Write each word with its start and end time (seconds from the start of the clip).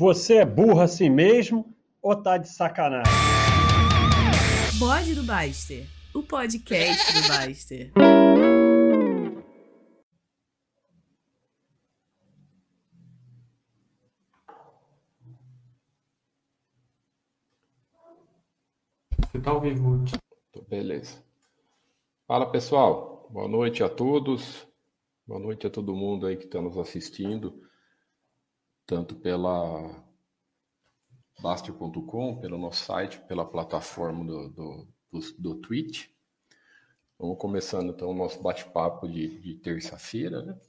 Você 0.00 0.36
é 0.36 0.46
burro 0.46 0.80
assim 0.80 1.10
mesmo 1.10 1.76
ou 2.00 2.16
tá 2.16 2.38
de 2.38 2.48
sacanagem? 2.48 3.12
Bode 4.78 5.14
do 5.14 5.22
Baster, 5.24 5.86
o 6.14 6.22
podcast 6.22 7.12
do 7.12 7.28
Baster. 7.28 7.92
Você 19.20 19.38
tá 19.38 19.50
ao 19.50 19.60
vivo. 19.60 20.02
Beleza. 20.66 21.22
Fala 22.26 22.50
pessoal, 22.50 23.28
boa 23.30 23.46
noite 23.46 23.84
a 23.84 23.88
todos, 23.90 24.66
boa 25.26 25.38
noite 25.38 25.66
a 25.66 25.70
todo 25.70 25.94
mundo 25.94 26.26
aí 26.26 26.38
que 26.38 26.46
está 26.46 26.58
nos 26.58 26.78
assistindo, 26.78 27.68
tanto 28.90 29.14
pela 29.14 30.04
Baster.com, 31.38 32.40
pelo 32.40 32.58
nosso 32.58 32.86
site, 32.86 33.20
pela 33.20 33.48
plataforma 33.48 34.24
do, 34.24 34.48
do, 34.48 34.88
do, 35.12 35.20
do 35.38 35.54
Twitch. 35.60 36.08
Vamos 37.16 37.38
começando 37.38 37.90
então 37.90 38.10
o 38.10 38.14
nosso 38.14 38.42
bate-papo 38.42 39.06
de, 39.06 39.38
de 39.38 39.54
terça-feira, 39.54 40.42
né? 40.42 40.60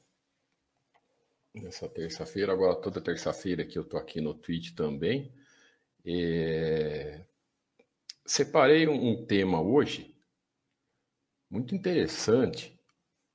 Nessa 1.56 1.90
terça-feira, 1.90 2.54
agora 2.54 2.76
toda 2.76 3.02
terça-feira 3.02 3.66
que 3.66 3.76
eu 3.76 3.84
tô 3.84 3.98
aqui 3.98 4.22
no 4.22 4.36
Twitch 4.36 4.76
também. 4.76 5.34
É... 6.06 7.26
Separei 8.24 8.88
um, 8.88 9.14
um 9.14 9.26
tema 9.26 9.60
hoje 9.60 10.16
muito 11.50 11.74
interessante. 11.74 12.80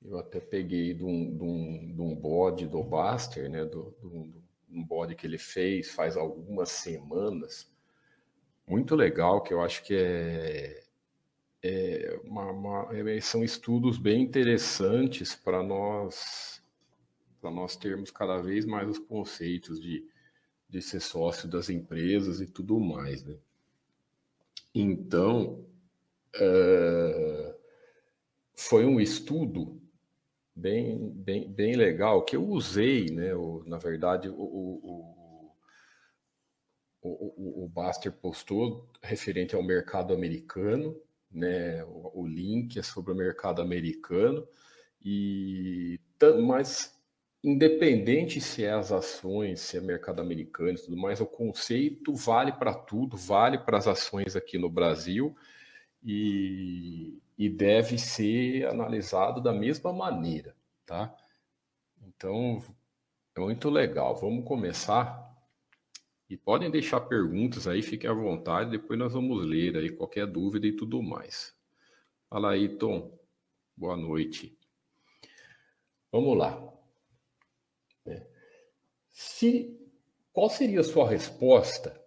Eu 0.01 0.17
até 0.17 0.39
peguei 0.39 0.93
de 0.93 1.03
um, 1.03 1.37
de 1.37 1.43
um, 1.43 1.93
de 1.93 2.01
um 2.01 2.15
bode 2.15 2.67
do 2.67 2.81
Baster, 2.81 3.49
né? 3.49 3.65
Do, 3.65 3.91
do, 3.99 4.46
um 4.69 4.83
bode 4.83 5.15
que 5.15 5.25
ele 5.25 5.37
fez 5.37 5.89
faz 5.91 6.17
algumas 6.17 6.69
semanas. 6.69 7.71
Muito 8.67 8.95
legal, 8.95 9.41
que 9.41 9.53
eu 9.53 9.61
acho 9.61 9.83
que 9.83 9.95
é, 9.95 10.83
é 11.63 12.19
uma, 12.23 12.51
uma, 12.51 12.89
é, 12.91 13.21
são 13.21 13.43
estudos 13.43 13.97
bem 13.97 14.21
interessantes 14.21 15.35
para 15.35 15.63
nós 15.63 16.61
para 17.39 17.51
nós 17.51 17.75
termos 17.75 18.09
cada 18.09 18.41
vez 18.41 18.65
mais 18.65 18.89
os 18.89 18.99
conceitos 18.99 19.79
de, 19.79 20.03
de 20.67 20.81
ser 20.81 20.99
sócio 20.99 21.47
das 21.47 21.69
empresas 21.69 22.41
e 22.41 22.47
tudo 22.47 22.79
mais, 22.79 23.23
né? 23.23 23.37
Então, 24.73 25.65
uh, 26.35 27.55
foi 28.55 28.85
um 28.85 28.99
estudo 28.99 29.76
bem, 30.57 31.11
bem, 31.13 31.51
bem 31.51 31.75
legal 31.75 32.23
que 32.25 32.35
eu 32.35 32.43
usei, 32.43 33.11
né? 33.11 33.33
O, 33.35 33.63
na 33.67 33.77
verdade, 33.77 34.27
o, 34.27 34.33
o, 34.33 35.15
o, 37.01 37.63
o 37.65 37.69
Baster 37.69 38.11
postou 38.11 38.89
referente 39.01 39.55
ao 39.55 39.61
mercado 39.61 40.13
americano, 40.13 40.99
né? 41.31 41.83
O, 41.85 42.21
o 42.21 42.27
link 42.27 42.79
é 42.79 42.83
sobre 42.83 43.13
o 43.13 43.15
mercado 43.15 43.61
americano 43.61 44.47
e 45.03 45.99
mas 46.43 46.97
independente 47.43 48.41
se 48.41 48.65
é 48.65 48.71
as 48.71 48.91
ações, 48.91 49.59
se 49.59 49.77
é 49.77 49.79
mercado 49.79 50.19
americano 50.19 50.71
e 50.71 50.81
tudo 50.81 50.97
mais, 50.97 51.21
o 51.21 51.25
conceito 51.27 52.15
vale 52.15 52.51
para 52.51 52.73
tudo, 52.73 53.15
vale 53.15 53.59
para 53.59 53.77
as 53.77 53.87
ações 53.87 54.35
aqui 54.35 54.57
no 54.57 54.69
Brasil 54.69 55.35
e, 56.03 57.19
e 57.37 57.49
deve 57.49 57.97
ser 57.97 58.67
analisado 58.67 59.41
da 59.41 59.53
mesma 59.53 59.91
maneira, 59.91 60.55
tá? 60.85 61.15
Então, 62.01 62.63
é 63.35 63.39
muito 63.39 63.69
legal. 63.69 64.15
Vamos 64.15 64.45
começar. 64.45 65.25
E 66.29 66.35
podem 66.35 66.69
deixar 66.69 67.01
perguntas 67.01 67.67
aí, 67.67 67.81
fiquem 67.81 68.09
à 68.09 68.13
vontade, 68.13 68.71
depois 68.71 68.99
nós 68.99 69.13
vamos 69.13 69.45
ler 69.45 69.77
aí 69.77 69.89
qualquer 69.89 70.27
dúvida 70.27 70.67
e 70.67 70.75
tudo 70.75 71.01
mais. 71.01 71.55
Fala 72.29 72.51
aí, 72.51 72.67
Tom. 72.77 73.17
Boa 73.75 73.95
noite. 73.95 74.57
Vamos 76.11 76.37
lá. 76.37 76.73
É. 78.05 78.27
Se, 79.09 79.79
qual 80.33 80.49
seria 80.49 80.81
a 80.81 80.83
sua 80.83 81.07
resposta 81.07 82.03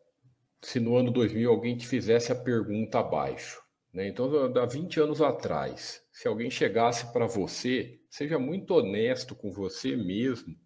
se 0.61 0.79
no 0.79 0.97
ano 0.97 1.11
2000 1.11 1.49
alguém 1.51 1.77
te 1.77 1.87
fizesse 1.87 2.31
a 2.33 2.35
pergunta 2.35 2.99
abaixo? 2.99 3.63
Né? 3.93 4.09
Então, 4.09 4.31
há 4.57 4.67
20 4.67 5.01
anos 5.01 5.21
atrás, 5.21 6.05
se 6.13 6.29
alguém 6.29 6.51
chegasse 6.51 7.13
para 7.13 7.27
você, 7.27 8.01
seja 8.09 8.39
muito 8.39 8.75
honesto 8.75 9.35
com 9.35 9.51
você 9.51 9.97
mesmo, 9.97 10.57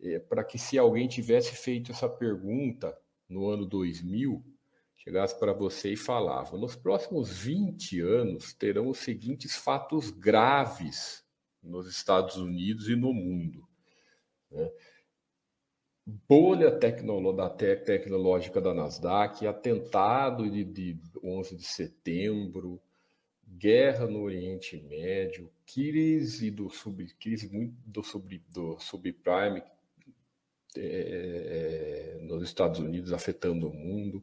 é, 0.00 0.18
para 0.18 0.44
que 0.44 0.58
se 0.58 0.76
alguém 0.76 1.08
tivesse 1.08 1.54
feito 1.54 1.92
essa 1.92 2.08
pergunta 2.08 2.96
no 3.28 3.48
ano 3.48 3.64
2000, 3.64 4.44
chegasse 4.96 5.38
para 5.38 5.52
você 5.52 5.92
e 5.92 5.96
falava: 5.96 6.56
nos 6.56 6.74
próximos 6.76 7.30
20 7.38 8.00
anos 8.00 8.52
terão 8.52 8.88
os 8.88 8.98
seguintes 8.98 9.56
fatos 9.56 10.10
graves 10.10 11.24
nos 11.62 11.88
Estados 11.88 12.36
Unidos 12.36 12.88
e 12.88 12.96
no 12.96 13.12
mundo. 13.12 13.66
Né? 14.50 14.70
Bolha 16.06 16.70
da 16.70 17.48
tecnológica 17.48 18.60
da 18.60 18.74
Nasdaq, 18.74 19.46
atentado 19.46 20.50
de, 20.50 20.64
de 20.64 20.98
11 21.22 21.56
de 21.56 21.64
setembro, 21.64 22.80
guerra 23.46 24.06
no 24.06 24.20
Oriente 24.22 24.76
Médio, 24.88 25.50
crise 25.66 26.50
do 26.50 26.68
sub, 26.68 27.06
crise 27.14 27.48
muito 27.48 27.74
do 27.86 28.02
sub, 28.02 28.42
do 28.50 28.78
subprime 28.78 29.62
é, 30.76 32.18
nos 32.22 32.42
Estados 32.42 32.80
Unidos 32.80 33.12
afetando 33.12 33.68
o 33.68 33.74
mundo, 33.74 34.22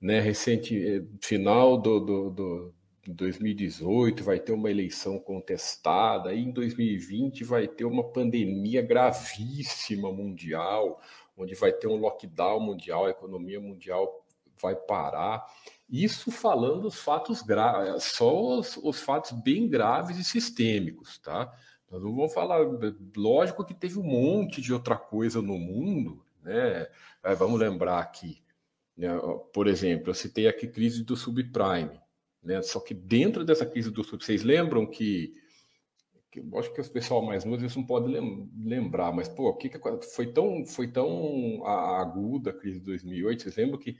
né? 0.00 0.20
Recente 0.20 0.76
é, 0.84 1.02
final 1.20 1.76
do, 1.76 2.00
do, 2.00 2.30
do 2.30 2.74
2018 3.10 4.22
vai 4.22 4.38
ter 4.38 4.52
uma 4.52 4.70
eleição 4.70 5.18
contestada, 5.18 6.30
aí 6.30 6.40
em 6.40 6.52
2020 6.52 7.42
vai 7.42 7.66
ter 7.66 7.84
uma 7.84 8.04
pandemia 8.12 8.80
gravíssima 8.80 10.12
mundial, 10.12 11.00
onde 11.36 11.54
vai 11.54 11.72
ter 11.72 11.88
um 11.88 11.96
lockdown 11.96 12.60
mundial, 12.60 13.06
a 13.06 13.10
economia 13.10 13.60
mundial 13.60 14.24
vai 14.60 14.76
parar. 14.76 15.44
Isso 15.90 16.30
falando 16.30 16.86
os 16.86 16.94
fatos 16.94 17.42
graves, 17.42 18.04
só 18.04 18.58
os, 18.58 18.76
os, 18.76 19.00
fatos 19.00 19.32
bem 19.32 19.68
graves 19.68 20.16
e 20.16 20.24
sistêmicos, 20.24 21.18
tá? 21.18 21.52
Nós 21.90 22.02
não 22.02 22.14
vamos 22.14 22.32
falar, 22.32 22.60
lógico 23.16 23.64
que 23.64 23.74
teve 23.74 23.98
um 23.98 24.04
monte 24.04 24.62
de 24.62 24.72
outra 24.72 24.96
coisa 24.96 25.42
no 25.42 25.58
mundo, 25.58 26.24
né? 26.40 26.86
É, 27.22 27.34
vamos 27.34 27.58
lembrar 27.58 27.98
aqui, 27.98 28.42
né? 28.96 29.10
por 29.52 29.66
exemplo, 29.66 30.10
eu 30.10 30.14
citei 30.14 30.46
aqui 30.46 30.66
crise 30.68 31.04
do 31.04 31.16
subprime. 31.16 32.01
Né? 32.42 32.60
Só 32.62 32.80
que 32.80 32.92
dentro 32.92 33.44
dessa 33.44 33.64
crise 33.64 33.90
do 33.90 34.02
sul, 34.02 34.18
vocês 34.20 34.42
lembram 34.42 34.84
que, 34.84 35.32
que 36.30 36.40
eu 36.40 36.58
acho 36.58 36.72
que 36.72 36.80
os 36.80 36.88
pessoal 36.88 37.22
mais 37.22 37.44
novo 37.44 37.64
não 37.76 37.86
pode 37.86 38.12
lembrar, 38.56 39.12
mas 39.12 39.28
pô, 39.28 39.54
que, 39.54 39.68
que 39.68 39.78
foi 40.14 40.32
tão 40.32 40.64
foi 40.66 40.88
tão 40.88 41.64
aguda 41.64 42.50
a 42.50 42.54
crise 42.54 42.80
de 42.80 42.86
2008? 42.86 43.42
Vocês 43.42 43.56
lembram 43.56 43.78
que 43.78 43.96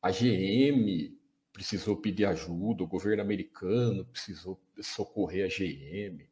a 0.00 0.10
GM 0.10 1.18
precisou 1.52 1.96
pedir 1.96 2.26
ajuda, 2.26 2.84
o 2.84 2.86
governo 2.86 3.22
americano 3.22 4.04
precisou 4.06 4.60
socorrer 4.80 5.44
a 5.44 5.48
GM, 5.48 6.24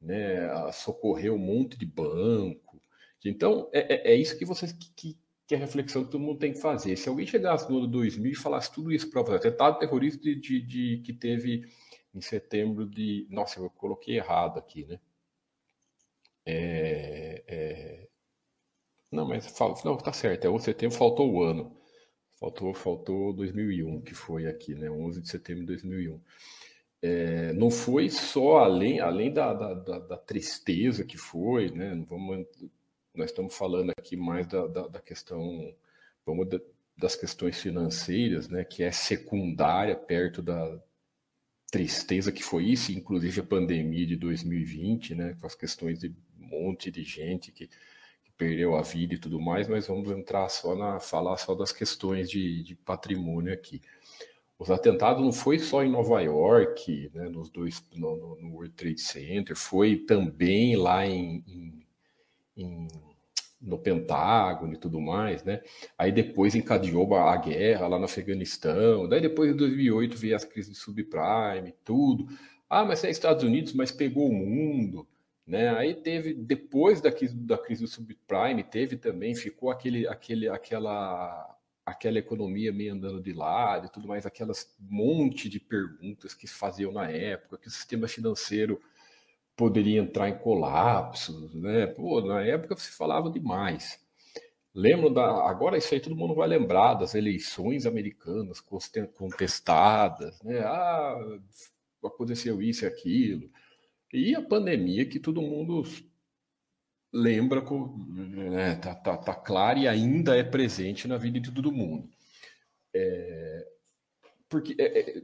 né? 0.00 0.72
Socorrer 0.72 1.32
um 1.32 1.38
monte 1.38 1.76
de 1.78 1.84
banco. 1.84 2.80
Então 3.24 3.68
é, 3.72 4.10
é, 4.10 4.12
é 4.12 4.16
isso 4.16 4.38
que 4.38 4.44
vocês 4.44 4.72
que, 4.72 4.90
que 4.94 5.23
é 5.54 5.56
a 5.56 5.60
reflexão 5.60 6.04
que 6.04 6.10
todo 6.10 6.20
mundo 6.20 6.38
tem 6.38 6.52
que 6.52 6.60
fazer. 6.60 6.96
Se 6.96 7.08
alguém 7.08 7.26
chegasse 7.26 7.70
no 7.70 7.78
ano 7.78 7.86
2000 7.88 8.32
e 8.32 8.34
falasse 8.34 8.72
tudo 8.72 8.92
isso 8.92 9.10
para 9.10 9.22
você, 9.22 9.36
atentado 9.36 9.78
terrorista 9.78 10.22
de, 10.22 10.34
de, 10.34 10.60
de, 10.60 11.02
que 11.04 11.12
teve 11.12 11.64
em 12.14 12.20
setembro 12.20 12.86
de. 12.86 13.26
Nossa, 13.30 13.60
eu 13.60 13.70
coloquei 13.70 14.16
errado 14.16 14.58
aqui, 14.58 14.84
né? 14.86 15.00
É, 16.46 17.44
é... 17.46 18.08
Não, 19.10 19.26
mas 19.26 19.52
não, 19.84 19.96
tá 19.96 20.12
certo, 20.12 20.44
é 20.44 20.48
o 20.50 20.58
setembro, 20.58 20.96
faltou 20.96 21.32
o 21.32 21.42
ano. 21.42 21.76
Faltou, 22.38 22.74
faltou 22.74 23.32
2001, 23.32 24.02
que 24.02 24.14
foi 24.14 24.46
aqui, 24.46 24.74
né? 24.74 24.90
11 24.90 25.20
de 25.22 25.28
setembro 25.28 25.60
de 25.62 25.66
2001. 25.68 26.20
É, 27.00 27.52
não 27.52 27.70
foi 27.70 28.08
só 28.10 28.58
além, 28.58 29.00
além 29.00 29.32
da, 29.32 29.52
da, 29.52 29.74
da, 29.74 29.98
da 30.00 30.16
tristeza 30.16 31.04
que 31.04 31.16
foi, 31.16 31.70
né? 31.70 31.94
Não 31.94 32.04
vamos 32.04 32.46
nós 33.14 33.30
estamos 33.30 33.56
falando 33.56 33.92
aqui 33.96 34.16
mais 34.16 34.46
da, 34.46 34.66
da, 34.66 34.88
da 34.88 35.00
questão, 35.00 35.72
vamos 36.26 36.48
das 36.96 37.16
questões 37.16 37.60
financeiras, 37.60 38.48
né, 38.48 38.64
que 38.64 38.82
é 38.82 38.90
secundária 38.90 39.96
perto 39.96 40.42
da 40.42 40.80
tristeza 41.70 42.30
que 42.30 42.42
foi 42.42 42.64
isso, 42.64 42.92
inclusive 42.92 43.40
a 43.40 43.44
pandemia 43.44 44.06
de 44.06 44.16
2020, 44.16 45.14
né, 45.14 45.36
com 45.40 45.46
as 45.46 45.54
questões 45.54 45.98
de 45.98 46.14
um 46.38 46.46
monte 46.46 46.90
de 46.90 47.02
gente 47.02 47.50
que, 47.50 47.66
que 47.66 48.32
perdeu 48.36 48.76
a 48.76 48.82
vida 48.82 49.14
e 49.14 49.18
tudo 49.18 49.40
mais, 49.40 49.68
mas 49.68 49.86
vamos 49.86 50.10
entrar 50.10 50.48
só 50.48 50.76
na 50.76 51.00
falar 51.00 51.36
só 51.36 51.54
das 51.54 51.72
questões 51.72 52.30
de, 52.30 52.62
de 52.62 52.74
patrimônio 52.74 53.52
aqui. 53.52 53.80
Os 54.56 54.70
atentados 54.70 55.22
não 55.22 55.32
foi 55.32 55.58
só 55.58 55.82
em 55.82 55.90
Nova 55.90 56.20
York, 56.20 57.10
né, 57.12 57.28
nos 57.28 57.50
dois 57.50 57.82
no, 57.92 58.36
no 58.40 58.52
World 58.52 58.74
Trade 58.74 59.00
Center, 59.00 59.56
foi 59.56 59.96
também 59.96 60.76
lá 60.76 61.04
em, 61.04 61.42
em 61.46 61.83
em 62.56 62.88
no 63.64 63.78
Pentágono 63.78 64.74
e 64.74 64.76
tudo 64.76 65.00
mais, 65.00 65.42
né? 65.42 65.62
Aí 65.96 66.12
depois 66.12 66.54
encadeou 66.54 67.14
a 67.14 67.36
guerra 67.36 67.88
lá 67.88 67.98
no 67.98 68.04
Afeganistão, 68.04 69.08
daí 69.08 69.20
depois 69.20 69.50
em 69.50 69.56
2008 69.56 70.16
veio 70.16 70.36
as 70.36 70.44
crises 70.44 70.72
de 70.72 70.78
subprime, 70.78 71.74
tudo. 71.84 72.28
Ah, 72.68 72.84
mas 72.84 73.02
é 73.04 73.10
Estados 73.10 73.42
Unidos, 73.42 73.72
mas 73.72 73.90
pegou 73.90 74.28
o 74.28 74.34
mundo, 74.34 75.06
né? 75.46 75.70
Aí 75.70 75.94
teve 75.94 76.34
depois 76.34 77.00
da 77.00 77.10
crise, 77.10 77.34
da 77.34 77.56
crise 77.58 77.82
do 77.82 77.88
subprime, 77.88 78.62
teve 78.62 78.96
também, 78.96 79.34
ficou 79.34 79.70
aquele, 79.70 80.06
aquele, 80.06 80.48
aquela 80.48 81.50
aquela 81.86 82.18
economia 82.18 82.72
meio 82.72 82.94
andando 82.94 83.20
de 83.20 83.32
lado 83.34 83.86
e 83.86 83.90
tudo 83.90 84.08
mais, 84.08 84.24
aquelas 84.24 84.74
monte 84.80 85.50
de 85.50 85.60
perguntas 85.60 86.32
que 86.32 86.46
faziam 86.46 86.90
na 86.90 87.10
época, 87.10 87.58
que 87.58 87.68
o 87.68 87.70
sistema 87.70 88.08
financeiro 88.08 88.80
poderia 89.56 90.00
entrar 90.00 90.28
em 90.28 90.38
colapso, 90.38 91.50
né? 91.54 91.86
Pô, 91.86 92.20
na 92.20 92.42
época 92.42 92.76
se 92.76 92.90
falava 92.90 93.30
demais. 93.30 94.00
Lembro 94.74 95.08
da. 95.08 95.48
Agora 95.48 95.78
isso 95.78 95.94
aí 95.94 96.00
todo 96.00 96.16
mundo 96.16 96.34
vai 96.34 96.48
lembrar 96.48 96.94
das 96.94 97.14
eleições 97.14 97.86
americanas 97.86 98.60
contestadas, 99.14 100.40
né? 100.42 100.60
Ah, 100.60 101.16
aconteceu 102.04 102.60
isso 102.60 102.84
e 102.84 102.88
aquilo. 102.88 103.50
E 104.12 104.34
a 104.34 104.42
pandemia 104.42 105.06
que 105.06 105.20
todo 105.20 105.42
mundo 105.42 105.82
lembra, 107.12 107.62
né? 107.62 108.74
tá, 108.76 108.94
tá, 108.94 109.16
tá 109.16 109.34
clara 109.34 109.78
e 109.78 109.88
ainda 109.88 110.36
é 110.36 110.42
presente 110.42 111.06
na 111.06 111.16
vida 111.16 111.38
de 111.38 111.52
todo 111.52 111.72
mundo. 111.72 112.08
É, 112.92 113.68
porque 114.48 114.74
é, 114.78 115.18
é 115.18 115.22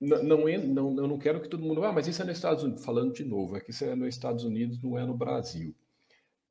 não, 0.00 0.22
não, 0.22 0.38
não, 0.38 0.96
eu 0.96 1.08
não 1.08 1.18
quero 1.18 1.40
que 1.40 1.48
todo 1.48 1.62
mundo. 1.62 1.84
Ah, 1.84 1.92
mas 1.92 2.06
isso 2.06 2.22
é 2.22 2.24
nos 2.24 2.36
Estados 2.36 2.64
Unidos. 2.64 2.84
Falando 2.84 3.12
de 3.12 3.24
novo, 3.24 3.56
é 3.56 3.60
que 3.60 3.70
isso 3.70 3.84
é 3.84 3.94
nos 3.94 4.08
Estados 4.08 4.44
Unidos, 4.44 4.82
não 4.82 4.98
é 4.98 5.04
no 5.04 5.14
Brasil. 5.14 5.74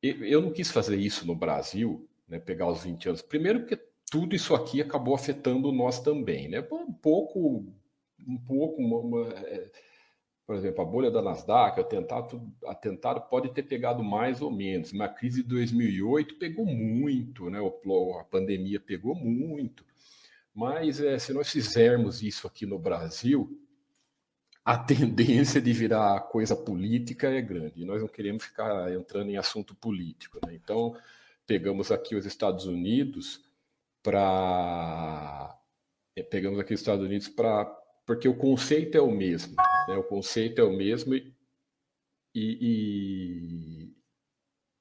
Eu 0.01 0.42
não 0.42 0.51
quis 0.51 0.72
fazer 0.72 0.98
isso 0.98 1.25
no 1.25 1.36
Brasil, 1.36 2.07
né, 2.28 2.40
pegar 2.40 2.69
os 2.69 2.84
20 2.84 3.10
anos. 3.10 3.22
Primeiro, 3.22 3.62
porque 3.62 3.78
tudo 4.10 4.36
isso 4.36 4.54
aqui 4.54 4.81
acabou 4.81 5.16
afetando 5.16 5.72
nós 5.72 6.00
também. 6.00 6.48
Né? 6.48 6.66
Um 6.72 6.94
pouco. 6.94 7.66
Um 8.28 8.38
pouco 8.38 8.81
uma, 8.81 8.98
uma, 8.98 9.34
é, 9.34 9.72
por 10.46 10.56
exemplo, 10.56 10.81
a 10.81 10.86
bolha 10.86 11.10
da 11.10 11.22
Nasdaq, 11.22 11.80
o 11.80 11.81
atentado, 11.81 12.54
atentado 12.66 13.22
pode 13.30 13.54
ter 13.54 13.63
pegado 13.63 14.04
mais 14.04 14.42
ou 14.42 14.51
menos. 14.51 14.94
Na 14.94 15.07
crise 15.07 15.42
de 15.42 15.50
2008 15.50 16.36
pegou 16.36 16.66
muito, 16.66 17.50
né? 17.50 17.60
a 17.60 18.24
pandemia 18.25 18.80
pegou 18.80 19.16
muito. 19.16 19.86
Mas 20.60 21.00
é, 21.00 21.18
se 21.18 21.32
nós 21.32 21.50
fizermos 21.50 22.22
isso 22.22 22.46
aqui 22.46 22.66
no 22.66 22.78
Brasil, 22.78 23.58
a 24.66 24.76
tendência 24.84 25.62
de 25.62 25.72
virar 25.72 26.20
coisa 26.24 26.54
política 26.54 27.30
é 27.30 27.42
grande. 27.42 27.82
E 27.82 27.86
nós 27.86 28.02
não 28.02 28.10
queremos 28.10 28.44
ficar 28.44 28.92
entrando 28.94 29.30
em 29.30 29.38
assunto 29.38 29.74
político. 29.74 30.38
Né? 30.46 30.56
Então, 30.56 30.98
pegamos 31.48 31.94
aqui 31.94 32.14
os 32.14 32.26
Estados 32.26 32.66
Unidos 32.66 33.42
para. 34.04 35.58
É, 36.14 36.24
pegamos 36.24 36.60
aqui 36.60 36.74
os 36.74 36.82
Estados 36.82 37.06
Unidos 37.06 37.30
para. 37.30 37.64
Porque 38.06 38.28
o 38.28 38.36
conceito 38.36 38.98
é 38.98 39.02
o 39.02 39.12
mesmo. 39.12 39.56
Né? 39.88 39.96
O 39.96 40.04
conceito 40.04 40.60
é 40.60 40.64
o 40.66 40.76
mesmo 40.76 41.16
e, 41.16 41.34
e, 42.36 43.94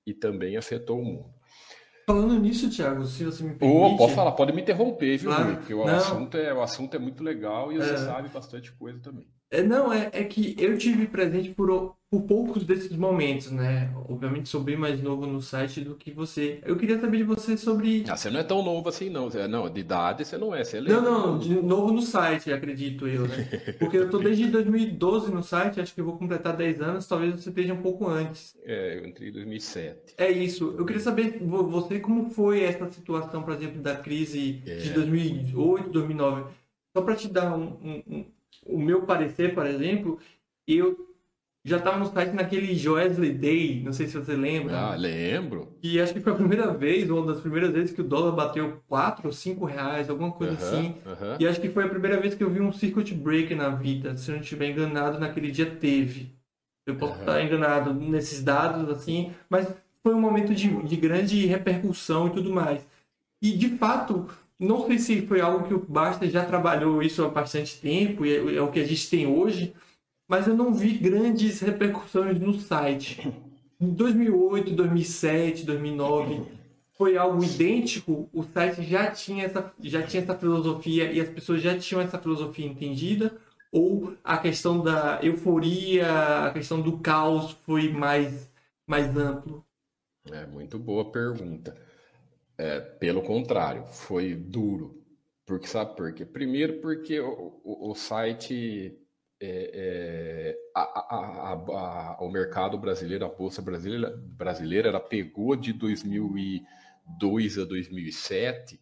e 0.09 0.15
também 0.15 0.57
afetou 0.57 0.99
o 0.99 1.05
mundo. 1.05 1.38
Falando 2.09 2.41
nisso, 2.41 2.71
Thiago, 2.71 3.05
se 3.05 3.23
você 3.23 3.45
me 3.45 3.55
permite... 3.55 3.93
Oh, 3.93 3.95
pode 3.99 4.15
falar, 4.15 4.33
pode 4.33 4.51
me 4.55 4.63
interromper, 4.63 5.19
viu, 5.19 5.31
claro. 5.31 5.57
Porque 5.57 5.75
o 5.75 5.87
assunto, 5.87 6.39
é, 6.39 6.55
o 6.55 6.63
assunto 6.63 6.97
é 6.97 6.99
muito 6.99 7.23
legal 7.23 7.71
e 7.71 7.77
você 7.77 7.93
é... 7.93 7.97
sabe 7.99 8.31
bastante 8.31 8.73
coisa 8.73 8.99
também. 8.99 9.27
É, 9.51 9.63
não, 9.63 9.93
é, 9.93 10.11
é 10.13 10.25
que 10.25 10.55
eu 10.59 10.77
tive 10.77 11.07
presente 11.07 11.51
por, 11.51 11.97
por 12.11 12.23
poucos 12.23 12.65
desses 12.65 12.95
momentos, 12.95 13.51
né? 13.51 13.91
Obviamente 14.07 14.47
sou 14.47 14.63
bem 14.63 14.77
mais 14.77 15.01
novo 15.01 15.27
no 15.27 15.41
site 15.41 15.81
do 15.81 15.95
que 15.95 16.11
você. 16.11 16.61
Eu 16.67 16.77
queria 16.77 17.01
saber 17.01 17.19
de 17.19 17.25
você 17.25 17.57
sobre. 17.57 18.05
Ah, 18.07 18.17
você 18.17 18.29
não 18.29 18.41
é 18.41 18.45
tão 18.45 18.63
novo 18.63 18.87
assim, 18.91 19.09
não. 19.09 19.31
Não, 19.49 19.71
de 19.71 19.81
idade 19.81 20.25
você 20.27 20.37
não 20.37 20.55
é, 20.55 20.63
você 20.65 20.79
é 20.79 20.81
Não, 20.83 21.01
não, 21.01 21.39
de 21.39 21.55
novo 21.63 21.93
no 21.93 22.03
site, 22.03 22.53
acredito 22.53 23.07
eu, 23.07 23.27
né? 23.27 23.49
Porque 23.81 23.97
eu 23.97 24.11
tô 24.11 24.19
desde 24.19 24.49
2012 24.49 25.33
no 25.33 25.43
site, 25.43 25.81
acho 25.81 25.95
que 25.95 26.01
eu 26.03 26.05
vou 26.05 26.19
completar 26.19 26.55
10 26.55 26.83
anos, 26.83 27.07
talvez 27.07 27.35
você 27.35 27.49
esteja 27.49 27.73
um 27.73 27.81
pouco 27.81 28.07
antes. 28.07 28.55
É, 28.65 28.99
eu 28.99 29.07
entrei 29.07 29.31
em 29.31 29.33
2007. 29.33 30.15
É 30.19 30.31
isso. 30.31 30.75
Eu 30.77 30.85
queria 30.85 31.01
saber, 31.01 31.39
você, 31.41 31.99
como 32.01 32.29
foi 32.31 32.65
essa 32.65 32.87
situação, 32.91 33.43
por 33.43 33.55
exemplo, 33.55 33.81
da 33.81 33.97
crise 33.97 34.63
é. 34.67 34.77
de 34.77 34.91
2008, 34.91 35.89
2009? 35.89 36.51
Só 36.95 37.03
para 37.03 37.15
te 37.15 37.29
dar 37.29 37.57
um, 37.57 38.03
um 38.07 38.25
o 38.69 38.79
meu 38.79 39.03
parecer, 39.03 39.55
por 39.55 39.67
exemplo, 39.67 40.19
eu 40.67 41.09
já 41.65 41.77
estava 41.77 41.99
no 41.99 42.07
site 42.07 42.33
naquele 42.33 42.75
Joesley 42.75 43.33
Day, 43.33 43.83
não 43.85 43.93
sei 43.93 44.07
se 44.07 44.17
você 44.17 44.35
lembra. 44.35 44.79
Ah, 44.79 44.95
lembro. 44.95 45.77
E 45.83 46.01
acho 46.01 46.15
que 46.15 46.21
foi 46.21 46.33
a 46.33 46.37
primeira 46.37 46.73
vez, 46.73 47.11
uma 47.11 47.27
das 47.27 47.41
primeiras 47.41 47.71
vezes 47.73 47.93
que 47.93 48.01
o 48.01 48.05
dólar 48.05 48.33
bateu 48.33 48.83
4 48.89 49.27
ou 49.27 49.33
5 49.33 49.65
reais, 49.65 50.09
alguma 50.09 50.33
coisa 50.33 50.55
assim. 50.55 50.95
E 51.39 51.47
acho 51.47 51.61
que 51.61 51.69
foi 51.69 51.85
a 51.85 51.89
primeira 51.89 52.21
vez 52.21 52.35
que 52.35 52.43
eu 52.43 52.51
vi 52.51 52.61
um 52.61 52.73
circuit 52.73 53.13
break 53.15 53.55
na 53.55 53.71
vida. 53.71 54.17
Se 54.17 54.31
eu 54.31 54.37
não 54.37 54.43
estiver 54.43 54.71
enganado, 54.71 55.19
naquele 55.19 55.51
dia 55.51 55.67
teve. 55.67 56.33
Eu 56.87 56.97
posso 56.97 57.21
estar 57.21 57.43
enganado 57.43 57.93
nesses 57.93 58.43
dados, 58.43 58.89
assim, 58.89 59.33
mas 59.51 59.69
foi 60.03 60.15
um 60.15 60.21
momento 60.21 60.55
de, 60.55 60.75
de 60.85 60.97
grande 60.97 61.45
repercussão 61.45 62.29
e 62.29 62.31
tudo 62.31 62.51
mais. 62.51 62.87
E, 63.43 63.53
de 63.53 63.69
fato, 63.77 64.27
não 64.59 64.87
sei 64.87 64.99
se 64.99 65.27
foi 65.27 65.41
algo 65.41 65.67
que 65.67 65.75
o 65.75 65.79
Basta 65.79 66.29
já 66.29 66.45
trabalhou 66.45 67.03
isso 67.03 67.25
há 67.25 67.29
bastante 67.29 67.81
tempo, 67.81 68.27
e 68.27 68.35
é, 68.35 68.57
é 68.57 68.63
o 68.63 68.71
que 68.71 68.81
a 68.81 68.85
gente 68.85 69.09
tem 69.09 69.27
hoje, 69.27 69.73
mas 70.27 70.47
eu 70.47 70.57
não 70.57 70.75
vi 70.75 70.99
grandes 70.99 71.61
repercussões 71.61 72.39
no 72.41 72.59
site. 72.59 73.33
Em 73.81 73.91
2008, 73.91 74.73
2007, 74.73 75.65
2009, 75.65 76.43
foi 76.99 77.17
algo 77.17 77.43
idêntico. 77.45 78.29
O 78.33 78.43
site 78.43 78.83
já 78.83 79.09
tinha 79.11 79.45
essa, 79.45 79.73
já 79.81 80.03
tinha 80.03 80.23
essa 80.23 80.37
filosofia 80.37 81.13
e 81.13 81.21
as 81.21 81.29
pessoas 81.29 81.63
já 81.63 81.79
tinham 81.79 82.03
essa 82.03 82.19
filosofia 82.19 82.67
entendida? 82.67 83.39
Ou 83.71 84.15
a 84.25 84.37
questão 84.37 84.83
da 84.83 85.21
euforia, 85.23 86.47
a 86.47 86.51
questão 86.51 86.81
do 86.81 86.99
caos 86.99 87.53
foi 87.65 87.91
mais, 87.91 88.51
mais 88.87 89.17
amplo? 89.17 89.65
É 90.31 90.45
muito 90.47 90.79
boa 90.79 91.11
pergunta. 91.11 91.77
É, 92.59 92.81
pelo 92.81 93.23
contrário, 93.23 93.87
foi 93.87 94.35
duro. 94.35 95.01
Porque 95.47 95.69
sabe 95.69 95.97
por 95.97 96.13
quê? 96.13 96.27
Primeiro 96.27 96.81
porque 96.81 97.21
o, 97.21 97.61
o, 97.65 97.91
o 97.91 97.95
site, 97.95 98.99
é, 99.41 99.71
é, 99.73 100.59
a, 100.75 100.83
a, 100.83 101.53
a, 101.53 102.19
o 102.21 102.29
mercado 102.29 102.77
brasileiro, 102.77 103.25
a 103.25 103.29
bolsa 103.29 103.63
brasileira, 103.63 104.15
brasileira, 104.17 104.89
ela 104.89 105.01
pegou 105.01 105.55
de 105.55 105.73
2002 105.73 107.59
a 107.59 107.65
2007, 107.65 108.81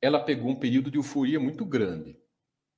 ela 0.00 0.20
pegou 0.20 0.50
um 0.50 0.58
período 0.58 0.90
de 0.90 0.96
euforia 0.96 1.38
muito 1.38 1.66
grande, 1.66 2.16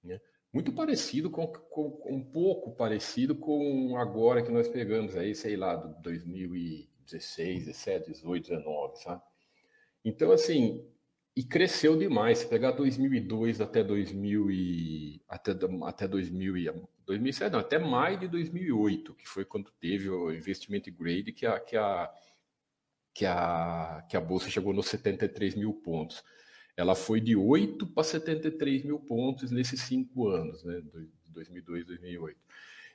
né? 0.02 0.20
muito 0.52 0.72
parecido 0.72 1.30
com, 1.30 1.46
com, 1.46 2.02
um 2.06 2.25
pouco 2.25 2.75
parecido 2.75 3.37
com 3.37 3.96
agora 3.96 4.42
que 4.42 4.50
nós 4.50 4.66
pegamos 4.68 5.14
aí, 5.16 5.34
sei 5.34 5.56
lá, 5.56 5.76
do 5.76 5.94
2016, 6.02 7.66
17, 7.66 8.11
18, 8.11 8.49
19, 8.49 8.96
sabe? 8.96 9.22
Então, 10.04 10.32
assim, 10.32 10.85
e 11.37 11.42
cresceu 11.42 11.97
demais. 11.97 12.38
Se 12.38 12.47
pegar 12.49 12.73
2002 12.73 13.61
até 13.61 13.82
2000 13.82 14.50
e 14.50 15.23
até 15.28 15.52
até 15.85 16.06
2000 16.06 16.56
e 16.59 16.71
2007, 17.06 17.52
não, 17.52 17.61
até 17.61 17.78
maio 17.78 18.18
de 18.18 18.28
2008, 18.28 19.14
que 19.14 19.28
foi 19.28 19.44
quando 19.44 19.71
teve 19.80 20.09
o 20.09 20.32
investimento 20.32 20.90
grade 20.92 21.32
que 21.32 21.47
a 21.47 21.59
que 21.59 21.76
a 21.76 22.12
que 23.14 23.26
a 23.26 24.06
que 24.09 24.16
a 24.16 24.21
bolsa 24.21 24.49
chegou 24.50 24.73
nos 24.73 24.87
73 24.88 25.54
mil 25.54 25.75
pontos. 25.75 26.23
Ela 26.76 26.94
foi 26.94 27.21
de 27.21 27.37
8 27.37 27.87
para 27.88 28.02
73 28.02 28.85
mil 28.85 28.99
pontos 28.99 29.50
nesses 29.50 29.82
cinco 29.82 30.28
anos, 30.28 30.64
né, 30.64 30.80
2002, 31.28 31.85
2008. 31.87 32.38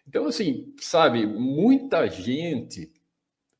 Então, 0.07 0.25
assim, 0.25 0.73
sabe, 0.79 1.25
muita 1.27 2.07
gente 2.07 2.91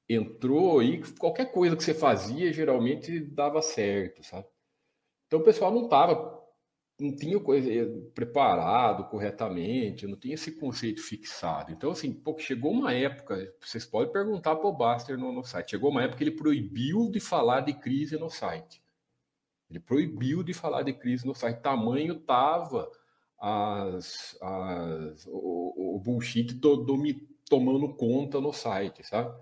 entrou 0.10 0.82
e 0.82 1.02
qualquer 1.20 1.52
coisa 1.52 1.76
que 1.76 1.84
você 1.84 1.94
fazia 1.94 2.54
geralmente 2.54 3.20
dava 3.20 3.62
certo, 3.62 4.24
sabe? 4.24 4.48
Então 5.28 5.40
o 5.40 5.44
pessoal 5.44 5.72
não 5.72 5.90
tava, 5.90 6.42
não 7.00 7.14
tinha 7.16 7.40
coisa 7.40 7.72
eh, 7.72 7.86
preparado 8.16 9.10
corretamente, 9.10 10.08
não 10.08 10.18
tinha 10.18 10.36
esse 10.36 10.54
conceito 10.54 11.02
fixado. 11.02 11.72
Então 11.72 11.92
assim, 11.92 12.14
pô, 12.14 12.38
chegou 12.40 12.72
uma 12.72 12.94
época, 12.94 13.54
vocês 13.60 13.86
podem 13.86 14.12
perguntar 14.12 14.56
para 14.56 14.68
o 14.68 14.74
Baster 14.74 15.18
no, 15.18 15.32
no 15.32 15.44
site, 15.44 15.72
chegou 15.72 15.92
uma 15.92 16.04
época 16.04 16.20
que 16.20 16.24
ele 16.24 16.32
proibiu 16.32 17.12
de 17.12 17.20
falar 17.20 17.62
de 17.62 17.74
crise 17.74 18.18
no 18.18 18.30
site. 18.30 18.82
Ele 19.70 19.80
proibiu 19.82 20.44
de 20.44 20.54
falar 20.54 20.84
de 20.84 20.94
crise 20.94 21.28
no 21.28 21.36
site. 21.36 21.62
Tamanho 21.62 22.16
tava 22.22 22.90
as, 23.38 24.38
as, 24.42 25.28
o, 25.28 25.96
o 25.96 26.00
bullshit 26.00 26.54
do, 26.54 26.78
do, 26.78 26.98
tomando 27.50 27.94
conta 27.96 28.40
no 28.40 28.54
site, 28.54 29.04
sabe? 29.04 29.38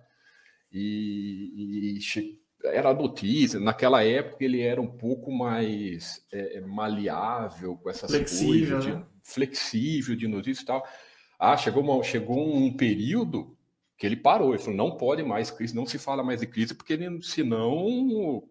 E, 0.78 1.98
e 1.98 2.40
era 2.66 2.94
notícia. 2.94 3.60
Naquela 3.60 4.04
época 4.04 4.44
ele 4.44 4.62
era 4.62 4.82
um 4.82 4.88
pouco 4.88 5.32
mais 5.32 6.26
é, 6.32 6.58
é 6.58 6.62
maleável 6.62 7.78
com 7.78 7.90
essas 7.90 8.12
flexível, 8.12 8.78
coisas, 8.78 8.84
de, 8.84 8.92
né? 8.94 9.06
flexível 9.24 10.16
de 10.16 10.28
notícias 10.28 10.64
e 10.64 10.66
tal. 10.66 10.88
Ah, 11.40 11.58
chegou, 11.58 11.84
uma, 11.84 12.04
chegou 12.04 12.56
um 12.56 12.76
período 12.76 13.58
que 13.98 14.06
ele 14.06 14.16
parou, 14.16 14.50
ele 14.54 14.62
falou, 14.62 14.76
não 14.76 14.98
pode 14.98 15.24
mais 15.24 15.50
crise, 15.52 15.76
não 15.76 15.86
se 15.86 15.98
fala 15.98 16.24
mais 16.24 16.42
de 16.42 16.48
crise, 16.48 16.74
porque 16.74 16.94
ele, 16.94 17.22
senão 17.22 18.44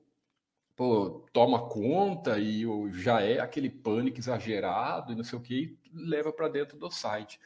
pô, 0.74 1.26
toma 1.32 1.68
conta 1.68 2.38
e 2.38 2.64
já 2.92 3.20
é 3.20 3.40
aquele 3.40 3.68
pânico 3.68 4.18
exagerado 4.18 5.12
e 5.12 5.16
não 5.16 5.24
sei 5.24 5.38
o 5.38 5.42
que, 5.42 5.78
leva 5.92 6.32
para 6.32 6.48
dentro 6.48 6.78
do 6.78 6.90
site. 6.90 7.38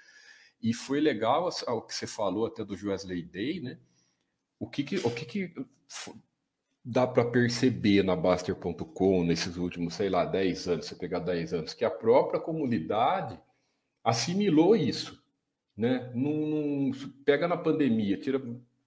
E 0.61 0.73
foi 0.73 1.01
legal 1.01 1.49
o 1.69 1.83
que 1.83 1.95
você 1.95 2.07
falou 2.07 2.47
até 2.47 2.65
do 2.65 2.75
Wesley 2.75 3.23
Day, 3.23 3.61
né? 3.61 3.79
O 4.59 4.69
que, 4.69 4.83
que 4.83 4.97
o 4.97 5.11
que, 5.11 5.25
que 5.25 5.55
dá 6.85 7.07
para 7.07 7.25
perceber 7.25 8.03
na 8.03 8.17
Baster.com 8.17 9.23
nesses 9.23 9.57
últimos, 9.57 9.95
sei 9.95 10.09
lá, 10.09 10.25
10 10.25 10.69
anos, 10.69 10.87
você 10.87 10.95
pegar 10.95 11.19
10 11.19 11.53
anos, 11.53 11.75
que 11.75 11.85
a 11.85 11.91
própria 11.91 12.41
comunidade 12.41 13.39
assimilou 14.03 14.75
isso, 14.75 15.23
né? 15.77 16.11
Num, 16.15 16.91
pega 17.25 17.47
na 17.47 17.57
pandemia, 17.57 18.19
tira, 18.19 18.41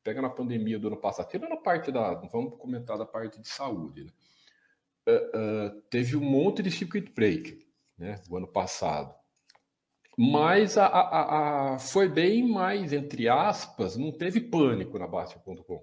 pega 0.03 0.21
na 0.21 0.29
pandemia 0.29 0.79
do 0.79 0.87
ano 0.87 0.97
passado, 0.97 1.29
tira 1.29 1.47
na 1.47 1.57
parte 1.57 1.91
da, 1.91 2.15
vamos 2.15 2.57
comentar 2.57 2.97
da 2.97 3.05
parte 3.05 3.39
de 3.39 3.47
saúde, 3.47 4.05
né? 4.05 4.11
Uh, 5.07 5.67
uh, 5.67 5.81
teve 5.89 6.15
um 6.15 6.21
monte 6.21 6.61
de 6.61 6.69
circuit 6.69 7.11
breaker, 7.13 7.57
né? 7.97 8.21
O 8.29 8.37
ano 8.37 8.47
passado. 8.47 9.15
Mas 10.17 10.77
a, 10.77 10.85
a, 10.85 11.73
a, 11.73 11.79
foi 11.79 12.09
bem 12.09 12.47
mais, 12.47 12.91
entre 12.93 13.29
aspas, 13.29 13.95
não 13.95 14.11
teve 14.11 14.41
pânico 14.41 14.99
na 14.99 15.07
Baster.com. 15.07 15.81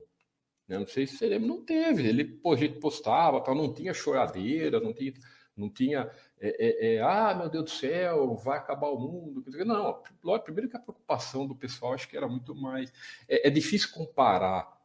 Né? 0.68 0.78
Não 0.78 0.86
sei 0.86 1.06
se 1.06 1.26
lembra, 1.26 1.48
não 1.48 1.64
teve. 1.64 2.06
Ele, 2.06 2.24
pô, 2.24 2.52
a 2.52 2.56
gente 2.56 2.78
postava, 2.78 3.40
tal, 3.40 3.54
não 3.54 3.72
tinha 3.72 3.94
choradeira, 3.94 4.78
não 4.78 4.92
tinha, 4.92 5.14
não 5.56 5.70
tinha 5.70 6.10
é, 6.40 6.48
é, 6.58 6.94
é, 6.94 7.02
ah, 7.02 7.34
meu 7.34 7.48
Deus 7.48 7.64
do 7.64 7.70
céu, 7.70 8.36
vai 8.36 8.58
acabar 8.58 8.88
o 8.88 8.98
mundo. 8.98 9.44
Não, 9.64 10.02
primeiro 10.40 10.68
que 10.68 10.76
a 10.76 10.80
preocupação 10.80 11.46
do 11.46 11.54
pessoal 11.54 11.94
acho 11.94 12.08
que 12.08 12.16
era 12.16 12.28
muito 12.28 12.54
mais. 12.54 12.92
É, 13.28 13.48
é 13.48 13.50
difícil 13.50 13.90
comparar 13.92 14.78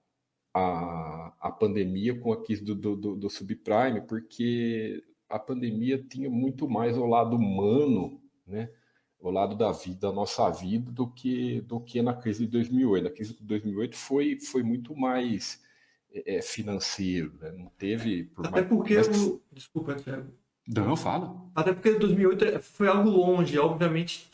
a, 0.53 1.33
a 1.39 1.51
pandemia 1.51 2.17
com 2.19 2.31
a 2.31 2.43
crise 2.43 2.63
do, 2.63 2.75
do, 2.75 2.95
do, 2.95 3.15
do 3.15 3.29
subprime, 3.29 4.01
porque 4.07 5.03
a 5.29 5.38
pandemia 5.38 6.01
tinha 6.01 6.29
muito 6.29 6.69
mais 6.69 6.97
o 6.97 7.05
lado 7.05 7.35
humano, 7.35 8.21
né? 8.47 8.69
O 9.24 9.32
lado 9.32 9.56
da 9.56 9.72
vida, 9.72 10.08
da 10.08 10.12
nossa 10.12 10.50
vida, 10.50 10.92
do 10.92 11.08
que 11.08 11.62
do 11.62 11.80
que 11.80 12.01
na 12.01 12.13
crise 12.13 12.46
de 12.46 12.51
2008. 12.51 13.08
A 13.08 13.12
crise 13.12 13.34
de 13.34 13.44
2008 13.44 13.96
foi, 13.96 14.38
foi 14.38 14.63
muito 14.63 14.96
mais 14.96 15.62
é, 16.13 16.42
financeiro, 16.42 17.34
né? 17.42 17.51
não 17.51 17.72
teve. 17.77 18.25
Por 18.25 18.46
Até 18.46 18.62
mais, 18.62 18.68
porque. 18.68 18.96
Mas... 18.96 19.25
O... 19.25 19.42
Desculpa, 19.51 19.96
Thiago. 19.96 20.27
Não, 20.68 20.96
fala. 20.96 21.36
Até 21.53 21.74
porque 21.74 21.94
2008 21.94 22.62
foi 22.62 22.88
algo 22.88 23.10
longe, 23.10 23.60
obviamente 23.60 24.30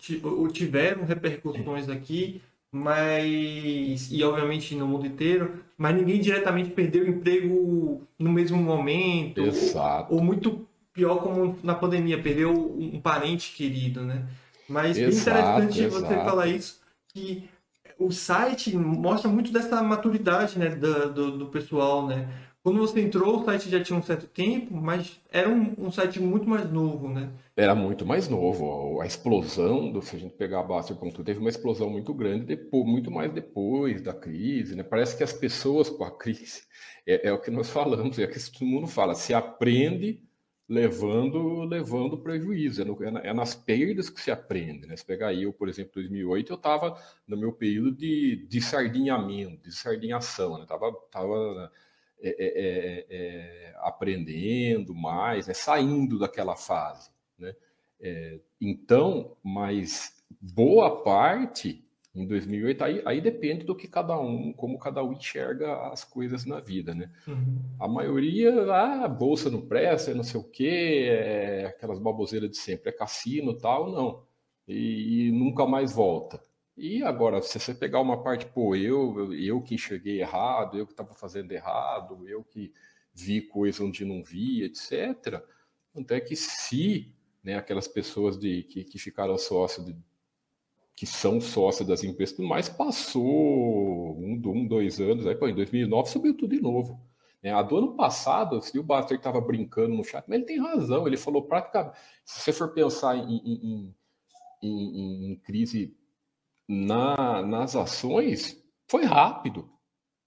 tiveram 0.53 1.03
repercussões 1.03 1.89
aqui, 1.89 2.39
mas 2.71 4.11
e 4.11 4.23
obviamente 4.23 4.75
no 4.75 4.87
mundo 4.87 5.07
inteiro, 5.07 5.63
mas 5.75 5.95
ninguém 5.95 6.21
diretamente 6.21 6.69
perdeu 6.69 7.03
o 7.03 7.07
emprego 7.07 8.07
no 8.17 8.31
mesmo 8.31 8.57
momento. 8.61 9.41
Exato. 9.41 10.13
Ou, 10.13 10.19
ou 10.19 10.23
muito 10.23 10.67
pior 10.93 11.17
como 11.17 11.57
na 11.63 11.73
pandemia, 11.73 12.21
perdeu 12.21 12.51
um 12.51 12.99
parente 13.01 13.55
querido, 13.55 14.01
né? 14.01 14.27
Mas 14.69 14.97
exato, 14.97 15.63
interessante 15.63 15.81
exato. 15.81 16.05
você 16.05 16.15
falar 16.15 16.47
isso, 16.47 16.79
que 17.07 17.49
o 17.97 18.11
site 18.11 18.77
mostra 18.77 19.29
muito 19.29 19.51
dessa 19.51 19.81
maturidade 19.81 20.57
né, 20.57 20.69
do, 20.69 21.13
do, 21.13 21.37
do, 21.39 21.45
pessoal, 21.47 22.07
né? 22.07 22.29
Quando 22.61 22.79
você 22.79 23.01
entrou, 23.01 23.39
o 23.39 23.45
site 23.45 23.69
já 23.69 23.81
tinha 23.81 23.97
um 23.97 24.03
certo 24.03 24.27
tempo, 24.27 24.73
mas 24.75 25.19
era 25.31 25.49
um, 25.49 25.73
um 25.77 25.91
site 25.91 26.19
muito 26.19 26.47
mais 26.47 26.69
novo, 26.71 27.09
né? 27.09 27.31
Era 27.55 27.73
muito 27.73 28.05
mais 28.05 28.27
novo. 28.27 29.01
A 29.01 29.07
explosão, 29.07 29.91
do, 29.91 30.01
se 30.01 30.15
a 30.15 30.19
gente 30.19 30.35
pegar 30.35 30.59
a 30.59 30.63
base 30.63 30.93
ponto, 30.93 31.23
teve 31.23 31.39
uma 31.39 31.49
explosão 31.49 31.89
muito 31.89 32.13
grande, 32.13 32.45
depois, 32.45 32.85
muito 32.85 33.09
mais 33.09 33.31
depois 33.31 34.01
da 34.01 34.13
crise, 34.13 34.75
né? 34.75 34.83
Parece 34.83 35.17
que 35.17 35.23
as 35.23 35.33
pessoas 35.33 35.89
com 35.89 36.03
a 36.03 36.11
crise, 36.15 36.63
é, 37.07 37.29
é 37.29 37.33
o 37.33 37.41
que 37.41 37.49
nós 37.49 37.69
falamos, 37.69 38.19
é 38.19 38.25
o 38.25 38.29
que 38.29 38.51
todo 38.51 38.67
mundo 38.67 38.87
fala, 38.87 39.15
se 39.15 39.33
aprende 39.33 40.21
levando 40.69 41.63
levando 41.63 42.17
prejuízo. 42.17 42.83
É, 42.83 42.85
no, 42.85 43.03
é, 43.03 43.33
nas 43.33 43.55
perdas 43.55 44.09
que 44.09 44.21
se 44.21 44.29
aprende. 44.29 44.87
Né? 44.87 44.95
Se 44.95 45.03
pegar 45.03 45.33
eu, 45.33 45.51
por 45.51 45.67
exemplo, 45.67 45.93
2008, 45.95 46.53
eu 46.53 46.55
estava 46.55 47.01
no 47.27 47.35
meu 47.35 47.51
período 47.51 47.91
de, 47.93 48.45
de 48.47 48.61
sardinhamento, 48.61 49.67
de 49.67 49.75
sardinhação. 49.75 50.59
Né? 50.59 50.65
tava, 50.67 51.71
é, 52.21 52.29
é, 52.29 52.35
é, 52.39 53.05
é, 53.09 53.75
aprendendo 53.79 54.93
mais, 54.93 55.47
né? 55.47 55.55
saindo 55.55 56.19
daquela 56.19 56.55
fase. 56.55 57.09
Né? 57.37 57.55
É, 57.99 58.39
então, 58.61 59.35
mas 59.43 60.23
boa 60.39 61.01
parte 61.03 61.83
em 62.21 62.27
2008, 62.27 62.83
aí, 62.83 63.01
aí 63.05 63.21
depende 63.21 63.63
do 63.63 63.75
que 63.75 63.87
cada 63.87 64.19
um, 64.19 64.51
como 64.53 64.77
cada 64.77 65.03
um 65.03 65.13
enxerga 65.13 65.91
as 65.91 66.03
coisas 66.03 66.45
na 66.45 66.59
vida, 66.59 66.93
né? 66.93 67.11
Uhum. 67.27 67.59
A 67.79 67.87
maioria, 67.87 68.51
ah, 68.73 69.07
bolsa 69.07 69.49
não 69.49 69.61
presta, 69.61 70.13
não 70.13 70.23
sei 70.23 70.39
o 70.39 70.43
quê, 70.43 71.07
é 71.09 71.65
aquelas 71.67 71.99
baboseiras 71.99 72.49
de 72.49 72.57
sempre, 72.57 72.89
é 72.89 72.91
cassino 72.91 73.53
tal, 73.53 73.91
não. 73.91 74.23
E, 74.67 75.27
e, 75.27 75.31
nunca 75.31 75.65
mais 75.65 75.93
volta. 75.93 76.41
E 76.77 77.03
agora, 77.03 77.41
se 77.41 77.59
você 77.59 77.73
pegar 77.73 77.99
uma 77.99 78.23
parte, 78.23 78.45
pô, 78.45 78.75
eu, 78.75 79.33
eu 79.33 79.61
que 79.61 79.75
enxerguei 79.75 80.21
errado, 80.21 80.77
eu 80.77 80.85
que 80.85 80.93
estava 80.93 81.13
fazendo 81.13 81.51
errado, 81.51 82.27
eu 82.27 82.43
que 82.43 82.71
vi 83.13 83.41
coisa 83.41 83.83
onde 83.83 84.05
não 84.05 84.23
vi, 84.23 84.63
etc. 84.63 85.43
Até 85.95 86.19
que 86.19 86.35
se 86.35 87.13
né, 87.43 87.55
aquelas 87.55 87.87
pessoas 87.87 88.37
de, 88.37 88.63
que, 88.63 88.83
que 88.83 88.99
ficaram 88.99 89.37
sócios 89.37 89.85
de 89.85 89.95
que 90.99 91.05
são 91.05 91.39
sócios 91.39 91.87
das 91.87 92.03
empresas, 92.03 92.37
mas 92.39 92.67
passou 92.67 93.23
um, 94.19 94.33
um, 94.45 94.67
dois 94.67 94.99
anos, 94.99 95.25
aí 95.25 95.33
pô, 95.33 95.47
em 95.47 95.55
2009 95.55 96.09
subiu 96.09 96.35
tudo 96.35 96.53
de 96.53 96.61
novo. 96.61 96.99
É, 97.41 97.53
a 97.53 97.61
do 97.61 97.77
ano 97.77 97.95
passado, 97.95 98.61
se 98.61 98.77
o 98.77 98.83
Buster 98.83 99.15
estava 99.15 99.39
brincando 99.39 99.95
no 99.95 100.03
chat, 100.03 100.25
mas 100.27 100.39
ele 100.39 100.45
tem 100.45 100.59
razão, 100.59 101.07
ele 101.07 101.15
falou 101.15 101.43
praticamente, 101.43 101.97
se 102.25 102.41
você 102.41 102.51
for 102.51 102.73
pensar 102.73 103.15
em, 103.15 103.37
em, 103.37 103.95
em, 104.61 105.31
em 105.31 105.35
crise 105.37 105.95
na, 106.67 107.43
nas 107.43 107.77
ações, 107.77 108.61
foi 108.85 109.05
rápido. 109.05 109.71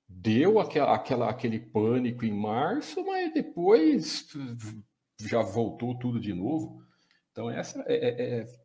Deu 0.09 0.59
aquela, 0.59 0.95
aquela, 0.95 1.29
aquele 1.29 1.61
pânico 1.61 2.25
em 2.25 2.33
março, 2.33 3.05
mas 3.05 3.31
depois 3.35 4.27
já 5.21 5.43
voltou 5.43 5.99
tudo 5.99 6.19
de 6.19 6.33
novo. 6.33 6.83
Então, 7.31 7.51
essa 7.51 7.85
é, 7.87 7.95
é, 7.95 8.41
é 8.41 8.62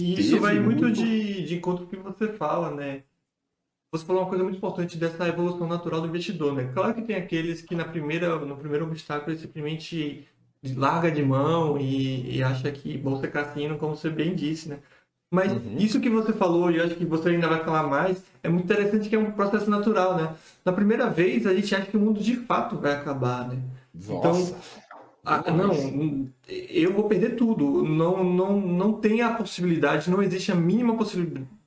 e 0.00 0.20
isso 0.20 0.40
vai 0.40 0.58
muito, 0.58 0.82
muito 0.82 0.92
de, 0.92 1.44
de 1.44 1.56
encontro 1.56 1.86
com 1.86 1.96
o 1.96 1.96
que 1.96 2.02
você 2.02 2.32
fala, 2.32 2.70
né? 2.70 3.02
Você 3.92 4.04
falou 4.04 4.22
uma 4.22 4.28
coisa 4.28 4.44
muito 4.44 4.56
importante 4.56 4.96
dessa 4.96 5.26
evolução 5.26 5.66
natural 5.66 6.00
do 6.00 6.06
investidor, 6.06 6.54
né? 6.54 6.70
Claro 6.72 6.94
que 6.94 7.02
tem 7.02 7.16
aqueles 7.16 7.60
que 7.60 7.74
na 7.74 7.84
primeira, 7.84 8.38
no 8.38 8.56
primeiro 8.56 8.86
obstáculo 8.86 9.32
ele 9.32 9.40
simplesmente 9.40 10.28
larga 10.76 11.10
de 11.10 11.22
mão 11.22 11.78
e, 11.78 12.36
e 12.36 12.42
acha 12.42 12.70
que 12.70 12.96
bolsa 12.96 13.26
é 13.26 13.30
cassino, 13.30 13.78
como 13.78 13.96
você 13.96 14.08
bem 14.08 14.34
disse, 14.34 14.68
né? 14.68 14.78
Mas 15.32 15.52
uhum. 15.52 15.76
isso 15.76 16.00
que 16.00 16.10
você 16.10 16.32
falou, 16.32 16.70
e 16.70 16.76
eu 16.76 16.84
acho 16.84 16.96
que 16.96 17.04
você 17.04 17.30
ainda 17.30 17.48
vai 17.48 17.64
falar 17.64 17.84
mais, 17.84 18.22
é 18.42 18.48
muito 18.48 18.64
interessante 18.64 19.08
que 19.08 19.14
é 19.14 19.18
um 19.18 19.30
processo 19.30 19.70
natural, 19.70 20.16
né? 20.16 20.34
Na 20.64 20.72
primeira 20.72 21.08
vez, 21.08 21.46
a 21.46 21.54
gente 21.54 21.74
acha 21.74 21.86
que 21.86 21.96
o 21.96 22.00
mundo 22.00 22.20
de 22.20 22.36
fato 22.36 22.76
vai 22.76 22.92
acabar, 22.92 23.48
né? 23.48 23.62
Nossa. 23.94 24.12
Então, 24.12 24.56
ah, 25.24 25.50
não, 25.50 26.28
eu 26.48 26.92
vou 26.92 27.04
perder 27.04 27.36
tudo. 27.36 27.84
Não, 27.84 28.24
não, 28.24 28.60
não 28.60 28.92
tem 28.94 29.22
a 29.22 29.34
possibilidade, 29.34 30.10
não 30.10 30.22
existe 30.22 30.50
a 30.50 30.54
mínima 30.54 30.96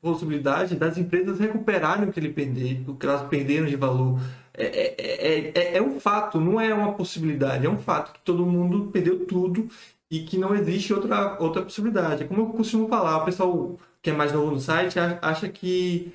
possibilidade 0.02 0.76
das 0.76 0.98
empresas 0.98 1.40
recuperarem 1.40 2.10
o 2.10 2.12
que, 2.12 2.20
ele 2.20 2.30
perder, 2.30 2.84
o 2.88 2.96
que 2.96 3.06
elas 3.06 3.28
perderam 3.28 3.68
de 3.68 3.76
valor. 3.76 4.20
É, 4.56 4.66
é, 4.66 5.52
é, 5.56 5.78
é, 5.78 5.82
um 5.82 6.00
fato, 6.00 6.40
não 6.40 6.60
é 6.60 6.74
uma 6.74 6.94
possibilidade, 6.94 7.66
é 7.66 7.70
um 7.70 7.78
fato 7.78 8.14
que 8.14 8.20
todo 8.22 8.46
mundo 8.46 8.92
perdeu 8.92 9.26
tudo 9.26 9.68
e 10.10 10.22
que 10.22 10.38
não 10.38 10.56
existe 10.56 10.94
outra, 10.94 11.38
outra 11.40 11.62
possibilidade. 11.62 12.26
Como 12.26 12.42
eu 12.42 12.46
costumo 12.48 12.88
falar, 12.88 13.18
o 13.18 13.26
pessoal 13.26 13.80
que 14.02 14.10
é 14.10 14.14
mais 14.14 14.34
novo 14.34 14.52
no 14.52 14.60
site 14.60 15.00
acha 15.00 15.48
que 15.50 16.14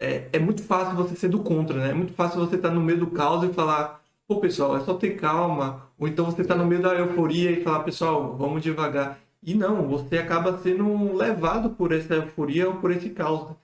é, 0.00 0.28
é 0.32 0.38
muito 0.38 0.62
fácil 0.62 0.96
você 0.96 1.14
ser 1.16 1.28
do 1.28 1.40
contra, 1.40 1.78
né? 1.78 1.90
É 1.90 1.94
muito 1.94 2.12
fácil 2.12 2.40
você 2.40 2.56
estar 2.56 2.70
no 2.70 2.80
meio 2.80 2.98
do 2.98 3.06
caos 3.08 3.44
e 3.44 3.52
falar 3.52 4.01
pô, 4.34 4.40
pessoal, 4.40 4.76
é 4.76 4.80
só 4.80 4.94
ter 4.94 5.16
calma. 5.16 5.90
Ou 5.98 6.08
então 6.08 6.24
você 6.24 6.42
está 6.42 6.54
no 6.54 6.66
meio 6.66 6.82
da 6.82 6.94
euforia 6.94 7.50
e 7.50 7.62
falar, 7.62 7.80
pessoal, 7.80 8.36
vamos 8.36 8.62
devagar. 8.62 9.18
E 9.42 9.54
não, 9.54 9.86
você 9.88 10.18
acaba 10.18 10.58
sendo 10.58 11.14
levado 11.14 11.70
por 11.70 11.92
essa 11.92 12.14
euforia 12.14 12.68
ou 12.68 12.76
por 12.76 12.90
esse 12.90 13.10
caos. 13.10 13.54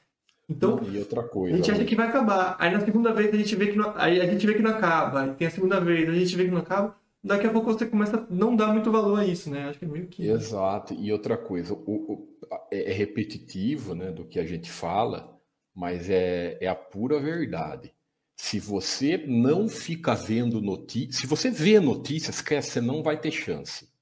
Então, 0.48 0.80
e 0.82 0.98
outra 0.98 1.22
coisa, 1.22 1.54
a 1.54 1.56
gente 1.56 1.70
acha 1.70 1.84
que 1.84 1.94
vai 1.94 2.08
acabar. 2.08 2.56
Aí 2.58 2.72
na 2.72 2.80
segunda 2.80 3.12
vez 3.12 3.32
a 3.32 3.36
gente 3.36 3.54
vê 3.54 3.66
que 3.66 3.76
não, 3.76 3.92
aí 3.96 4.20
a 4.20 4.26
gente 4.26 4.46
vê 4.46 4.54
que 4.54 4.62
não 4.62 4.70
acaba. 4.70 5.22
Aí 5.22 5.34
tem 5.34 5.46
a 5.46 5.50
segunda 5.50 5.78
vez, 5.78 6.08
a 6.08 6.12
gente 6.12 6.36
vê 6.36 6.44
que 6.44 6.50
não 6.50 6.58
acaba. 6.58 6.96
Daqui 7.22 7.46
a 7.46 7.50
pouco 7.50 7.72
você 7.72 7.84
começa 7.84 8.16
a 8.16 8.26
não 8.30 8.56
dar 8.56 8.68
muito 8.68 8.90
valor 8.90 9.18
a 9.18 9.26
isso, 9.26 9.50
né? 9.50 9.68
Acho 9.68 9.78
que 9.78 9.84
é 9.84 9.88
meio 9.88 10.06
que. 10.06 10.26
Exato. 10.26 10.94
E 10.94 11.12
outra 11.12 11.36
coisa, 11.36 11.74
o, 11.74 11.78
o, 11.78 12.28
é, 12.70 12.90
é 12.90 12.92
repetitivo, 12.92 13.94
né, 13.94 14.10
do 14.10 14.24
que 14.24 14.40
a 14.40 14.44
gente 14.44 14.70
fala, 14.70 15.38
mas 15.74 16.08
é, 16.08 16.56
é 16.60 16.66
a 16.66 16.74
pura 16.74 17.20
verdade. 17.20 17.92
Se 18.40 18.60
você 18.60 19.16
não 19.26 19.68
fica 19.68 20.14
vendo 20.14 20.62
notícias, 20.62 21.16
se 21.16 21.26
você 21.26 21.50
vê 21.50 21.80
notícias, 21.80 22.36
esquece, 22.36 22.70
você 22.70 22.80
não 22.80 23.02
vai 23.02 23.20
ter 23.20 23.32
chance. 23.32 23.92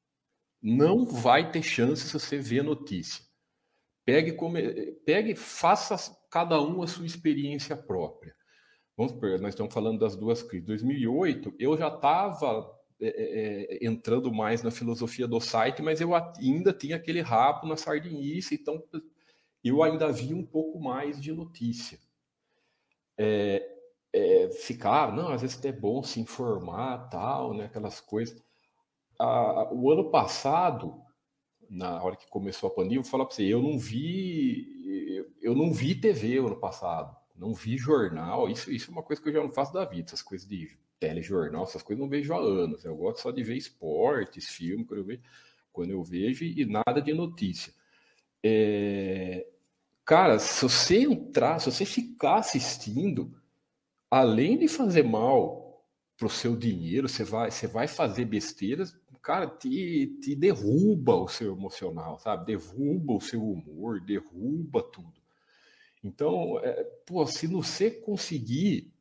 Não 0.62 1.06
vai 1.06 1.50
ter 1.50 1.62
chance 1.62 2.06
se 2.06 2.12
você 2.12 2.38
vê 2.38 2.62
notícia. 2.62 3.24
Pegue, 4.04 4.32
come, 4.32 4.92
pegue 5.06 5.34
faça 5.34 5.96
cada 6.30 6.60
um 6.60 6.82
a 6.82 6.86
sua 6.86 7.06
experiência 7.06 7.74
própria. 7.74 8.36
Vamos 8.94 9.14
nós 9.40 9.54
estamos 9.54 9.72
falando 9.72 9.98
das 9.98 10.14
duas 10.14 10.42
crises. 10.42 10.66
2008, 10.66 11.54
eu 11.58 11.76
já 11.76 11.88
estava 11.88 12.70
é, 13.00 13.06
é, 13.08 13.74
é, 13.74 13.86
entrando 13.86 14.32
mais 14.32 14.62
na 14.62 14.70
filosofia 14.70 15.26
do 15.26 15.40
site, 15.40 15.80
mas 15.80 16.00
eu 16.00 16.14
ainda 16.14 16.74
tinha 16.74 16.96
aquele 16.96 17.22
rabo 17.22 17.66
na 17.66 17.76
sardinice, 17.76 18.54
então 18.54 18.84
eu 19.64 19.82
ainda 19.82 20.12
vi 20.12 20.34
um 20.34 20.44
pouco 20.44 20.78
mais 20.78 21.20
de 21.20 21.32
notícia. 21.32 21.98
É, 23.18 23.75
é, 24.16 24.48
ficar, 24.50 25.14
não, 25.14 25.28
às 25.28 25.42
vezes 25.42 25.62
é 25.62 25.72
bom 25.72 26.02
se 26.02 26.18
informar, 26.18 27.10
tal, 27.10 27.52
né, 27.52 27.66
aquelas 27.66 28.00
coisas. 28.00 28.42
Ah, 29.18 29.68
o 29.72 29.90
ano 29.92 30.10
passado, 30.10 31.02
na 31.68 32.02
hora 32.02 32.16
que 32.16 32.26
começou 32.28 32.68
a 32.68 32.74
pandemia, 32.74 32.96
eu 32.98 33.02
vou 33.02 33.10
falar 33.10 33.26
para 33.26 33.34
você, 33.34 33.44
eu 33.44 33.60
não 33.60 33.78
vi, 33.78 35.26
eu 35.42 35.54
não 35.54 35.70
vi 35.70 35.94
TV 35.94 36.38
ano 36.38 36.56
passado, 36.56 37.14
não 37.36 37.52
vi 37.52 37.76
jornal, 37.76 38.48
isso, 38.48 38.72
isso 38.72 38.90
é 38.90 38.92
uma 38.92 39.02
coisa 39.02 39.20
que 39.20 39.28
eu 39.28 39.34
já 39.34 39.42
não 39.42 39.52
faço 39.52 39.74
da 39.74 39.84
vida, 39.84 40.08
essas 40.08 40.22
coisas 40.22 40.48
de 40.48 40.78
telejornal, 40.98 41.64
essas 41.64 41.82
coisas 41.82 42.02
não 42.02 42.08
vejo 42.08 42.32
há 42.32 42.38
anos. 42.38 42.86
Eu 42.86 42.96
gosto 42.96 43.20
só 43.20 43.30
de 43.30 43.42
ver 43.42 43.56
esportes, 43.56 44.48
filmes, 44.48 44.86
quando 44.86 45.00
eu 45.00 45.04
vejo, 45.04 45.22
quando 45.70 45.90
eu 45.90 46.02
vejo 46.02 46.42
e 46.42 46.64
nada 46.64 47.02
de 47.02 47.12
notícia. 47.12 47.70
É... 48.42 49.46
Cara, 50.06 50.38
se 50.38 50.62
você 50.62 51.02
entrar, 51.02 51.58
se 51.58 51.70
você 51.70 51.84
ficar 51.84 52.36
assistindo, 52.36 53.36
além 54.10 54.58
de 54.58 54.68
fazer 54.68 55.02
mal 55.02 55.84
pro 56.16 56.28
seu 56.28 56.56
dinheiro, 56.56 57.08
você 57.08 57.24
vai, 57.24 57.50
você 57.50 57.66
vai 57.66 57.86
fazer 57.86 58.24
besteiras, 58.24 58.98
cara, 59.22 59.46
te, 59.46 60.18
te 60.22 60.34
derruba 60.34 61.14
o 61.14 61.28
seu 61.28 61.52
emocional, 61.52 62.18
sabe? 62.18 62.46
Derruba 62.46 63.14
o 63.14 63.20
seu 63.20 63.42
humor, 63.42 64.00
derruba 64.00 64.82
tudo. 64.82 65.20
Então, 66.02 66.58
é, 66.60 66.84
pô, 67.04 67.26
se 67.26 67.46
você 67.46 67.90
conseguir 67.90 68.94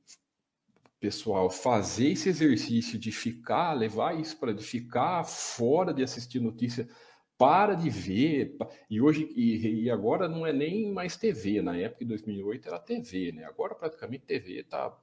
pessoal 1.05 1.51
fazer 1.51 2.13
esse 2.13 2.29
exercício 2.29 2.97
de 2.97 3.11
ficar, 3.11 3.73
levar 3.73 4.19
isso 4.19 4.37
para 4.39 4.51
de 4.51 4.63
ficar 4.63 5.23
fora 5.23 5.93
de 5.93 6.01
assistir 6.01 6.39
notícia, 6.39 6.89
para 7.37 7.75
de 7.75 7.89
ver. 7.89 8.57
E 8.89 9.01
hoje 9.01 9.31
e, 9.35 9.83
e, 9.83 9.89
agora 9.89 10.27
não 10.27 10.45
é 10.45 10.53
nem 10.53 10.91
mais 10.91 11.17
TV. 11.17 11.61
Na 11.61 11.77
época 11.77 12.05
de 12.05 12.09
2008 12.09 12.67
era 12.67 12.79
TV, 12.79 13.31
né? 13.31 13.45
Agora 13.45 13.75
praticamente 13.75 14.25
TV 14.25 14.63
tá 14.63 14.97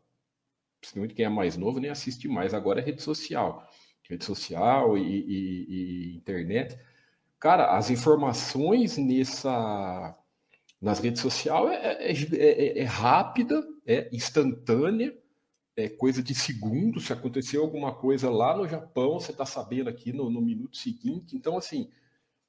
principalmente 0.80 1.14
quem 1.14 1.24
é 1.24 1.28
mais 1.28 1.56
novo 1.56 1.78
nem 1.78 1.90
assiste 1.90 2.28
mais. 2.28 2.54
Agora 2.54 2.80
é 2.80 2.84
rede 2.84 3.02
social, 3.02 3.68
rede 4.08 4.24
social 4.24 4.96
e, 4.98 5.02
e, 5.02 5.66
e 5.68 6.16
internet. 6.16 6.78
Cara, 7.38 7.76
as 7.76 7.90
informações 7.90 8.96
nessa 8.96 10.16
nas 10.80 10.98
redes 10.98 11.22
sociais 11.22 11.70
é, 11.80 12.10
é, 12.10 12.12
é, 12.12 12.78
é 12.80 12.84
rápida, 12.84 13.62
é 13.86 14.08
instantânea 14.12 15.16
é 15.76 15.88
coisa 15.88 16.22
de 16.22 16.34
segundo. 16.34 17.00
Se 17.00 17.12
aconteceu 17.12 17.62
alguma 17.62 17.94
coisa 17.94 18.30
lá 18.30 18.56
no 18.56 18.68
Japão, 18.68 19.18
você 19.18 19.32
está 19.32 19.46
sabendo 19.46 19.88
aqui 19.88 20.12
no, 20.12 20.30
no, 20.30 20.40
minuto 20.40 20.76
seguinte. 20.76 21.36
Então, 21.36 21.56
assim, 21.56 21.88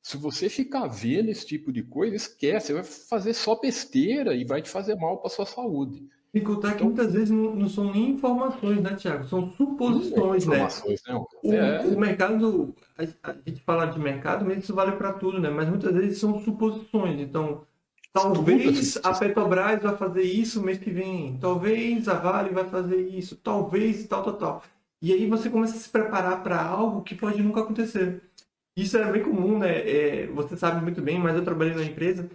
se 0.03 0.17
você 0.17 0.49
ficar 0.49 0.85
vendo 0.85 1.29
esse 1.29 1.47
tipo 1.47 1.71
de 1.71 1.81
coisa, 1.81 2.13
esquece, 2.13 2.67
você 2.67 2.73
vai 2.73 2.83
fazer 2.83 3.33
só 3.33 3.55
besteira 3.55 4.35
e 4.35 4.43
vai 4.43 4.61
te 4.61 4.69
fazer 4.69 4.95
mal 4.95 5.17
para 5.17 5.29
sua 5.29 5.45
saúde. 5.45 6.05
E 6.33 6.41
contar 6.41 6.69
então, 6.69 6.77
que 6.77 6.83
muitas 6.83 7.13
vezes 7.13 7.29
não, 7.29 7.55
não, 7.55 7.69
são 7.69 7.89
nem 7.89 8.09
informações, 8.09 8.81
né, 8.81 8.95
Tiago? 8.95 9.25
São 9.27 9.49
suposições, 9.51 10.45
né? 10.45 10.57
né? 10.57 11.25
O, 11.41 11.53
é. 11.53 11.85
o, 11.85 11.97
mercado, 11.97 12.75
a, 12.97 13.03
a, 13.29 13.35
gente 13.47 13.61
fala 13.61 13.85
de 13.85 13.97
mercado, 13.97 14.43
mas 14.43 14.61
isso 14.61 14.75
vale 14.75 14.91
para 14.93 15.13
tudo, 15.13 15.39
né? 15.39 15.49
Mas 15.49 15.69
muitas 15.69 15.93
vezes 15.93 16.17
são 16.17 16.37
suposições. 16.43 17.21
Então, 17.21 17.65
Talvez 18.11 18.97
a 19.03 19.13
Petrobras 19.13 19.81
vai 19.81 19.97
fazer 19.97 20.21
isso 20.21 20.61
mês 20.61 20.79
que 20.79 20.91
vem. 20.91 21.37
Talvez 21.39 22.07
a 22.07 22.13
Vale 22.13 22.49
vai 22.49 22.65
fazer 22.65 23.07
isso. 23.07 23.35
Talvez 23.37 24.05
tal, 24.05 24.23
tal, 24.23 24.33
tal. 24.33 24.63
E 25.01 25.11
aí 25.11 25.27
você 25.27 25.49
começa 25.49 25.75
a 25.75 25.79
se 25.79 25.89
preparar 25.89 26.43
para 26.43 26.61
algo 26.61 27.01
que 27.01 27.15
pode 27.15 27.41
nunca 27.41 27.61
acontecer. 27.61 28.21
Isso 28.75 28.97
era 28.97 29.11
bem 29.11 29.21
comum, 29.23 29.57
né? 29.59 29.69
É, 29.87 30.27
você 30.27 30.57
sabe 30.57 30.81
muito 30.81 31.01
bem, 31.01 31.19
mas 31.19 31.35
eu 31.35 31.43
trabalhei 31.43 31.75
na 31.75 31.83
empresa 31.83 32.29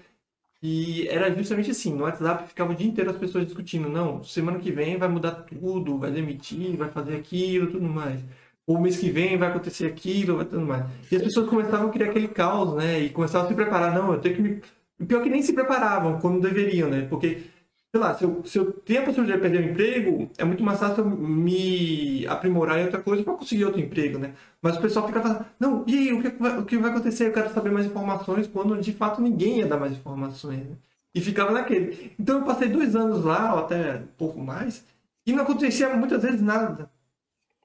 e 0.62 1.06
era 1.08 1.34
justamente 1.34 1.70
assim. 1.70 1.94
No 1.94 2.04
WhatsApp 2.04 2.48
ficava 2.48 2.72
o 2.72 2.74
dia 2.76 2.86
inteiro 2.88 3.10
as 3.10 3.16
pessoas 3.18 3.46
discutindo. 3.46 3.88
Não, 3.88 4.22
semana 4.24 4.58
que 4.58 4.72
vem 4.72 4.98
vai 4.98 5.08
mudar 5.08 5.32
tudo, 5.42 5.98
vai 5.98 6.10
demitir, 6.12 6.76
vai 6.76 6.90
fazer 6.90 7.16
aquilo, 7.16 7.70
tudo 7.70 7.88
mais. 7.88 8.24
O 8.66 8.78
mês 8.78 8.98
que 8.98 9.10
vem 9.10 9.38
vai 9.38 9.48
acontecer 9.48 9.86
aquilo, 9.86 10.36
vai 10.36 10.46
tudo 10.46 10.60
mais. 10.66 10.84
E 11.10 11.16
as 11.16 11.22
pessoas 11.22 11.48
começavam 11.48 11.88
a 11.88 11.92
criar 11.92 12.10
aquele 12.10 12.28
caos, 12.28 12.74
né? 12.76 13.00
E 13.00 13.10
começavam 13.10 13.46
a 13.46 13.50
se 13.50 13.54
preparar. 13.56 13.94
Não, 13.94 14.12
eu 14.12 14.20
tenho 14.20 14.36
que 14.36 14.42
me 14.42 14.62
pior 15.06 15.22
que 15.22 15.30
nem 15.30 15.42
se 15.42 15.52
preparavam 15.52 16.20
como 16.20 16.40
deveriam, 16.40 16.88
né? 16.90 17.06
Porque, 17.08 17.44
sei 17.90 18.00
lá, 18.00 18.14
se 18.14 18.24
eu, 18.24 18.44
se 18.44 18.58
eu 18.58 18.72
tenho 18.72 19.02
a 19.02 19.04
possibilidade 19.04 19.40
de 19.40 19.48
perder 19.48 19.68
o 19.68 19.70
emprego, 19.70 20.30
é 20.38 20.44
muito 20.44 20.62
mais 20.62 20.78
fácil 20.78 21.04
me 21.04 22.26
aprimorar 22.26 22.78
em 22.78 22.84
outra 22.84 23.02
coisa 23.02 23.22
para 23.24 23.34
conseguir 23.34 23.64
outro 23.64 23.80
emprego, 23.80 24.18
né? 24.18 24.34
Mas 24.60 24.76
o 24.76 24.80
pessoal 24.80 25.06
fica 25.06 25.20
falando, 25.20 25.46
não, 25.58 25.84
e 25.86 25.96
aí, 25.98 26.12
o 26.12 26.22
que, 26.22 26.28
vai, 26.30 26.58
o 26.58 26.64
que 26.64 26.76
vai 26.78 26.90
acontecer? 26.90 27.28
Eu 27.28 27.32
quero 27.32 27.52
saber 27.52 27.70
mais 27.70 27.86
informações, 27.86 28.46
quando 28.46 28.80
de 28.80 28.92
fato 28.92 29.20
ninguém 29.22 29.58
ia 29.58 29.66
dar 29.66 29.78
mais 29.78 29.92
informações, 29.92 30.58
né? 30.66 30.76
E 31.14 31.20
ficava 31.20 31.52
naquele. 31.52 32.12
Então 32.18 32.38
eu 32.38 32.44
passei 32.44 32.68
dois 32.68 32.94
anos 32.94 33.24
lá, 33.24 33.54
ou 33.54 33.60
até 33.60 33.96
um 33.96 34.06
pouco 34.18 34.38
mais, 34.40 34.84
e 35.26 35.32
não 35.32 35.42
acontecia 35.44 35.94
muitas 35.96 36.22
vezes 36.22 36.42
nada. 36.42 36.90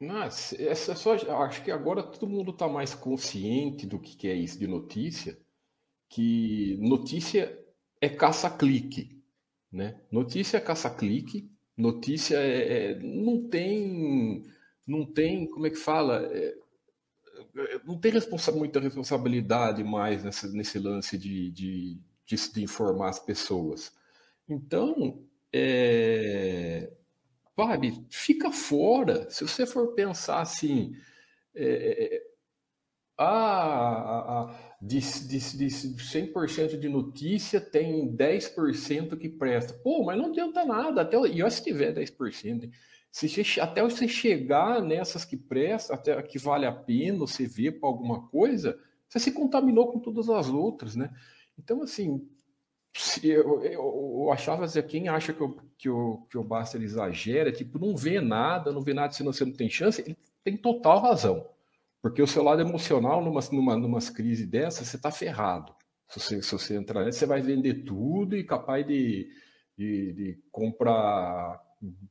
Mas 0.02 0.54
essa 0.60 0.94
é 0.94 0.96
só, 0.96 1.14
acho 1.44 1.64
que 1.64 1.72
agora 1.72 2.04
todo 2.04 2.28
mundo 2.28 2.52
está 2.52 2.68
mais 2.68 2.94
consciente 2.94 3.86
do 3.86 4.00
que 4.00 4.28
é 4.28 4.34
isso 4.34 4.60
de 4.60 4.68
notícia 4.68 5.38
que 6.14 6.78
notícia 6.80 7.58
é 8.00 8.08
caça-clique, 8.08 9.23
né? 9.74 10.00
Notícia 10.12 10.58
é 10.58 10.62
caça-clique, 10.62 11.52
notícia 11.76 12.38
é, 12.38 12.92
é, 12.92 13.00
não 13.00 13.50
tem, 13.50 14.46
não 14.88 15.04
tem, 15.04 15.48
como 15.50 15.66
é 15.66 15.72
que 15.72 15.76
fala? 15.76 16.24
É, 16.32 16.56
é 17.58 17.82
não 17.84 18.00
tem 18.00 18.12
responsa 18.12 18.52
muita 18.52 18.80
responsabilidade 18.80 19.84
mais 19.84 20.24
nesse, 20.24 20.56
nesse 20.56 20.78
lance 20.78 21.18
de, 21.18 21.50
de, 21.52 22.00
de, 22.26 22.54
de 22.54 22.64
informar 22.64 23.10
as 23.10 23.20
pessoas. 23.20 23.92
Então, 24.48 25.24
é, 25.52 26.92
sabe, 27.56 28.06
fica 28.12 28.52
fora. 28.52 29.28
Se 29.32 29.44
você 29.44 29.66
for 29.66 29.94
pensar 29.94 30.42
assim, 30.42 30.96
é, 31.56 32.16
é 32.16 32.34
ah, 33.18 34.73
de, 34.86 35.00
de, 35.00 35.40
de 35.40 35.68
100% 35.68 36.78
de 36.78 36.90
notícia, 36.90 37.62
tem 37.62 38.14
10% 38.14 39.18
que 39.18 39.30
presta. 39.30 39.74
Pô, 39.74 40.04
mas 40.04 40.18
não 40.18 40.26
adianta 40.26 40.66
nada. 40.66 41.02
Até, 41.02 41.16
e 41.16 41.42
olha 41.42 41.50
se 41.50 41.64
tiver 41.64 41.94
10%. 41.94 42.70
Se, 43.10 43.62
até 43.62 43.82
você 43.82 44.08
chegar 44.10 44.82
nessas 44.82 45.24
que 45.24 45.38
prestam, 45.38 45.96
até 45.96 46.22
que 46.22 46.38
vale 46.38 46.66
a 46.66 46.72
pena 46.74 47.20
você 47.20 47.48
ver 47.48 47.80
para 47.80 47.88
alguma 47.88 48.28
coisa, 48.28 48.78
você 49.08 49.20
se 49.20 49.32
contaminou 49.32 49.90
com 49.90 50.00
todas 50.00 50.30
as 50.30 50.50
outras, 50.50 50.98
né? 50.98 51.10
Então, 51.58 51.82
assim, 51.82 52.28
eu, 53.24 53.64
eu, 53.64 54.24
eu, 54.24 54.32
achava 54.34 54.68
que 54.68 54.84
quem 54.84 55.08
acha 55.08 55.32
que 55.32 55.44
o, 55.44 55.56
que 55.78 55.90
o, 55.90 56.26
que 56.30 56.38
o 56.38 56.44
Basta 56.44 56.78
exagera, 56.78 57.54
tipo, 57.54 57.80
não 57.80 57.96
vê 57.96 58.20
nada, 58.20 58.74
não 58.74 58.82
vê 58.82 58.94
nada, 58.94 59.14
senão 59.14 59.32
você 59.32 59.46
não 59.46 59.54
tem 59.54 59.70
chance, 59.70 60.02
ele 60.02 60.18
tem 60.44 60.58
total 60.58 61.00
razão. 61.00 61.53
Porque 62.04 62.22
o 62.22 62.28
seu 62.28 62.44
lado 62.44 62.62
emocional, 62.62 63.24
numa, 63.24 63.40
numa, 63.50 63.78
numa 63.78 64.00
crise 64.02 64.46
dessa, 64.46 64.84
você 64.84 64.98
está 64.98 65.10
ferrado. 65.10 65.74
Se 66.10 66.20
você, 66.20 66.42
se 66.42 66.52
você 66.52 66.76
entrar 66.76 67.06
nessa, 67.06 67.20
você 67.20 67.26
vai 67.26 67.42
vender 67.42 67.86
tudo 67.86 68.36
e 68.36 68.44
capaz 68.44 68.86
de, 68.86 69.30
de, 69.78 70.12
de 70.12 70.40
comprar 70.52 71.62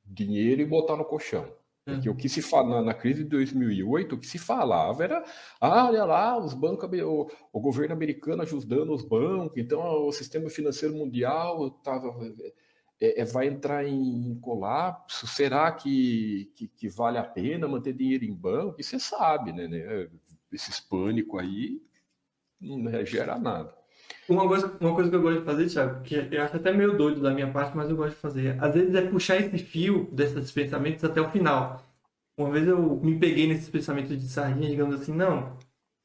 dinheiro 0.07 0.62
e 0.62 0.66
botar 0.66 0.96
no 0.96 1.05
colchão. 1.05 1.46
Porque 1.85 2.09
uhum. 2.09 2.14
o 2.14 2.16
que 2.16 2.26
se 2.26 2.40
fala 2.40 2.76
na, 2.76 2.83
na, 2.83 2.94
crise 2.94 3.22
de 3.22 3.28
2008, 3.28 4.14
o 4.14 4.18
que 4.18 4.26
se 4.26 4.38
falava 4.38 5.05
era, 5.05 5.22
ah, 5.61 5.88
olha 5.88 6.07
lá, 6.07 6.38
os 6.38 6.55
bancos, 6.55 6.88
o, 7.02 7.31
o 7.52 7.61
governo 7.61 7.92
americano 7.92 8.40
ajudando 8.40 8.94
os 8.94 9.05
bancos, 9.05 9.59
então 9.59 10.07
o 10.07 10.12
sistema 10.12 10.48
financeiro 10.48 10.94
mundial 10.94 11.66
estava 11.66 12.09
é, 13.03 13.23
é, 13.23 13.25
vai 13.25 13.49
entrar 13.49 13.85
em 13.85 14.38
colapso? 14.41 15.27
Será 15.27 15.73
que, 15.73 16.53
que, 16.55 16.69
que, 16.69 16.88
vale 16.88 17.19
a 17.19 17.25
pena 17.25 17.67
manter 17.67 17.93
dinheiro 17.93 18.25
em 18.25 18.33
banco? 18.33 18.77
E 18.79 18.85
você 18.85 19.01
sabe, 19.01 19.53
né? 19.53 19.67
né? 19.67 20.09
Esses 20.53 20.79
pânico 20.79 21.37
aí 21.37 21.83
não 22.61 23.05
gera 23.05 23.37
nada. 23.37 23.75
Uma 24.29 24.47
coisa, 24.47 24.73
uma 24.81 24.95
coisa 24.95 25.11
que 25.11 25.17
eu 25.17 25.23
gosto 25.23 25.41
de 25.41 25.45
fazer, 25.45 25.67
Thiago, 25.69 26.03
que 26.03 26.15
eu 26.31 26.43
acho 26.43 26.57
até 26.57 26.73
meio 26.73 26.97
doido 26.97 27.21
da 27.21 27.33
minha 27.33 27.51
parte, 27.51 27.77
mas 27.77 27.91
eu 27.91 27.97
gosto 27.97 28.15
de 28.15 28.21
fazer. 28.21 28.62
Às 28.62 28.73
vezes 28.73 28.95
é 28.95 29.03
puxar 29.03 29.37
esse 29.37 29.59
fio 29.59 30.09
desses 30.12 30.53
pensamentos 30.53 31.03
até 31.03 31.21
o 31.21 31.29
final. 31.29 31.83
Uma 32.37 32.53
vez 32.53 32.69
eu 32.69 32.97
me 33.01 33.19
peguei 33.19 33.49
nesses 33.49 33.69
pensamentos 33.69 34.17
de 34.17 34.29
sardinha, 34.29 34.71
digamos 34.71 35.01
assim, 35.01 35.12
não, 35.12 35.59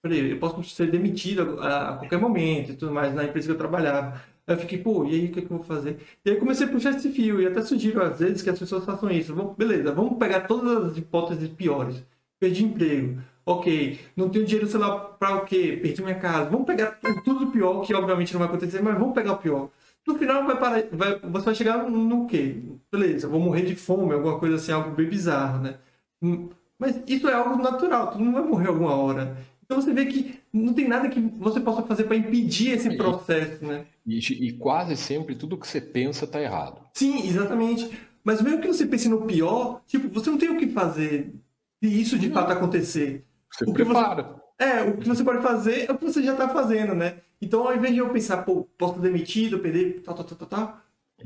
eu 0.03 0.39
posso 0.39 0.63
ser 0.63 0.89
demitido 0.89 1.59
a, 1.61 1.89
a 1.89 1.97
qualquer 1.97 2.19
momento 2.19 2.71
e 2.71 2.75
tudo 2.75 2.91
mais 2.91 3.13
na 3.13 3.25
empresa 3.25 3.47
que 3.47 3.53
eu 3.53 3.57
trabalhava. 3.57 4.19
Aí 4.47 4.55
eu 4.55 4.59
fiquei, 4.59 4.77
pô, 4.77 5.05
e 5.05 5.13
aí 5.13 5.25
o 5.25 5.31
que, 5.31 5.39
é 5.39 5.41
que 5.41 5.51
eu 5.51 5.57
vou 5.57 5.65
fazer? 5.65 5.99
E 6.25 6.29
aí 6.29 6.37
comecei 6.37 6.65
a 6.65 6.69
puxar 6.69 6.91
esse 6.91 7.11
fio, 7.11 7.41
e 7.41 7.45
até 7.47 7.61
sugiro 7.61 8.01
às 8.01 8.19
vezes 8.19 8.41
que 8.41 8.49
as 8.49 8.57
pessoas 8.57 8.85
façam 8.85 9.11
isso. 9.11 9.35
Vamos, 9.35 9.55
beleza, 9.57 9.91
vamos 9.91 10.17
pegar 10.17 10.41
todas 10.41 10.91
as 10.91 10.97
hipóteses 10.97 11.49
piores. 11.49 12.03
Perdi 12.39 12.63
emprego. 12.63 13.21
Ok, 13.45 13.99
não 14.15 14.29
tenho 14.29 14.45
dinheiro, 14.45 14.67
sei 14.67 14.79
lá, 14.79 14.99
pra 14.99 15.35
o 15.37 15.45
quê? 15.45 15.77
Perdi 15.81 16.01
minha 16.01 16.19
casa. 16.19 16.49
Vamos 16.49 16.65
pegar 16.65 16.99
tudo 17.23 17.47
pior, 17.47 17.81
que 17.81 17.93
obviamente 17.93 18.33
não 18.33 18.39
vai 18.39 18.47
acontecer, 18.47 18.81
mas 18.81 18.97
vamos 18.97 19.13
pegar 19.13 19.33
o 19.33 19.37
pior. 19.37 19.69
No 20.05 20.17
final 20.17 20.45
vai 20.45 20.57
parar, 20.57 20.83
vai, 20.91 21.19
você 21.19 21.45
vai 21.45 21.55
chegar 21.55 21.89
no 21.89 22.27
quê? 22.27 22.61
Beleza, 22.91 23.27
vou 23.27 23.41
morrer 23.41 23.63
de 23.63 23.75
fome, 23.75 24.13
alguma 24.13 24.39
coisa 24.39 24.55
assim, 24.55 24.71
algo 24.71 24.91
bem 24.91 25.07
bizarro, 25.09 25.61
né? 25.61 25.75
Hum, 26.21 26.49
mas 26.79 27.01
isso 27.07 27.27
é 27.27 27.33
algo 27.33 27.61
natural, 27.61 28.11
todo 28.11 28.23
mundo 28.23 28.35
vai 28.35 28.43
morrer 28.43 28.67
alguma 28.69 28.95
hora. 28.95 29.37
Então 29.63 29.81
você 29.81 29.91
vê 29.91 30.05
que 30.05 30.36
não 30.53 30.73
tem 30.73 30.87
nada 30.87 31.09
que 31.09 31.19
você 31.19 31.59
possa 31.59 31.83
fazer 31.83 32.05
para 32.05 32.15
impedir 32.15 32.71
esse 32.71 32.95
processo, 32.95 33.65
né? 33.65 33.85
E, 34.05 34.17
e, 34.17 34.53
quase 34.53 34.95
sempre 34.95 35.35
tudo 35.35 35.57
que 35.57 35.67
você 35.67 35.81
pensa 35.81 36.25
está 36.25 36.41
errado. 36.41 36.81
Sim, 36.93 37.27
exatamente. 37.27 37.89
Mas 38.23 38.41
mesmo 38.41 38.61
que 38.61 38.67
você 38.67 38.85
pense 38.85 39.07
no 39.09 39.25
pior, 39.25 39.81
tipo, 39.85 40.09
você 40.09 40.29
não 40.29 40.37
tem 40.37 40.49
o 40.49 40.57
que 40.57 40.67
fazer 40.67 41.33
se 41.81 42.01
isso 42.01 42.17
de 42.17 42.29
fato 42.29 42.51
acontecer. 42.51 43.25
Você 43.51 43.69
o 43.69 43.73
prepara. 43.73 44.23
Você, 44.23 44.63
é, 44.63 44.81
o 44.83 44.97
que 44.97 45.07
você 45.07 45.23
pode 45.23 45.41
fazer 45.41 45.89
é 45.89 45.91
o 45.91 45.97
que 45.97 46.05
você 46.05 46.23
já 46.23 46.33
está 46.33 46.49
fazendo, 46.49 46.95
né? 46.95 47.17
Então, 47.41 47.67
ao 47.67 47.75
invés 47.75 47.93
de 47.93 47.99
eu 47.99 48.09
pensar, 48.09 48.43
pô, 48.43 48.67
posso 48.77 48.95
ser 48.95 49.01
demitido, 49.01 49.59
perder, 49.59 50.01
tal, 50.01 50.15
tal, 50.15 50.25
tal, 50.25 50.37
tal, 50.37 50.47
tal. 50.47 50.81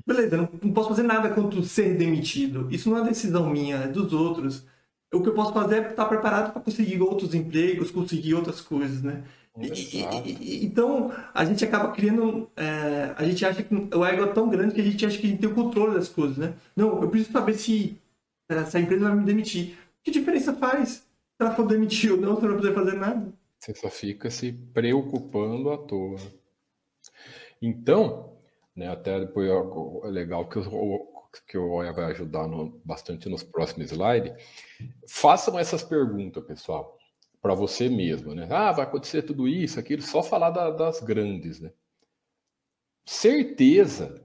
Beleza, 0.06 0.38
não, 0.38 0.50
não 0.62 0.74
posso 0.74 0.90
fazer 0.90 1.04
nada 1.04 1.30
contra 1.30 1.62
ser 1.64 1.98
demitido. 1.98 2.68
Isso 2.72 2.90
não 2.90 2.98
é 2.98 3.04
decisão 3.04 3.50
minha, 3.50 3.78
é 3.78 3.88
dos 3.88 4.14
outros 4.14 4.66
o 5.14 5.22
que 5.22 5.30
eu 5.30 5.34
posso 5.34 5.54
fazer 5.54 5.84
é 5.84 5.90
estar 5.90 6.06
preparado 6.06 6.54
para 6.54 6.62
conseguir 6.62 7.02
outros 7.02 7.34
empregos, 7.34 7.92
conseguir 7.92 8.34
outras 8.34 8.62
coisas, 8.62 9.02
né? 9.02 9.24
E, 9.60 9.98
e, 10.00 10.66
então, 10.66 11.12
a 11.34 11.44
gente 11.44 11.66
acaba 11.66 11.92
criando. 11.92 12.50
É, 12.56 13.14
a 13.18 13.24
gente 13.26 13.46
acha 13.46 13.62
que 13.62 13.76
o 13.76 14.06
ego 14.06 14.24
é 14.24 14.28
tão 14.28 14.50
grande 14.50 14.74
que 14.74 14.80
a 14.80 14.84
gente 14.84 15.06
acha 15.06 15.18
que 15.18 15.28
a 15.28 15.30
gente 15.30 15.40
tem 15.40 15.50
o 15.50 15.56
controle 15.56 15.94
das 15.94 16.08
coisas, 16.08 16.38
né? 16.38 16.54
Não, 16.76 17.02
eu 17.02 17.10
preciso 17.10 17.34
saber 17.34 17.56
se, 17.56 17.98
se 18.68 18.78
a 18.78 18.80
empresa 18.80 19.10
vai 19.10 19.16
me 19.16 19.26
demitir. 19.26 19.78
Que 20.02 20.10
diferença 20.10 20.54
faz 20.54 20.90
se 20.90 21.04
ela 21.40 21.54
for 21.54 21.68
demitir 21.68 22.14
ou 22.14 22.18
não, 22.18 22.36
se 22.36 22.44
não 22.44 22.50
vai 22.52 22.62
poder 22.62 22.74
fazer 22.74 22.94
nada? 22.94 23.34
Você 23.60 23.76
só 23.76 23.90
fica 23.90 24.30
se 24.32 24.54
preocupando 24.54 25.70
à 25.70 25.78
toa. 25.78 26.18
Então, 27.62 28.38
né, 28.76 28.88
até 28.88 29.20
depois 29.20 29.50
é 29.50 30.08
legal 30.08 30.48
que 30.48 30.58
o, 30.58 31.11
que 31.48 31.58
o 31.58 31.72
Oya 31.72 31.92
vai 31.92 32.06
ajudar 32.12 32.48
no, 32.48 32.82
bastante 32.84 33.30
nos 33.30 33.44
próximos 33.44 33.92
slides, 33.92 34.34
façam 35.08 35.58
essas 35.58 35.84
perguntas, 35.84 36.44
pessoal, 36.44 36.98
para 37.42 37.56
você 37.56 37.90
mesmo, 37.90 38.36
né? 38.36 38.48
Ah, 38.52 38.72
vai 38.72 38.86
acontecer 38.86 39.24
tudo 39.24 39.48
isso, 39.48 39.80
aquilo, 39.80 40.02
só 40.02 40.22
falar 40.22 40.50
da, 40.52 40.70
das 40.70 41.00
grandes, 41.02 41.60
né? 41.60 41.72
Certeza, 43.06 44.24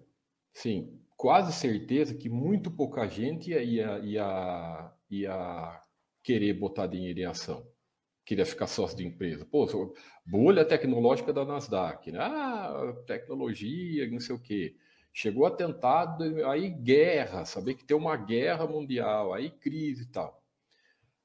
sim, 0.53 1.01
quase 1.17 1.53
certeza 1.53 2.15
que 2.15 2.29
muito 2.29 2.71
pouca 2.71 3.07
gente 3.09 3.51
ia, 3.51 3.63
ia, 3.63 3.99
ia, 4.01 4.93
ia 5.11 5.83
querer 6.23 6.53
botar 6.55 6.87
dinheiro 6.87 7.21
em 7.21 7.25
ação. 7.25 7.67
Queria 8.25 8.45
ficar 8.45 8.67
sócio 8.67 8.97
de 8.97 9.07
empresa. 9.07 9.47
Pô, 9.47 9.67
bolha 10.27 10.65
tecnológica 10.65 11.33
da 11.33 11.45
Nasdaq, 11.45 12.11
né? 12.11 12.19
Ah, 12.21 12.93
tecnologia, 13.07 14.11
não 14.11 14.19
sei 14.19 14.35
o 14.35 14.41
quê. 14.41 14.77
Chegou 15.19 15.47
atentado, 15.47 16.25
aí 16.45 16.69
guerra, 16.69 17.47
saber 17.47 17.73
que 17.73 17.87
tem 17.87 17.97
uma 17.97 18.19
guerra 18.19 18.67
mundial, 18.67 19.33
aí 19.33 19.49
crise 19.49 20.03
e 20.03 20.07
tal. 20.09 20.45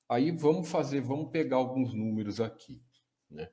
Aí 0.08 0.32
vamos 0.32 0.72
fazer, 0.72 1.02
vamos 1.02 1.30
pegar 1.30 1.58
alguns 1.58 1.94
números 1.94 2.40
aqui, 2.40 2.82
né? 3.30 3.50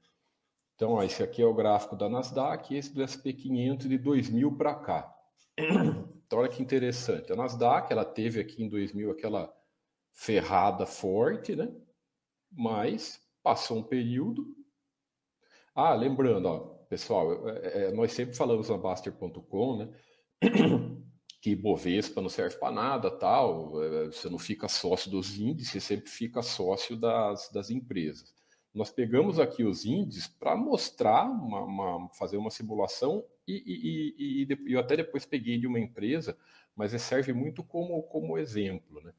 Então, 0.76 0.92
ó, 0.92 1.02
esse 1.02 1.24
aqui 1.24 1.42
é 1.42 1.44
o 1.44 1.52
gráfico 1.52 1.96
da 1.96 2.08
Nasdaq 2.08 2.72
esse 2.72 2.94
do 2.94 3.02
SP500 3.02 3.88
de 3.88 3.98
2000 3.98 4.56
para 4.56 4.76
cá. 4.76 5.12
Então, 6.28 6.40
olha 6.40 6.48
que 6.50 6.62
interessante. 6.62 7.32
A 7.32 7.36
Nasdaq, 7.36 7.90
ela 7.90 8.04
teve 8.04 8.38
aqui 8.38 8.62
em 8.62 8.68
2000 8.68 9.10
aquela 9.10 9.50
ferrada 10.12 10.84
forte, 10.84 11.56
né? 11.56 11.74
Mas 12.52 13.18
passou 13.42 13.78
um 13.78 13.82
período. 13.82 14.46
Ah, 15.74 15.94
lembrando, 15.94 16.46
ó, 16.46 16.58
pessoal, 16.88 17.48
é, 17.48 17.86
é, 17.86 17.92
nós 17.92 18.12
sempre 18.12 18.36
falamos 18.36 18.68
na 18.68 18.76
Baster.com, 18.76 19.78
né? 19.78 19.88
Que 21.40 21.54
Bovespa 21.54 22.20
não 22.20 22.28
serve 22.28 22.56
para 22.56 22.74
nada, 22.74 23.10
tal, 23.10 23.82
é, 23.82 24.06
você 24.06 24.28
não 24.28 24.38
fica 24.38 24.68
sócio 24.68 25.10
dos 25.10 25.38
índices, 25.38 25.72
você 25.72 25.80
sempre 25.80 26.10
fica 26.10 26.42
sócio 26.42 26.96
das, 26.96 27.50
das 27.52 27.70
empresas. 27.70 28.34
Nós 28.74 28.90
pegamos 28.90 29.40
aqui 29.40 29.64
os 29.64 29.84
índices 29.84 30.26
para 30.26 30.56
mostrar, 30.56 31.24
uma, 31.24 31.62
uma, 31.62 32.08
fazer 32.10 32.36
uma 32.36 32.50
simulação 32.50 33.24
e, 33.46 33.54
e, 33.54 34.44
e, 34.52 34.68
e, 34.68 34.72
eu 34.72 34.80
até 34.80 34.96
depois 34.96 35.24
peguei 35.24 35.58
de 35.58 35.66
uma 35.66 35.80
empresa, 35.80 36.36
mas 36.76 36.90
serve 37.00 37.32
muito 37.32 37.64
como, 37.64 38.02
como 38.04 38.38
exemplo. 38.38 39.02
Né? 39.02 39.12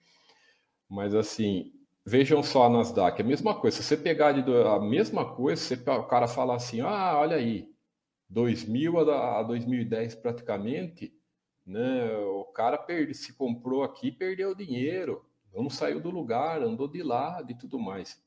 Mas 0.88 1.16
assim, 1.16 1.74
vejam 2.06 2.44
só 2.44 2.66
a 2.66 2.70
Nasdaq, 2.70 3.22
a 3.22 3.26
mesma 3.26 3.54
coisa, 3.60 3.78
se 3.78 3.84
você 3.84 3.98
pegar 3.98 4.36
a 4.36 4.80
mesma 4.80 5.36
coisa, 5.36 5.62
você, 5.62 5.76
o 5.76 6.04
cara 6.04 6.28
fala 6.28 6.56
assim, 6.56 6.82
ah, 6.82 7.18
olha 7.18 7.36
aí, 7.36 7.70
2000 8.30 9.10
a 9.12 9.44
2010 9.44 10.15
praticamente, 10.15 11.13
né? 11.65 12.12
O 12.18 12.46
cara 12.46 12.78
perde, 12.78 13.13
se 13.13 13.34
comprou 13.34 13.84
aqui, 13.84 14.12
perdeu 14.12 14.54
dinheiro, 14.54 15.26
não 15.54 15.70
saiu 15.70 16.00
do 16.00 16.10
lugar, 16.10 16.62
andou 16.62 16.88
de 16.88 17.02
lado 17.02 17.52
e 17.52 17.56
tudo 17.56 17.80
mais. 17.80 18.22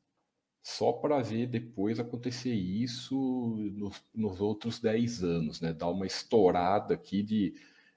Só 0.62 0.92
para 0.92 1.20
ver 1.20 1.46
depois 1.46 1.98
acontecer 1.98 2.54
isso 2.54 3.56
nos, 3.72 4.02
nos, 4.14 4.40
outros 4.40 4.80
10 4.80 5.24
anos, 5.24 5.60
né? 5.60 5.72
Dar 5.72 5.88
uma 5.88 6.06
estourada 6.06 6.94
aqui 6.94 7.22
de. 7.22 7.54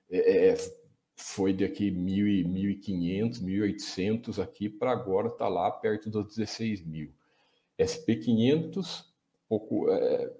É, 0.10 0.50
é 0.50 0.86
foi 1.18 1.54
daqui 1.54 1.89
1.500, 1.91 3.41
1.800 3.41 4.44
aqui 4.44 4.68
para 4.68 4.91
agora 4.91 5.30
tá 5.30 5.48
lá 5.48 5.72
perto 5.72 6.10
dos 6.10 6.36
16 6.36 6.86
mil. 6.86 7.13
SP500, 7.80 9.06
pouco, 9.48 9.89
é, 9.89 10.34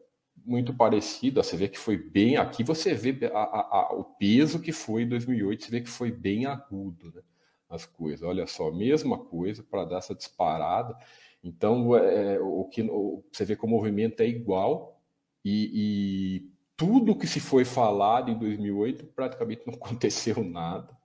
muito 0.45 0.73
parecida. 0.73 1.43
Você 1.43 1.58
vê 1.58 1.67
que 1.67 1.79
foi 1.79 1.97
bem. 1.97 2.38
Aqui 2.38 2.63
você 2.63 2.93
vê 2.93 3.17
a, 3.34 3.39
a, 3.39 3.79
a, 3.79 3.93
o 3.93 4.03
peso 4.03 4.60
que 4.60 4.71
foi 4.71 5.03
em 5.03 5.10
2008, 5.10 5.65
você 5.65 5.71
vê 5.71 5.81
que 5.81 5.89
foi 5.89 6.12
bem 6.12 6.45
agudo 6.45 7.12
né, 7.13 7.21
as 7.69 7.86
coisas. 7.86 8.21
Olha 8.21 8.45
só, 8.47 8.71
mesma 8.71 9.17
coisa 9.17 9.63
para 9.63 9.86
dar 9.86 9.97
essa 9.97 10.15
disparada. 10.15 10.95
Então, 11.43 11.95
é, 11.95 12.39
o 12.39 12.65
que 12.65 12.81
o, 12.84 13.23
você 13.31 13.45
vê 13.45 13.55
que 13.55 13.65
o 13.65 13.69
movimento 13.69 14.21
é 14.21 14.27
igual 14.27 15.01
e, 15.43 15.71
e 15.73 16.49
tudo 16.75 17.15
que 17.15 17.27
se 17.27 17.39
foi 17.39 17.63
falado 17.63 18.31
em 18.31 18.38
2008 18.38 19.05
praticamente 19.08 19.63
não 19.65 19.73
aconteceu 19.75 20.43
nada. 20.43 20.95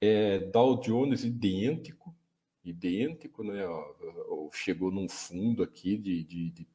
É, 0.00 0.38
Dow 0.38 0.80
Jones 0.80 1.24
idêntico, 1.24 2.14
idêntico, 2.64 3.44
né? 3.44 3.60
Chegou 4.52 4.90
num 4.90 5.08
fundo 5.08 5.62
aqui 5.62 5.96
de, 5.96 6.24
de, 6.24 6.50
de 6.50 6.66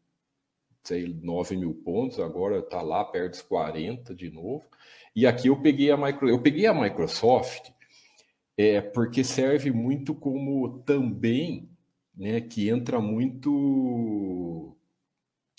sei, 0.87 1.07
9 1.21 1.57
mil 1.57 1.73
pontos, 1.73 2.19
agora 2.19 2.59
está 2.59 2.81
lá 2.81 3.03
perto 3.03 3.31
dos 3.31 3.41
40 3.41 4.13
de 4.13 4.29
novo. 4.29 4.63
E 5.15 5.25
aqui 5.25 5.47
eu 5.47 5.61
peguei 5.61 5.91
a, 5.91 5.97
micro, 5.97 6.29
eu 6.29 6.41
peguei 6.41 6.65
a 6.67 6.73
Microsoft 6.73 7.71
é, 8.57 8.81
porque 8.81 9.23
serve 9.23 9.71
muito 9.71 10.13
como 10.13 10.79
também, 10.79 11.69
né, 12.15 12.41
que 12.41 12.69
entra 12.69 12.99
muito 13.01 14.75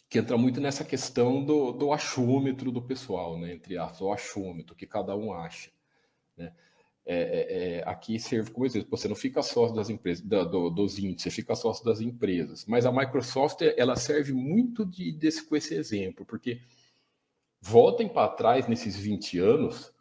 que 0.08 0.18
entra 0.20 0.38
muito 0.38 0.60
nessa 0.60 0.84
questão 0.84 1.44
do, 1.44 1.72
do 1.72 1.92
achômetro 1.92 2.70
do 2.70 2.80
pessoal, 2.80 3.36
né, 3.38 3.52
entre 3.52 3.76
aspas, 3.76 4.00
o 4.00 4.12
achômetro 4.12 4.76
que 4.76 4.86
cada 4.86 5.16
um 5.16 5.32
acha, 5.32 5.70
né? 6.36 6.52
É, 7.08 7.14
é, 7.14 7.78
é, 7.78 7.88
aqui 7.88 8.18
serve 8.18 8.50
como 8.50 8.66
exemplo. 8.66 8.88
Você 8.90 9.06
não 9.06 9.14
fica 9.14 9.40
sócio 9.40 9.76
das 9.76 9.88
empresas, 9.88 10.24
da, 10.24 10.42
do, 10.42 10.68
dos 10.70 10.98
índices, 10.98 11.22
você 11.22 11.30
fica 11.30 11.54
sócio 11.54 11.84
das 11.84 12.00
empresas. 12.00 12.66
Mas 12.66 12.84
a 12.84 12.90
Microsoft 12.90 13.62
ela 13.76 13.94
serve 13.94 14.32
muito 14.32 14.84
de, 14.84 15.12
desse, 15.12 15.46
com 15.46 15.54
esse 15.54 15.74
exemplo, 15.74 16.26
porque 16.26 16.60
voltem 17.60 18.08
para 18.08 18.28
trás 18.28 18.66
nesses 18.66 18.96
20 18.96 19.38
anos, 19.38 19.92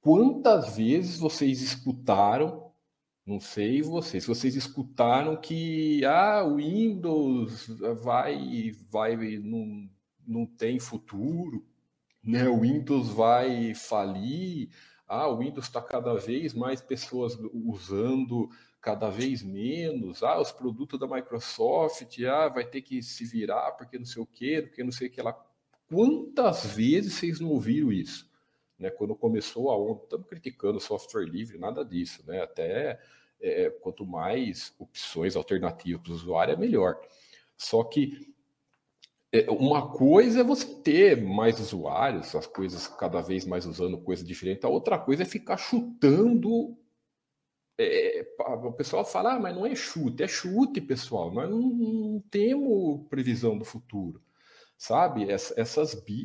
quantas 0.00 0.74
vezes 0.76 1.18
vocês 1.18 1.60
escutaram, 1.60 2.72
não 3.26 3.38
sei 3.40 3.82
vocês, 3.82 4.24
vocês 4.24 4.56
escutaram 4.56 5.36
que 5.36 6.02
ah, 6.06 6.44
o 6.44 6.56
Windows 6.56 7.66
vai, 8.02 8.72
vai 8.90 9.16
não, 9.38 9.86
não 10.26 10.46
tem 10.46 10.80
futuro, 10.80 11.62
né? 12.24 12.48
o 12.48 12.60
Windows 12.60 13.10
vai 13.10 13.74
falir 13.74 14.70
ah, 15.08 15.26
o 15.26 15.38
Windows 15.38 15.66
está 15.66 15.80
cada 15.80 16.14
vez 16.14 16.52
mais 16.52 16.82
pessoas 16.82 17.38
usando, 17.52 18.50
cada 18.80 19.08
vez 19.08 19.42
menos. 19.42 20.22
Ah, 20.22 20.40
os 20.40 20.52
produtos 20.52 21.00
da 21.00 21.06
Microsoft, 21.06 22.18
ah, 22.24 22.48
vai 22.48 22.64
ter 22.66 22.82
que 22.82 23.02
se 23.02 23.24
virar 23.24 23.72
porque 23.72 23.98
não 23.98 24.04
sei 24.04 24.22
o 24.22 24.26
quê, 24.26 24.62
porque 24.62 24.84
não 24.84 24.92
sei 24.92 25.08
o 25.08 25.10
que 25.10 25.22
lá. 25.22 25.36
Quantas 25.88 26.66
vezes 26.66 27.14
vocês 27.14 27.40
não 27.40 27.48
ouviram 27.48 27.90
isso? 27.90 28.28
Né, 28.78 28.90
quando 28.90 29.16
começou 29.16 29.70
a 29.70 29.76
onda, 29.76 30.02
estamos 30.04 30.28
criticando 30.28 30.78
software 30.78 31.24
livre, 31.24 31.58
nada 31.58 31.84
disso, 31.84 32.22
né? 32.26 32.42
Até 32.42 33.00
é, 33.40 33.70
quanto 33.70 34.06
mais 34.06 34.72
opções 34.78 35.34
alternativas 35.34 36.00
para 36.02 36.12
o 36.12 36.14
usuário, 36.14 36.54
é 36.54 36.56
melhor. 36.56 37.00
Só 37.56 37.82
que 37.82 38.32
uma 39.48 39.90
coisa 39.90 40.40
é 40.40 40.44
você 40.44 40.66
ter 40.82 41.22
mais 41.22 41.60
usuários, 41.60 42.34
as 42.34 42.46
coisas 42.46 42.86
cada 42.88 43.20
vez 43.20 43.44
mais 43.44 43.66
usando 43.66 43.98
coisa 43.98 44.24
diferente. 44.24 44.64
A 44.64 44.68
outra 44.68 44.98
coisa 44.98 45.22
é 45.22 45.26
ficar 45.26 45.56
chutando 45.56 46.76
é, 47.78 48.26
o 48.64 48.72
pessoal 48.72 49.04
fala, 49.04 49.34
ah, 49.34 49.40
mas 49.40 49.54
não 49.54 49.64
é 49.64 49.74
chute, 49.74 50.22
é 50.22 50.28
chute, 50.28 50.80
pessoal. 50.80 51.32
Nós 51.32 51.48
não, 51.48 51.60
não 51.60 52.20
temos 52.28 53.06
previsão 53.08 53.56
do 53.56 53.64
futuro, 53.64 54.20
sabe? 54.76 55.30
Essas, 55.30 55.56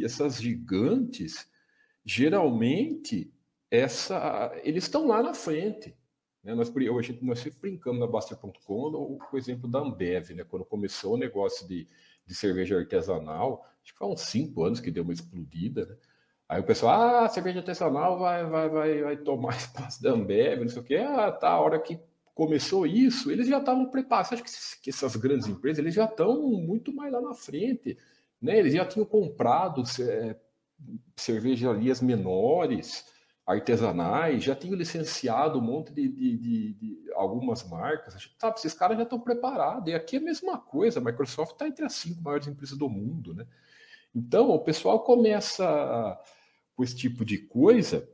essas 0.01 0.41
gigantes, 0.41 1.47
geralmente, 2.03 3.31
essa, 3.69 4.51
eles 4.63 4.85
estão 4.85 5.05
lá 5.05 5.21
na 5.21 5.33
frente. 5.35 5.95
Né? 6.43 6.55
Nós, 6.55 6.73
hoje, 6.75 7.19
nós 7.21 7.39
sempre 7.39 7.59
brincamos 7.59 7.99
na 7.99 8.07
Baster.com 8.07 8.57
com 8.59 9.19
o 9.31 9.37
exemplo 9.37 9.69
da 9.69 9.79
Ambev, 9.79 10.31
né? 10.31 10.43
quando 10.43 10.65
começou 10.65 11.13
o 11.13 11.19
negócio 11.19 11.67
de, 11.67 11.87
de 12.25 12.35
cerveja 12.35 12.77
artesanal, 12.77 13.65
acho 13.83 13.93
que 13.93 13.99
foi 13.99 14.07
uns 14.07 14.21
cinco 14.21 14.63
anos 14.63 14.79
que 14.79 14.91
deu 14.91 15.03
uma 15.03 15.13
explodida, 15.13 15.85
né? 15.85 15.95
Aí 16.47 16.59
o 16.61 16.63
pessoal, 16.63 17.23
ah, 17.23 17.29
cerveja 17.29 17.59
artesanal 17.59 18.19
vai, 18.19 18.45
vai, 18.45 18.69
vai, 18.69 19.01
vai 19.01 19.17
tomar 19.17 19.55
espaço 19.57 20.03
da 20.03 20.11
Ambev, 20.11 20.61
não 20.61 20.69
sei 20.69 20.81
o 20.81 20.85
quê. 20.85 20.97
Ah, 20.97 21.31
tá, 21.31 21.49
a 21.49 21.59
hora 21.59 21.79
que 21.79 21.99
começou 22.35 22.85
isso, 22.85 23.31
eles 23.31 23.47
já 23.47 23.59
estavam 23.59 23.89
preparados. 23.89 24.33
Acho 24.33 24.43
que, 24.81 24.89
essas 24.89 25.15
grandes 25.15 25.47
empresas, 25.47 25.79
eles 25.79 25.95
já 25.95 26.05
estão 26.05 26.41
muito 26.41 26.93
mais 26.93 27.11
lá 27.11 27.21
na 27.21 27.33
frente, 27.33 27.97
né? 28.41 28.59
Eles 28.59 28.73
já 28.73 28.85
tinham 28.85 29.05
comprado 29.05 29.83
é, 29.99 30.35
cervejarias 31.15 32.01
menores, 32.01 33.05
artesanais, 33.45 34.43
já 34.43 34.55
tinham 34.55 34.75
licenciado 34.75 35.59
um 35.59 35.61
monte 35.61 35.91
de, 35.93 36.07
de, 36.07 36.37
de, 36.37 36.73
de 36.73 37.02
algumas 37.15 37.67
marcas. 37.67 38.15
Sabe, 38.39 38.57
esses 38.57 38.73
caras 38.73 38.97
já 38.97 39.03
estão 39.03 39.19
preparados. 39.19 39.91
E 39.91 39.95
aqui 39.95 40.17
é 40.17 40.19
a 40.19 40.23
mesma 40.23 40.57
coisa, 40.57 40.99
a 40.99 41.03
Microsoft 41.03 41.53
está 41.53 41.67
entre 41.67 41.85
as 41.85 41.93
cinco 41.93 42.21
maiores 42.21 42.47
empresas 42.47 42.77
do 42.77 42.89
mundo, 42.89 43.33
né? 43.33 43.45
Então, 44.15 44.49
o 44.49 44.59
pessoal 44.59 45.03
começa 45.03 46.19
com 46.75 46.83
esse 46.83 46.95
tipo 46.95 47.25
de 47.25 47.39
coisa. 47.39 48.07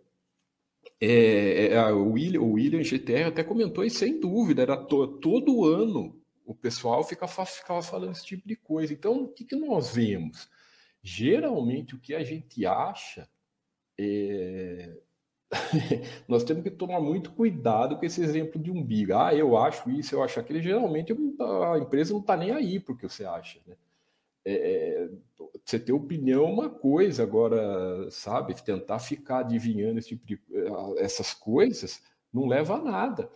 É, 1.01 1.73
é, 1.73 1.91
o, 1.91 2.11
William, 2.13 2.41
o 2.41 2.53
William 2.53 2.83
GTR 2.83 3.27
até 3.27 3.43
comentou 3.43 3.83
isso 3.83 3.99
sem 3.99 4.19
dúvida, 4.19 4.61
era 4.61 4.77
to, 4.77 5.19
todo 5.19 5.65
ano 5.65 6.19
o 6.45 6.55
pessoal 6.55 7.03
ficava, 7.03 7.45
ficava 7.45 7.81
falando 7.83 8.13
esse 8.13 8.25
tipo 8.25 8.47
de 8.47 8.55
coisa. 8.55 8.91
Então, 8.91 9.23
o 9.23 9.27
que, 9.27 9.45
que 9.45 9.55
nós 9.55 9.93
vemos? 9.93 10.49
Geralmente, 11.01 11.93
o 11.93 11.99
que 11.99 12.15
a 12.15 12.23
gente 12.23 12.65
acha 12.65 13.29
é... 13.99 14.97
nós 16.27 16.43
temos 16.43 16.63
que 16.63 16.69
tomar 16.69 16.99
muito 16.99 17.31
cuidado 17.31 17.97
com 17.97 18.05
esse 18.05 18.21
exemplo 18.21 18.61
de 18.61 18.69
umbigo. 18.69 19.15
Ah, 19.15 19.33
eu 19.33 19.57
acho 19.57 19.89
isso, 19.89 20.15
eu 20.15 20.23
acho 20.23 20.39
aquilo. 20.39 20.61
Geralmente 20.61 21.11
a 21.11 21.77
empresa 21.77 22.13
não 22.13 22.21
está 22.21 22.37
nem 22.37 22.51
aí 22.51 22.79
porque 22.79 23.09
você 23.09 23.25
acha. 23.25 23.59
Né? 23.65 23.75
É, 24.45 24.53
é, 24.53 25.09
você 25.65 25.79
ter 25.79 25.91
opinião 25.91 26.45
é 26.45 26.47
uma 26.47 26.69
coisa, 26.69 27.23
agora, 27.23 28.09
sabe, 28.11 28.55
tentar 28.63 28.99
ficar 28.99 29.39
adivinhando 29.39 29.99
esse 29.99 30.09
tipo 30.09 30.25
de, 30.25 30.39
eh, 30.51 30.69
essas 30.97 31.33
coisas 31.33 32.01
não 32.33 32.47
leva 32.47 32.75
a 32.75 32.81
nada. 32.81 33.29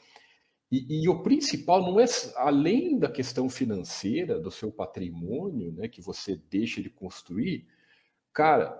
E, 0.71 1.03
e, 1.03 1.09
o 1.09 1.21
principal 1.21 1.81
não 1.83 1.99
é, 1.99 2.05
além 2.35 2.97
da 2.97 3.07
questão 3.07 3.47
financeira, 3.47 4.39
do 4.39 4.49
seu 4.49 4.71
patrimônio, 4.71 5.71
né, 5.71 5.87
que 5.87 6.01
você 6.01 6.35
deixa 6.49 6.81
de 6.81 6.89
construir, 6.89 7.67
cara, 8.31 8.79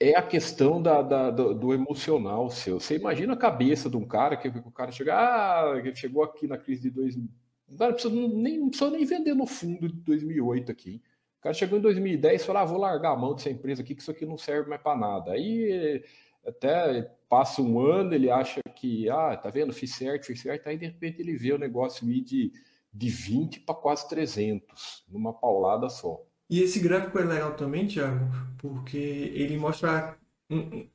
é 0.00 0.16
a 0.16 0.22
questão 0.22 0.82
da, 0.82 1.02
da 1.02 1.30
do, 1.30 1.54
do, 1.54 1.72
emocional 1.72 2.50
seu. 2.50 2.80
Você 2.80 2.96
imagina 2.96 3.32
a 3.34 3.36
cabeça 3.36 3.88
de 3.88 3.96
um 3.96 4.06
cara 4.06 4.36
que, 4.36 4.50
que 4.50 4.58
o 4.58 4.72
cara 4.72 4.90
chega, 4.90 5.14
ah, 5.14 5.94
chegou 5.94 6.22
aqui 6.22 6.46
na 6.46 6.58
crise 6.58 6.82
de 6.82 6.90
2000, 6.90 7.28
não 7.68 7.92
precisa 7.92 8.14
nem, 8.14 8.70
nem 8.92 9.04
vender 9.04 9.34
no 9.34 9.46
fundo 9.46 9.88
de 9.88 10.00
2008 10.00 10.70
aqui 10.70 11.02
cara 11.44 11.54
chegou 11.54 11.78
em 11.78 11.82
2010 11.82 12.40
e 12.40 12.44
falou: 12.46 12.62
ah, 12.62 12.64
vou 12.64 12.78
largar 12.78 13.12
a 13.12 13.16
mão 13.16 13.34
dessa 13.34 13.50
empresa 13.50 13.82
aqui, 13.82 13.94
que 13.94 14.00
isso 14.00 14.10
aqui 14.10 14.24
não 14.24 14.38
serve 14.38 14.70
mais 14.70 14.80
para 14.80 14.98
nada. 14.98 15.32
Aí 15.32 16.02
até 16.44 17.02
passa 17.28 17.60
um 17.60 17.78
ano, 17.78 18.14
ele 18.14 18.30
acha 18.30 18.62
que, 18.74 19.08
ah, 19.10 19.36
tá 19.36 19.50
vendo, 19.50 19.72
fiz 19.72 19.94
certo, 19.94 20.26
fiz 20.26 20.40
certo, 20.40 20.66
aí 20.68 20.78
de 20.78 20.86
repente 20.86 21.20
ele 21.20 21.36
vê 21.36 21.52
o 21.52 21.58
negócio 21.58 22.10
ir 22.10 22.22
de, 22.22 22.52
de 22.92 23.08
20 23.08 23.60
para 23.60 23.74
quase 23.74 24.08
300, 24.08 25.04
numa 25.08 25.32
paulada 25.32 25.88
só. 25.90 26.22
E 26.50 26.60
esse 26.60 26.78
gráfico 26.78 27.18
é 27.18 27.24
legal 27.24 27.54
também, 27.54 27.86
Thiago, 27.86 28.30
porque 28.58 28.96
ele 28.96 29.56
mostra 29.56 30.16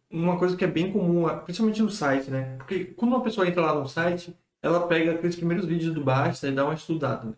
uma 0.09 0.37
coisa 0.37 0.55
que 0.55 0.63
é 0.63 0.67
bem 0.67 0.91
comum, 0.91 1.27
principalmente 1.43 1.81
no 1.81 1.89
site, 1.89 2.29
né? 2.29 2.55
Porque 2.57 2.85
quando 2.85 3.13
uma 3.13 3.23
pessoa 3.23 3.47
entra 3.47 3.61
lá 3.61 3.73
no 3.73 3.87
site, 3.87 4.35
ela 4.61 4.87
pega 4.87 5.13
aqueles 5.13 5.35
primeiros 5.35 5.65
vídeos 5.65 5.93
do 5.93 6.03
Basta 6.03 6.47
e 6.47 6.51
dá 6.51 6.65
uma 6.65 6.73
estudada. 6.73 7.25
Né? 7.25 7.33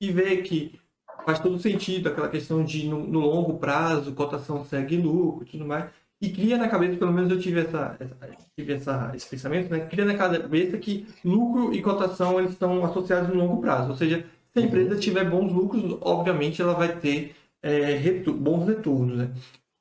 E 0.00 0.10
vê 0.10 0.38
que 0.38 0.78
faz 1.24 1.38
todo 1.38 1.58
sentido 1.58 2.08
aquela 2.08 2.28
questão 2.28 2.64
de 2.64 2.88
no, 2.88 3.06
no, 3.06 3.20
longo 3.20 3.58
prazo, 3.58 4.12
cotação 4.12 4.64
segue 4.64 4.96
lucro 4.96 5.44
e 5.44 5.50
tudo 5.50 5.64
mais. 5.64 5.90
E 6.20 6.30
cria 6.30 6.56
na 6.56 6.68
cabeça, 6.68 6.96
pelo 6.96 7.12
menos 7.12 7.30
eu 7.30 7.40
tive, 7.40 7.60
essa, 7.60 7.96
essa 7.98 8.16
tive 8.56 8.74
essa, 8.74 9.12
esse 9.14 9.28
pensamento, 9.28 9.70
né? 9.70 9.80
Cria 9.86 10.04
na 10.04 10.14
cabeça 10.14 10.78
que 10.78 11.06
lucro 11.24 11.74
e 11.74 11.82
cotação 11.82 12.38
eles 12.38 12.52
estão 12.52 12.84
associados 12.84 13.28
no 13.28 13.34
longo 13.34 13.60
prazo. 13.60 13.90
Ou 13.90 13.96
seja, 13.96 14.24
se 14.52 14.58
a 14.58 14.62
empresa 14.62 14.96
tiver 14.96 15.28
bons 15.28 15.52
lucros, 15.52 15.98
obviamente 16.00 16.62
ela 16.62 16.74
vai 16.74 16.96
ter 16.96 17.34
é, 17.62 17.94
retu 17.94 18.32
bons 18.32 18.66
retornos, 18.66 19.16
né? 19.16 19.30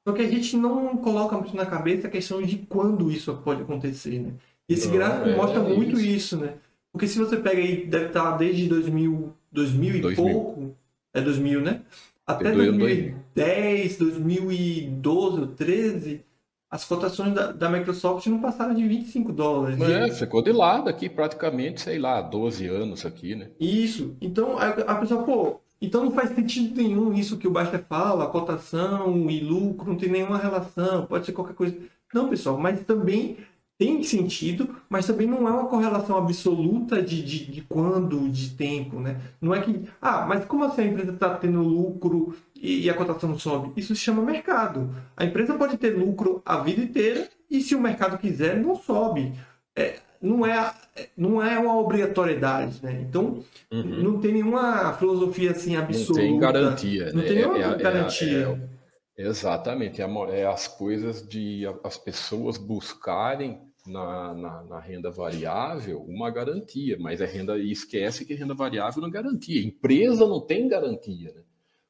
Só 0.07 0.13
que 0.13 0.21
a 0.21 0.29
gente 0.29 0.57
não 0.57 0.97
coloca 0.97 1.37
muito 1.37 1.55
na 1.55 1.65
cabeça 1.65 2.07
a 2.07 2.11
questão 2.11 2.41
de 2.41 2.57
quando 2.57 3.11
isso 3.11 3.33
pode 3.43 3.61
acontecer, 3.61 4.19
né? 4.19 4.33
E 4.67 4.73
esse 4.73 4.87
não, 4.87 4.95
gráfico 4.95 5.29
é, 5.29 5.35
mostra 5.35 5.59
é 5.59 5.75
muito 5.75 5.99
isso. 5.99 6.35
isso, 6.35 6.37
né? 6.37 6.53
Porque 6.91 7.07
se 7.07 7.17
você 7.17 7.37
pega 7.37 7.59
aí, 7.59 7.85
deve 7.85 8.07
estar 8.07 8.37
desde 8.37 8.67
2000, 8.67 9.33
2000 9.51 9.95
e 9.95 10.01
2000. 10.01 10.23
pouco, 10.23 10.75
é 11.13 11.21
2000, 11.21 11.61
né? 11.61 11.81
Até 12.25 12.51
2010, 12.51 13.97
2012 13.97 15.39
ou 15.41 15.47
13, 15.47 16.21
as 16.69 16.85
cotações 16.85 17.33
da, 17.33 17.51
da, 17.51 17.69
Microsoft 17.69 18.25
não 18.27 18.39
passaram 18.39 18.73
de 18.73 18.87
25 18.87 19.33
dólares. 19.33 19.79
É, 19.81 20.09
ficou 20.11 20.41
de 20.41 20.51
lado 20.51 20.89
aqui 20.89 21.09
praticamente, 21.09 21.81
sei 21.81 21.99
lá, 21.99 22.21
12 22.21 22.67
anos 22.67 23.05
aqui, 23.05 23.35
né? 23.35 23.49
Isso. 23.59 24.15
Então 24.21 24.57
a, 24.57 24.69
a 24.69 24.95
pessoa, 24.95 25.23
pô, 25.23 25.59
então 25.81 26.05
não 26.05 26.11
faz 26.11 26.35
sentido 26.35 26.79
nenhum 26.79 27.13
isso 27.13 27.37
que 27.37 27.47
o 27.47 27.51
Baster 27.51 27.83
fala, 27.89 28.27
cotação 28.27 29.29
e 29.29 29.39
lucro, 29.39 29.89
não 29.89 29.97
tem 29.97 30.09
nenhuma 30.09 30.37
relação, 30.37 31.05
pode 31.07 31.25
ser 31.25 31.31
qualquer 31.31 31.55
coisa. 31.55 31.75
Não, 32.13 32.29
pessoal, 32.29 32.57
mas 32.57 32.81
também 32.81 33.37
tem 33.81 34.03
sentido, 34.03 34.75
mas 34.87 35.07
também 35.07 35.25
não 35.25 35.47
é 35.47 35.51
uma 35.51 35.65
correlação 35.65 36.15
absoluta 36.15 37.01
de, 37.01 37.23
de, 37.23 37.51
de 37.51 37.61
quando, 37.61 38.29
de 38.29 38.51
tempo, 38.51 38.99
né? 38.99 39.19
Não 39.41 39.55
é 39.55 39.61
que, 39.61 39.85
ah, 39.99 40.23
mas 40.27 40.45
como 40.45 40.65
assim 40.65 40.83
a 40.83 40.85
empresa 40.85 41.11
está 41.13 41.33
tendo 41.33 41.63
lucro 41.63 42.35
e, 42.55 42.83
e, 42.83 42.89
a 42.91 42.93
cotação 42.93 43.35
sobe? 43.39 43.71
Isso 43.75 43.95
se 43.95 44.01
chama 44.01 44.21
mercado. 44.21 44.93
A 45.17 45.25
empresa 45.25 45.55
pode 45.55 45.79
ter 45.79 45.97
lucro 45.97 46.43
a 46.45 46.57
vida 46.57 46.79
inteira 46.79 47.27
e 47.49 47.59
se 47.59 47.73
o 47.73 47.81
mercado 47.81 48.19
quiser, 48.19 48.55
não 48.55 48.75
sobe. 48.75 49.33
É, 49.75 49.99
não, 50.21 50.45
é, 50.45 50.73
não 51.17 51.41
é 51.43 51.57
uma 51.57 51.79
obrigatoriedade, 51.79 52.79
né? 52.83 53.01
Então, 53.01 53.43
uhum. 53.71 53.83
não 54.03 54.19
tem 54.19 54.33
nenhuma 54.33 54.93
filosofia 54.93 55.51
assim 55.51 55.75
absoluta. 55.75 56.13
Não 56.13 56.29
tem 56.29 56.39
garantia. 56.39 57.05
Não 57.11 57.21
né? 57.21 57.27
tem 57.27 57.35
nenhuma 57.37 57.57
é, 57.57 57.61
é 57.61 57.75
garantia. 57.75 58.69
É, 59.17 59.27
exatamente. 59.27 60.01
É, 60.01 60.45
as 60.45 60.67
coisas 60.67 61.27
de 61.27 61.63
as 61.83 61.97
pessoas 61.97 62.57
buscarem 62.57 63.59
na, 63.87 64.33
na, 64.35 64.63
na, 64.63 64.79
renda 64.79 65.09
variável 65.09 66.01
uma 66.07 66.29
garantia, 66.29 66.97
mas 66.99 67.19
a 67.19 67.25
renda 67.25 67.57
e 67.57 67.71
esquece 67.71 68.23
que 68.23 68.35
renda 68.35 68.53
variável 68.53 69.01
não 69.01 69.09
é 69.09 69.11
garantia. 69.11 69.65
Empresa 69.65 70.27
não 70.27 70.39
tem 70.39 70.67
garantia, 70.67 71.33
né? 71.33 71.41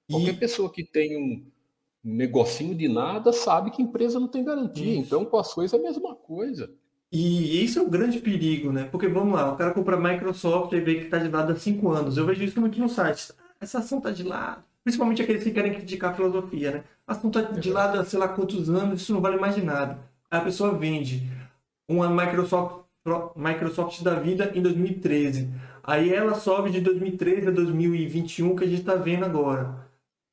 Qualquer 0.09 0.33
e... 0.33 0.37
pessoa 0.37 0.71
que 0.71 0.83
tem 0.83 1.17
um 1.17 1.45
negocinho 2.03 2.73
de 2.73 2.87
nada 2.87 3.33
sabe 3.33 3.71
que 3.71 3.81
empresa 3.81 4.19
não 4.19 4.27
tem 4.27 4.43
garantia. 4.43 4.93
Isso. 4.93 5.01
Então, 5.01 5.25
com 5.25 5.37
as 5.37 5.53
coisas 5.53 5.77
é 5.77 5.81
a 5.81 5.85
mesma 5.85 6.15
coisa. 6.15 6.71
E 7.12 7.63
isso 7.63 7.80
é 7.80 7.82
um 7.82 7.89
grande 7.89 8.19
perigo, 8.19 8.71
né? 8.71 8.86
Porque 8.86 9.08
vamos 9.08 9.34
lá, 9.36 9.52
o 9.52 9.58
cara 9.58 9.74
compra 9.74 9.97
a 9.97 10.00
Microsoft 10.00 10.71
e 10.71 10.80
vê 10.80 10.95
que 10.95 11.06
está 11.06 11.17
de 11.17 11.28
lado 11.28 11.52
há 11.52 11.56
cinco 11.58 11.89
anos. 11.89 12.17
Eu 12.17 12.26
vejo 12.26 12.43
isso 12.43 12.60
muito 12.62 12.80
no 12.80 12.88
site. 12.88 13.34
Essa 13.60 13.80
ação 13.80 13.97
está 13.97 14.12
de 14.12 14.24
lado. 14.24 14.63
Principalmente 14.84 15.21
aqueles 15.21 15.43
que 15.43 15.52
querem 15.52 15.74
criticar 15.74 16.12
a 16.12 16.13
filosofia, 16.13 16.71
né? 16.71 16.84
A 17.06 17.12
ação 17.12 17.30
está 17.30 17.41
de 17.41 17.69
lado 17.69 18.00
há 18.00 18.06
sei 18.06 18.17
lá 18.17 18.30
quantos 18.30 18.69
anos, 18.69 19.02
isso 19.02 19.13
não 19.13 19.21
vale 19.21 19.38
mais 19.38 19.56
de 19.56 19.62
nada. 19.62 20.00
Aí 20.30 20.39
a 20.39 20.43
pessoa 20.43 20.74
vende 20.78 21.30
uma 21.88 22.10
Microsoft, 22.10 22.86
Microsoft 23.36 24.02
da 24.02 24.15
vida 24.15 24.52
em 24.56 24.62
2013. 24.62 25.50
Aí 25.84 26.13
ela 26.13 26.36
sobe 26.36 26.71
de 26.71 26.80
2013 26.80 27.47
a 27.47 27.52
2021, 27.52 28.56
que 28.56 28.63
a 28.63 28.67
gente 28.67 28.80
está 28.80 28.95
vendo 28.95 29.26
agora. 29.26 29.76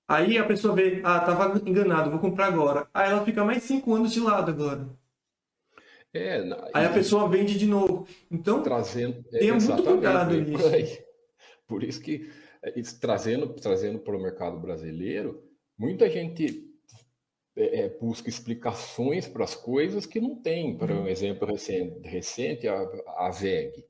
Aí 0.07 0.39
a 0.39 0.45
pessoa 0.45 0.75
vê, 0.75 1.01
ah, 1.05 1.21
tava 1.21 1.61
enganado, 1.69 2.11
vou 2.11 2.21
comprar 2.21 2.47
agora. 2.47 2.87
Aí 2.95 3.11
ela 3.11 3.25
fica 3.25 3.45
mais 3.45 3.63
cinco 3.65 3.95
anos 3.95 4.13
de 4.13 4.21
lado 4.21 4.51
agora. 4.51 4.89
É, 6.13 6.39
aí 6.73 6.87
a 6.87 6.93
pessoa 6.93 7.29
vende 7.29 7.59
de 7.59 7.67
novo. 7.67 8.07
Então, 8.31 8.63
trazendo, 8.63 9.25
é, 9.33 9.39
tenha 9.39 9.55
muito 9.55 9.83
cuidado 9.83 10.41
nisso. 10.41 10.65
Por 11.67 11.85
isso 11.85 12.01
que, 12.01 12.31
é, 12.63 12.71
trazendo, 13.01 13.49
trazendo 13.55 13.99
para 13.99 14.17
o 14.17 14.23
mercado 14.23 14.59
brasileiro, 14.59 15.43
muita 15.77 16.09
gente 16.09 16.67
é, 17.55 17.81
é, 17.81 17.89
busca 17.89 18.29
explicações 18.29 19.29
para 19.29 19.45
as 19.45 19.55
coisas 19.55 20.07
que 20.07 20.21
não 20.21 20.37
tem. 20.37 20.77
Por 20.79 20.91
um 20.91 21.01
uhum. 21.01 21.09
exemplo 21.09 21.47
recente, 21.47 22.09
recente 22.09 22.67
a, 22.67 22.81
a 23.19 23.31
VEG. 23.31 23.85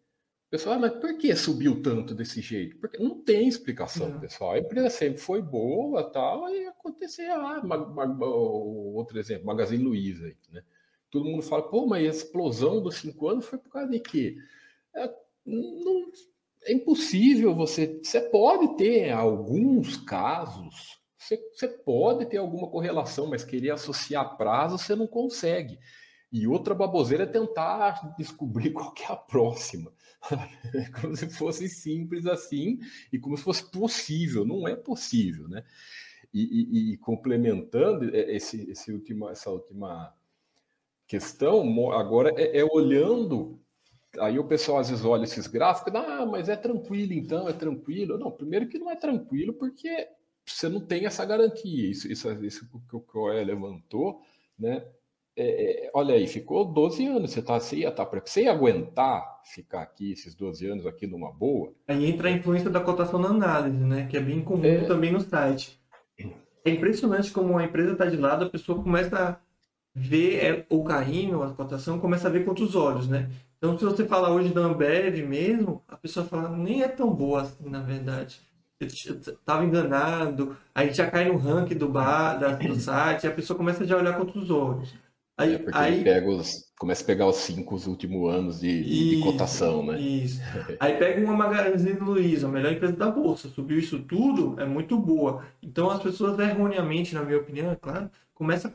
Pessoal, 0.51 0.77
ah, 0.77 0.79
mas 0.79 0.93
por 0.93 1.19
que 1.19 1.37
subiu 1.37 1.83
tanto 1.83 2.15
desse 2.15 2.41
jeito? 2.41 2.79
Porque 2.79 2.97
não 2.97 3.23
tem 3.23 3.47
explicação, 3.47 4.09
não. 4.09 4.19
pessoal. 4.21 4.53
A 4.53 4.59
empresa 4.59 4.89
sempre 4.89 5.19
foi 5.19 5.43
boa, 5.43 6.11
tal, 6.11 6.49
e 6.49 6.67
aconteceu, 6.67 7.31
ah, 7.35 7.63
outro 8.95 9.19
exemplo, 9.19 9.45
Magazine 9.45 9.85
Luiza, 9.85 10.33
né? 10.51 10.63
Todo 11.11 11.25
mundo 11.25 11.43
fala, 11.43 11.69
pô, 11.69 11.87
mas 11.87 12.05
a 12.05 12.11
explosão 12.11 12.83
dos 12.83 12.97
cinco 12.97 13.29
anos 13.29 13.47
foi 13.47 13.59
por 13.59 13.71
causa 13.71 13.91
de 13.91 14.01
quê? 14.01 14.37
É, 14.95 15.11
não, 15.47 16.11
é 16.65 16.73
impossível 16.73 17.55
você. 17.55 18.01
Você 18.03 18.21
pode 18.21 18.77
ter 18.77 19.11
alguns 19.11 19.97
casos, 19.97 21.01
você, 21.17 21.39
você 21.53 21.69
pode 21.69 22.27
ter 22.27 22.37
alguma 22.37 22.69
correlação, 22.69 23.27
mas 23.27 23.45
querer 23.45 23.71
associar 23.71 24.37
prazo 24.37 24.79
você 24.79 24.95
não 24.95 25.07
consegue. 25.07 25.79
E 26.31 26.47
outra 26.47 26.75
baboseira 26.75 27.25
é 27.25 27.27
tentar 27.27 28.15
descobrir 28.19 28.71
qual 28.73 28.95
é 29.01 29.13
a 29.13 29.17
próxima. 29.17 29.93
como 31.01 31.17
se 31.17 31.31
fosse 31.31 31.69
simples 31.69 32.27
assim 32.27 32.79
e 33.13 33.19
como 33.19 33.37
se 33.37 33.43
fosse 33.43 33.71
possível. 33.71 34.45
Não 34.45 34.69
é 34.69 34.77
possível, 34.77 35.49
né? 35.49 35.65
E, 36.35 36.43
e, 36.43 36.93
e 36.93 36.97
complementando 36.99 38.15
esse, 38.15 38.71
esse 38.71 38.93
última, 38.93 39.31
essa 39.31 39.51
última 39.51 40.15
questão, 41.09 41.91
agora 41.91 42.33
é, 42.37 42.61
é, 42.61 42.65
olhando. 42.65 43.59
Aí 44.21 44.39
o 44.39 44.45
pessoal 44.45 44.79
às 44.79 44.91
vezes 44.91 45.05
olha 45.05 45.25
esses 45.25 45.47
gráficos, 45.47 45.95
ah, 45.95 46.27
mas 46.27 46.49
é 46.49 46.57
tranquilo 46.57 47.13
então, 47.15 47.49
é 47.49 47.53
tranquilo. 47.53 48.19
Não, 48.19 48.31
primeiro 48.31 48.69
que 48.69 48.79
não 48.79 48.91
é 48.91 48.97
tranquilo 48.97 49.55
porque 49.55 50.07
você 50.47 50.69
não 50.69 50.81
tem 50.81 51.07
essa 51.07 51.25
garantia. 51.25 51.91
Isso, 51.91 52.11
isso, 52.11 52.31
isso 52.45 52.69
que 52.89 52.97
o 52.97 53.01
Coé 53.01 53.43
levantou, 53.43 54.21
né? 54.59 54.85
É, 55.41 55.87
é, 55.87 55.91
olha 55.95 56.17
aí, 56.17 56.27
ficou 56.27 56.65
12 56.65 57.07
anos, 57.07 57.31
você, 57.31 57.41
tá, 57.41 57.61
você, 57.61 57.77
ia 57.77 57.93
tá, 57.93 58.05
você 58.05 58.43
ia 58.43 58.51
aguentar 58.51 59.41
ficar 59.45 59.83
aqui 59.83 60.11
esses 60.11 60.35
12 60.35 60.67
anos 60.67 60.85
aqui 60.85 61.07
numa 61.07 61.31
boa? 61.31 61.73
Aí 61.87 62.07
entra 62.07 62.29
a 62.29 62.33
influência 62.33 62.69
da 62.69 62.81
cotação 62.81 63.21
na 63.21 63.29
análise, 63.29 63.85
né? 63.85 64.09
Que 64.11 64.17
é 64.17 64.21
bem 64.21 64.43
comum 64.43 64.65
é... 64.65 64.85
também 64.85 65.13
no 65.13 65.21
site. 65.21 65.81
É 66.65 66.71
impressionante 66.71 67.31
como 67.31 67.57
a 67.57 67.65
empresa 67.65 67.93
está 67.93 68.07
de 68.07 68.17
lado, 68.17 68.47
a 68.47 68.51
pessoa 68.51 68.83
começa 68.83 69.41
ver 69.99 70.37
é, 70.37 70.67
o 70.71 70.85
carrinho, 70.85 71.43
a 71.43 71.53
cotação, 71.53 71.99
começa 71.99 72.29
a 72.29 72.31
ver 72.31 72.45
com 72.45 72.51
outros 72.51 72.75
olhos, 72.75 73.09
né? 73.09 73.29
Então, 73.59 73.77
se 73.77 73.85
você 73.85 74.07
falar 74.07 74.31
hoje 74.31 74.55
da 74.55 74.61
Ambev 74.61 75.23
mesmo, 75.27 75.83
a 75.89 75.97
pessoa 75.97 76.25
fala, 76.25 76.49
nem 76.49 76.83
é 76.83 76.89
tão 76.89 77.11
boa 77.13 77.43
assim, 77.43 77.69
na 77.69 77.81
verdade. 77.81 78.41
Estava 78.81 79.65
enganado, 79.65 80.57
aí 80.73 80.93
já 80.93 81.11
cai 81.11 81.29
no 81.29 81.37
ranking 81.37 81.77
do 81.77 81.89
bar, 81.89 82.37
do 82.37 82.79
site, 82.79 83.27
a 83.27 83.33
pessoa 83.33 83.57
começa 83.57 83.85
já 83.85 83.97
a 83.97 83.99
olhar 83.99 84.13
com 84.15 84.21
outros 84.21 84.51
olhos. 84.51 84.95
Aí, 85.37 85.55
é 85.55 85.59
porque 85.59 85.79
aí, 85.79 86.03
pega 86.03 86.29
os, 86.29 86.69
começa 86.79 87.03
a 87.03 87.07
pegar 87.07 87.27
os 87.27 87.37
cinco 87.37 87.77
os 87.77 87.87
últimos 87.87 88.33
anos 88.33 88.61
de, 88.61 88.69
isso, 88.69 89.17
de 89.17 89.23
cotação, 89.23 89.85
né? 89.85 90.01
Isso. 90.01 90.41
Aí 90.81 90.97
pega 90.97 91.25
uma 91.25 91.37
Magazine 91.37 91.99
Luiza, 92.01 92.49
a 92.49 92.51
melhor 92.51 92.73
empresa 92.73 92.97
da 92.97 93.09
bolsa, 93.09 93.49
subiu 93.49 93.79
isso 93.79 94.01
tudo, 94.01 94.61
é 94.61 94.65
muito 94.65 94.99
boa. 94.99 95.45
Então 95.63 95.91
as 95.91 96.03
pessoas 96.03 96.37
erroneamente, 96.41 97.15
na 97.15 97.23
minha 97.23 97.39
opinião, 97.39 97.71
é 97.71 97.77
claro, 97.77 98.11
começam 98.35 98.71
a 98.71 98.75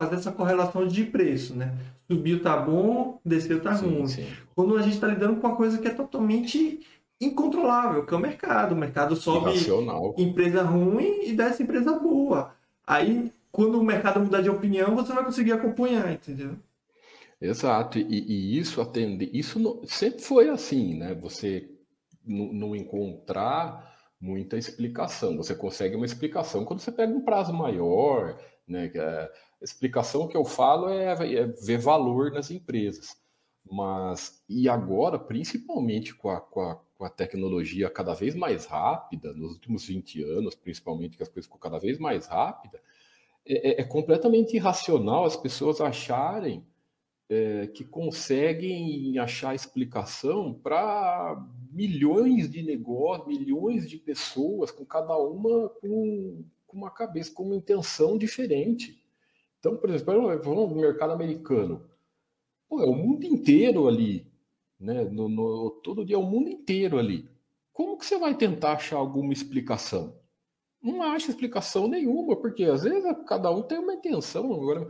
fazer 0.00 0.16
essa 0.16 0.32
correlação 0.32 0.88
de 0.88 1.04
preço, 1.04 1.54
né? 1.54 1.76
Subiu 2.10 2.42
tá 2.42 2.56
bom, 2.56 3.20
desceu 3.22 3.60
tá 3.60 3.74
sim, 3.74 3.84
ruim. 3.84 4.06
Sim. 4.06 4.26
Quando 4.54 4.78
a 4.78 4.82
gente 4.82 4.94
está 4.94 5.06
lidando 5.06 5.36
com 5.36 5.46
uma 5.46 5.56
coisa 5.56 5.76
que 5.76 5.86
é 5.86 5.90
totalmente 5.90 6.80
incontrolável, 7.20 8.06
que 8.06 8.14
é 8.14 8.16
o 8.16 8.20
mercado. 8.20 8.72
O 8.72 8.78
mercado 8.78 9.14
sobe 9.14 9.50
Irracional. 9.50 10.14
empresa 10.16 10.62
ruim 10.62 11.26
e 11.26 11.34
desce 11.34 11.62
empresa 11.62 11.98
boa. 11.98 12.54
Aí 12.86 13.30
quando 13.52 13.78
o 13.78 13.84
mercado 13.84 14.20
mudar 14.20 14.40
de 14.40 14.48
opinião, 14.48 14.96
você 14.96 15.12
vai 15.12 15.22
conseguir 15.22 15.52
acompanhar, 15.52 16.10
entendeu? 16.10 16.56
Exato, 17.38 17.98
e, 17.98 18.04
e 18.08 18.58
isso 18.58 18.80
atende, 18.80 19.28
isso 19.32 19.58
não, 19.58 19.82
sempre 19.86 20.22
foi 20.22 20.48
assim, 20.48 20.94
né? 20.94 21.14
Você 21.14 21.70
não 22.24 22.74
encontrar 22.74 23.90
muita 24.20 24.56
explicação. 24.56 25.36
Você 25.36 25.54
consegue 25.54 25.96
uma 25.96 26.06
explicação 26.06 26.64
quando 26.64 26.80
você 26.80 26.92
pega 26.92 27.12
um 27.12 27.24
prazo 27.24 27.52
maior, 27.52 28.38
né? 28.68 28.90
A 29.60 29.64
explicação 29.64 30.26
que 30.26 30.36
eu 30.36 30.44
falo 30.44 30.88
é, 30.88 31.12
é 31.12 31.46
ver 31.46 31.78
valor 31.78 32.32
nas 32.32 32.50
empresas. 32.50 33.16
Mas, 33.70 34.42
e 34.48 34.68
agora, 34.68 35.18
principalmente 35.18 36.14
com 36.14 36.30
a, 36.30 36.40
com, 36.40 36.60
a, 36.60 36.76
com 36.96 37.04
a 37.04 37.10
tecnologia 37.10 37.90
cada 37.90 38.14
vez 38.14 38.34
mais 38.34 38.66
rápida, 38.66 39.32
nos 39.32 39.52
últimos 39.52 39.84
20 39.84 40.22
anos, 40.22 40.54
principalmente, 40.54 41.16
que 41.16 41.22
as 41.22 41.28
coisas 41.28 41.46
ficam 41.46 41.60
cada 41.60 41.78
vez 41.78 41.98
mais 41.98 42.26
rápidas, 42.26 42.80
é, 43.46 43.70
é, 43.70 43.80
é 43.80 43.84
completamente 43.84 44.54
irracional 44.56 45.24
as 45.24 45.36
pessoas 45.36 45.80
acharem 45.80 46.64
é, 47.28 47.68
que 47.68 47.84
conseguem 47.84 49.16
achar 49.18 49.54
explicação 49.54 50.52
para 50.52 51.40
milhões 51.70 52.50
de 52.50 52.60
negócios, 52.60 53.28
milhões 53.28 53.88
de 53.88 53.96
pessoas, 53.96 54.72
com 54.72 54.84
cada 54.84 55.16
uma 55.16 55.68
com, 55.68 56.44
com, 56.66 56.76
uma 56.76 56.90
cabeça, 56.90 57.32
com 57.32 57.44
uma 57.44 57.56
intenção 57.56 58.18
diferente. 58.18 58.99
Então, 59.60 59.76
por 59.76 59.90
exemplo, 59.90 60.42
falando 60.42 60.74
do 60.74 60.80
mercado 60.80 61.12
americano, 61.12 61.86
pô, 62.68 62.82
é 62.82 62.86
o 62.86 62.94
mundo 62.94 63.24
inteiro 63.24 63.86
ali, 63.86 64.26
né? 64.78 65.04
No, 65.04 65.28
no, 65.28 65.70
todo 65.82 66.04
dia 66.04 66.16
é 66.16 66.18
o 66.18 66.22
mundo 66.22 66.48
inteiro 66.48 66.98
ali. 66.98 67.28
Como 67.72 67.96
que 67.96 68.04
você 68.04 68.18
vai 68.18 68.34
tentar 68.36 68.72
achar 68.72 68.96
alguma 68.96 69.32
explicação? 69.32 70.18
não 70.82 71.02
acho 71.02 71.30
explicação 71.30 71.86
nenhuma, 71.86 72.36
porque 72.36 72.64
às 72.64 72.82
vezes 72.82 73.04
cada 73.26 73.50
um 73.50 73.62
tem 73.62 73.78
uma 73.78 73.94
intenção. 73.94 74.52
Agora, 74.52 74.88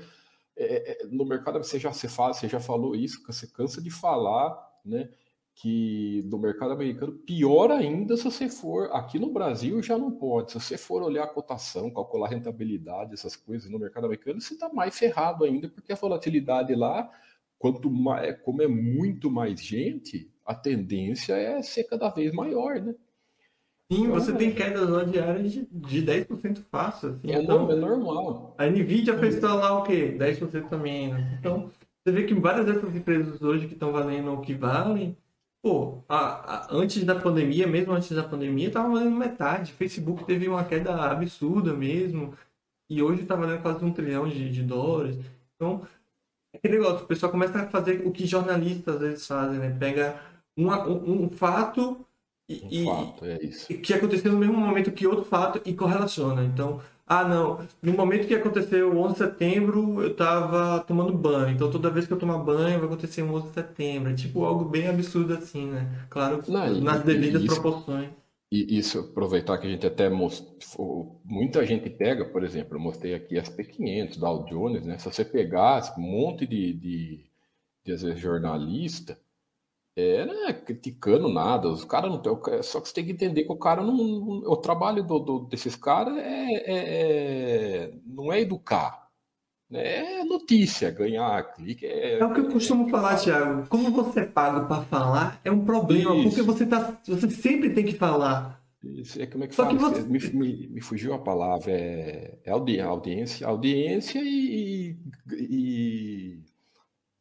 é, 0.56 1.02
é, 1.02 1.06
no 1.06 1.24
mercado 1.24 1.58
você 1.58 1.78
já, 1.78 1.92
você, 1.92 2.08
fala, 2.08 2.32
você 2.32 2.48
já 2.48 2.60
falou 2.60 2.94
isso, 2.94 3.22
você 3.26 3.46
cansa 3.46 3.82
de 3.82 3.90
falar, 3.90 4.56
né? 4.84 5.10
Que 5.60 6.22
no 6.30 6.38
mercado 6.38 6.72
americano, 6.72 7.12
pior 7.12 7.70
ainda 7.70 8.16
se 8.16 8.24
você 8.24 8.48
for. 8.48 8.90
Aqui 8.92 9.18
no 9.18 9.30
Brasil 9.30 9.82
já 9.82 9.98
não 9.98 10.10
pode. 10.10 10.52
Se 10.52 10.60
você 10.60 10.78
for 10.78 11.02
olhar 11.02 11.24
a 11.24 11.28
cotação, 11.28 11.90
calcular 11.90 12.28
a 12.28 12.30
rentabilidade, 12.30 13.12
essas 13.12 13.36
coisas 13.36 13.70
no 13.70 13.78
mercado 13.78 14.06
americano, 14.06 14.40
você 14.40 14.54
está 14.54 14.72
mais 14.72 14.98
ferrado 14.98 15.44
ainda, 15.44 15.68
porque 15.68 15.92
a 15.92 15.96
volatilidade 15.96 16.74
lá, 16.74 17.10
quanto 17.58 17.90
mais, 17.90 18.40
como 18.40 18.62
é 18.62 18.68
muito 18.68 19.30
mais 19.30 19.60
gente, 19.60 20.30
a 20.46 20.54
tendência 20.54 21.34
é 21.34 21.60
ser 21.62 21.84
cada 21.84 22.08
vez 22.08 22.32
maior, 22.32 22.80
né? 22.80 22.94
Sim, 23.92 24.06
você 24.08 24.32
tem 24.32 24.54
quedas 24.54 24.88
lá 24.88 25.02
diárias 25.02 25.52
de, 25.52 25.66
de 25.70 26.02
10% 26.02 26.62
fácil. 26.70 27.10
Assim, 27.10 27.32
é, 27.32 27.42
então, 27.42 27.66
não, 27.66 27.72
é 27.72 27.74
normal. 27.74 28.54
A 28.56 28.66
Nvidia 28.66 29.18
fez 29.18 29.40
lá 29.42 29.78
o 29.78 29.82
quê? 29.82 30.16
10% 30.16 30.68
também, 30.68 31.12
né? 31.12 31.36
Então, 31.38 31.70
você 32.02 32.12
vê 32.12 32.22
que 32.24 32.32
várias 32.32 32.66
dessas 32.66 32.94
empresas 32.94 33.42
hoje 33.42 33.66
que 33.66 33.74
estão 33.74 33.90
valendo 33.92 34.32
o 34.32 34.40
que 34.40 34.54
valem, 34.54 35.16
pô, 35.62 36.02
a, 36.08 36.16
a, 36.16 36.68
antes 36.70 37.04
da 37.04 37.14
pandemia, 37.14 37.66
mesmo 37.66 37.92
antes 37.92 38.10
da 38.12 38.24
pandemia, 38.24 38.68
estava 38.68 38.88
valendo 38.88 39.16
metade. 39.16 39.72
Facebook 39.72 40.24
teve 40.24 40.48
uma 40.48 40.64
queda 40.64 40.94
absurda 41.10 41.72
mesmo. 41.74 42.34
E 42.88 43.02
hoje 43.02 43.22
está 43.22 43.36
valendo 43.36 43.62
quase 43.62 43.84
um 43.84 43.92
trilhão 43.92 44.28
de, 44.28 44.50
de 44.50 44.62
dólares. 44.62 45.16
Então, 45.54 45.86
é 46.52 46.58
aquele 46.58 46.78
negócio, 46.78 47.04
o 47.04 47.08
pessoal 47.08 47.30
começa 47.30 47.60
a 47.60 47.68
fazer 47.68 48.06
o 48.06 48.10
que 48.10 48.26
jornalistas 48.26 48.96
às 48.96 49.00
vezes 49.00 49.26
fazem, 49.26 49.58
né? 49.58 49.76
Pega 49.78 50.20
uma, 50.56 50.86
um, 50.88 51.24
um 51.24 51.30
fato 51.30 52.04
e, 52.48 52.82
um 52.82 52.86
fato, 52.86 53.24
é 53.24 53.38
isso. 53.44 53.68
que 53.68 53.94
aconteceu 53.94 54.32
no 54.32 54.38
mesmo 54.38 54.56
momento 54.56 54.90
que 54.90 55.06
outro 55.06 55.24
fato 55.24 55.60
e 55.64 55.72
correlaciona. 55.72 56.44
Então, 56.44 56.82
ah, 57.12 57.24
não, 57.24 57.66
no 57.82 57.92
momento 57.92 58.28
que 58.28 58.34
aconteceu 58.36 58.92
o 58.92 58.98
11 58.98 59.14
de 59.14 59.18
setembro, 59.18 60.00
eu 60.00 60.14
tava 60.14 60.78
tomando 60.84 61.12
banho. 61.12 61.56
Então, 61.56 61.68
toda 61.68 61.90
vez 61.90 62.06
que 62.06 62.12
eu 62.12 62.18
tomar 62.18 62.38
banho, 62.38 62.78
vai 62.78 62.86
acontecer 62.86 63.22
o 63.22 63.34
11 63.34 63.48
de 63.48 63.52
setembro. 63.52 64.12
É 64.12 64.14
tipo 64.14 64.44
algo 64.44 64.64
bem 64.64 64.86
absurdo 64.86 65.34
assim, 65.34 65.66
né? 65.66 66.06
Claro, 66.08 66.40
não, 66.46 66.80
nas 66.80 67.02
devidas 67.02 67.42
isso, 67.42 67.52
proporções. 67.52 68.10
E 68.48 68.78
isso, 68.78 69.00
aproveitar 69.00 69.58
que 69.58 69.66
a 69.66 69.70
gente 69.70 69.84
até 69.84 70.08
mostrou, 70.08 71.20
muita 71.24 71.66
gente 71.66 71.90
pega, 71.90 72.24
por 72.26 72.44
exemplo, 72.44 72.76
eu 72.76 72.80
mostrei 72.80 73.12
aqui 73.12 73.36
as 73.36 73.48
P500, 73.48 74.16
Dow 74.16 74.44
Jones, 74.44 74.86
né? 74.86 74.96
Se 74.96 75.06
você 75.06 75.24
pegar 75.24 75.92
um 75.98 76.02
monte 76.02 76.46
de, 76.46 76.72
de, 76.74 77.26
de, 77.84 77.96
de 77.96 78.16
jornalista, 78.20 79.18
é, 80.00 80.26
não 80.26 80.48
é 80.48 80.52
criticando 80.52 81.28
nada, 81.28 81.68
os 81.68 81.84
caras 81.84 82.10
não 82.10 82.18
tem. 82.18 82.32
Só 82.62 82.80
que 82.80 82.88
você 82.88 82.94
tem 82.94 83.04
que 83.04 83.12
entender 83.12 83.44
que 83.44 83.52
o 83.52 83.56
cara 83.56 83.82
não. 83.82 83.94
o 83.94 84.56
trabalho 84.56 85.02
do, 85.02 85.18
do, 85.18 85.38
desses 85.40 85.76
caras 85.76 86.16
é, 86.16 86.52
é, 86.54 86.62
é, 86.66 87.94
não 88.06 88.32
é 88.32 88.40
educar. 88.40 89.00
Né, 89.70 90.20
é 90.20 90.24
notícia, 90.24 90.90
ganhar 90.90 91.40
clique. 91.54 91.86
É, 91.86 92.18
é 92.18 92.24
o 92.24 92.34
que 92.34 92.40
eu 92.40 92.48
costumo 92.48 92.88
falar, 92.88 93.16
Thiago. 93.16 93.68
Como 93.68 93.90
você 93.92 94.20
é 94.20 94.26
paga 94.26 94.66
para 94.66 94.82
falar 94.82 95.40
é 95.44 95.50
um 95.50 95.64
problema, 95.64 96.16
Isso. 96.16 96.28
porque 96.28 96.42
você, 96.42 96.66
tá, 96.66 96.98
você 97.06 97.30
sempre 97.30 97.70
tem 97.70 97.84
que 97.84 97.94
falar. 97.94 98.60
Isso, 98.82 99.20
é 99.22 99.26
como 99.26 99.44
é 99.44 99.46
que 99.46 99.54
Só 99.54 99.64
fala? 99.64 99.92
Que 99.92 100.00
você... 100.00 100.02
me, 100.02 100.18
me, 100.32 100.68
me, 100.68 100.80
fugiu 100.80 101.14
a 101.14 101.18
palavra. 101.18 101.70
É, 101.70 102.38
é 102.44 102.50
audiência, 102.50 103.46
audiência 103.46 104.20
e, 104.20 104.96
e 105.30 106.38
é, 106.38 106.49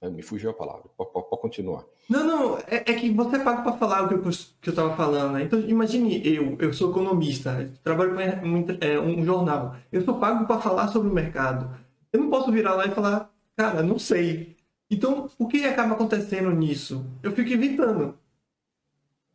me 0.08 0.22
fugiu 0.22 0.50
a 0.50 0.54
palavra. 0.54 0.84
Pode, 0.96 1.12
continuar. 1.42 1.84
Não, 2.10 2.24
não, 2.26 2.58
é, 2.60 2.78
é, 2.78 2.94
que 2.94 3.10
você 3.12 3.40
paga 3.40 3.64
para 3.64 3.78
falar 3.78 4.04
o 4.04 4.08
que 4.08 4.14
eu, 4.14 4.22
que 4.62 4.70
eu 4.70 4.76
tava 4.76 4.96
falando, 4.96 5.34
né? 5.34 5.44
Então, 5.44 5.60
imagine 5.60 6.22
eu, 6.26 6.56
eu 6.60 6.74
sou 6.74 6.92
economista, 6.92 7.70
trabalho 7.84 8.16
com 8.16 8.48
um, 8.48 8.66
é, 8.80 9.00
um 9.00 9.24
jornal. 9.26 9.76
Eu 9.92 10.04
sou 10.04 10.20
pago 10.20 10.46
para 10.46 10.62
falar 10.62 10.88
sobre 10.88 11.10
o 11.10 11.14
mercado. 11.14 11.70
Eu 12.14 12.22
não 12.22 12.30
posso 12.30 12.52
virar 12.52 12.76
lá 12.76 12.86
e 12.86 12.92
falar, 12.92 13.30
cara, 13.56 13.84
não 13.84 14.00
sei. 14.00 14.56
Então, 14.90 15.30
o 15.38 15.48
que 15.48 15.66
acaba 15.66 15.94
acontecendo 15.94 16.50
nisso? 16.52 17.06
Eu 17.22 17.32
fico 17.34 17.52
evitando. 17.52 18.18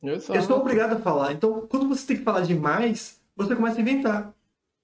Exato. 0.03 0.39
Eu 0.39 0.43
sou 0.43 0.61
obrigado 0.61 0.95
a 0.95 1.01
falar. 1.01 1.33
Então, 1.33 1.67
quando 1.69 1.89
você 1.89 2.07
tem 2.07 2.17
que 2.17 2.25
falar 2.25 2.41
demais, 2.41 3.21
você 3.37 3.55
começa 3.55 3.79
a 3.79 3.83
inventar. 3.83 4.35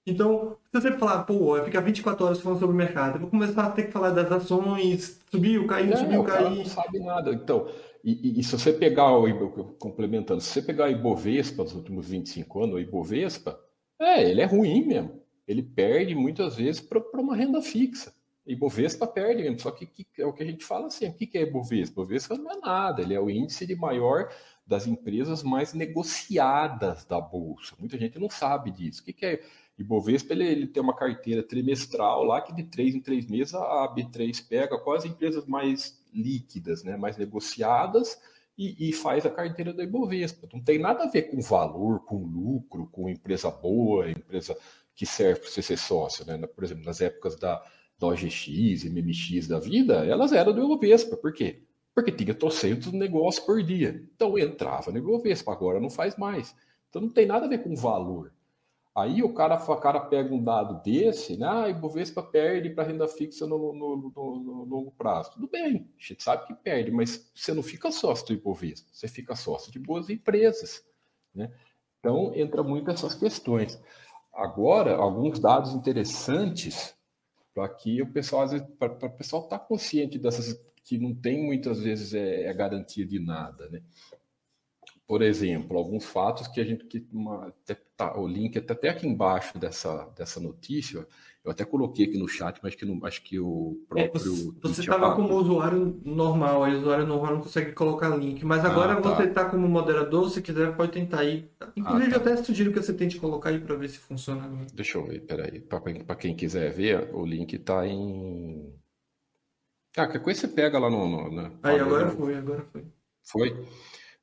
Então, 0.05 0.57
se 0.71 0.81
você 0.81 0.91
falar, 0.97 1.23
pô, 1.23 1.61
ficar 1.63 1.81
24 1.81 2.25
horas 2.25 2.41
falando 2.41 2.59
sobre 2.59 2.73
o 2.73 2.77
mercado, 2.77 3.15
eu 3.15 3.21
vou 3.21 3.29
começar 3.29 3.65
a 3.65 3.69
ter 3.69 3.83
que 3.83 3.91
falar 3.91 4.09
das 4.09 4.31
ações, 4.31 5.21
subiu, 5.29 5.67
caiu, 5.67 5.95
subiu, 5.95 6.23
caiu. 6.23 6.49
não 6.49 6.65
sabe 6.65 6.99
nada. 6.99 7.31
Então, 7.31 7.67
e, 8.03 8.39
e, 8.39 8.43
se 8.43 8.57
você 8.57 8.73
pegar 8.73 9.15
o 9.15 9.75
complementando, 9.77 10.41
se 10.41 10.49
você 10.49 10.61
pegar 10.61 10.85
o 10.85 10.91
Ibovespa 10.91 11.63
dos 11.63 11.75
últimos 11.75 12.09
25 12.09 12.63
anos, 12.63 12.75
o 12.75 12.79
Ibovespa, 12.79 13.59
é, 13.99 14.27
ele 14.27 14.41
é 14.41 14.45
ruim 14.45 14.87
mesmo. 14.87 15.21
Ele 15.47 15.61
perde 15.61 16.15
muitas 16.15 16.55
vezes 16.55 16.81
para 16.81 16.99
uma 17.13 17.35
renda 17.35 17.61
fixa. 17.61 18.11
Ibovespa 18.45 19.05
perde 19.05 19.43
mesmo, 19.43 19.59
só 19.59 19.69
que, 19.69 19.85
que, 19.85 20.07
é 20.19 20.25
o 20.25 20.33
que 20.33 20.41
a 20.41 20.45
gente 20.45 20.65
fala 20.65 20.87
assim, 20.87 21.07
o 21.07 21.13
que, 21.13 21.27
que 21.27 21.37
é 21.37 21.43
Ibovespa? 21.43 22.01
Ibovespa 22.01 22.35
não 22.35 22.51
é 22.51 22.57
nada, 22.57 23.03
ele 23.03 23.13
é 23.13 23.19
o 23.19 23.29
índice 23.29 23.67
de 23.67 23.75
maior 23.75 24.29
das 24.65 24.87
empresas 24.87 25.43
mais 25.43 25.73
negociadas 25.73 27.05
da 27.05 27.21
Bolsa. 27.21 27.75
Muita 27.77 27.99
gente 27.99 28.17
não 28.17 28.29
sabe 28.29 28.71
disso. 28.71 29.01
O 29.01 29.05
que, 29.05 29.13
que 29.13 29.25
é 29.25 29.41
Ibovespa? 29.81 30.33
Ele, 30.33 30.45
ele 30.45 30.67
tem 30.67 30.81
uma 30.81 30.95
carteira 30.95 31.43
trimestral 31.43 32.23
lá 32.23 32.41
que 32.41 32.53
de 32.53 32.63
três 32.63 32.95
em 32.95 32.99
três 32.99 33.25
meses 33.27 33.53
a 33.53 33.93
B3 33.93 34.47
pega 34.47 34.77
quase 34.77 35.07
empresas 35.07 35.45
mais 35.45 36.01
líquidas, 36.13 36.83
né, 36.83 36.97
mais 36.97 37.17
negociadas 37.17 38.19
e, 38.57 38.89
e, 38.89 38.93
faz 38.93 39.25
a 39.25 39.29
carteira 39.29 39.73
da 39.73 39.83
Ibovespa. 39.83 40.47
Não 40.53 40.61
tem 40.61 40.77
nada 40.77 41.05
a 41.05 41.09
ver 41.09 41.23
com 41.23 41.41
valor, 41.41 42.05
com 42.05 42.17
lucro, 42.17 42.87
com 42.91 43.09
empresa 43.09 43.49
boa, 43.49 44.09
empresa 44.09 44.55
que 44.93 45.05
serve 45.05 45.41
para 45.41 45.49
você 45.49 45.61
ser 45.61 45.77
sócio. 45.77 46.25
Né? 46.25 46.37
Por 46.47 46.63
exemplo, 46.63 46.85
nas 46.85 47.01
épocas 47.01 47.35
da, 47.37 47.63
da 47.97 48.07
OGX, 48.07 48.83
MMX 48.85 49.47
da 49.47 49.59
vida, 49.59 50.05
elas 50.05 50.31
eram 50.31 50.53
do 50.53 50.63
Ibovespa. 50.63 51.17
Por 51.17 51.33
quê? 51.33 51.63
Porque 51.95 52.11
tinha 52.11 52.35
trocentos 52.35 52.91
negócios 52.91 53.43
por 53.43 53.63
dia. 53.63 54.03
Então 54.15 54.37
entrava 54.37 54.91
no 54.91 54.97
Ibovespa, 54.97 55.51
agora 55.51 55.79
não 55.79 55.89
faz 55.89 56.15
mais. 56.15 56.55
Então 56.89 57.01
não 57.01 57.09
tem 57.09 57.25
nada 57.25 57.45
a 57.45 57.49
ver 57.49 57.63
com 57.63 57.75
valor. 57.75 58.33
Aí 58.93 59.23
o 59.23 59.33
cara, 59.33 59.55
o 59.55 59.77
cara 59.77 60.01
pega 60.01 60.33
um 60.33 60.43
dado 60.43 60.81
desse, 60.83 61.37
né? 61.37 61.47
Ah, 61.47 61.69
Ibovespa 61.69 62.21
perde 62.21 62.69
para 62.71 62.83
renda 62.83 63.07
fixa 63.07 63.47
no, 63.47 63.73
no, 63.73 64.11
no, 64.13 64.39
no, 64.43 64.63
longo 64.65 64.91
prazo. 64.91 65.31
Tudo 65.31 65.47
bem, 65.47 65.89
a 65.97 66.03
gente 66.03 66.21
sabe 66.21 66.45
que 66.45 66.53
perde, 66.53 66.91
mas 66.91 67.31
você 67.33 67.53
não 67.53 67.63
fica 67.63 67.89
sócio 67.89 68.27
do 68.27 68.33
Ibovespa, 68.33 68.89
você 68.91 69.07
fica 69.07 69.33
sócio 69.33 69.71
de 69.71 69.79
boas 69.79 70.09
empresas. 70.09 70.85
Né? 71.33 71.49
Então 71.99 72.33
entra 72.35 72.61
muito 72.63 72.91
essas 72.91 73.15
questões. 73.15 73.81
Agora, 74.33 74.95
alguns 74.95 75.39
dados 75.39 75.73
interessantes 75.73 76.93
para 77.53 77.69
que 77.69 78.01
o 78.01 78.11
pessoal, 78.11 78.47
para 78.77 79.07
o 79.07 79.11
pessoal 79.11 79.43
estar 79.43 79.59
tá 79.59 79.65
consciente 79.65 80.19
dessas 80.19 80.59
que 80.83 80.97
não 80.97 81.13
tem 81.13 81.45
muitas 81.45 81.79
vezes 81.79 82.13
é, 82.13 82.43
é 82.43 82.53
garantia 82.53 83.05
de 83.05 83.19
nada, 83.19 83.69
né? 83.69 83.81
Por 85.11 85.21
exemplo, 85.21 85.77
alguns 85.77 86.05
fatos 86.05 86.47
que 86.47 86.61
a 86.61 86.63
gente 86.63 86.85
que 86.85 87.05
uma, 87.11 87.53
tá, 87.97 88.17
o 88.17 88.25
link 88.25 88.55
está 88.55 88.73
até 88.73 88.87
aqui 88.87 89.05
embaixo 89.05 89.59
dessa, 89.59 90.05
dessa 90.17 90.39
notícia. 90.39 91.05
Eu 91.43 91.51
até 91.51 91.65
coloquei 91.65 92.05
aqui 92.05 92.17
no 92.17 92.29
chat, 92.29 92.61
mas 92.63 92.75
que 92.75 92.85
não, 92.85 93.05
acho 93.05 93.21
que 93.21 93.37
o 93.37 93.77
é, 93.93 94.07
próprio. 94.07 94.55
É, 94.63 94.69
você 94.69 94.79
estava 94.79 95.13
como 95.13 95.35
usuário 95.35 95.99
normal, 96.05 96.63
aí 96.63 96.75
o 96.75 96.77
usuário 96.77 97.05
normal 97.05 97.33
não 97.33 97.41
consegue 97.41 97.73
colocar 97.73 98.15
link. 98.15 98.45
Mas 98.45 98.63
agora 98.63 98.93
ah, 98.93 99.01
tá. 99.01 99.13
você 99.17 99.23
está 99.23 99.43
como 99.49 99.67
moderador, 99.67 100.29
se 100.29 100.41
quiser, 100.41 100.77
pode 100.77 100.93
tentar 100.93 101.19
aí. 101.19 101.51
Inclusive, 101.75 102.15
ah, 102.15 102.19
tá. 102.21 102.29
eu 102.29 102.33
até 102.33 102.43
sugiro 102.43 102.71
que 102.71 102.81
você 102.81 102.93
tente 102.93 103.19
colocar 103.19 103.49
aí 103.49 103.59
para 103.59 103.75
ver 103.75 103.89
se 103.89 103.97
funciona. 103.97 104.49
Deixa 104.73 104.97
eu 104.97 105.05
ver, 105.05 105.19
peraí. 105.25 105.59
Para 105.59 106.15
quem 106.15 106.33
quiser 106.33 106.71
ver, 106.71 107.13
o 107.13 107.25
link 107.25 107.51
está 107.53 107.85
em. 107.85 108.73
Ah, 109.97 110.07
que 110.07 110.19
coisa 110.19 110.39
você 110.39 110.47
pega 110.47 110.79
lá 110.79 110.89
no. 110.89 111.05
no 111.05 111.29
na... 111.29 111.51
Aí, 111.63 111.81
agora 111.81 112.09
foi, 112.11 112.33
agora 112.33 112.65
foi. 112.71 112.85
Foi? 113.23 113.67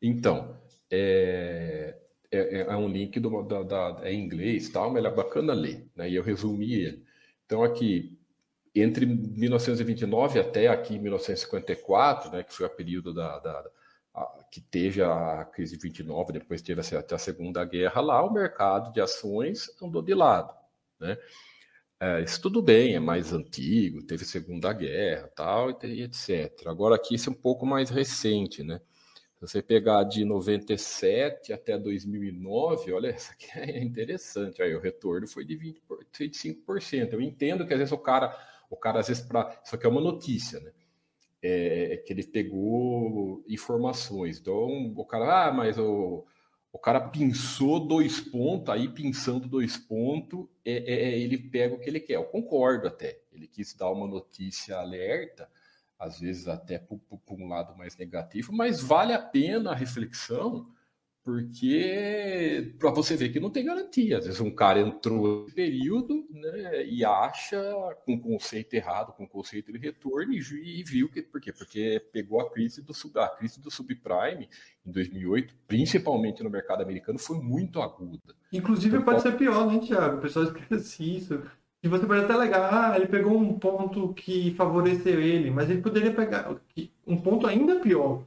Então, 0.01 0.57
é, 0.91 1.97
é, 2.31 2.61
é 2.61 2.77
um 2.77 2.89
link 2.89 3.19
do, 3.21 3.43
da, 3.43 3.63
da, 3.63 4.01
é 4.03 4.13
em 4.13 4.25
inglês 4.25 4.69
tal, 4.69 4.91
mas 4.91 4.99
ele 4.99 5.09
é 5.09 5.15
bacana 5.15 5.53
ler, 5.53 5.87
né? 5.97 6.09
E 6.09 6.15
eu 6.15 6.23
resumi 6.23 6.75
ele. 6.75 7.05
Então, 7.47 7.63
aqui, 7.63 8.19
entre 8.75 9.07
1929 9.07 10.39
até 10.39 10.69
aqui 10.69 10.99
1954, 10.99 12.31
né, 12.31 12.43
que 12.43 12.53
foi 12.53 12.67
o 12.67 12.71
período 12.71 13.15
da, 13.15 13.39
da 13.39 13.65
a, 14.15 14.45
que 14.51 14.61
teve 14.61 15.03
a 15.03 15.45
crise 15.53 15.77
de 15.77 15.83
29, 15.83 16.33
depois 16.33 16.63
teve 16.63 16.81
até 16.81 17.15
a 17.15 17.19
Segunda 17.19 17.65
Guerra 17.65 18.01
lá, 18.01 18.23
o 18.25 18.33
mercado 18.33 18.93
de 18.93 19.01
ações 19.01 19.71
andou 19.83 20.03
de 20.03 20.15
lado, 20.15 20.55
né? 21.01 21.17
É, 22.01 22.23
isso 22.23 22.41
tudo 22.41 22.63
bem, 22.63 22.95
é 22.95 23.01
mais 23.01 23.33
antigo, 23.33 24.05
teve 24.05 24.25
Segunda 24.25 24.73
Guerra, 24.73 25.29
tal, 25.35 25.71
e 25.83 26.03
etc. 26.03 26.67
Agora 26.67 26.95
aqui 26.95 27.17
isso 27.17 27.29
é 27.29 27.33
um 27.33 27.37
pouco 27.37 27.67
mais 27.67 27.91
recente, 27.91 28.63
né? 28.63 28.81
Se 29.39 29.47
você 29.47 29.63
pegar 29.63 30.03
de 30.03 30.25
97 30.25 31.53
até 31.53 31.79
2009, 31.79 32.93
olha, 32.93 33.11
isso 33.15 33.31
aqui 33.31 33.47
é 33.57 33.79
interessante. 33.79 34.61
Aí 34.61 34.75
o 34.75 34.81
retorno 34.81 35.29
foi 35.29 35.45
de 35.45 35.55
20, 35.55 35.81
25%. 36.13 37.13
Eu 37.13 37.21
entendo 37.21 37.65
que 37.65 37.73
às 37.73 37.79
vezes 37.79 37.93
o 37.93 37.99
cara, 37.99 38.37
o 38.69 38.77
cara 38.77 38.99
às 38.99 39.07
vezes 39.07 39.23
para, 39.23 39.61
isso 39.65 39.77
aqui 39.77 39.87
é 39.87 39.89
uma 39.89 40.01
notícia, 40.01 40.59
né? 40.59 40.73
É, 41.41 41.95
é, 41.95 41.97
que 41.99 42.13
ele 42.13 42.27
pegou 42.27 43.45
informações. 43.49 44.41
Então 44.41 44.93
o 44.97 45.05
cara, 45.05 45.47
ah, 45.47 45.53
mas 45.53 45.79
o, 45.79 46.27
o 46.73 46.79
cara 46.81 46.99
pinçou 47.01 47.79
dois 47.79 48.21
pontos, 48.21 48.75
aí 48.75 48.89
pinçando 48.89 49.47
dois 49.47 49.77
pontos, 49.77 50.49
é, 50.65 50.73
é, 50.79 51.11
é 51.13 51.19
ele 51.21 51.39
pega 51.39 51.77
o 51.77 51.79
que 51.79 51.89
ele 51.89 52.01
quer. 52.01 52.17
Eu 52.17 52.25
concordo 52.25 52.89
até. 52.89 53.21
Ele 53.33 53.47
quis 53.47 53.73
dar 53.73 53.93
uma 53.93 54.09
notícia 54.09 54.79
alerta 54.79 55.49
às 55.99 56.21
vezes 56.21 56.47
até 56.47 56.79
por, 56.79 57.01
um 57.31 57.49
lado 57.49 57.77
mais 57.77 57.97
negativo, 57.97 58.53
mas 58.53 58.81
vale 58.81 59.13
a 59.13 59.21
pena 59.21 59.73
a 59.73 59.75
reflexão, 59.75 60.69
porque 61.25 62.75
para 62.79 62.91
você 62.91 63.15
ver 63.15 63.29
que 63.29 63.41
não 63.41 63.51
tem 63.51 63.65
garantia. 63.65 64.17
Às 64.17 64.25
vezes 64.25 64.41
um 64.41 64.51
cara 64.51 64.81
entrou 64.81 65.45
no 65.45 65.53
período 65.53 66.27
né, 66.31 66.87
e 66.87 67.05
acha 67.05 67.61
com 68.07 68.19
conceito 68.19 68.73
errado, 68.73 69.13
com 69.13 69.29
conceito 69.29 69.71
de 69.71 69.79
retorno, 69.79 70.33
e, 70.33 70.39
e, 70.39 70.83
viu 70.85 71.11
que. 71.11 71.21
Por 71.21 71.41
quê? 71.41 71.53
Porque 71.53 72.01
pegou 72.13 72.41
a 72.41 72.51
crise 72.51 72.81
do, 72.81 72.95
a 73.21 73.29
crise 73.29 73.61
do 73.61 73.71
subprime 73.71 74.49
em 74.87 74.91
2008, 74.91 75.55
principalmente 75.67 76.43
no 76.43 76.49
mercado 76.49 76.83
americano, 76.83 77.19
foi 77.19 77.39
muito 77.39 77.83
aguda. 77.83 78.35
Inclusive 78.51 78.97
então, 78.97 79.05
pode 79.05 79.21
ser 79.21 79.37
pior, 79.37 79.71
né, 79.71 79.81
Tiago? 79.81 80.17
O 80.17 80.21
pessoal 80.23 80.47
esquece 80.47 81.17
isso. 81.17 81.43
E 81.83 81.89
você 81.89 82.07
pode 82.07 82.25
até 82.25 82.33
alegar, 82.33 82.73
ah, 82.73 82.97
ele 82.97 83.07
pegou 83.07 83.39
um 83.39 83.59
ponto 83.59 84.13
que 84.15 84.53
favoreceu 84.55 85.21
ele, 85.21 85.51
mas 85.51 85.71
ele 85.71 85.81
poderia 85.81 86.13
pegar 86.13 86.57
um 87.07 87.17
ponto 87.17 87.47
ainda 87.47 87.79
pior, 87.79 88.25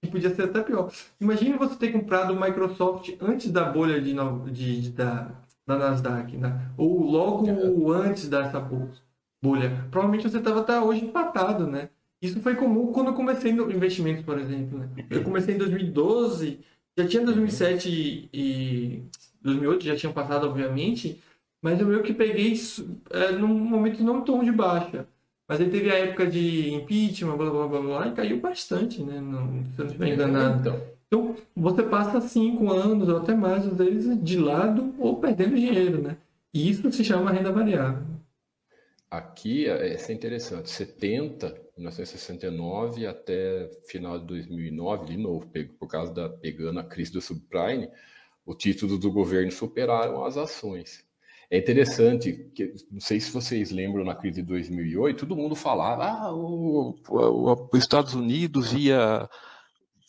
que 0.00 0.10
podia 0.10 0.32
ser 0.34 0.44
até 0.44 0.62
pior. 0.62 0.90
Imagine 1.20 1.58
você 1.58 1.74
ter 1.76 1.90
comprado 1.90 2.32
o 2.32 2.40
Microsoft 2.40 3.10
antes 3.20 3.50
da 3.50 3.64
bolha 3.64 4.00
de, 4.00 4.14
de, 4.52 4.80
de 4.82 4.90
da, 4.90 5.30
da 5.66 5.76
Nasdaq, 5.76 6.36
né? 6.36 6.70
ou 6.76 7.02
logo 7.02 7.48
é. 7.48 8.08
antes 8.08 8.28
dessa 8.28 8.60
bolha. 8.60 9.86
Provavelmente 9.90 10.28
você 10.28 10.38
estava 10.38 10.60
até 10.60 10.80
hoje 10.80 11.04
empatado, 11.04 11.66
né? 11.66 11.88
Isso 12.20 12.40
foi 12.40 12.54
comum 12.54 12.92
quando 12.92 13.08
eu 13.08 13.14
comecei 13.14 13.52
no 13.52 13.68
investimentos, 13.72 14.24
por 14.24 14.38
exemplo. 14.38 14.78
Né? 14.78 14.88
Eu 15.10 15.24
comecei 15.24 15.56
em 15.56 15.58
2012, 15.58 16.60
já 16.96 17.06
tinha 17.08 17.24
2007 17.24 18.30
e 18.32 19.02
2008, 19.42 19.84
já 19.84 19.96
tinham 19.96 20.12
passado, 20.12 20.46
obviamente, 20.46 21.20
mas 21.62 21.80
eu 21.80 21.86
meio 21.86 22.02
que 22.02 22.12
peguei 22.12 22.54
é, 23.10 23.30
num 23.32 23.46
momento 23.46 24.02
não 24.02 24.22
tão 24.22 24.42
de 24.42 24.50
baixa. 24.50 25.06
Mas 25.48 25.60
aí 25.60 25.70
teve 25.70 25.90
a 25.90 25.98
época 25.98 26.26
de 26.26 26.72
impeachment, 26.74 27.36
blá 27.36 27.50
blá 27.50 27.68
blá 27.68 27.80
blá, 27.80 28.08
e 28.08 28.12
caiu 28.12 28.40
bastante, 28.40 29.02
né? 29.02 29.20
Não, 29.20 29.64
se 29.64 29.78
eu 29.78 29.84
não 29.84 29.86
estiver 29.86 30.08
enganado. 30.08 30.60
Então. 30.60 30.82
então, 31.06 31.36
você 31.54 31.82
passa 31.82 32.20
cinco 32.20 32.72
anos 32.72 33.08
ou 33.08 33.18
até 33.18 33.34
mais, 33.34 33.66
às 33.66 33.76
vezes, 33.76 34.22
de 34.22 34.38
lado 34.38 34.94
ou 34.98 35.20
perdendo 35.20 35.54
dinheiro, 35.54 36.02
né? 36.02 36.16
E 36.52 36.68
isso 36.68 36.90
se 36.90 37.04
chama 37.04 37.30
renda 37.30 37.52
variável. 37.52 38.02
Aqui, 39.10 39.68
é, 39.68 39.94
isso 39.94 40.10
é 40.10 40.14
interessante, 40.14 40.70
70, 40.70 41.54
1969 41.76 43.06
até 43.06 43.70
final 43.86 44.18
de 44.18 44.26
2009, 44.26 45.04
de 45.04 45.16
novo, 45.18 45.46
por 45.78 45.86
causa 45.86 46.12
da 46.12 46.28
pegando 46.28 46.80
a 46.80 46.84
crise 46.84 47.12
do 47.12 47.20
subprime, 47.20 47.88
o 48.44 48.54
título 48.54 48.98
do 48.98 49.12
governo 49.12 49.52
superaram 49.52 50.24
as 50.24 50.36
ações. 50.36 51.04
É 51.52 51.58
interessante, 51.58 52.50
que, 52.54 52.72
não 52.90 52.98
sei 52.98 53.20
se 53.20 53.30
vocês 53.30 53.70
lembram 53.70 54.06
na 54.06 54.14
crise 54.14 54.40
de 54.40 54.48
2008, 54.48 55.26
todo 55.26 55.36
mundo 55.36 55.54
falava, 55.54 56.04
ah, 56.06 56.32
os 56.32 57.78
Estados 57.78 58.14
Unidos 58.14 58.72
ia, 58.72 59.28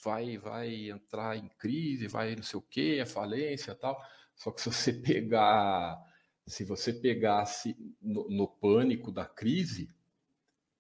vai, 0.01 0.37
vai 0.37 0.89
entrar 0.89 1.35
em 1.35 1.49
crise, 1.59 2.07
vai 2.07 2.33
não 2.33 2.43
sei 2.43 2.57
o 2.57 2.61
quê, 2.61 3.01
a 3.03 3.05
falência 3.05 3.75
tal. 3.75 4.01
Só 4.37 4.51
que 4.51 4.61
se 4.61 4.71
você 4.71 4.93
pegar, 4.93 6.01
se 6.47 6.63
você 6.63 6.93
pegasse 6.93 7.75
no, 8.01 8.25
no 8.29 8.47
pânico 8.47 9.11
da 9.11 9.25
crise, 9.25 9.89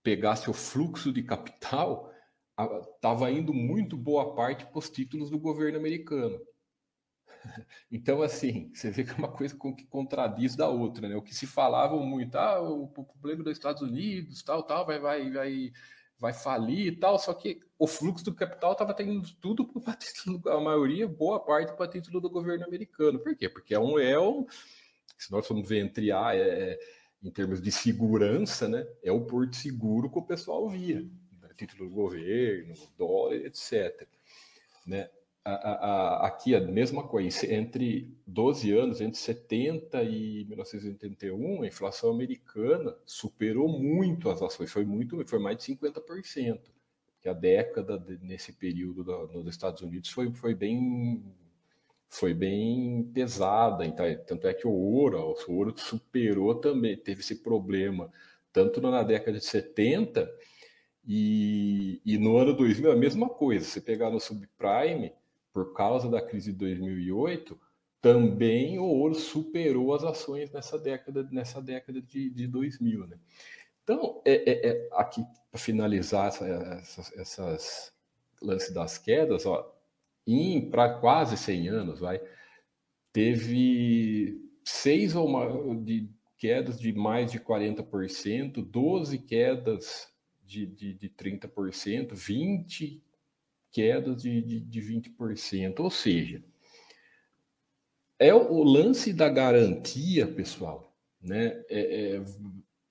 pegasse 0.01 0.49
o 0.49 0.53
fluxo 0.53 1.11
de 1.11 1.23
capital, 1.23 2.09
estava 2.95 3.29
indo 3.29 3.53
muito 3.53 3.97
boa 3.97 4.33
parte 4.33 4.65
para 4.65 4.79
os 4.79 4.89
títulos 4.89 5.29
do 5.29 5.37
governo 5.37 5.77
americano. 5.77 6.39
Então, 7.91 8.21
assim, 8.21 8.71
você 8.73 8.89
vê 8.89 9.03
que 9.03 9.11
é 9.11 9.15
uma 9.15 9.31
coisa 9.31 9.55
que 9.75 9.85
contradiz 9.85 10.55
da 10.55 10.67
outra, 10.67 11.07
né? 11.07 11.15
O 11.15 11.21
que 11.21 11.35
se 11.35 11.45
falava 11.45 11.95
muito, 11.97 12.35
ah, 12.35 12.61
o 12.61 12.87
problema 12.87 13.43
dos 13.43 13.53
Estados 13.53 13.81
Unidos, 13.81 14.41
tal, 14.43 14.63
tal, 14.63 14.85
vai, 14.85 14.99
vai, 14.99 15.29
vai, 15.31 15.71
vai 16.19 16.33
falir 16.33 16.87
e 16.87 16.95
tal, 16.95 17.19
só 17.19 17.33
que 17.33 17.59
o 17.77 17.85
fluxo 17.85 18.23
do 18.23 18.33
capital 18.33 18.71
estava 18.71 18.93
tendo 18.93 19.21
tudo 19.41 19.67
para 20.41 20.55
a 20.55 20.61
maioria, 20.61 21.07
boa 21.07 21.39
parte 21.39 21.75
para 21.75 21.91
título 21.91 22.21
do 22.21 22.29
governo 22.29 22.65
americano. 22.65 23.19
Por 23.19 23.35
quê? 23.35 23.49
Porque 23.49 23.73
é 23.73 23.79
um, 23.79 23.99
é 23.99 24.15
Se 25.17 25.31
nós 25.31 25.45
formos 25.45 25.67
ver 25.67 25.83
entre 25.83 26.11
A, 26.11 26.35
é, 26.35 26.79
em 27.21 27.31
termos 27.31 27.61
de 27.61 27.71
segurança, 27.71 28.67
né, 28.67 28.85
é 29.01 29.11
o 29.11 29.25
porto 29.25 29.55
seguro 29.55 30.09
que 30.09 30.19
o 30.19 30.25
pessoal 30.25 30.69
via, 30.69 31.01
né, 31.41 31.49
título 31.55 31.89
do 31.89 31.95
governo, 31.95 32.73
dólar, 32.97 33.35
etc. 33.35 34.07
Né? 34.85 35.09
A, 35.45 35.51
a, 35.51 36.27
aqui 36.27 36.55
a 36.55 36.61
mesma 36.61 37.05
coisa, 37.05 37.45
entre 37.53 38.15
12 38.25 38.71
anos, 38.71 39.01
entre 39.01 39.19
70 39.19 40.01
e 40.03 40.45
1981, 40.45 41.63
a 41.63 41.67
inflação 41.67 42.11
americana 42.11 42.95
superou 43.05 43.67
muito 43.67 44.29
as 44.29 44.41
ações, 44.41 44.71
foi 44.71 44.85
muito, 44.85 45.25
foi 45.27 45.39
mais 45.39 45.57
de 45.57 45.63
50%, 45.75 46.61
que 47.21 47.27
a 47.27 47.33
década 47.33 47.97
de, 47.97 48.17
nesse 48.25 48.53
período 48.53 49.03
da, 49.03 49.27
nos 49.27 49.47
Estados 49.47 49.81
Unidos 49.81 50.09
foi, 50.09 50.31
foi 50.33 50.55
bem 50.55 51.23
foi 52.13 52.31
bem 52.31 53.09
pesada, 53.11 53.83
então, 53.83 54.05
tanto 54.27 54.47
é 54.47 54.53
que 54.53 54.67
o 54.67 54.71
ouro, 54.71 55.35
o 55.47 55.53
ouro 55.53 55.73
superou 55.75 56.53
também, 56.53 56.95
teve 56.95 57.21
esse 57.21 57.41
problema, 57.41 58.11
tanto 58.51 58.79
na 58.79 59.01
década 59.01 59.39
de 59.39 59.45
70 59.45 60.31
e, 61.05 61.99
e 62.05 62.17
no 62.19 62.37
ano 62.37 62.55
2000 62.55 62.91
a 62.91 62.95
mesma 62.95 63.27
coisa, 63.27 63.65
você 63.65 63.81
pegar 63.81 64.11
no 64.11 64.19
subprime, 64.19 65.11
por 65.53 65.73
causa 65.73 66.09
da 66.09 66.19
crise 66.19 66.51
de 66.51 66.57
2008, 66.57 67.57
também 68.01 68.79
o 68.79 68.83
ouro 68.83 69.15
superou 69.15 69.93
as 69.93 70.03
ações 70.03 70.51
nessa 70.51 70.77
década, 70.77 71.23
nessa 71.31 71.61
década 71.61 72.01
de, 72.01 72.29
de 72.31 72.47
2000. 72.47 73.07
Né? 73.07 73.17
Então, 73.83 74.21
é, 74.25 74.51
é, 74.51 74.69
é 74.69 74.89
aqui 74.93 75.23
para 75.49 75.59
finalizar 75.59 76.27
essa, 76.27 76.45
essas, 76.45 77.17
essas 77.17 77.93
lance 78.41 78.73
das 78.73 78.97
quedas, 78.97 79.45
ó, 79.45 79.73
para 80.71 80.99
quase 80.99 81.37
100 81.37 81.67
anos, 81.69 81.99
vai, 81.99 82.21
teve 83.11 84.41
seis 84.65 85.15
ou 85.15 85.29
mais, 85.29 85.85
de 85.85 86.09
quedas 86.37 86.79
de 86.79 86.91
mais 86.91 87.31
de 87.31 87.39
40%, 87.39 88.65
12 88.65 89.17
quedas 89.19 90.09
de, 90.45 90.65
de, 90.65 90.93
de 90.93 91.09
30%, 91.09 92.13
20 92.13 93.01
quedas 93.73 94.21
de, 94.21 94.41
de, 94.41 94.59
de 94.61 94.81
20%. 94.81 95.79
Ou 95.79 95.89
seja, 95.89 96.41
é 98.19 98.33
o 98.33 98.63
lance 98.63 99.11
da 99.11 99.27
garantia, 99.27 100.27
pessoal, 100.27 100.95
né? 101.21 101.63
É, 101.69 102.15
é, 102.15 102.23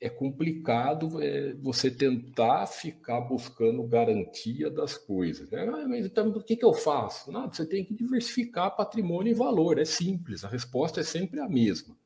é 0.03 0.11
complicado 0.11 1.23
é, 1.23 1.55
você 1.55 1.89
tentar 1.89 2.67
ficar 2.67 3.21
buscando 3.21 3.85
garantia 3.85 4.69
das 4.69 4.99
coisas. 4.99 5.49
Né? 5.49 5.63
Ah, 5.63 5.87
mas 5.89 6.05
então, 6.05 6.29
o 6.31 6.43
que, 6.43 6.57
que 6.57 6.65
eu 6.65 6.75
faço? 6.75 7.31
Nada, 7.31 7.55
você 7.55 7.65
tem 7.65 7.85
que 7.85 7.95
diversificar 7.95 8.75
patrimônio 8.75 9.31
e 9.31 9.35
valor. 9.35 9.79
É 9.79 9.85
simples, 9.85 10.45
a 10.45 10.49
resposta 10.49 11.01
é 11.01 11.05
sempre 11.05 11.39
a 11.39 11.49
mesma. 11.49 11.97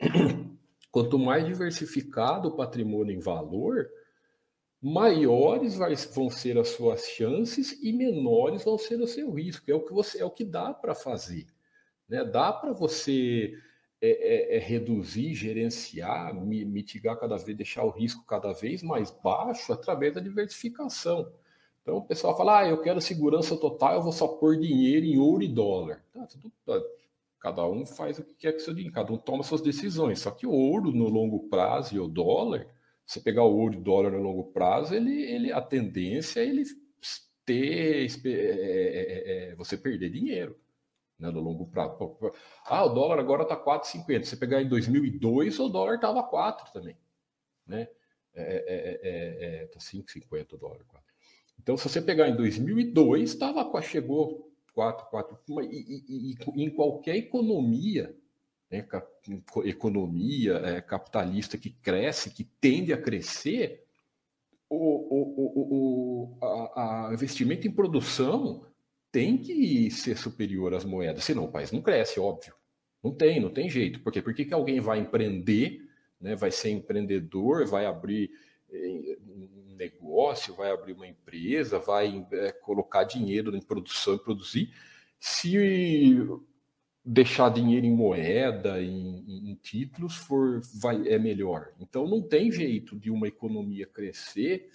Quanto 0.90 1.18
mais 1.18 1.46
diversificado 1.46 2.48
o 2.48 2.56
patrimônio 2.56 3.14
em 3.14 3.20
valor, 3.20 3.86
maiores 4.82 5.76
vão 6.12 6.28
ser 6.28 6.58
as 6.58 6.70
suas 6.70 7.06
chances 7.06 7.78
e 7.80 7.92
menores 7.92 8.64
vão 8.64 8.76
ser 8.76 9.00
o 9.00 9.06
seu 9.06 9.30
risco. 9.30 9.70
É 9.70 9.74
o 9.74 9.84
que 9.84 9.92
você 9.92 10.20
é 10.20 10.24
o 10.24 10.30
que 10.30 10.44
dá 10.44 10.74
para 10.74 10.92
fazer. 10.92 11.46
Né? 12.08 12.24
Dá 12.24 12.52
para 12.52 12.72
você 12.72 13.54
é, 14.00 14.08
é, 14.10 14.56
é, 14.56 14.58
reduzir, 14.58 15.34
gerenciar, 15.34 16.34
mitigar 16.34 17.16
cada 17.16 17.36
vez, 17.36 17.56
deixar 17.56 17.84
o 17.84 17.90
risco 17.90 18.24
cada 18.26 18.52
vez 18.52 18.82
mais 18.82 19.12
baixo 19.12 19.72
através 19.72 20.14
da 20.14 20.20
diversificação. 20.20 21.32
Então 21.82 21.98
o 21.98 22.02
pessoal 22.02 22.36
fala: 22.36 22.58
ah, 22.58 22.68
eu 22.68 22.82
quero 22.82 23.00
segurança 23.00 23.56
total, 23.56 23.94
eu 23.94 24.02
vou 24.02 24.12
só 24.12 24.26
pôr 24.26 24.58
dinheiro 24.58 25.06
em 25.06 25.16
ouro 25.16 25.44
e 25.44 25.48
dólar. 25.48 26.04
Tá, 26.12 26.26
tudo, 26.26 26.52
cada 27.38 27.64
um 27.68 27.86
faz 27.86 28.18
o 28.18 28.24
que 28.24 28.34
quer 28.34 28.52
com 28.52 28.58
seu 28.58 28.74
dinheiro, 28.74 28.94
cada 28.94 29.12
um 29.12 29.16
toma 29.16 29.44
suas 29.44 29.60
decisões. 29.60 30.18
Só 30.18 30.32
que 30.32 30.44
o 30.44 30.52
ouro 30.52 30.90
no 30.90 31.08
longo 31.08 31.48
prazo 31.48 31.94
e 31.94 32.00
o 32.00 32.08
dólar 32.08 32.66
você 33.04 33.20
pegar 33.20 33.44
o 33.44 33.56
ouro 33.56 33.74
e 33.74 33.80
dólar 33.80 34.10
no 34.10 34.22
longo 34.22 34.52
prazo, 34.52 34.94
ele, 34.94 35.22
ele, 35.22 35.52
a 35.52 35.60
tendência 35.60 36.40
é 36.40 36.46
ele 36.46 36.64
ter 37.44 38.08
é, 38.24 38.30
é, 38.30 39.50
é, 39.50 39.54
você 39.56 39.76
perder 39.76 40.10
dinheiro 40.10 40.56
né, 41.18 41.30
no 41.30 41.40
longo 41.40 41.66
prazo. 41.66 41.96
Ah, 42.64 42.84
o 42.84 42.90
dólar 42.90 43.18
agora 43.18 43.42
está 43.42 43.56
4,50. 43.56 44.24
Você 44.24 44.36
pegar 44.36 44.62
em 44.62 44.68
2002, 44.68 45.58
o 45.58 45.68
dólar 45.68 45.96
estava 45.96 46.22
4 46.22 46.72
também. 46.72 46.96
Né? 47.66 47.88
É, 48.34 49.00
é, 49.02 49.62
é, 49.62 49.66
tá 49.66 49.78
5,50 49.78 50.54
o 50.54 50.56
dólar. 50.56 50.84
4. 50.86 51.06
Então, 51.60 51.76
se 51.76 51.88
você 51.88 52.00
pegar 52.00 52.28
em 52.28 52.36
2002, 52.36 53.34
tava, 53.36 53.82
chegou 53.82 54.52
4, 54.74 55.06
4. 55.10 55.38
E, 55.62 55.66
e, 55.66 56.36
e 56.56 56.64
em 56.64 56.70
qualquer 56.70 57.16
economia, 57.16 58.16
né, 58.72 58.86
economia 59.66 60.54
é, 60.64 60.80
capitalista 60.80 61.58
que 61.58 61.70
cresce, 61.70 62.30
que 62.30 62.42
tende 62.42 62.92
a 62.92 62.96
crescer, 62.96 63.84
o, 64.70 64.76
o, 64.76 66.36
o, 66.36 66.38
a, 66.42 67.10
a 67.10 67.12
investimento 67.12 67.68
em 67.68 67.70
produção 67.70 68.66
tem 69.12 69.36
que 69.36 69.90
ser 69.90 70.16
superior 70.16 70.72
às 70.72 70.86
moedas, 70.86 71.24
senão 71.24 71.44
o 71.44 71.52
país 71.52 71.70
não 71.70 71.82
cresce, 71.82 72.18
óbvio. 72.18 72.54
Não 73.04 73.12
tem, 73.12 73.38
não 73.38 73.50
tem 73.50 73.68
jeito. 73.68 74.00
Por 74.00 74.10
quê? 74.10 74.22
Que, 74.22 74.44
que 74.46 74.54
alguém 74.54 74.80
vai 74.80 75.00
empreender, 75.00 75.82
né, 76.18 76.34
vai 76.34 76.50
ser 76.50 76.70
empreendedor, 76.70 77.66
vai 77.66 77.84
abrir 77.84 78.30
eh, 78.72 79.18
um 79.20 79.74
negócio, 79.76 80.54
vai 80.54 80.70
abrir 80.70 80.94
uma 80.94 81.06
empresa, 81.06 81.78
vai 81.78 82.26
é, 82.32 82.52
colocar 82.52 83.04
dinheiro 83.04 83.54
em 83.54 83.60
produção 83.60 84.14
e 84.14 84.18
produzir, 84.18 84.72
se 85.18 85.58
deixar 87.04 87.50
dinheiro 87.50 87.84
em 87.84 87.94
moeda, 87.94 88.80
em, 88.80 89.50
em, 89.50 89.54
títulos, 89.56 90.16
for, 90.16 90.60
vai, 90.74 91.08
é 91.08 91.18
melhor. 91.18 91.72
Então 91.80 92.06
não 92.06 92.22
tem 92.22 92.50
jeito 92.50 92.98
de 92.98 93.10
uma 93.10 93.26
economia 93.26 93.86
crescer 93.86 94.70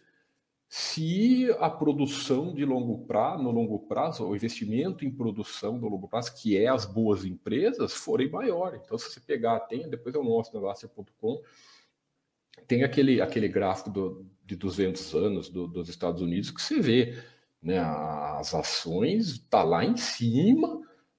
se 0.70 1.50
a 1.60 1.70
produção 1.70 2.54
de 2.54 2.66
longo 2.66 3.06
prazo, 3.06 3.42
no 3.42 3.52
longo 3.52 3.80
prazo, 3.88 4.26
o 4.26 4.36
investimento 4.36 5.06
em 5.06 5.12
produção 5.12 5.78
no 5.78 5.88
longo 5.88 6.10
prazo, 6.10 6.36
que 6.36 6.58
é 6.58 6.68
as 6.68 6.86
boas 6.86 7.24
empresas, 7.24 7.94
forem 7.94 8.30
maior. 8.30 8.78
Então, 8.84 8.98
se 8.98 9.10
você 9.10 9.22
pegar, 9.22 9.62
tem, 9.62 9.90
depois 9.90 10.14
eu 10.14 10.24
mostro 10.24 10.60
no 10.60 10.66
Laster.com, 10.66 11.42
tem 12.68 12.84
aquele, 12.84 13.22
aquele 13.22 13.48
gráfico 13.48 13.90
do, 13.90 14.26
de 14.46 14.58
200 14.58 15.16
anos 15.16 15.50
do, 15.50 15.68
dos 15.68 15.88
Estados 15.88 16.22
Unidos 16.22 16.52
que 16.52 16.62
você 16.62 16.82
vê 16.82 17.18
né, 17.62 17.80
as 17.80 18.54
ações 18.54 19.40
tá 19.50 19.64
lá 19.64 19.86
em 19.86 19.96
cima, 19.96 20.77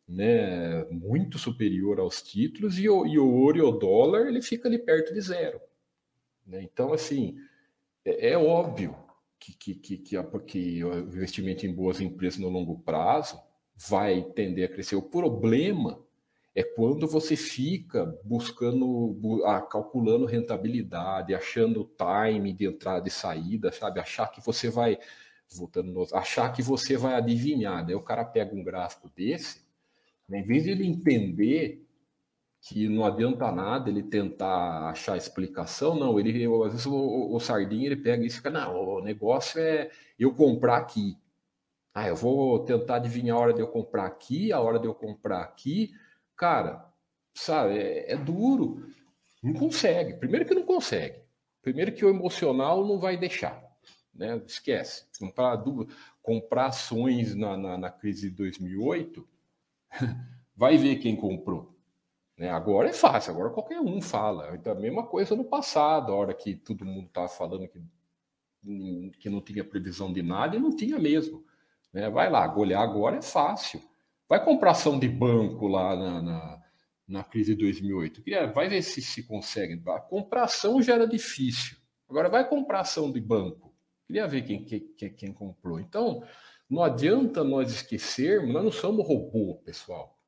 né, 0.09 0.85
muito 0.91 1.39
superior 1.39 2.01
aos 2.01 2.23
títulos, 2.23 2.79
e 2.79 2.89
o, 2.89 3.07
e 3.07 3.19
o 3.19 3.31
ouro 3.31 3.59
e 3.59 3.61
o 3.61 3.71
dólar 3.71 4.27
ele 4.27 4.41
fica 4.41 4.67
ali 4.67 4.79
perto 4.79 5.13
de 5.13 5.21
zero. 5.21 5.61
Né? 6.47 6.63
Então, 6.63 6.93
assim, 6.95 7.37
é, 8.05 8.31
é 8.31 8.39
óbvio 8.39 8.97
que, 9.39 9.53
que, 9.53 9.75
que, 9.75 9.99
que, 9.99 10.17
a, 10.17 10.25
que 10.25 10.83
o 10.83 10.99
investimento 10.99 11.67
em 11.67 11.75
boas 11.75 12.01
empresas 12.01 12.41
no 12.41 12.49
longo 12.49 12.79
prazo 12.79 13.39
vai 13.77 14.23
tender 14.23 14.69
a 14.69 14.73
crescer. 14.73 14.97
O 14.97 15.03
problema 15.03 16.01
é 16.55 16.65
quando 16.65 17.07
você 17.07 17.37
fica 17.37 18.19
buscando, 18.25 19.15
calculando 19.71 20.25
rentabilidade, 20.25 21.35
achando 21.35 21.83
o 21.83 21.91
time 22.35 22.53
de 22.53 22.67
entrada 22.67 23.07
e 23.07 23.11
saída, 23.11 23.71
sabe? 23.71 24.01
Achar 24.01 24.27
que 24.29 24.45
você 24.45 24.69
vai, 24.71 24.99
voltando, 25.49 25.93
no, 25.93 26.07
achar 26.15 26.51
que 26.53 26.63
você 26.63 26.97
vai 26.97 27.15
adivinhar. 27.15 27.87
Daí 27.87 27.95
o 27.95 28.03
cara 28.03 28.25
pega 28.25 28.57
um 28.57 28.65
gráfico 28.65 29.09
desse 29.15 29.68
em 30.31 30.43
vez 30.43 30.64
de 30.64 30.70
ele 30.70 30.87
entender 30.87 31.85
que 32.61 32.89
não 32.89 33.05
adianta 33.05 33.51
nada 33.53 33.89
ele 33.89 34.03
tentar 34.03 34.91
achar 34.91 35.16
explicação, 35.16 35.95
não, 35.95 36.18
ele 36.18 36.45
às 36.64 36.72
vezes 36.72 36.87
o, 36.87 37.35
o 37.35 37.41
Sardinha 37.41 37.87
ele 37.87 37.97
pega 37.97 38.24
isso 38.24 38.37
e 38.37 38.39
fica, 38.39 38.51
não, 38.51 38.97
o 38.97 39.01
negócio 39.01 39.61
é 39.61 39.91
eu 40.18 40.35
comprar 40.35 40.76
aqui. 40.76 41.16
Ah, 41.95 42.09
eu 42.09 42.16
vou 42.16 42.61
tentar 42.64 42.97
adivinhar 42.97 43.37
a 43.37 43.41
hora 43.41 43.55
de 43.55 43.61
eu 43.61 43.68
comprar 43.68 44.07
aqui, 44.07 44.53
a 44.53 44.61
hora 44.61 44.79
de 44.79 44.87
eu 44.87 44.95
comprar 44.95 45.41
aqui. 45.41 45.93
Cara, 46.37 46.85
sabe, 47.35 47.76
é, 47.79 48.12
é 48.12 48.16
duro. 48.16 48.87
Não 49.43 49.53
consegue. 49.55 50.14
Primeiro 50.14 50.45
que 50.47 50.55
não 50.55 50.64
consegue. 50.64 51.22
Primeiro 51.62 51.93
que 51.93 52.05
o 52.05 52.11
emocional 52.11 52.87
não 52.87 52.99
vai 53.01 53.16
deixar. 53.16 53.61
Né? 54.14 54.41
Esquece. 54.47 55.07
Comprar, 55.18 55.62
comprar 56.22 56.66
ações 56.66 57.35
na, 57.35 57.57
na, 57.57 57.79
na 57.79 57.91
crise 57.91 58.31
de 58.31 58.37
2008 58.37 59.26
vai 60.57 60.76
ver 60.76 60.97
quem 60.97 61.16
comprou. 61.16 61.74
Né? 62.36 62.51
Agora 62.51 62.89
é 62.89 62.93
fácil, 62.93 63.32
agora 63.32 63.51
qualquer 63.51 63.80
um 63.80 64.01
fala. 64.01 64.55
Então, 64.55 64.72
a 64.72 64.76
mesma 64.80 65.05
coisa 65.07 65.34
no 65.34 65.45
passado, 65.45 66.12
a 66.12 66.14
hora 66.14 66.34
que 66.34 66.55
todo 66.55 66.84
mundo 66.84 67.07
estava 67.07 67.28
falando 67.28 67.68
que, 67.68 67.82
que 69.18 69.28
não 69.28 69.41
tinha 69.41 69.64
previsão 69.64 70.12
de 70.12 70.22
nada 70.22 70.57
e 70.57 70.61
não 70.61 70.74
tinha 70.74 70.99
mesmo. 70.99 71.45
Né? 71.93 72.09
Vai 72.09 72.30
lá, 72.30 72.55
olhar 72.57 72.80
agora 72.80 73.16
é 73.16 73.22
fácil. 73.22 73.80
Vai 74.28 74.45
comprar 74.45 74.72
ação 74.72 74.99
de 74.99 75.09
banco 75.09 75.66
lá 75.66 75.97
na, 75.97 76.22
na, 76.22 76.62
na 77.09 77.24
crise 77.24 77.55
de 77.55 77.62
2008. 77.62 78.22
Vai 78.55 78.68
ver 78.68 78.82
se 78.82 79.01
se 79.03 79.22
consegue. 79.22 79.82
Comprar 80.09 80.45
ação 80.45 80.82
já 80.82 80.95
era 80.95 81.09
difícil. 81.09 81.76
Agora 82.09 82.28
vai 82.28 82.49
comprar 82.49 82.80
ação 82.80 83.11
de 83.11 83.20
banco. 83.20 83.74
Queria 84.07 84.26
ver 84.26 84.43
quem, 84.43 84.64
quem, 84.64 85.12
quem 85.14 85.32
comprou. 85.32 85.80
Então, 85.80 86.22
não 86.69 86.83
adianta 86.83 87.43
nós 87.43 87.73
esquecermos, 87.73 88.53
nós 88.53 88.64
não 88.64 88.73
somos 88.73 89.07
robô, 89.07 89.57
pessoal. 89.64 90.19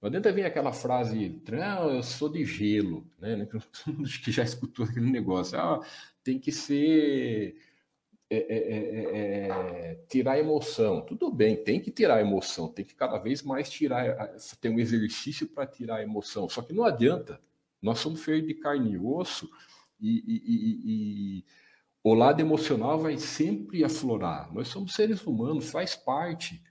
Não 0.00 0.06
adianta 0.06 0.32
vir 0.32 0.44
aquela 0.44 0.72
frase, 0.72 1.42
não, 1.50 1.90
eu 1.90 2.02
sou 2.04 2.28
de 2.28 2.44
gelo, 2.44 3.04
né? 3.18 3.48
que 4.22 4.30
já 4.30 4.44
escutou 4.44 4.84
aquele 4.84 5.10
negócio. 5.10 5.58
Ah, 5.58 5.84
tem 6.22 6.38
que 6.38 6.52
ser. 6.52 7.56
É, 8.30 8.36
é, 8.36 8.58
é, 8.58 9.48
é, 9.48 9.94
tirar 10.08 10.32
a 10.32 10.38
emoção. 10.38 11.00
Tudo 11.00 11.32
bem, 11.32 11.56
tem 11.56 11.80
que 11.80 11.90
tirar 11.90 12.20
emoção, 12.20 12.68
tem 12.68 12.84
que 12.84 12.94
cada 12.94 13.18
vez 13.18 13.42
mais 13.42 13.70
tirar, 13.70 14.36
ter 14.60 14.68
um 14.68 14.78
exercício 14.78 15.48
para 15.48 15.66
tirar 15.66 15.96
a 15.96 16.02
emoção. 16.02 16.48
Só 16.48 16.62
que 16.62 16.72
não 16.72 16.84
adianta. 16.84 17.40
Nós 17.80 17.98
somos 18.00 18.22
feitos 18.22 18.48
de 18.48 18.54
carne 18.54 18.92
e 18.92 18.98
osso 18.98 19.48
e, 20.00 20.18
e, 20.26 20.42
e, 20.46 21.38
e 21.38 21.44
o 22.08 22.14
lado 22.14 22.40
emocional 22.40 22.98
vai 22.98 23.16
sempre 23.18 23.84
aflorar. 23.84 24.48
Nós 24.52 24.68
somos 24.68 24.94
seres 24.94 25.26
humanos, 25.26 25.70
faz 25.70 25.94
parte. 25.94 26.62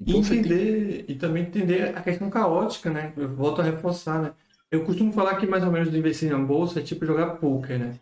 Então, 0.00 0.16
e 0.16 0.18
entender, 0.18 1.04
tem... 1.04 1.16
e 1.16 1.18
também 1.18 1.42
entender 1.42 1.96
a 1.96 2.00
questão 2.00 2.30
caótica, 2.30 2.90
né? 2.90 3.12
Eu 3.16 3.34
volto 3.34 3.60
a 3.60 3.64
reforçar, 3.64 4.22
né? 4.22 4.32
Eu 4.70 4.84
costumo 4.84 5.12
falar 5.12 5.36
que 5.36 5.46
mais 5.46 5.64
ou 5.64 5.72
menos 5.72 5.94
investir 5.94 6.30
na 6.30 6.38
bolsa 6.38 6.80
é 6.80 6.82
tipo 6.82 7.06
jogar 7.06 7.36
poker, 7.36 7.78
né? 7.78 7.94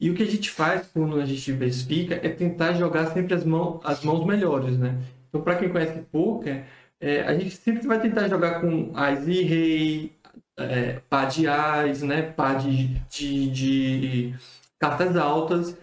E 0.00 0.10
o 0.10 0.14
que 0.14 0.22
a 0.22 0.26
gente 0.26 0.50
faz 0.50 0.88
quando 0.92 1.20
a 1.20 1.24
gente 1.24 1.42
diversifica 1.42 2.14
é 2.16 2.28
tentar 2.28 2.72
jogar 2.74 3.06
sempre 3.06 3.34
as, 3.34 3.44
mãos, 3.44 3.80
as 3.84 4.02
mãos 4.04 4.26
melhores, 4.26 4.76
né? 4.78 5.00
Então, 5.28 5.40
para 5.40 5.56
quem 5.56 5.68
conhece 5.68 6.00
poker, 6.10 6.64
é, 7.00 7.22
a 7.22 7.38
gente 7.38 7.56
sempre 7.56 7.86
vai 7.86 8.00
tentar 8.00 8.28
jogar 8.28 8.60
com 8.60 8.90
as 8.94 9.26
e 9.28 9.42
rei, 9.42 10.12
é, 10.56 11.00
pá 11.08 11.24
de 11.24 11.46
ás, 11.46 12.02
né? 12.02 12.22
Pá 12.22 12.54
de, 12.54 12.88
de, 13.08 13.50
de 13.50 14.34
cartas 14.78 15.16
altas. 15.16 15.76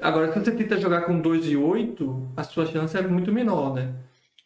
Agora, 0.00 0.32
se 0.32 0.38
você 0.38 0.52
tenta 0.52 0.80
jogar 0.80 1.02
com 1.02 1.20
2 1.20 1.46
e 1.46 1.56
8, 1.56 2.32
a 2.36 2.42
sua 2.42 2.66
chance 2.66 2.96
é 2.96 3.02
muito 3.02 3.32
menor, 3.32 3.74
né? 3.74 3.94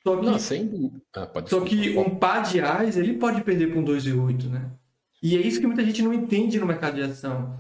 Só 0.03 0.17
que, 0.17 0.27
Não, 0.27 0.39
sem... 0.39 0.93
ah, 1.17 1.29
só 1.47 1.61
que 1.63 1.97
um 1.97 2.17
par 2.17 2.43
de 2.43 2.61
ás, 2.61 2.97
ele 2.97 3.15
pode 3.15 3.43
perder 3.43 3.73
com 3.73 3.83
2 3.83 4.07
e 4.07 4.13
8, 4.13 4.49
né? 4.49 4.71
E 5.23 5.37
é 5.37 5.41
isso 5.41 5.61
que 5.61 5.67
muita 5.67 5.85
gente 5.85 6.03
não 6.03 6.13
entende 6.13 6.61
no 6.61 6.67
mercado 6.67 6.97
de 6.97 7.03
ação. 7.03 7.59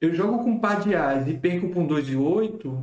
Eu 0.00 0.12
jogo 0.12 0.42
com 0.42 0.50
um 0.50 0.58
par 0.58 0.80
de 0.80 0.94
ás 0.94 1.28
e 1.28 1.34
perco 1.34 1.70
com 1.70 1.86
2 1.86 2.08
e 2.08 2.16
8, 2.16 2.76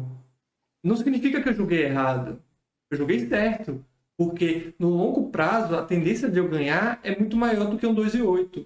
não 0.84 0.95
significa 0.95 1.41
que 1.41 1.49
eu 1.49 1.54
joguei 1.54 1.84
errado. 1.84 2.41
Eu 2.89 2.97
joguei 2.97 3.28
certo. 3.28 3.84
Porque 4.18 4.74
no 4.78 4.89
longo 4.89 5.30
prazo, 5.30 5.76
a 5.76 5.84
tendência 5.84 6.30
de 6.30 6.39
eu 6.39 6.47
ganhar 6.47 6.99
é 7.04 7.18
muito 7.18 7.36
maior 7.36 7.66
do 7.70 7.78
que 7.78 7.88
um 7.88 7.93
2 7.93 8.16
e 8.16 8.22
8. 8.22 8.66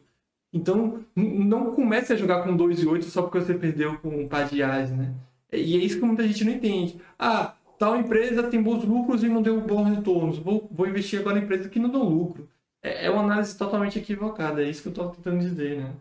Então, 0.53 1.03
não 1.15 1.73
comece 1.73 2.13
a 2.13 2.15
jogar 2.15 2.43
com 2.43 2.55
2 2.55 2.81
e 2.81 2.87
8 2.87 3.05
só 3.05 3.23
porque 3.23 3.39
você 3.39 3.53
perdeu 3.53 3.97
com 3.99 4.09
um 4.09 4.27
par 4.27 4.47
de 4.47 4.61
ás, 4.61 4.91
né? 4.91 5.13
E 5.51 5.75
é 5.75 5.79
isso 5.79 5.99
que 5.99 6.05
muita 6.05 6.27
gente 6.27 6.43
não 6.43 6.53
entende. 6.53 7.01
Ah, 7.17 7.55
tal 7.79 7.95
empresa 7.97 8.49
tem 8.49 8.61
bons 8.61 8.83
lucros 8.83 9.23
e 9.23 9.29
não 9.29 9.41
deu 9.41 9.61
bons 9.61 9.95
retornos. 9.95 10.37
Vou, 10.39 10.67
vou 10.71 10.87
investir 10.87 11.19
agora 11.19 11.39
em 11.39 11.43
empresas 11.43 11.67
que 11.67 11.79
não 11.79 11.89
dão 11.89 12.03
lucro. 12.03 12.49
É, 12.81 13.05
é 13.05 13.09
uma 13.09 13.23
análise 13.23 13.57
totalmente 13.57 13.99
equivocada. 13.99 14.61
É 14.61 14.69
isso 14.69 14.81
que 14.81 14.87
eu 14.87 14.91
estou 14.91 15.09
tentando 15.09 15.39
dizer, 15.39 15.79
né? 15.79 15.95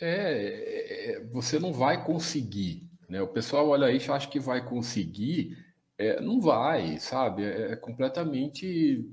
É, 0.00 0.06
é, 0.06 1.10
é, 1.12 1.20
você 1.24 1.58
não 1.58 1.72
vai 1.72 2.04
conseguir. 2.04 2.88
Né? 3.08 3.20
O 3.20 3.28
pessoal 3.28 3.68
olha 3.68 3.86
aí 3.86 3.98
acha 4.08 4.28
que 4.28 4.40
vai 4.40 4.64
conseguir. 4.64 5.58
É, 5.98 6.20
não 6.20 6.40
vai, 6.40 6.98
sabe? 6.98 7.44
É, 7.44 7.72
é 7.72 7.76
completamente. 7.76 9.06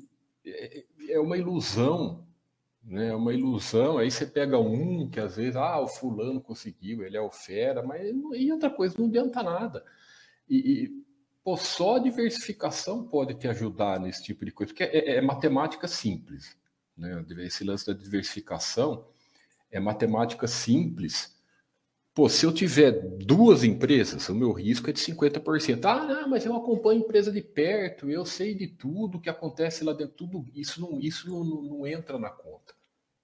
É, 0.46 0.84
é 1.10 1.20
uma 1.20 1.38
ilusão 1.38 2.26
né? 2.90 3.10
É 3.10 3.16
uma 3.16 3.34
ilusão. 3.34 4.00
Aí 4.00 4.10
você 4.10 4.26
pega 4.26 4.60
um 4.60 5.08
que 5.10 5.20
às 5.20 5.36
vezes, 5.38 5.56
ah, 5.56 5.80
o 5.80 5.88
fulano 5.88 6.42
conseguiu, 6.42 7.04
ele 7.04 7.16
é 7.16 7.22
o 7.22 7.30
fera, 7.30 7.84
mas 7.84 8.02
e 8.34 8.52
outra 8.52 8.70
coisa, 8.70 8.96
não 8.98 9.06
adianta 9.06 9.44
nada. 9.44 9.86
E, 10.50 10.58
e 10.58 11.06
pô, 11.44 11.56
só 11.56 11.98
a 11.98 12.00
diversificação 12.00 13.06
pode 13.06 13.36
te 13.36 13.48
ajudar 13.48 14.00
nesse 14.00 14.24
tipo 14.24 14.44
de 14.44 14.52
coisa, 14.52 14.74
porque 14.74 14.84
é, 14.84 15.18
é 15.18 15.22
matemática 15.22 15.88
simples. 15.88 16.58
Né? 16.98 17.24
Esse 17.40 17.64
lance 17.64 17.86
da 17.86 17.94
diversificação 17.94 19.08
é 19.72 19.80
matemática 19.80 20.48
simples. 20.48 21.38
Pô, 22.14 22.28
se 22.28 22.46
eu 22.46 22.52
tiver 22.52 22.92
duas 22.92 23.64
empresas, 23.64 24.28
o 24.30 24.36
meu 24.36 24.52
risco 24.52 24.90
é 24.90 24.94
de 24.94 25.00
50%. 25.00 25.86
Ah, 25.86 26.04
não, 26.06 26.28
mas 26.28 26.44
eu 26.44 26.56
acompanho 26.56 27.00
a 27.00 27.06
empresa 27.06 27.32
de 27.32 27.42
perto, 27.42 28.10
eu 28.10 28.26
sei 28.26 28.56
de 28.56 28.68
tudo 28.68 29.22
que 29.22 29.30
acontece 29.30 29.84
lá 29.84 29.94
dentro, 29.94 30.16
tudo 30.16 30.46
isso 30.56 30.82
não, 30.82 31.00
isso 31.00 31.30
não, 31.30 31.44
não 31.44 31.88
entra 31.88 32.18
na 32.18 32.30
conta. 32.30 32.79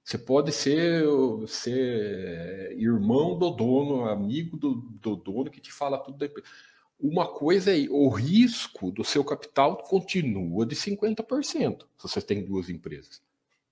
Você 0.05 0.19
pode 0.19 0.51
ser, 0.51 1.03
ser 1.47 2.77
irmão 2.77 3.39
do 3.39 3.49
dono, 3.49 4.05
amigo 4.07 4.55
do, 4.55 4.75
do 4.75 5.15
dono 5.15 5.49
que 5.49 5.59
te 5.59 5.73
fala 5.73 5.97
tudo 5.97 6.23
empresa. 6.23 6.47
Uma 6.99 7.27
coisa 7.27 7.75
é, 7.75 7.87
o 7.89 8.07
risco 8.09 8.91
do 8.91 9.03
seu 9.03 9.23
capital 9.23 9.77
continua 9.77 10.63
de 10.63 10.75
50%, 10.75 11.85
se 11.97 12.03
você 12.03 12.21
tem 12.21 12.45
duas 12.45 12.69
empresas. 12.69 13.19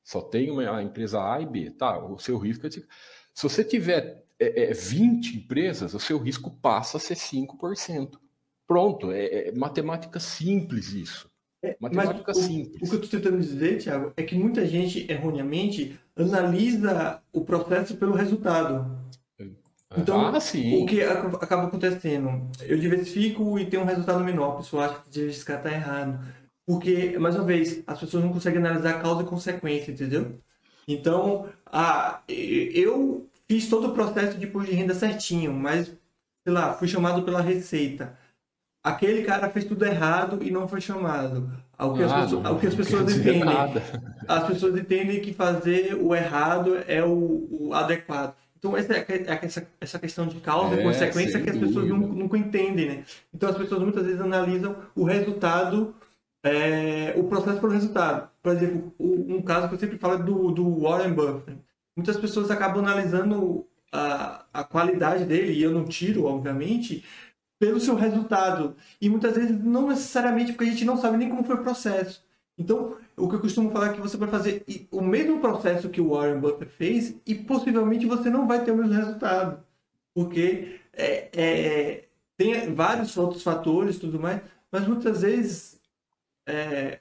Só 0.04 0.22
tem 0.22 0.50
uma, 0.50 0.76
a 0.76 0.82
empresa 0.82 1.22
A 1.24 1.40
e 1.40 1.46
B, 1.46 1.70
tá? 1.70 2.04
O 2.04 2.18
seu 2.18 2.40
risco 2.40 2.66
é 2.66 2.70
de... 2.70 2.84
Se 3.32 3.44
você 3.44 3.64
tiver 3.64 4.26
é, 4.40 4.72
é, 4.72 4.74
20 4.74 5.38
empresas, 5.38 5.94
o 5.94 6.00
seu 6.00 6.18
risco 6.18 6.50
passa 6.50 6.98
a 6.98 7.00
ser 7.00 7.16
5%. 7.16 8.18
Pronto, 8.66 9.12
é, 9.12 9.50
é 9.50 9.52
matemática 9.52 10.20
simples 10.20 10.94
isso. 10.94 11.32
É, 11.64 11.78
matemática 11.80 12.24
Mas 12.28 12.38
simples. 12.38 12.82
O, 12.82 12.86
o 12.86 12.90
que 12.90 12.96
eu 12.96 13.02
estou 13.02 13.20
tentando 13.20 13.40
dizer, 13.40 13.78
Thiago, 13.78 14.12
é 14.18 14.24
que 14.24 14.36
muita 14.36 14.68
gente 14.68 15.10
erroneamente 15.10 15.98
analisa 16.16 17.22
o 17.32 17.42
processo 17.42 17.96
pelo 17.96 18.14
resultado. 18.14 19.02
Então, 19.96 20.20
ah, 20.20 20.32
o 20.32 20.86
que 20.86 21.04
acaba 21.04 21.64
acontecendo? 21.64 22.50
Eu 22.62 22.78
diversifico 22.78 23.58
e 23.60 23.66
tenho 23.66 23.84
um 23.84 23.86
resultado 23.86 24.24
menor. 24.24 24.54
A 24.54 24.58
pessoa 24.58 24.86
acha 24.86 25.02
que 25.02 25.10
diversificar 25.10 25.58
está 25.58 25.72
errado. 25.72 26.20
Porque, 26.66 27.18
mais 27.20 27.36
uma 27.36 27.44
vez, 27.44 27.84
as 27.86 28.00
pessoas 28.00 28.24
não 28.24 28.34
conseguem 28.34 28.60
analisar 28.60 29.02
causa 29.02 29.22
e 29.22 29.26
consequência, 29.26 29.92
entendeu? 29.92 30.40
Então, 30.88 31.48
eu 32.28 33.30
fiz 33.48 33.70
todo 33.70 33.90
o 33.90 33.94
processo 33.94 34.38
de 34.38 34.46
imposto 34.46 34.70
de 34.70 34.76
renda 34.76 34.94
certinho, 34.94 35.54
mas, 35.54 35.88
sei 35.88 36.54
lá, 36.54 36.74
fui 36.74 36.88
chamado 36.88 37.24
pela 37.24 37.42
Receita. 37.42 38.18
Aquele 38.84 39.24
cara 39.24 39.50
fez 39.50 39.64
tudo 39.64 39.86
errado 39.86 40.40
e 40.42 40.52
não 40.52 40.68
foi 40.68 40.82
chamado. 40.82 41.50
O 41.80 41.94
que, 41.94 42.04
as, 42.04 42.14
pessoas, 42.14 42.52
o 42.52 42.60
que 42.60 42.68
as 42.68 42.76
pessoas 42.76 43.18
entendem. 43.18 43.46
Nada. 43.46 43.82
As 44.28 44.46
pessoas 44.46 44.78
entendem 44.78 45.22
que 45.22 45.34
fazer 45.34 45.96
o 45.96 46.14
errado 46.14 46.78
é 46.88 47.04
o, 47.04 47.48
o 47.50 47.74
adequado. 47.74 48.36
Então, 48.58 48.78
essa, 48.78 48.94
é, 48.94 49.06
é 49.10 49.40
essa, 49.42 49.68
essa 49.82 50.00
questão 50.00 50.28
de 50.28 50.40
causa 50.40 50.76
e 50.76 50.80
é, 50.80 50.84
consequência 50.84 51.42
que 51.42 51.50
as 51.50 51.58
pessoas 51.58 51.88
nunca, 51.88 52.08
nunca, 52.08 52.38
entendem, 52.38 52.88
né? 52.88 53.04
Então, 53.34 53.50
as 53.50 53.58
pessoas 53.58 53.82
muitas 53.82 54.06
vezes 54.06 54.22
analisam 54.22 54.76
o 54.96 55.04
resultado, 55.04 55.94
é, 56.44 57.14
o 57.18 57.26
processo 57.26 57.60
pelo 57.60 57.74
resultado. 57.74 58.30
Por 58.42 58.54
exemplo, 58.54 58.94
um 59.00 59.42
caso 59.42 59.68
que 59.68 59.76
eu 59.76 59.80
sempre 59.80 59.98
falo 59.98 60.14
é 60.16 60.18
do, 60.18 60.52
do 60.52 60.82
Warren 60.82 61.14
Buffett. 61.14 61.58
Muitas 61.96 62.18
pessoas 62.18 62.50
acabam 62.50 62.84
analisando 62.84 63.66
a, 63.92 64.46
a 64.54 64.64
qualidade 64.64 65.26
dele, 65.26 65.54
e 65.54 65.62
eu 65.62 65.72
não 65.72 65.86
tiro, 65.86 66.26
obviamente, 66.26 67.04
pelo 67.60 67.80
seu 67.80 67.96
resultado. 67.96 68.76
E 69.00 69.10
muitas 69.10 69.36
vezes 69.36 69.64
não 69.64 69.88
necessariamente 69.88 70.52
porque 70.52 70.66
a 70.66 70.72
gente 70.72 70.86
não 70.86 70.98
sabe 70.98 71.18
nem 71.18 71.30
como 71.30 71.44
foi 71.44 71.56
o 71.56 71.64
processo. 71.64 72.24
Então, 72.58 72.98
o 73.18 73.28
que 73.28 73.36
eu 73.36 73.42
costumo 73.42 73.72
falar 73.72 73.92
é 73.92 73.94
que 73.94 74.02
você 74.02 74.18
vai 74.18 74.30
fazer 74.30 74.64
o 74.92 75.02
mesmo 75.02 75.40
processo 75.40 75.90
que 75.90 76.02
o 76.02 76.10
Warren 76.10 76.40
Buffett 76.40 76.72
fez 76.74 77.16
e 77.26 77.34
possivelmente 77.34 78.06
você 78.06 78.30
não 78.30 78.48
vai 78.48 78.64
ter 78.64 78.72
o 78.72 78.78
mesmo 78.78 78.94
resultado. 78.94 79.64
Porque 80.14 80.80
é, 80.94 81.30
é, 81.34 82.06
tem 82.38 82.74
vários 82.74 83.18
outros 83.18 83.42
fatores 83.42 83.98
tudo 83.98 84.20
mais, 84.20 84.42
mas 84.72 84.88
muitas 84.88 85.22
vezes 85.22 85.80
é, 86.48 87.00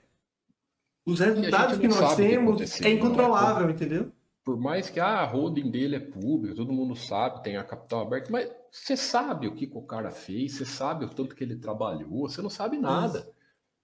os 1.05 1.21
resultados 1.21 1.77
que, 1.77 1.89
que 1.89 1.89
nós 1.89 2.17
temos 2.17 2.81
é 2.81 2.91
incontrolável, 2.91 3.69
entendeu? 3.69 4.11
Por 4.45 4.59
mais 4.59 4.90
que 4.90 4.99
ah, 4.99 5.20
a 5.20 5.24
holding 5.24 5.70
dele 5.70 5.97
é 5.97 6.01
pública, 6.01 6.57
todo 6.57 6.72
mundo 6.72 6.97
sabe, 6.97 7.43
tem 7.43 7.57
a 7.57 7.64
capital 7.64 8.03
aberta, 8.03 8.30
mas 8.30 8.51
você 8.70 8.97
sabe 8.97 9.47
o 9.47 9.55
que, 9.55 9.66
que 9.66 9.78
o 9.78 9.82
cara 9.82 10.11
fez, 10.11 10.55
você 10.55 10.64
sabe 10.64 11.05
o 11.05 11.09
tanto 11.09 11.34
que 11.34 11.45
ele 11.45 11.57
trabalhou, 11.57 12.28
você 12.28 12.43
não 12.43 12.51
sabe 12.51 12.78
nada. 12.78 13.28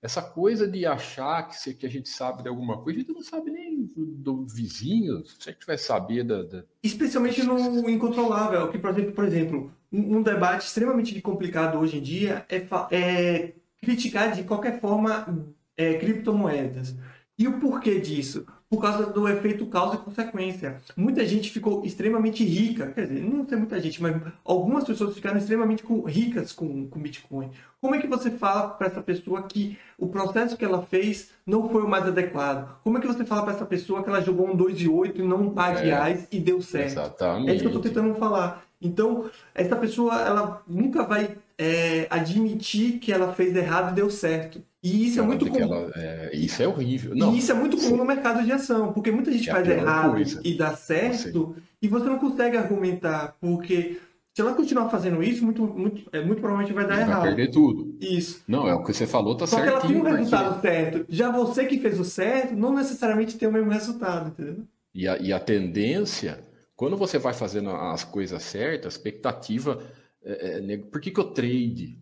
Essa 0.01 0.23
coisa 0.23 0.69
de 0.69 0.87
achar 0.87 1.49
que, 1.49 1.75
que 1.75 1.87
a 1.87 1.91
gente 1.91 2.09
sabe 2.09 2.43
de 2.43 2.49
alguma 2.49 2.81
coisa, 2.81 2.99
a 2.99 3.03
gente 3.03 3.13
não 3.13 3.23
sabe 3.23 3.51
nem 3.51 3.85
do, 3.85 4.07
do 4.07 4.47
vizinho, 4.47 5.25
se 5.27 5.49
a 5.49 5.53
gente 5.53 5.67
vai 5.67 5.77
saber 5.77 6.25
da, 6.25 6.43
da... 6.43 6.65
Especialmente 6.83 7.43
no 7.43 7.91
incontrolável, 7.91 8.71
que, 8.71 8.79
por 8.79 8.91
exemplo, 8.91 9.13
por 9.13 9.25
exemplo 9.25 9.73
um, 9.93 10.23
debate 10.23 10.67
extremamente 10.67 11.21
complicado 11.21 11.79
hoje 11.79 11.99
em 11.99 12.03
dia 12.03 12.47
é, 12.49 12.67
é 12.95 13.55
criticar 13.81 14.33
de 14.33 14.45
qualquer 14.45 14.81
forma 14.81 15.55
é, 15.77 15.95
criptomoedas. 15.95 16.95
E 17.39 17.47
o 17.49 17.59
porquê 17.59 18.01
disso? 18.01 18.47
Por 18.71 18.83
causa 18.83 19.07
do 19.07 19.27
efeito 19.29 19.65
causa 19.67 19.95
e 19.95 19.99
consequência. 19.99 20.81
Muita 20.97 21.25
gente 21.25 21.51
ficou 21.51 21.85
extremamente 21.85 22.45
rica, 22.45 22.89
quer 22.89 23.07
dizer, 23.07 23.23
não 23.23 23.49
sei 23.49 23.57
muita 23.57 23.81
gente, 23.81 24.03
mas 24.03 24.15
algumas 24.45 24.85
pessoas 24.85 25.15
ficaram 25.15 25.39
extremamente 25.39 25.83
ricas 26.07 26.53
com, 26.53 26.87
com 26.87 27.01
Bitcoin. 27.01 27.51
Como 27.81 27.95
é 27.95 27.99
que 27.99 28.07
você 28.07 28.31
fala 28.31 28.69
para 28.69 28.89
essa 28.89 29.01
pessoa 29.01 29.43
que 29.45 29.79
o 29.97 30.09
processo 30.09 30.57
que 30.57 30.65
ela 30.65 30.83
fez 30.83 31.31
não 31.47 31.69
foi 31.71 31.83
o 31.83 31.89
mais 31.89 32.07
adequado? 32.07 32.79
Como 32.85 32.99
é 32.99 33.01
que 33.01 33.07
você 33.07 33.25
fala 33.25 33.43
para 33.43 33.55
essa 33.55 33.65
pessoa 33.65 34.03
que 34.03 34.11
ela 34.11 34.21
jogou 34.21 34.49
um 34.49 34.57
2 34.57 34.83
e 34.83 34.89
8 34.89 35.21
e 35.21 35.25
não 35.25 35.43
um 35.43 35.51
par 35.51 35.77
de 35.77 35.85
reais 35.85 36.29
e 36.31 36.39
deu 36.39 36.61
certo? 36.61 36.93
Exatamente. 36.93 37.51
É 37.51 37.55
isso 37.55 37.61
que 37.61 37.67
eu 37.67 37.79
estou 37.79 37.83
tentando 37.83 38.15
falar. 38.17 38.65
Então, 38.81 39.31
essa 39.55 39.77
pessoa, 39.77 40.21
ela 40.21 40.63
nunca 40.69 41.05
vai 41.05 41.37
é, 41.59 42.07
admitir 42.09 43.01
que 43.01 43.13
ela 43.13 43.35
fez 43.35 43.55
errado 43.57 43.93
e 43.93 43.95
deu 43.97 44.09
certo. 44.09 44.63
E 44.81 45.09
isso 45.09 45.19
é 45.19 45.23
muito 45.23 45.47
comum. 45.47 45.61
Ela, 45.61 45.93
é, 45.97 46.31
isso 46.37 46.63
é 46.63 46.69
horrível. 46.69 47.15
Não, 47.17 47.35
e 47.35 47.39
isso 47.39 47.51
é 47.51 47.55
muito 47.55 47.77
comum 47.77 47.97
no 47.97 48.05
mercado 48.05 48.45
de 48.45 48.53
ação, 48.53 48.93
porque 48.93 49.11
muita 49.11 49.33
gente 49.33 49.51
é 49.51 49.53
faz 49.53 49.69
errado 49.69 50.13
coisa. 50.13 50.41
e 50.45 50.57
dá 50.57 50.77
certo, 50.77 51.57
e 51.83 51.89
você 51.89 52.07
não 52.07 52.19
consegue 52.19 52.57
argumentar, 52.57 53.37
porque 53.41 53.99
se 54.33 54.41
ela 54.41 54.55
continuar 54.55 54.89
fazendo 54.89 55.21
isso, 55.21 55.45
muito, 55.45 55.63
muito, 55.63 56.09
é, 56.13 56.25
muito 56.25 56.41
provavelmente 56.41 56.73
vai 56.73 56.87
dar 56.87 57.01
errado. 57.01 57.23
Vai 57.23 57.35
perder 57.35 57.51
tudo. 57.51 57.97
Isso. 58.01 58.41
Não, 58.47 58.69
é 58.69 58.75
o 58.75 58.85
que 58.85 58.93
você 58.93 59.05
falou, 59.05 59.37
tá 59.37 59.49
certo. 59.49 59.65
Só 59.65 59.67
que 59.67 59.73
ela 59.73 59.81
tem 59.81 60.01
um 60.01 60.17
resultado 60.17 60.61
certo. 60.61 61.07
Já 61.09 61.33
você 61.33 61.65
que 61.65 61.81
fez 61.81 61.99
o 61.99 62.05
certo, 62.05 62.55
não 62.55 62.73
necessariamente 62.73 63.37
tem 63.37 63.49
o 63.49 63.53
mesmo 63.53 63.71
resultado, 63.71 64.29
entendeu? 64.29 64.65
E 64.95 65.09
a, 65.09 65.19
e 65.19 65.33
a 65.33 65.41
tendência, 65.41 66.39
quando 66.77 66.97
você 66.97 67.19
vai 67.19 67.35
fazendo 67.35 67.71
as 67.71 68.05
coisas 68.05 68.41
certas, 68.45 68.95
a 68.95 68.97
expectativa. 68.97 69.83
É, 70.23 70.61
é, 70.73 70.77
por 70.79 71.01
que, 71.01 71.11
que 71.11 71.21
o 71.21 71.33
trade 71.33 71.99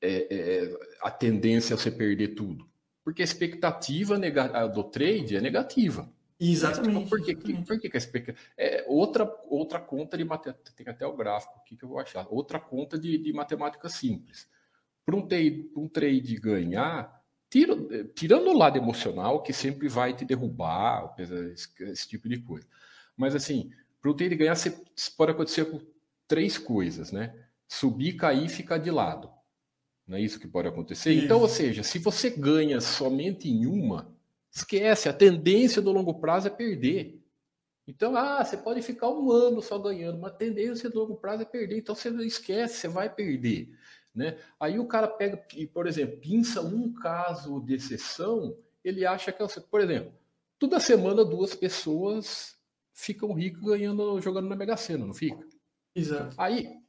é, 0.00 0.34
é, 0.34 0.80
a 1.02 1.10
tendência 1.10 1.74
é 1.74 1.76
você 1.76 1.90
perder 1.90 2.28
tudo? 2.28 2.68
Porque 3.04 3.22
a 3.22 3.24
expectativa 3.24 4.18
do 4.68 4.84
trade 4.84 5.36
é 5.36 5.40
negativa. 5.40 6.10
Exatamente. 6.38 7.08
Por, 7.08 7.22
que, 7.22 7.34
por 7.36 7.80
que, 7.80 7.88
que 7.88 7.96
a 7.96 7.98
expectativa. 7.98 8.38
É, 8.56 8.84
outra, 8.88 9.32
outra 9.48 9.78
conta 9.78 10.16
de 10.16 10.24
matemática. 10.24 10.72
Tem 10.76 10.88
até 10.88 11.06
o 11.06 11.16
gráfico 11.16 11.54
aqui 11.58 11.76
que 11.76 11.84
eu 11.84 11.88
vou 11.88 11.98
achar. 11.98 12.26
Outra 12.30 12.58
conta 12.58 12.98
de, 12.98 13.18
de 13.18 13.32
matemática 13.32 13.88
simples. 13.88 14.48
Para 15.04 15.16
um, 15.16 15.26
trade, 15.26 15.70
um 15.76 15.88
trade 15.88 16.36
ganhar, 16.36 17.22
tira, 17.50 17.76
tirando 18.14 18.48
o 18.48 18.56
lado 18.56 18.78
emocional, 18.78 19.42
que 19.42 19.52
sempre 19.52 19.88
vai 19.88 20.14
te 20.14 20.24
derrubar, 20.24 21.14
esse, 21.18 21.68
esse 21.80 22.08
tipo 22.08 22.28
de 22.28 22.38
coisa. 22.38 22.66
Mas 23.16 23.34
assim, 23.34 23.70
para 24.00 24.10
um 24.10 24.14
trade 24.14 24.34
ganhar, 24.34 24.56
você, 24.56 24.70
pode 25.16 25.32
acontecer 25.32 25.64
com 25.66 25.80
três 26.32 26.56
coisas, 26.56 27.12
né? 27.12 27.34
Subir, 27.68 28.14
cair 28.14 28.46
e 28.46 28.48
ficar 28.48 28.78
de 28.78 28.90
lado. 28.90 29.30
Não 30.06 30.16
é 30.16 30.20
isso 30.22 30.40
que 30.40 30.48
pode 30.48 30.66
acontecer? 30.66 31.12
Isso. 31.12 31.26
Então, 31.26 31.40
ou 31.42 31.48
seja, 31.48 31.82
se 31.82 31.98
você 31.98 32.30
ganha 32.30 32.80
somente 32.80 33.50
em 33.50 33.66
uma, 33.66 34.16
esquece, 34.50 35.10
a 35.10 35.12
tendência 35.12 35.82
do 35.82 35.92
longo 35.92 36.14
prazo 36.14 36.46
é 36.46 36.50
perder. 36.50 37.22
Então, 37.86 38.16
ah, 38.16 38.42
você 38.42 38.56
pode 38.56 38.80
ficar 38.80 39.10
um 39.10 39.30
ano 39.30 39.60
só 39.60 39.78
ganhando, 39.78 40.20
mas 40.20 40.32
a 40.32 40.36
tendência 40.36 40.88
do 40.88 41.00
longo 41.00 41.16
prazo 41.16 41.42
é 41.42 41.44
perder. 41.44 41.76
Então, 41.76 41.94
você 41.94 42.08
esquece, 42.24 42.76
você 42.76 42.88
vai 42.88 43.14
perder. 43.14 43.68
Né? 44.14 44.38
Aí 44.58 44.78
o 44.78 44.86
cara 44.86 45.08
pega, 45.08 45.38
por 45.74 45.86
exemplo, 45.86 46.16
pinça 46.16 46.62
um 46.62 46.94
caso 46.94 47.60
de 47.60 47.74
exceção, 47.74 48.56
ele 48.82 49.04
acha 49.04 49.30
que 49.30 49.42
é. 49.42 49.46
Por 49.70 49.82
exemplo, 49.82 50.14
toda 50.58 50.80
semana 50.80 51.26
duas 51.26 51.54
pessoas 51.54 52.56
ficam 52.94 53.34
ricas 53.34 53.62
ganhando, 53.62 54.18
jogando 54.18 54.48
na 54.48 54.56
Mega 54.56 54.78
Sena, 54.78 55.04
não 55.04 55.12
fica? 55.12 55.51
Exato. 55.94 56.34
Aí, 56.38 56.82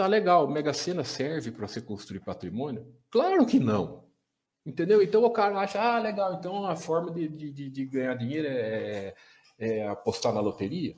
Tá 0.00 0.06
legal, 0.06 0.48
Mega 0.48 0.72
Sena 0.72 1.04
serve 1.04 1.50
para 1.50 1.68
você 1.68 1.78
construir 1.78 2.20
patrimônio? 2.20 2.86
Claro 3.10 3.44
que 3.44 3.60
não. 3.60 4.04
Entendeu? 4.64 5.02
Então 5.02 5.22
o 5.22 5.30
cara 5.30 5.58
acha, 5.58 5.78
ah, 5.78 5.98
legal, 5.98 6.32
então 6.32 6.64
a 6.64 6.74
forma 6.74 7.10
de, 7.10 7.28
de, 7.28 7.68
de 7.68 7.84
ganhar 7.84 8.14
dinheiro 8.14 8.48
é, 8.48 9.14
é, 9.58 9.86
apostar 9.86 10.32
na 10.32 10.40
loteria. 10.40 10.96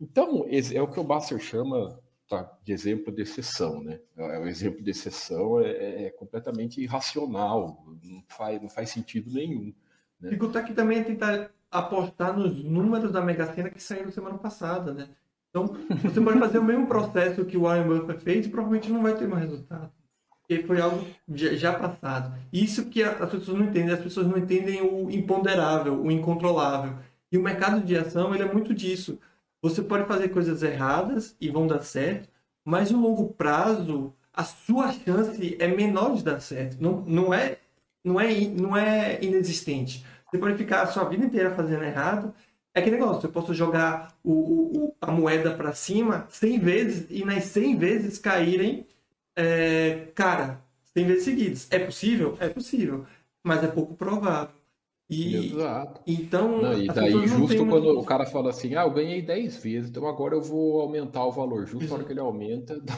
Então, 0.00 0.46
é 0.48 0.80
o 0.80 0.86
que 0.86 1.00
o 1.00 1.02
Basser 1.02 1.40
chama 1.40 2.00
tá, 2.28 2.48
de 2.62 2.72
exemplo 2.72 3.12
de 3.12 3.22
exceção, 3.22 3.82
né? 3.82 3.98
É, 4.16 4.38
o 4.38 4.46
exemplo 4.46 4.80
de 4.80 4.92
exceção 4.92 5.60
é, 5.60 5.70
é, 5.70 6.04
é 6.04 6.10
completamente 6.10 6.80
irracional, 6.80 7.84
não 8.00 8.22
faz, 8.28 8.62
não 8.62 8.68
faz 8.68 8.90
sentido 8.90 9.28
nenhum. 9.32 9.74
Né? 10.20 10.28
Dificultar 10.30 10.62
aqui 10.62 10.72
também 10.72 11.00
é 11.00 11.02
tentar 11.02 11.50
apostar 11.68 12.38
nos 12.38 12.62
números 12.62 13.10
da 13.10 13.20
Mega 13.20 13.52
Sena 13.52 13.70
que 13.70 13.82
saíram 13.82 14.12
semana 14.12 14.38
passada, 14.38 14.94
né? 14.94 15.08
Então, 15.56 15.74
você 16.02 16.20
pode 16.20 16.38
fazer 16.38 16.58
o 16.58 16.64
mesmo 16.64 16.86
processo 16.86 17.44
que 17.46 17.56
o 17.56 17.62
Warren 17.62 17.86
Buffett 17.86 18.22
fez 18.22 18.44
e 18.44 18.50
provavelmente 18.50 18.92
não 18.92 19.02
vai 19.02 19.14
ter 19.14 19.26
mais 19.26 19.44
resultado. 19.44 19.90
Porque 20.42 20.62
foi 20.64 20.80
algo 20.80 21.04
já 21.26 21.72
passado. 21.72 22.38
Isso 22.52 22.86
que 22.86 23.02
as 23.02 23.30
pessoas 23.30 23.58
não 23.58 23.66
entendem. 23.66 23.94
As 23.94 24.00
pessoas 24.00 24.26
não 24.26 24.36
entendem 24.36 24.82
o 24.82 25.10
imponderável, 25.10 26.00
o 26.00 26.10
incontrolável. 26.10 26.98
E 27.32 27.38
o 27.38 27.42
mercado 27.42 27.80
de 27.80 27.96
ação, 27.96 28.34
ele 28.34 28.44
é 28.44 28.52
muito 28.52 28.74
disso. 28.74 29.18
Você 29.62 29.82
pode 29.82 30.06
fazer 30.06 30.28
coisas 30.28 30.62
erradas 30.62 31.34
e 31.40 31.48
vão 31.48 31.66
dar 31.66 31.80
certo, 31.80 32.28
mas 32.64 32.90
no 32.90 33.00
longo 33.00 33.32
prazo, 33.32 34.12
a 34.32 34.44
sua 34.44 34.92
chance 34.92 35.56
é 35.58 35.66
menor 35.66 36.14
de 36.14 36.22
dar 36.22 36.38
certo. 36.40 36.76
Não, 36.80 37.00
não, 37.00 37.34
é, 37.34 37.56
não, 38.04 38.20
é, 38.20 38.44
não 38.44 38.76
é 38.76 39.18
inexistente. 39.24 40.04
Você 40.30 40.38
pode 40.38 40.56
ficar 40.56 40.82
a 40.82 40.86
sua 40.86 41.04
vida 41.04 41.24
inteira 41.24 41.54
fazendo 41.54 41.82
errado 41.82 42.32
é 42.76 42.82
que 42.82 42.90
negócio, 42.90 43.26
eu 43.26 43.32
posso 43.32 43.54
jogar 43.54 44.14
o, 44.22 44.32
o 44.32 44.94
a 45.00 45.10
moeda 45.10 45.50
para 45.54 45.72
cima 45.72 46.26
100 46.28 46.58
vezes 46.58 47.06
e 47.08 47.24
nas 47.24 47.44
100 47.44 47.78
vezes 47.78 48.18
caírem, 48.18 48.86
é, 49.34 50.08
cara, 50.14 50.60
100 50.92 51.06
vezes 51.06 51.24
seguidas. 51.24 51.68
É 51.70 51.78
possível? 51.78 52.36
É 52.38 52.50
possível, 52.50 53.06
mas 53.42 53.64
é 53.64 53.66
pouco 53.66 53.94
provável. 53.94 54.54
E, 55.08 55.52
Exato. 55.52 56.02
Então, 56.06 56.60
não, 56.60 56.78
e 56.78 56.86
daí, 56.88 57.26
justo 57.26 57.56
quando 57.64 57.84
muito... 57.84 58.00
o 58.00 58.04
cara 58.04 58.26
fala 58.26 58.50
assim, 58.50 58.74
ah, 58.74 58.82
eu 58.82 58.90
ganhei 58.90 59.22
10 59.22 59.56
vezes, 59.56 59.88
então 59.88 60.06
agora 60.06 60.34
eu 60.34 60.42
vou 60.42 60.82
aumentar 60.82 61.24
o 61.24 61.32
valor. 61.32 61.66
Justo 61.66 61.88
na 61.88 61.94
hora 61.94 62.04
que 62.04 62.12
ele 62.12 62.20
aumenta, 62.20 62.78
dá 62.84 62.92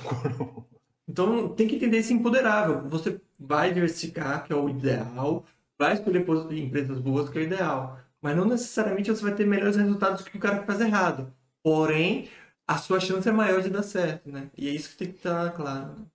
Então, 1.08 1.50
tem 1.50 1.68
que 1.68 1.76
entender 1.76 1.98
esse 1.98 2.12
empoderável. 2.12 2.88
Você 2.88 3.20
vai 3.38 3.72
diversificar, 3.72 4.44
que 4.44 4.52
é 4.52 4.56
o 4.56 4.68
ideal, 4.68 5.44
vai 5.78 5.94
escolher 5.94 6.26
empresas 6.50 6.98
boas, 6.98 7.28
que 7.30 7.38
é 7.38 7.42
o 7.42 7.44
ideal 7.44 8.07
mas 8.20 8.36
não 8.36 8.44
necessariamente 8.44 9.10
você 9.10 9.22
vai 9.22 9.34
ter 9.34 9.46
melhores 9.46 9.76
resultados 9.76 10.24
que 10.24 10.36
o 10.36 10.40
cara 10.40 10.60
que 10.60 10.66
faz 10.66 10.80
errado. 10.80 11.32
Porém, 11.62 12.28
a 12.66 12.78
sua 12.78 13.00
chance 13.00 13.28
é 13.28 13.32
maior 13.32 13.62
de 13.62 13.70
dar 13.70 13.82
certo, 13.82 14.30
né? 14.30 14.50
E 14.56 14.68
é 14.68 14.72
isso 14.72 14.90
que 14.90 14.96
tem 14.96 15.08
que 15.08 15.16
estar 15.16 15.50
claro. 15.52 15.98
Né? 15.98 16.06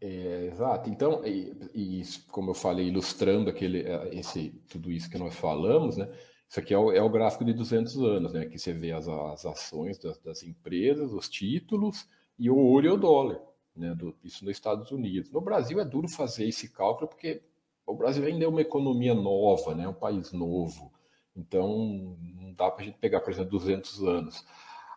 É, 0.00 0.46
exato. 0.52 0.90
Então, 0.90 1.24
e, 1.26 1.52
e, 1.74 2.02
como 2.30 2.50
eu 2.50 2.54
falei, 2.54 2.88
ilustrando 2.88 3.48
aquele, 3.48 3.82
é, 3.82 4.14
esse, 4.14 4.50
tudo 4.68 4.92
isso 4.92 5.10
que 5.10 5.18
nós 5.18 5.34
falamos, 5.34 5.96
né? 5.96 6.08
Isso 6.48 6.60
aqui 6.60 6.74
é 6.74 6.78
o, 6.78 6.92
é 6.92 7.02
o 7.02 7.08
gráfico 7.08 7.44
de 7.44 7.52
200 7.52 7.96
anos, 7.98 8.32
né? 8.32 8.46
Que 8.46 8.58
você 8.58 8.72
vê 8.72 8.92
as, 8.92 9.08
as 9.08 9.46
ações 9.46 9.98
das, 9.98 10.18
das, 10.18 10.42
empresas, 10.42 11.12
os 11.12 11.28
títulos 11.28 12.08
e 12.38 12.50
o 12.50 12.56
ouro 12.56 12.86
e 12.86 12.90
o 12.90 12.96
dólar, 12.96 13.40
né? 13.74 13.94
Do, 13.94 14.14
isso 14.22 14.44
nos 14.44 14.52
Estados 14.52 14.90
Unidos. 14.90 15.30
No 15.30 15.40
Brasil 15.40 15.80
é 15.80 15.84
duro 15.84 16.08
fazer 16.08 16.48
esse 16.48 16.68
cálculo 16.68 17.08
porque 17.08 17.42
o 17.86 17.94
Brasil 17.94 18.24
ainda 18.24 18.44
é 18.44 18.48
uma 18.48 18.60
economia 18.60 19.14
nova, 19.14 19.74
né? 19.74 19.88
Um 19.88 19.94
país 19.94 20.32
novo. 20.32 20.92
Então, 21.36 22.16
não 22.40 22.52
dá 22.54 22.70
para 22.70 22.82
a 22.82 22.86
gente 22.86 22.98
pegar, 22.98 23.20
por 23.20 23.32
exemplo, 23.32 23.50
200 23.50 24.02
anos. 24.04 24.44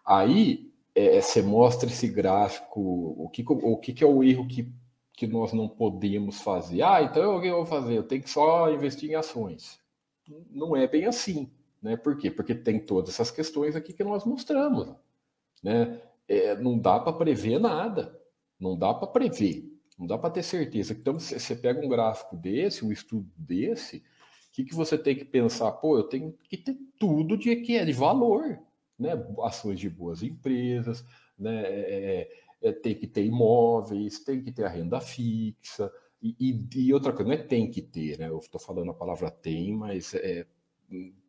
Aí, 0.06 0.72
é, 0.94 1.22
você 1.22 1.42
mostra 1.42 1.90
esse 1.90 2.08
gráfico, 2.08 2.80
o 2.80 3.30
que, 3.30 3.44
o 3.48 3.78
que, 3.78 3.94
que 3.94 4.04
é 4.04 4.08
o 4.08 4.24
erro 4.24 4.48
que, 4.48 4.72
que 5.14 5.28
nós 5.28 5.54
não 5.54 5.68
podemos 5.68 6.42
fazer. 6.42 6.82
Ah, 6.82 7.02
então 7.02 7.44
eu 7.44 7.56
vou 7.56 7.66
fazer? 7.66 7.98
Eu 7.98 8.04
tenho 8.04 8.24
que 8.24 8.30
só 8.30 8.72
investir 8.72 9.12
em 9.12 9.16
ações. 9.16 9.80
Não 10.50 10.76
é 10.76 10.88
bem 10.88 11.06
assim. 11.06 11.50
Né? 11.82 11.96
Por 11.96 12.18
quê? 12.18 12.30
Porque 12.32 12.54
tem 12.56 12.80
todas 12.80 13.12
essas 13.12 13.32
questões 13.32 13.76
aqui 13.76 13.94
que 13.94 14.04
nós 14.04 14.26
mostramos. 14.26 14.94
Né? 15.64 16.02
É, 16.28 16.56
não 16.56 16.78
dá 16.78 17.00
para 17.00 17.14
prever 17.14 17.60
nada. 17.60 18.20
Não 18.60 18.78
dá 18.78 18.94
para 18.94 19.08
prever. 19.08 19.66
Não 19.98 20.06
dá 20.06 20.18
para 20.18 20.30
ter 20.30 20.44
certeza. 20.44 20.94
Então, 20.94 21.20
você 21.20 21.56
pega 21.56 21.84
um 21.84 21.90
gráfico 21.90 22.36
desse, 22.36 22.86
um 22.86 22.92
estudo 22.92 23.30
desse, 23.36 24.04
que, 24.58 24.66
que 24.66 24.74
você 24.74 24.97
tem 24.97 25.16
que 25.16 25.24
pensar? 25.24 25.72
Pô, 25.74 25.97
eu 25.97 26.03
tenho 26.03 26.36
que 26.49 26.58
ter 26.58 26.76
tudo 26.99 27.38
de 27.38 27.55
que 27.58 27.78
é 27.78 27.86
de 27.86 27.93
valor, 27.93 28.60
né? 28.97 29.12
Ações 29.43 29.80
de 29.80 29.88
boas 29.88 30.24
empresas, 30.24 31.05
né? 31.38 31.62
É, 31.64 32.30
é, 32.64 32.70
é 32.70 32.72
tem 32.72 32.95
que 32.95 33.05
ter 33.05 33.24
imóveis, 33.24 34.24
tem 34.24 34.41
que 34.41 34.51
ter 34.51 34.64
a 34.64 34.70
renda 34.70 34.99
fixa. 34.99 35.91
E, 36.20 36.36
e, 36.39 36.88
e 36.88 36.93
outra 36.93 37.14
coisa, 37.14 37.30
não 37.30 37.38
é 37.38 37.43
tem 37.43 37.70
que 37.70 37.84
ter, 37.84 38.18
né? 38.18 38.30
Eu 38.30 38.39
estou 38.39 38.60
falando 38.60 38.89
a 38.89 38.95
palavra 38.95 39.30
tem, 39.30 39.76
mas 39.76 40.16
é 40.16 40.47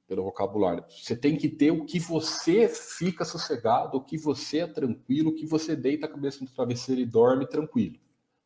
pelo 0.06 0.24
vocabulário. 0.24 0.82
Você 0.88 1.14
tem 1.14 1.36
que 1.36 1.50
ter 1.50 1.70
o 1.70 1.84
que 1.84 2.00
você 2.00 2.66
fica 2.66 3.26
sossegado, 3.26 3.98
o 3.98 4.02
que 4.02 4.16
você 4.16 4.60
é 4.60 4.66
tranquilo, 4.66 5.30
o 5.30 5.34
que 5.34 5.44
você 5.44 5.76
deita 5.76 6.06
a 6.06 6.10
cabeça 6.10 6.42
no 6.42 6.50
travesseiro 6.50 7.02
e 7.02 7.04
dorme 7.04 7.46
tranquilo. 7.46 7.98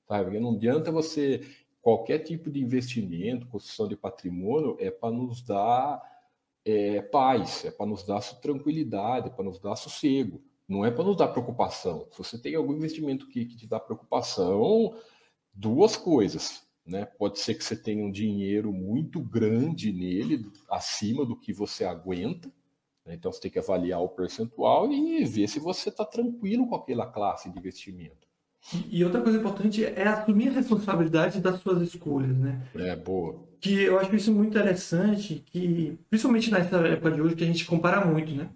Porque 0.09 0.41
não 0.41 0.57
adianta 0.57 0.91
você 0.91 1.41
qualquer 1.83 2.20
tipo 2.20 2.49
de 2.51 2.61
investimento, 2.61 3.49
construção 3.49 3.89
de 3.89 3.97
patrimônio, 3.97 4.76
é 4.78 4.91
para 4.91 5.11
nos 5.11 5.43
dar 5.43 6.01
é, 6.64 7.03
paz, 7.03 7.64
é 7.64 7.70
para 7.72 7.87
nos 7.87 8.05
dar 8.05 8.22
tranquilidade, 8.41 9.26
é 9.28 9.30
para 9.30 9.45
nos 9.45 9.59
dar 9.59 9.74
sossego. 9.74 10.41
Não 10.68 10.87
é 10.87 10.91
para 10.91 11.05
nos 11.05 11.16
dar 11.16 11.28
preocupação. 11.28 12.07
Se 12.12 12.18
você 12.18 12.39
tem 12.39 12.55
algum 12.55 12.72
investimento 12.72 13.28
que, 13.28 13.45
que 13.45 13.57
te 13.57 13.66
dá 13.66 13.80
preocupação, 13.80 14.97
duas 15.53 15.97
coisas. 15.97 16.62
Né? 16.87 17.05
Pode 17.05 17.41
ser 17.41 17.55
que 17.55 17.64
você 17.64 17.76
tenha 17.76 18.05
um 18.05 18.11
dinheiro 18.11 18.72
muito 18.72 19.20
grande 19.20 19.93
nele, 19.93 20.51
acima 20.70 21.26
do 21.26 21.37
que 21.37 21.53
você 21.53 21.85
aguenta. 21.85 22.49
Né? 23.05 23.14
Então 23.14 23.33
você 23.33 23.41
tem 23.41 23.51
que 23.51 23.59
avaliar 23.59 24.01
o 24.01 24.09
percentual 24.09 24.91
e 24.91 25.24
ver 25.24 25.49
se 25.49 25.59
você 25.59 25.89
está 25.89 26.05
tranquilo 26.05 26.68
com 26.68 26.76
aquela 26.76 27.07
classe 27.07 27.51
de 27.51 27.59
investimento. 27.59 28.22
E 28.89 29.05
outra 29.05 29.21
coisa 29.21 29.39
importante 29.39 29.85
é 29.85 30.07
assumir 30.07 30.49
a 30.49 30.53
responsabilidade 30.53 31.41
das 31.41 31.61
suas 31.61 31.83
escolhas, 31.83 32.37
né? 32.37 32.61
É, 32.75 32.95
boa. 32.95 33.37
Que 33.61 33.83
eu 33.83 33.99
acho 33.99 34.15
isso 34.15 34.33
muito 34.33 34.51
interessante, 34.51 35.43
que 35.47 35.99
principalmente 36.09 36.51
nessa 36.51 36.77
época 36.79 37.11
de 37.11 37.21
hoje 37.21 37.37
que 37.37 37.45
a 37.45 37.47
gente 37.47 37.65
compara 37.65 38.05
muito, 38.05 38.33
né? 38.33 38.49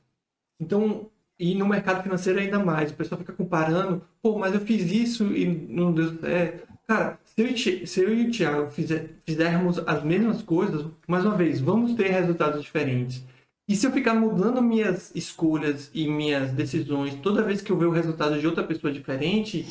Então, 0.60 1.10
e 1.38 1.54
no 1.54 1.66
mercado 1.66 2.02
financeiro 2.02 2.38
ainda 2.38 2.58
mais, 2.58 2.90
o 2.90 2.94
pessoal 2.94 3.18
fica 3.18 3.32
comparando, 3.32 4.02
pô, 4.22 4.38
mas 4.38 4.54
eu 4.54 4.60
fiz 4.60 4.90
isso 4.90 5.24
e 5.36 5.46
não 5.46 5.92
deu 5.92 6.18
certo. 6.18 6.66
Cara, 6.86 7.18
se 7.24 7.42
eu, 7.42 7.86
se 7.86 8.00
eu 8.00 8.14
e 8.14 8.28
o 8.28 8.30
Thiago 8.30 8.70
fizer, 8.70 9.16
fizermos 9.24 9.78
as 9.86 10.04
mesmas 10.04 10.40
coisas, 10.40 10.86
mais 11.06 11.24
uma 11.24 11.36
vez, 11.36 11.60
vamos 11.60 11.94
ter 11.94 12.08
resultados 12.08 12.62
diferentes. 12.62 13.24
E 13.68 13.74
se 13.74 13.84
eu 13.84 13.90
ficar 13.90 14.14
mudando 14.14 14.62
minhas 14.62 15.12
escolhas 15.14 15.90
e 15.92 16.06
minhas 16.06 16.52
decisões 16.52 17.16
toda 17.16 17.42
vez 17.42 17.60
que 17.60 17.72
eu 17.72 17.76
ver 17.76 17.86
o 17.86 17.90
resultado 17.90 18.38
de 18.38 18.46
outra 18.46 18.62
pessoa 18.62 18.92
diferente, 18.92 19.66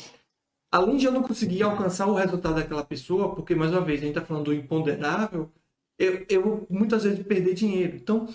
além 0.70 0.96
de 0.96 1.06
eu 1.06 1.12
não 1.12 1.22
conseguir 1.22 1.62
alcançar 1.62 2.06
o 2.06 2.14
resultado 2.14 2.56
daquela 2.56 2.84
pessoa, 2.84 3.34
porque, 3.34 3.54
mais 3.54 3.72
uma 3.72 3.80
vez, 3.80 4.00
a 4.00 4.06
gente 4.06 4.16
está 4.16 4.26
falando 4.26 4.46
do 4.46 4.54
imponderável, 4.54 5.50
eu, 5.98 6.26
eu 6.28 6.66
muitas 6.68 7.04
vezes 7.04 7.24
perder 7.26 7.54
dinheiro. 7.54 7.96
Então, 7.96 8.28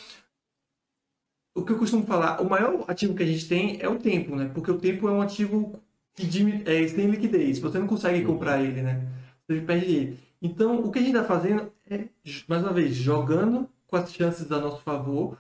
o 1.56 1.64
que 1.64 1.72
eu 1.72 1.78
costumo 1.78 2.06
falar, 2.06 2.42
o 2.42 2.50
maior 2.50 2.86
ativo 2.88 3.14
que 3.14 3.24
a 3.24 3.26
gente 3.26 3.48
tem 3.48 3.78
é 3.82 3.88
o 3.90 4.00
tempo, 4.00 4.36
né? 4.36 4.50
Porque 4.54 4.72
o 4.72 4.80
tempo 4.80 5.08
é 5.08 5.12
um 5.12 5.22
ativo 5.22 5.80
que 6.16 6.26
é, 6.66 6.88
sem 6.88 7.08
liquidez. 7.08 7.60
Você 7.60 7.80
não 7.80 7.88
consegue 7.88 8.22
uhum. 8.22 8.34
comprar 8.34 8.62
ele, 8.62 8.82
né? 8.82 9.08
Você 9.48 9.62
perde 9.62 9.94
ele. 9.94 10.20
Então, 10.42 10.80
o 10.80 10.92
que 10.92 11.00
a 11.00 11.02
gente 11.02 11.16
está 11.16 11.24
fazendo 11.24 11.72
é, 11.90 12.06
mais 12.48 12.64
uma 12.64 12.74
vez, 12.74 12.96
jogando 12.96 13.70
com 13.88 13.96
as 13.96 14.12
chances 14.14 14.52
a 14.52 14.60
nosso 14.60 14.82
favor 14.82 15.38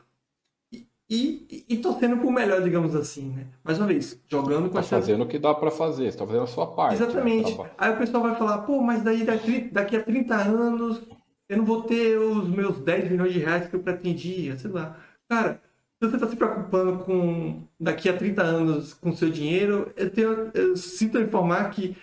e, 1.13 1.65
e, 1.67 1.77
torcendo 1.77 2.15
por 2.19 2.31
melhor, 2.31 2.61
digamos 2.61 2.95
assim, 2.95 3.33
né? 3.33 3.47
Mais 3.65 3.77
uma 3.77 3.85
vez, 3.85 4.17
jogando 4.29 4.69
com 4.69 4.75
tá 4.75 4.81
chances... 4.81 5.07
fazendo 5.07 5.25
o 5.25 5.27
que 5.27 5.37
dá 5.37 5.53
para 5.53 5.69
fazer, 5.69 6.05
está 6.05 6.25
fazendo 6.25 6.43
a 6.43 6.47
sua 6.47 6.67
parte. 6.67 6.97
Né? 6.97 7.05
Exatamente. 7.05 7.57
Né? 7.57 7.69
Aí 7.77 7.91
o 7.91 7.97
pessoal 7.97 8.23
vai 8.23 8.35
falar, 8.35 8.59
pô, 8.59 8.81
mas 8.81 9.03
daí 9.03 9.25
daqui, 9.25 9.69
daqui 9.73 9.97
a 9.97 10.01
30 10.01 10.33
anos 10.33 11.01
eu 11.49 11.57
não 11.57 11.65
vou 11.65 11.83
ter 11.83 12.17
os 12.17 12.47
meus 12.47 12.79
10 12.79 13.11
milhões 13.11 13.33
de 13.33 13.39
reais 13.39 13.67
que 13.67 13.75
eu 13.75 13.83
pretendia, 13.83 14.57
sei 14.57 14.71
lá. 14.71 14.97
Cara, 15.27 15.61
se 16.01 16.09
você 16.09 16.15
está 16.15 16.29
se 16.29 16.37
preocupando 16.37 17.03
com 17.03 17.61
daqui 17.77 18.07
a 18.07 18.15
30 18.15 18.41
anos 18.41 18.93
com 18.93 19.11
seu 19.11 19.29
dinheiro, 19.29 19.91
eu, 19.97 20.09
tenho, 20.09 20.49
eu 20.53 20.77
sinto 20.77 21.19
informar 21.19 21.69
que 21.71 21.93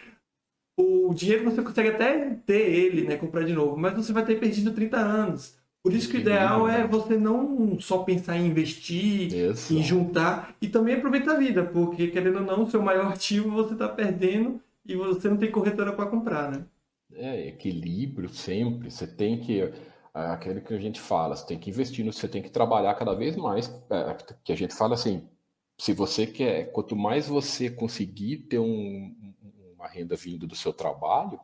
o 0.78 1.14
dinheiro 1.14 1.44
você 1.44 1.62
consegue 1.62 1.88
até 1.88 2.34
ter 2.44 2.60
ele, 2.60 3.08
né, 3.08 3.16
comprar 3.16 3.44
de 3.44 3.54
novo, 3.54 3.74
mas 3.74 3.94
você 3.94 4.12
vai 4.12 4.24
ter 4.24 4.38
perdido 4.38 4.74
30 4.74 4.98
anos. 4.98 5.57
Por 5.82 5.92
isso 5.92 6.10
que 6.10 6.16
o 6.16 6.20
ideal 6.20 6.68
é 6.68 6.86
você 6.86 7.16
não 7.16 7.80
só 7.80 7.98
pensar 7.98 8.36
em 8.36 8.46
investir, 8.46 9.32
isso. 9.32 9.72
em 9.72 9.82
juntar 9.82 10.54
e 10.60 10.68
também 10.68 10.96
aproveitar 10.96 11.36
a 11.36 11.38
vida, 11.38 11.64
porque 11.64 12.08
querendo 12.08 12.40
ou 12.40 12.44
não, 12.44 12.64
o 12.64 12.70
seu 12.70 12.82
maior 12.82 13.12
ativo 13.12 13.50
você 13.50 13.72
está 13.74 13.88
perdendo 13.88 14.60
e 14.84 14.96
você 14.96 15.28
não 15.28 15.36
tem 15.36 15.50
corretora 15.50 15.92
para 15.92 16.06
comprar, 16.10 16.50
né? 16.50 16.64
É, 17.14 17.48
equilíbrio 17.48 18.28
sempre. 18.28 18.90
Você 18.90 19.06
tem 19.06 19.38
que 19.40 19.72
aquele 20.12 20.60
que 20.60 20.74
a 20.74 20.80
gente 20.80 21.00
fala, 21.00 21.36
você 21.36 21.46
tem 21.46 21.58
que 21.58 21.70
investir, 21.70 22.04
você 22.04 22.26
tem 22.26 22.42
que 22.42 22.50
trabalhar 22.50 22.94
cada 22.94 23.14
vez 23.14 23.36
mais, 23.36 23.68
é, 23.90 24.16
que 24.42 24.52
a 24.52 24.56
gente 24.56 24.74
fala 24.74 24.94
assim, 24.94 25.28
se 25.78 25.92
você 25.92 26.26
quer, 26.26 26.72
quanto 26.72 26.96
mais 26.96 27.28
você 27.28 27.70
conseguir 27.70 28.38
ter 28.38 28.58
um, 28.58 29.14
uma 29.74 29.86
renda 29.86 30.16
vindo 30.16 30.46
do 30.46 30.56
seu 30.56 30.72
trabalho, 30.72 31.38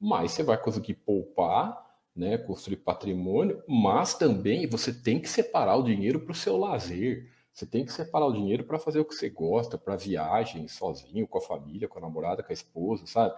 mais 0.00 0.32
você 0.32 0.42
vai 0.42 0.56
conseguir 0.56 0.94
poupar, 0.94 1.85
né, 2.16 2.38
construir 2.38 2.78
patrimônio, 2.78 3.62
mas 3.68 4.14
também 4.14 4.66
você 4.66 4.92
tem 4.92 5.20
que 5.20 5.28
separar 5.28 5.76
o 5.76 5.82
dinheiro 5.82 6.20
para 6.20 6.32
o 6.32 6.34
seu 6.34 6.56
lazer. 6.56 7.30
Você 7.52 7.66
tem 7.66 7.84
que 7.84 7.92
separar 7.92 8.26
o 8.26 8.32
dinheiro 8.32 8.64
para 8.64 8.78
fazer 8.78 9.00
o 9.00 9.04
que 9.04 9.14
você 9.14 9.28
gosta, 9.28 9.78
para 9.78 9.96
viagem, 9.96 10.68
sozinho, 10.68 11.26
com 11.26 11.38
a 11.38 11.42
família, 11.42 11.88
com 11.88 11.98
a 11.98 12.02
namorada, 12.02 12.42
com 12.42 12.52
a 12.52 12.54
esposa, 12.54 13.06
sabe? 13.06 13.34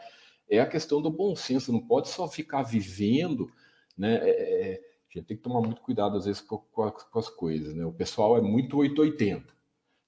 É 0.49 0.61
a 0.61 0.67
questão 0.67 1.03
do 1.03 1.11
bom 1.11 1.37
senso, 1.37 1.73
não 1.73 1.81
pode 1.81 2.09
só 2.09 2.27
ficar 2.27 2.63
vivendo 2.63 3.51
né? 3.99 4.15
É, 4.23 4.31
é, 4.31 4.81
a 5.11 5.19
gente 5.19 5.27
tem 5.27 5.37
que 5.37 5.43
tomar 5.43 5.61
muito 5.61 5.81
cuidado, 5.81 6.17
às 6.17 6.27
vezes, 6.27 6.41
com, 6.41 6.59
com, 6.59 6.91
com, 6.91 7.19
as 7.19 7.29
coisas, 7.29 7.75
né? 7.75 7.85
O 7.85 7.93
pessoal 7.93 8.39
é 8.39 8.41
muito 8.41 8.77
880. 8.77 9.53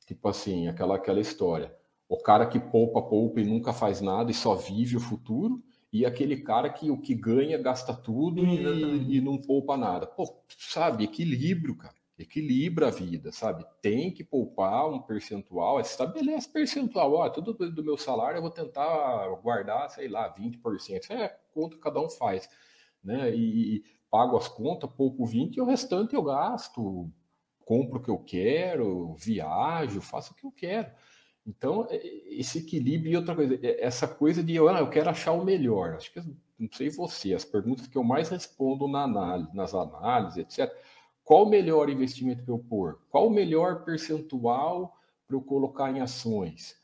Tipo 0.06 0.28
assim, 0.28 0.68
aquela, 0.68 0.94
aquela 0.94 1.20
história. 1.20 1.74
O 2.08 2.18
cara 2.18 2.46
que 2.46 2.60
poupa, 2.60 3.02
poupa 3.02 3.40
e 3.40 3.44
nunca 3.44 3.72
faz 3.72 4.00
nada 4.00 4.30
e 4.30 4.34
só 4.34 4.54
vive 4.54 4.96
o 4.96 5.00
futuro, 5.00 5.62
e 5.92 6.06
aquele 6.06 6.36
cara 6.36 6.70
que 6.70 6.90
o 6.90 7.00
que 7.00 7.14
ganha 7.14 7.58
gasta 7.58 7.94
tudo 7.94 8.44
e, 8.44 9.16
e, 9.16 9.20
não 9.20 9.38
poupa 9.38 9.76
nada. 9.76 10.06
Pô, 10.06 10.42
sabe, 10.58 11.04
equilíbrio, 11.04 11.76
cara. 11.76 11.94
Equilibra 12.18 12.88
a 12.88 12.90
vida, 12.90 13.32
sabe? 13.32 13.64
Tem 13.80 14.12
que 14.12 14.22
poupar 14.22 14.88
um 14.90 15.00
percentual, 15.00 15.80
estabelece 15.80 16.52
percentual. 16.52 17.14
Ó, 17.14 17.28
tudo 17.30 17.54
do 17.54 17.82
meu 17.82 17.96
salário 17.96 18.36
eu 18.36 18.42
vou 18.42 18.50
tentar 18.50 19.26
guardar, 19.42 19.88
sei 19.88 20.06
lá, 20.06 20.32
20%. 20.34 21.10
É, 21.10 21.34
conta 21.52 21.78
cada 21.78 21.98
um 21.98 22.10
faz 22.10 22.48
né? 23.02 23.34
E, 23.34 23.76
e 23.76 23.84
pago 24.10 24.36
as 24.36 24.48
contas, 24.48 24.90
pouco 24.92 25.24
20 25.24 25.56
e 25.56 25.60
o 25.60 25.64
restante 25.64 26.14
eu 26.14 26.22
gasto, 26.22 27.10
compro 27.64 27.98
o 27.98 28.02
que 28.02 28.10
eu 28.10 28.18
quero, 28.18 29.14
viajo, 29.14 30.00
faço 30.00 30.32
o 30.32 30.36
que 30.36 30.46
eu 30.46 30.52
quero. 30.52 30.90
Então, 31.46 31.86
é, 31.90 32.00
esse 32.28 32.58
equilíbrio 32.58 33.12
e 33.12 33.16
outra 33.16 33.34
coisa, 33.34 33.58
é, 33.62 33.84
essa 33.84 34.06
coisa 34.06 34.42
de 34.42 34.58
ah, 34.58 34.78
eu 34.80 34.90
quero 34.90 35.10
achar 35.10 35.32
o 35.32 35.44
melhor. 35.44 35.94
Acho 35.94 36.12
que, 36.12 36.20
não 36.58 36.68
sei 36.72 36.90
você, 36.90 37.34
as 37.34 37.44
perguntas 37.44 37.86
que 37.86 37.96
eu 37.96 38.04
mais 38.04 38.28
respondo 38.28 38.86
na 38.86 39.02
análise, 39.02 39.54
nas 39.54 39.74
análises, 39.74 40.38
etc. 40.38 40.72
Qual 41.24 41.44
o 41.44 41.48
melhor 41.48 41.88
investimento 41.88 42.44
que 42.44 42.50
eu 42.50 42.58
pôr? 42.58 43.00
Qual 43.08 43.26
o 43.26 43.30
melhor 43.30 43.84
percentual 43.84 44.96
para 45.26 45.36
eu 45.36 45.40
colocar 45.40 45.90
em 45.90 46.00
ações? 46.00 46.76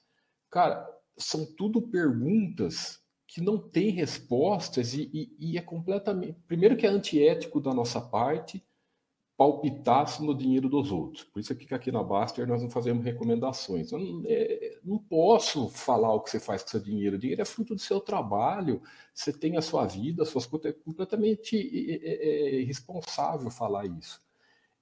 Cara, 0.51 0.89
são 1.17 1.45
tudo 1.45 1.83
perguntas 1.83 3.01
que 3.27 3.41
não 3.41 3.59
tem 3.59 3.91
respostas 3.91 4.95
e, 4.95 5.11
e, 5.13 5.37
e, 5.39 5.59
é 5.59 5.61
completamente. 5.61 6.39
Primeiro, 6.47 6.77
que 6.77 6.87
é 6.87 6.89
antiético 6.89 7.61
da 7.61 7.75
nossa 7.75 8.01
parte 8.01 8.65
palpitar 9.37 10.07
no 10.23 10.35
dinheiro 10.35 10.69
dos 10.69 10.91
outros. 10.91 11.25
Por 11.25 11.41
isso 11.41 11.53
é 11.53 11.57
que 11.57 11.75
aqui 11.75 11.93
na 11.93 12.03
Baster 12.03 12.49
nós 12.49 12.63
não 12.63 12.71
fazemos 12.71 13.05
recomendações. 13.05 13.93
Eu 13.93 13.99
não, 13.99 14.23
é, 14.27 14.79
não 14.83 14.99
posso 14.99 15.69
falar 15.69 16.15
o 16.15 16.21
que 16.21 16.31
você 16.31 16.41
faz 16.41 16.63
com 16.63 16.71
seu 16.71 16.81
dinheiro. 16.81 17.17
O 17.17 17.19
dinheiro 17.19 17.43
é 17.43 17.45
fruto 17.45 17.75
do 17.75 17.81
seu 17.81 18.01
trabalho. 18.01 18.81
Você 19.13 19.33
tem 19.33 19.57
a 19.57 19.63
sua 19.63 19.87
vida, 19.87 20.23
as 20.23 20.31
suas 20.31 20.47
contas. 20.47 20.71
É 20.71 20.73
completamente 20.73 21.57
é, 21.57 21.97
é, 21.97 22.57
é 22.57 22.61
irresponsável 22.63 23.51
falar 23.51 23.85
isso. 23.85 24.23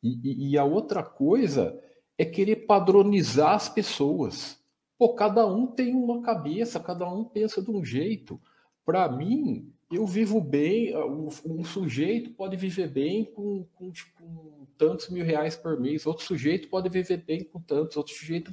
E, 0.01 0.51
e 0.51 0.59
a 0.59 0.65
outra 0.65 1.03
coisa 1.03 1.81
é 2.17 2.25
querer 2.25 2.67
padronizar 2.67 3.55
as 3.55 3.69
pessoas. 3.69 4.63
Pô, 4.97 5.15
cada 5.15 5.45
um 5.47 5.67
tem 5.67 5.95
uma 5.97 6.23
cabeça, 6.23 6.79
cada 6.79 7.11
um 7.11 7.25
pensa 7.25 7.61
de 7.61 7.73
um 7.73 7.85
jeito. 7.85 8.41
Para 8.85 9.09
mim, 9.09 9.74
eu 9.91 10.07
vivo 10.07 10.41
bem, 10.41 10.97
um, 10.97 11.65
sujeito 11.65 12.31
pode 12.31 12.57
viver 12.57 12.89
bem 12.89 13.25
com, 13.25 13.67
com, 13.75 13.93
com, 14.19 14.67
tantos 14.77 15.09
mil 15.09 15.25
reais 15.25 15.57
por 15.57 15.79
mês, 15.79 16.07
outro 16.07 16.25
sujeito 16.25 16.69
pode 16.69 16.89
viver 16.89 17.19
bem 17.19 17.45
com 17.45 17.61
tantos, 17.61 17.97
outro 17.97 18.15
sujeito. 18.15 18.53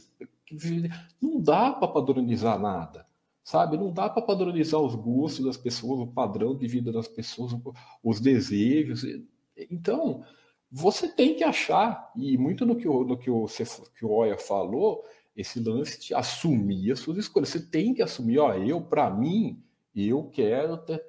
Não 1.22 1.40
dá 1.40 1.72
para 1.72 1.88
padronizar 1.88 2.60
nada, 2.60 3.06
sabe? 3.44 3.78
Não 3.78 3.92
dá 3.92 4.10
para 4.10 4.22
padronizar 4.22 4.80
os 4.80 4.96
gostos 4.96 5.46
das 5.46 5.58
pessoas, 5.58 6.00
o 6.00 6.08
padrão 6.08 6.56
de 6.56 6.68
vida 6.68 6.92
das 6.92 7.08
pessoas, 7.08 7.54
os 8.04 8.20
desejos. 8.20 9.04
Então, 9.70 10.24
você 10.70 11.08
tem 11.08 11.36
que 11.36 11.44
achar, 11.44 12.12
e 12.16 12.38
muito 12.38 12.66
no 12.66 12.76
que 12.76 12.88
o, 12.88 13.04
no 13.04 13.18
que 13.18 13.30
o, 13.30 13.46
que 13.98 14.06
o 14.06 14.12
Oya 14.12 14.38
falou, 14.38 15.04
esse 15.36 15.60
lance 15.60 16.00
de 16.00 16.14
assumir 16.14 16.92
as 16.92 17.00
suas 17.00 17.18
escolhas. 17.18 17.50
Você 17.50 17.60
tem 17.60 17.94
que 17.94 18.02
assumir, 18.02 18.40
ó, 18.40 18.54
eu, 18.54 18.82
para 18.82 19.10
mim, 19.10 19.62
eu 19.96 20.30
quero 20.32 20.78
ter, 20.78 21.04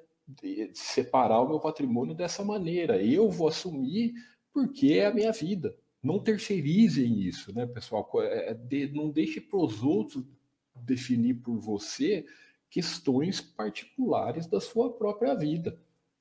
separar 0.73 1.41
o 1.41 1.47
meu 1.47 1.59
patrimônio 1.59 2.15
dessa 2.15 2.43
maneira. 2.43 3.01
Eu 3.01 3.29
vou 3.29 3.47
assumir 3.47 4.13
porque 4.53 4.93
é 4.93 5.07
a 5.07 5.13
minha 5.13 5.31
vida. 5.31 5.75
Não 6.01 6.19
terceirizem 6.19 7.21
isso, 7.21 7.53
né, 7.55 7.65
pessoal? 7.65 8.09
É, 8.17 8.51
é 8.51 8.87
não 8.87 9.09
deixe 9.09 9.39
para 9.39 9.59
os 9.59 9.81
outros 9.83 10.23
definir 10.75 11.35
por 11.35 11.57
você 11.57 12.25
questões 12.69 13.39
particulares 13.39 14.47
da 14.47 14.59
sua 14.59 14.91
própria 14.91 15.35
vida, 15.35 15.77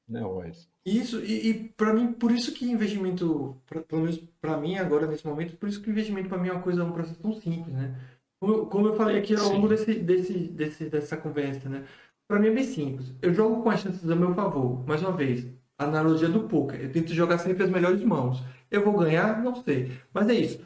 né, 0.07 0.25
Wes? 0.25 0.69
Isso, 0.85 1.21
e, 1.25 1.49
e 1.49 1.69
para 1.71 1.95
mim, 1.95 2.13
por 2.13 2.31
isso 2.31 2.53
que 2.53 2.71
investimento, 2.71 3.57
pra, 3.67 3.81
pelo 3.81 4.03
menos 4.03 4.23
para 4.41 4.59
mim 4.59 4.77
agora, 4.77 5.07
nesse 5.07 5.27
momento, 5.27 5.57
por 5.57 5.69
isso 5.69 5.81
que 5.81 5.91
investimento 5.91 6.29
para 6.29 6.39
mim 6.39 6.49
é 6.49 6.53
uma 6.53 6.63
coisa, 6.63 6.85
um 6.85 6.93
processo 6.93 7.21
tão 7.21 7.33
simples, 7.33 7.75
né? 7.75 7.99
Como, 8.39 8.67
como 8.67 8.89
eu 8.89 8.97
falei 8.97 9.19
aqui 9.19 9.35
ao 9.35 9.49
longo 9.49 9.69
desse, 9.69 9.95
desse, 9.95 10.33
desse, 10.49 10.85
dessa 10.91 11.17
conversa, 11.17 11.69
né? 11.69 11.87
Para 12.33 12.41
mim 12.41 12.49
é 12.49 12.51
bem 12.53 12.65
simples. 12.65 13.13
Eu 13.21 13.35
jogo 13.35 13.63
com 13.63 13.69
as 13.69 13.81
chances 13.81 14.09
a 14.09 14.17
meu 14.17 14.35
favor. 14.35 14.83
Mais 14.87 15.03
uma 15.03 15.13
vez, 15.13 15.47
analogia 15.77 16.31
do 16.31 16.49
poker. 16.49 16.81
Eu 16.81 16.91
tento 16.91 17.13
jogar 17.13 17.37
sempre 17.37 17.63
as 17.63 17.69
melhores 17.69 18.03
mãos. 18.03 18.43
Eu 18.71 18.83
vou 18.83 18.97
ganhar? 18.97 19.43
Não 19.43 19.55
sei. 19.63 19.93
Mas 20.15 20.31
é 20.31 20.35
isso. 20.37 20.65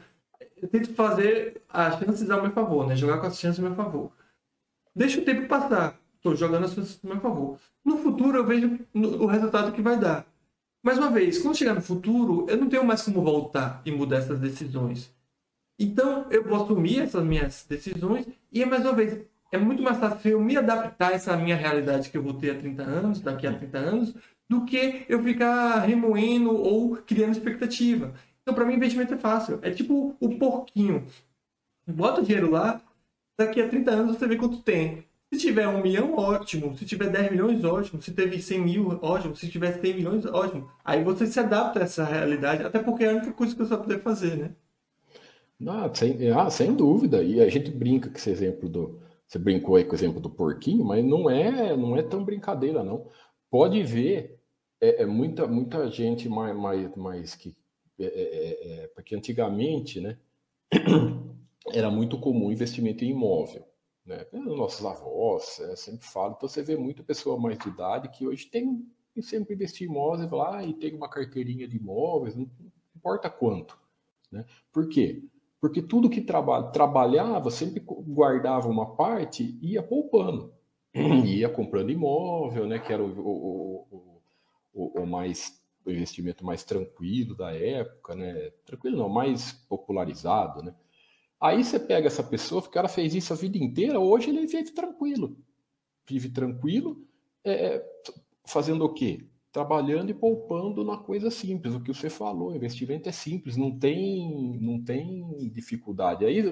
Eu 0.55 0.69
tento 0.69 0.93
fazer 0.93 1.61
as 1.67 1.99
chances 1.99 2.29
a 2.29 2.41
meu 2.41 2.51
favor, 2.51 2.87
né? 2.87 2.95
Jogar 2.95 3.17
com 3.17 3.27
as 3.27 3.37
chances 3.37 3.59
a 3.59 3.67
meu 3.67 3.75
favor. 3.75 4.13
Deixa 4.95 5.19
o 5.19 5.25
tempo 5.25 5.45
passar. 5.49 5.99
Estou 6.15 6.37
jogando 6.37 6.63
as 6.63 6.73
chances 6.73 7.01
a 7.03 7.05
meu 7.05 7.19
favor. 7.19 7.59
No 7.83 7.97
futuro 7.97 8.37
eu 8.37 8.45
vejo 8.45 8.79
o 8.93 9.25
resultado 9.25 9.73
que 9.73 9.81
vai 9.81 9.99
dar. 9.99 10.25
Mais 10.81 10.97
uma 10.97 11.11
vez, 11.11 11.37
quando 11.37 11.57
chegar 11.57 11.73
no 11.73 11.81
futuro, 11.81 12.45
eu 12.47 12.55
não 12.55 12.69
tenho 12.69 12.85
mais 12.85 13.01
como 13.01 13.21
voltar 13.21 13.81
e 13.85 13.91
mudar 13.91 14.19
essas 14.19 14.39
decisões. 14.39 15.13
Então, 15.77 16.27
eu 16.31 16.45
vou 16.45 16.63
assumir 16.63 17.01
essas 17.01 17.25
minhas 17.25 17.65
decisões 17.67 18.25
e, 18.53 18.65
mais 18.65 18.85
uma 18.85 18.93
vez, 18.93 19.21
é 19.51 19.57
muito 19.57 19.81
mais 19.81 19.97
fácil 19.97 20.31
eu 20.31 20.41
me 20.41 20.57
adaptar 20.57 21.11
a 21.11 21.15
essa 21.15 21.35
minha 21.37 21.55
realidade 21.55 22.09
que 22.09 22.17
eu 22.17 22.23
vou 22.23 22.33
ter 22.33 22.51
há 22.51 22.55
30 22.55 22.83
anos, 22.83 23.21
daqui 23.21 23.47
a 23.47 23.53
30 23.53 23.77
anos, 23.77 24.15
do 24.49 24.65
que 24.65 25.05
eu 25.07 25.21
ficar 25.23 25.79
remoendo 25.79 26.55
ou 26.55 26.97
criando 26.97 27.31
expectativa. 27.31 28.13
Então, 28.41 28.53
para 28.53 28.65
mim, 28.65 28.75
investimento 28.75 29.13
é 29.13 29.17
fácil. 29.17 29.59
É 29.61 29.71
tipo 29.71 30.15
o 30.19 30.37
porquinho. 30.37 31.05
Bota 31.85 32.21
o 32.21 32.23
dinheiro 32.23 32.49
lá, 32.49 32.81
daqui 33.37 33.61
a 33.61 33.67
30 33.67 33.91
anos 33.91 34.17
você 34.17 34.27
vê 34.27 34.35
quanto 34.35 34.61
tem. 34.61 35.05
Se 35.33 35.39
tiver 35.39 35.67
um 35.67 35.81
milhão, 35.81 36.15
ótimo. 36.15 36.77
Se 36.77 36.85
tiver 36.85 37.09
10 37.09 37.31
milhões, 37.31 37.63
ótimo. 37.63 38.01
Se 38.01 38.13
teve 38.13 38.41
100 38.41 38.61
mil, 38.61 38.99
ótimo. 39.01 39.35
Se 39.35 39.49
tiver 39.49 39.73
100 39.73 39.93
milhões, 39.93 40.25
ótimo. 40.25 40.69
Aí 40.83 41.03
você 41.03 41.27
se 41.27 41.39
adapta 41.39 41.79
a 41.79 41.83
essa 41.83 42.05
realidade, 42.05 42.63
até 42.63 42.79
porque 42.79 43.03
é 43.03 43.09
a 43.09 43.15
única 43.15 43.33
coisa 43.33 43.53
que 43.53 43.61
você 43.61 43.69
vai 43.69 43.79
poder 43.79 44.01
fazer, 44.01 44.37
né? 44.37 44.51
Ah, 45.67 45.89
sem, 45.93 46.31
ah, 46.31 46.49
sem 46.49 46.73
dúvida. 46.73 47.21
E 47.21 47.41
a 47.41 47.49
gente 47.49 47.69
brinca 47.71 48.09
com 48.09 48.15
esse 48.15 48.29
exemplo 48.29 48.69
do. 48.69 48.99
Você 49.27 49.37
brincou 49.37 49.75
aí 49.75 49.83
com 49.83 49.91
o 49.91 49.95
exemplo 49.95 50.19
do 50.21 50.29
porquinho, 50.29 50.85
mas 50.85 51.03
não 51.03 51.29
é, 51.29 51.75
não 51.75 51.97
é 51.97 52.03
tão 52.03 52.23
brincadeira, 52.23 52.83
não. 52.83 53.09
Pode 53.49 53.83
ver, 53.83 54.39
é, 54.81 55.03
é 55.03 55.05
muita, 55.05 55.47
muita 55.47 55.89
gente 55.89 56.29
mais, 56.29 56.55
mais, 56.55 56.95
mais 56.95 57.35
que. 57.35 57.57
É, 57.99 58.05
é, 58.05 58.07
é, 58.07 58.83
é 58.83 58.87
porque 58.87 59.15
antigamente, 59.15 59.99
né? 59.99 60.17
Era 61.73 61.91
muito 61.91 62.19
comum 62.19 62.51
investimento 62.51 63.03
em 63.03 63.09
imóvel 63.09 63.67
né? 64.07 64.25
Nossos 64.31 64.83
avós 64.85 65.59
é, 65.59 65.75
sempre 65.75 66.07
falam. 66.07 66.33
Então 66.35 66.47
você 66.47 66.63
vê 66.63 66.77
muita 66.77 67.03
pessoa 67.03 67.37
mais 67.37 67.59
de 67.59 67.67
idade 67.67 68.09
que 68.09 68.25
hoje 68.25 68.47
tem 68.47 68.87
sempre 69.21 69.55
investir 69.55 69.87
em 69.87 69.91
imóveis 69.91 70.31
lá 70.31 70.63
e 70.63 70.73
tem 70.73 70.93
uma 70.95 71.09
carteirinha 71.09 71.67
de 71.67 71.77
imóveis, 71.77 72.35
não 72.35 72.49
importa 72.95 73.29
quanto. 73.29 73.77
Né? 74.31 74.45
Por 74.71 74.87
quê? 74.87 75.23
Porque 75.67 75.81
tudo 75.81 76.09
que 76.09 76.21
traba 76.21 76.63
trabalhava 76.71 77.51
sempre 77.51 77.83
guardava 77.85 78.69
uma 78.69 78.95
parte 78.95 79.57
e 79.61 79.73
ia 79.73 79.83
poupando. 79.83 80.53
ia 80.95 81.49
comprando 81.49 81.91
imóvel, 81.91 82.65
né? 82.65 82.79
que 82.79 82.93
era 82.93 83.03
o, 83.03 83.19
o, 83.19 84.21
o, 84.73 85.01
o 85.01 85.05
mais 85.05 85.61
o 85.85 85.91
investimento 85.91 86.45
mais 86.45 86.63
tranquilo 86.63 87.33
da 87.33 87.53
época, 87.53 88.13
né? 88.13 88.51
Tranquilo 88.65 88.97
não, 88.97 89.07
mais 89.07 89.53
popularizado, 89.53 90.61
né? 90.61 90.75
Aí 91.39 91.63
você 91.63 91.79
pega 91.79 92.07
essa 92.07 92.23
pessoa, 92.23 92.61
o 92.61 92.69
cara 92.69 92.89
fez 92.89 93.15
isso 93.15 93.31
a 93.31 93.35
vida 93.35 93.57
inteira, 93.57 93.99
hoje 93.99 94.29
ele 94.29 94.45
vive 94.45 94.71
tranquilo. 94.71 95.37
Vive 96.05 96.29
tranquilo, 96.29 97.07
é, 97.45 97.85
fazendo 98.45 98.83
o 98.83 98.93
quê? 98.93 99.25
Trabalhando 99.57 100.11
e 100.11 100.13
poupando 100.13 100.83
na 100.83 100.97
coisa 100.97 101.31
simples, 101.31 101.73
o 101.73 101.79
que 101.79 101.91
você 101.91 102.11
falou, 102.11 102.55
investimento 102.55 103.09
é 103.09 103.11
simples, 103.11 103.57
não 103.57 103.75
tem, 103.75 104.55
não 104.61 104.79
tem 104.79 105.49
dificuldade. 105.49 106.23
Aí, 106.23 106.43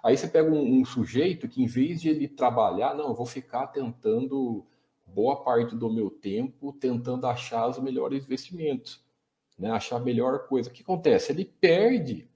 aí 0.00 0.16
você 0.16 0.28
pega 0.28 0.48
um, 0.48 0.78
um 0.78 0.84
sujeito 0.84 1.48
que, 1.48 1.60
em 1.60 1.66
vez 1.66 2.00
de 2.00 2.08
ele 2.08 2.28
trabalhar, 2.28 2.94
não, 2.94 3.16
vou 3.16 3.26
ficar 3.26 3.66
tentando 3.66 4.64
boa 5.04 5.42
parte 5.42 5.74
do 5.74 5.92
meu 5.92 6.08
tempo 6.08 6.72
tentando 6.74 7.26
achar 7.26 7.68
os 7.68 7.80
melhores 7.80 8.24
investimentos, 8.24 9.04
né? 9.58 9.72
achar 9.72 9.96
a 9.96 10.04
melhor 10.04 10.46
coisa. 10.46 10.70
O 10.70 10.72
que 10.72 10.82
acontece? 10.82 11.32
Ele 11.32 11.44
perde 11.44 12.30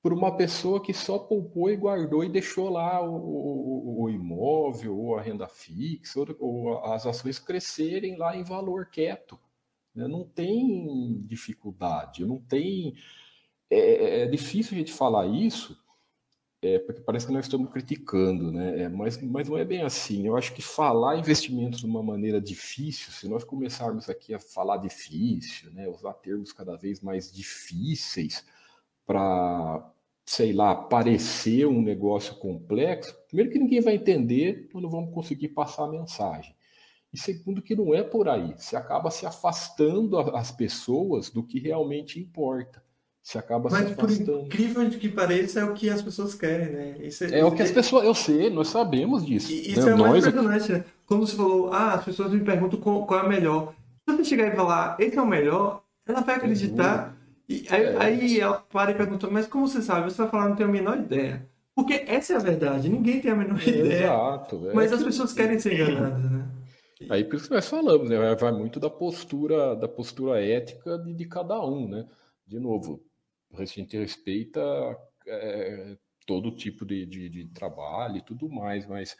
por 0.00 0.12
uma 0.12 0.36
pessoa 0.36 0.80
que 0.80 0.94
só 0.94 1.18
poupou 1.18 1.68
e 1.68 1.76
guardou 1.76 2.22
e 2.22 2.28
deixou 2.28 2.68
lá 2.68 3.02
o, 3.02 3.12
o, 3.12 4.02
o 4.04 4.08
imóvel, 4.08 4.96
ou 4.96 5.18
a 5.18 5.20
renda 5.20 5.48
fixa, 5.48 6.20
ou, 6.20 6.36
ou, 6.38 6.84
as 6.84 7.04
ações 7.04 7.40
crescerem 7.40 8.16
lá 8.16 8.36
em 8.36 8.44
valor 8.44 8.86
quieto. 8.86 9.36
Né? 9.94 10.08
Não 10.08 10.24
tem 10.24 11.22
dificuldade, 11.26 12.24
não 12.24 12.38
tem. 12.40 12.94
É, 13.70 13.78
é, 13.78 14.20
é, 14.22 14.26
difícil 14.26 14.74
a 14.74 14.78
gente 14.78 14.92
falar 14.92 15.26
isso, 15.26 15.76
é, 16.62 16.78
porque 16.78 17.00
parece 17.00 17.26
que 17.26 17.32
nós 17.32 17.44
estamos 17.46 17.70
criticando, 17.70 18.50
né? 18.52 18.82
É, 18.82 18.88
mas, 18.88 19.20
mas 19.22 19.48
não 19.48 19.58
é 19.58 19.64
bem 19.64 19.82
assim. 19.82 20.26
Eu 20.26 20.36
acho 20.36 20.54
que 20.54 20.62
falar 20.62 21.18
investimentos 21.18 21.80
de 21.80 21.86
uma 21.86 22.02
maneira 22.02 22.40
difícil, 22.40 23.12
se 23.12 23.28
nós 23.28 23.44
começarmos 23.44 24.08
aqui 24.08 24.34
a 24.34 24.38
falar 24.38 24.78
difícil, 24.78 25.70
né? 25.72 25.88
usar 25.88 26.14
termos 26.14 26.52
cada 26.52 26.76
vez 26.76 27.00
mais 27.00 27.30
difíceis 27.32 28.44
para 29.06 29.90
sei 30.26 30.52
lá, 30.52 30.74
parecer 30.74 31.66
um 31.66 31.82
negócio 31.82 32.34
complexo, 32.36 33.14
primeiro 33.26 33.50
que 33.50 33.58
ninguém 33.58 33.80
vai 33.80 33.94
entender, 33.96 34.66
então 34.68 34.80
não 34.80 34.88
vamos 34.88 35.12
conseguir 35.12 35.48
passar 35.48 35.84
a 35.84 35.90
mensagem. 35.90 36.54
E 37.14 37.16
segundo 37.16 37.62
que 37.62 37.76
não 37.76 37.94
é 37.94 38.02
por 38.02 38.28
aí, 38.28 38.54
você 38.58 38.74
acaba 38.74 39.08
se 39.08 39.24
afastando 39.24 40.18
as 40.18 40.50
pessoas 40.50 41.30
do 41.30 41.44
que 41.44 41.60
realmente 41.60 42.18
importa. 42.18 42.82
Você 43.22 43.38
acaba 43.38 43.70
Mas 43.70 43.86
se 43.86 43.92
afastando. 43.92 44.32
por 44.32 44.46
incrível 44.46 44.90
que 44.90 45.08
pareça, 45.08 45.60
é 45.60 45.64
o 45.64 45.74
que 45.74 45.88
as 45.88 46.02
pessoas 46.02 46.34
querem, 46.34 46.70
né? 46.70 46.96
Isso, 47.00 47.22
é, 47.22 47.38
é 47.38 47.44
o 47.44 47.52
que 47.52 47.62
as 47.62 47.70
pessoas, 47.70 48.04
eu 48.04 48.16
sei, 48.16 48.50
nós 48.50 48.66
sabemos 48.66 49.24
disso. 49.24 49.52
Isso 49.52 49.86
né? 49.86 49.92
é 49.92 49.94
mais 49.94 50.26
impressionante, 50.26 50.72
né? 50.72 50.84
Quando 51.06 51.24
você 51.24 51.36
falou, 51.36 51.72
ah, 51.72 51.94
as 51.94 52.04
pessoas 52.04 52.32
me 52.32 52.40
perguntam 52.40 52.80
qual, 52.80 53.06
qual 53.06 53.20
é 53.20 53.22
o 53.22 53.28
melhor. 53.28 53.72
Se 54.08 54.16
você 54.16 54.24
chegar 54.24 54.52
e 54.52 54.56
falar, 54.56 54.96
esse 54.98 55.16
é 55.16 55.22
o 55.22 55.26
melhor, 55.26 55.84
ela 56.04 56.20
vai 56.20 56.34
acreditar 56.34 57.16
e 57.48 57.64
aí, 57.70 57.84
é. 57.84 57.96
aí 57.96 58.40
ela 58.40 58.56
para 58.72 58.90
e 58.90 58.94
pergunta, 58.94 59.28
mas 59.30 59.46
como 59.46 59.68
você 59.68 59.82
sabe? 59.82 60.10
Você 60.10 60.20
vai 60.20 60.28
falar, 60.28 60.48
não 60.48 60.56
tenho 60.56 60.68
a 60.68 60.72
menor 60.72 60.98
ideia. 60.98 61.46
Porque 61.76 62.04
essa 62.08 62.32
é 62.32 62.36
a 62.36 62.40
verdade, 62.40 62.88
ninguém 62.88 63.20
tem 63.20 63.30
a 63.30 63.36
menor 63.36 63.60
é, 63.60 63.68
ideia. 63.70 64.04
Exato. 64.04 64.68
É 64.68 64.74
mas 64.74 64.92
as 64.92 65.02
pessoas 65.04 65.32
querem 65.32 65.60
ser 65.60 65.74
enganadas, 65.74 66.28
né? 66.28 66.44
Aí 67.10 67.24
por 67.24 67.36
isso 67.36 67.48
que 67.48 67.54
nós 67.54 67.68
falamos, 67.68 68.08
né? 68.08 68.34
Vai 68.34 68.52
muito 68.52 68.80
da 68.80 68.90
postura, 68.90 69.74
da 69.76 69.88
postura 69.88 70.44
ética 70.44 70.98
de, 70.98 71.14
de 71.14 71.26
cada 71.26 71.60
um, 71.64 71.88
né? 71.88 72.08
De 72.46 72.58
novo, 72.58 73.04
a 73.54 73.64
gente 73.64 73.96
respeita 73.96 74.60
é, 75.26 75.96
todo 76.26 76.54
tipo 76.54 76.84
de, 76.84 77.06
de, 77.06 77.28
de, 77.28 77.46
trabalho 77.48 78.18
e 78.18 78.22
tudo 78.22 78.48
mais, 78.48 78.86
mas 78.86 79.16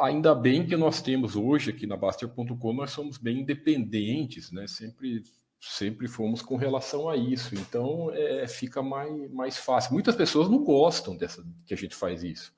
ainda 0.00 0.34
bem 0.34 0.66
que 0.66 0.76
nós 0.76 1.00
temos 1.02 1.36
hoje 1.36 1.70
aqui 1.70 1.86
na 1.86 1.96
Baster.com, 1.96 2.72
nós 2.72 2.90
somos 2.90 3.18
bem 3.18 3.40
independentes, 3.40 4.50
né? 4.52 4.66
Sempre 4.66 5.22
sempre 5.60 6.06
fomos 6.06 6.40
com 6.40 6.56
relação 6.56 7.08
a 7.08 7.16
isso. 7.16 7.54
Então 7.54 8.10
é, 8.12 8.46
fica 8.46 8.82
mais, 8.82 9.30
mais 9.32 9.56
fácil. 9.56 9.92
Muitas 9.92 10.14
pessoas 10.14 10.48
não 10.48 10.62
gostam 10.62 11.16
dessa 11.16 11.44
que 11.66 11.74
a 11.74 11.76
gente 11.76 11.94
faz 11.94 12.22
isso. 12.22 12.52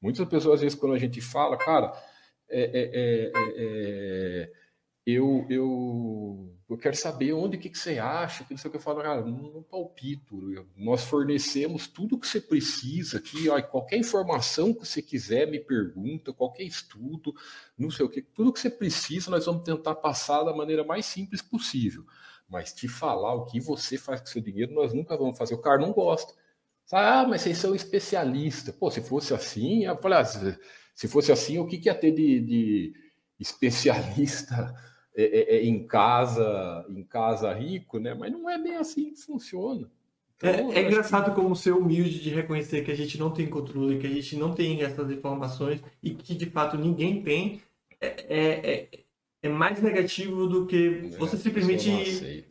Muitas 0.00 0.26
pessoas, 0.26 0.56
às 0.56 0.60
vezes, 0.62 0.78
quando 0.78 0.94
a 0.94 0.98
gente 0.98 1.20
fala, 1.20 1.56
cara, 1.56 1.92
é, 2.52 2.62
é, 2.62 2.90
é, 2.94 3.32
é, 3.34 3.52
é 3.56 4.52
eu, 5.04 5.44
eu, 5.50 6.56
eu 6.70 6.78
quero 6.78 6.94
saber 6.94 7.32
onde 7.32 7.58
que, 7.58 7.68
que 7.68 7.78
você 7.78 7.98
acha, 7.98 8.44
que 8.44 8.52
não 8.52 8.58
sei 8.58 8.68
o 8.68 8.70
que 8.70 8.76
eu 8.76 8.80
falo, 8.80 9.02
cara, 9.02 9.20
não 9.20 9.62
palpito. 9.64 10.36
Nós 10.76 11.02
fornecemos 11.02 11.88
tudo 11.88 12.18
que 12.18 12.26
você 12.26 12.40
precisa 12.40 13.18
aqui, 13.18 13.48
ó, 13.48 13.60
qualquer 13.62 13.96
informação 13.96 14.72
que 14.72 14.86
você 14.86 15.02
quiser, 15.02 15.50
me 15.50 15.58
pergunta, 15.58 16.32
qualquer 16.32 16.62
estudo, 16.62 17.34
não 17.76 17.90
sei 17.90 18.06
o 18.06 18.08
que, 18.08 18.22
tudo 18.22 18.52
que 18.52 18.60
você 18.60 18.70
precisa, 18.70 19.28
nós 19.28 19.46
vamos 19.46 19.64
tentar 19.64 19.96
passar 19.96 20.44
da 20.44 20.54
maneira 20.54 20.84
mais 20.84 21.04
simples 21.04 21.42
possível. 21.42 22.04
Mas 22.48 22.72
te 22.72 22.86
falar 22.86 23.34
o 23.34 23.46
que 23.46 23.58
você 23.58 23.98
faz 23.98 24.20
com 24.20 24.26
seu 24.26 24.42
dinheiro, 24.42 24.72
nós 24.72 24.94
nunca 24.94 25.16
vamos 25.16 25.36
fazer. 25.36 25.54
O 25.54 25.60
cara 25.60 25.80
não 25.80 25.92
gosta. 25.92 26.32
Ah, 26.92 27.26
mas 27.26 27.40
vocês 27.42 27.58
são 27.58 27.74
especialistas. 27.74 28.74
Pô, 28.74 28.90
se 28.90 29.00
fosse 29.00 29.34
assim, 29.34 29.84
eu 29.84 29.96
falei, 29.96 30.18
ah, 30.18 30.24
se 30.94 31.08
fosse 31.08 31.32
assim, 31.32 31.58
o 31.58 31.66
que, 31.66 31.78
que 31.78 31.88
ia 31.88 31.94
ter 31.94 32.12
de, 32.12 32.40
de 32.40 32.94
especialista 33.38 34.74
é, 35.16 35.24
é, 35.24 35.56
é, 35.56 35.64
em 35.64 35.86
casa, 35.86 36.86
em 36.88 37.02
casa 37.02 37.52
rico, 37.52 37.98
né? 37.98 38.14
Mas 38.14 38.32
não 38.32 38.48
é 38.48 38.58
bem 38.58 38.76
assim 38.76 39.12
que 39.12 39.20
funciona. 39.20 39.90
Então, 40.36 40.72
é, 40.72 40.80
é 40.80 40.86
engraçado 40.86 41.30
que... 41.30 41.40
como 41.40 41.54
ser 41.54 41.72
humilde 41.72 42.20
de 42.20 42.30
reconhecer 42.30 42.84
que 42.84 42.90
a 42.90 42.96
gente 42.96 43.18
não 43.18 43.30
tem 43.30 43.46
controle, 43.46 43.98
que 43.98 44.06
a 44.06 44.10
gente 44.10 44.36
não 44.36 44.52
tem 44.52 44.82
essas 44.82 45.10
informações 45.10 45.80
e 46.02 46.10
que 46.10 46.34
de 46.34 46.46
fato 46.46 46.76
ninguém 46.76 47.22
tem. 47.22 47.62
É, 48.00 48.06
é, 48.28 48.72
é 48.72 49.02
é 49.42 49.48
mais 49.48 49.82
negativo 49.82 50.46
do 50.46 50.66
que 50.66 51.10
é, 51.12 51.16
você 51.18 51.36
simplesmente 51.36 52.46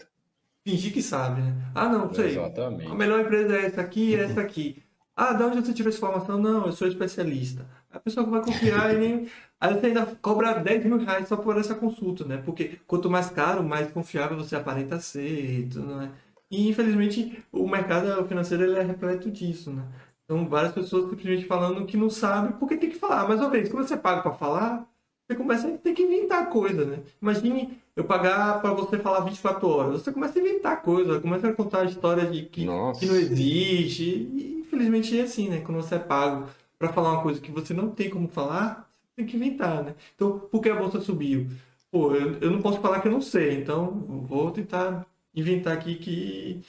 fingir 0.63 0.93
que 0.93 1.01
sabe, 1.01 1.41
né? 1.41 1.71
Ah, 1.73 1.87
não, 1.87 2.13
sei. 2.13 2.31
Exatamente. 2.31 2.91
A 2.91 2.95
melhor 2.95 3.21
empresa 3.21 3.55
é 3.55 3.65
essa 3.65 3.81
aqui, 3.81 4.13
é 4.13 4.23
essa 4.25 4.41
aqui. 4.41 4.83
Ah, 5.15 5.33
de 5.33 5.43
onde 5.43 5.65
você 5.65 5.73
tirou 5.73 5.89
essa 5.89 5.97
informação? 5.97 6.37
Não, 6.39 6.65
eu 6.65 6.71
sou 6.71 6.87
especialista. 6.87 7.65
A 7.91 7.99
pessoa 7.99 8.25
vai 8.25 8.41
confiar 8.41 8.93
e 8.95 8.97
nem. 8.97 9.27
Aí 9.59 9.73
você 9.73 9.87
ainda 9.87 10.05
cobra 10.21 10.53
10 10.53 10.85
mil 10.85 10.97
reais 10.97 11.27
só 11.27 11.37
por 11.37 11.57
essa 11.57 11.75
consulta, 11.75 12.25
né? 12.25 12.37
Porque 12.37 12.79
quanto 12.87 13.09
mais 13.09 13.29
caro, 13.29 13.63
mais 13.63 13.91
confiável 13.91 14.37
você 14.37 14.55
aparenta 14.55 14.99
ser, 14.99 15.67
tudo, 15.71 15.95
né? 15.95 16.11
E 16.49 16.69
infelizmente 16.69 17.43
o 17.51 17.67
mercado 17.67 18.25
financeiro 18.27 18.63
ele 18.63 18.77
é 18.77 18.83
repleto 18.83 19.29
disso, 19.29 19.71
né? 19.71 19.83
Então 20.25 20.47
várias 20.47 20.73
pessoas 20.73 21.09
simplesmente 21.09 21.45
falando 21.45 21.85
que 21.85 21.97
não 21.97 22.09
sabe 22.09 22.53
porque 22.59 22.77
tem 22.77 22.89
que 22.89 22.97
falar. 22.97 23.27
Mas 23.27 23.39
uma 23.39 23.49
vez, 23.49 23.69
quando 23.69 23.87
você 23.87 23.97
paga 23.97 24.21
para 24.21 24.33
falar, 24.33 24.87
você 25.27 25.35
começa 25.35 25.67
a 25.67 25.77
ter 25.77 25.93
que 25.93 26.01
inventar 26.01 26.49
coisa, 26.49 26.85
né? 26.85 26.99
Imagine 27.21 27.77
eu 27.95 28.03
pagar 28.03 28.61
para 28.61 28.73
você 28.73 28.97
falar 28.97 29.21
24 29.21 29.67
horas. 29.67 30.01
Você 30.01 30.11
começa 30.11 30.39
a 30.39 30.41
inventar 30.41 30.81
coisa, 30.81 31.19
começa 31.19 31.47
a 31.47 31.53
contar 31.53 31.85
história 31.85 32.25
de 32.25 32.43
que, 32.43 32.65
que 32.99 33.05
não 33.05 33.15
existe. 33.15 34.03
E 34.03 34.59
infelizmente 34.61 35.17
é 35.17 35.23
assim, 35.23 35.49
né? 35.49 35.61
Quando 35.61 35.81
você 35.81 35.95
é 35.95 35.99
pago 35.99 36.47
para 36.81 36.91
falar 36.91 37.13
uma 37.13 37.21
coisa 37.21 37.39
que 37.39 37.51
você 37.51 37.75
não 37.75 37.91
tem 37.91 38.09
como 38.09 38.27
falar, 38.27 38.91
você 39.03 39.17
tem 39.17 39.25
que 39.27 39.37
inventar, 39.37 39.83
né? 39.83 39.95
Então, 40.15 40.39
por 40.39 40.61
que 40.61 40.69
a 40.69 40.75
bolsa 40.75 40.99
subiu? 40.99 41.47
Pô, 41.91 42.15
eu, 42.15 42.39
eu 42.39 42.49
não 42.49 42.59
posso 42.59 42.81
falar 42.81 43.01
que 43.01 43.07
eu 43.07 43.11
não 43.11 43.21
sei, 43.21 43.53
então 43.53 43.91
vou 44.27 44.49
tentar 44.49 45.05
inventar 45.35 45.73
aqui 45.73 45.95
que 45.95 46.61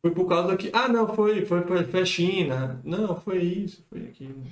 foi 0.00 0.12
por 0.12 0.26
causa 0.26 0.56
que. 0.56 0.70
Ah, 0.72 0.88
não, 0.88 1.14
foi, 1.14 1.44
foi, 1.44 1.62
foi 1.84 2.00
a 2.00 2.06
China. 2.06 2.80
Não, 2.82 3.20
foi 3.20 3.42
isso, 3.42 3.84
foi 3.90 4.04
aquilo. 4.04 4.42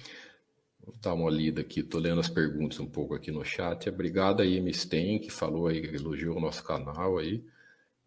Vou 0.84 0.94
dar 1.00 1.14
uma 1.14 1.30
lida 1.30 1.62
aqui, 1.62 1.80
estou 1.80 2.00
lendo 2.00 2.20
as 2.20 2.28
perguntas 2.28 2.78
um 2.78 2.86
pouco 2.86 3.14
aqui 3.14 3.30
no 3.30 3.42
chat. 3.42 3.88
Obrigado 3.88 4.42
aí, 4.42 4.61
Misten, 4.61 5.18
que 5.20 5.30
falou 5.30 5.68
aí, 5.68 5.80
que 5.80 5.96
elogiou 5.96 6.36
o 6.36 6.40
nosso 6.40 6.62
canal 6.62 7.16
aí. 7.16 7.42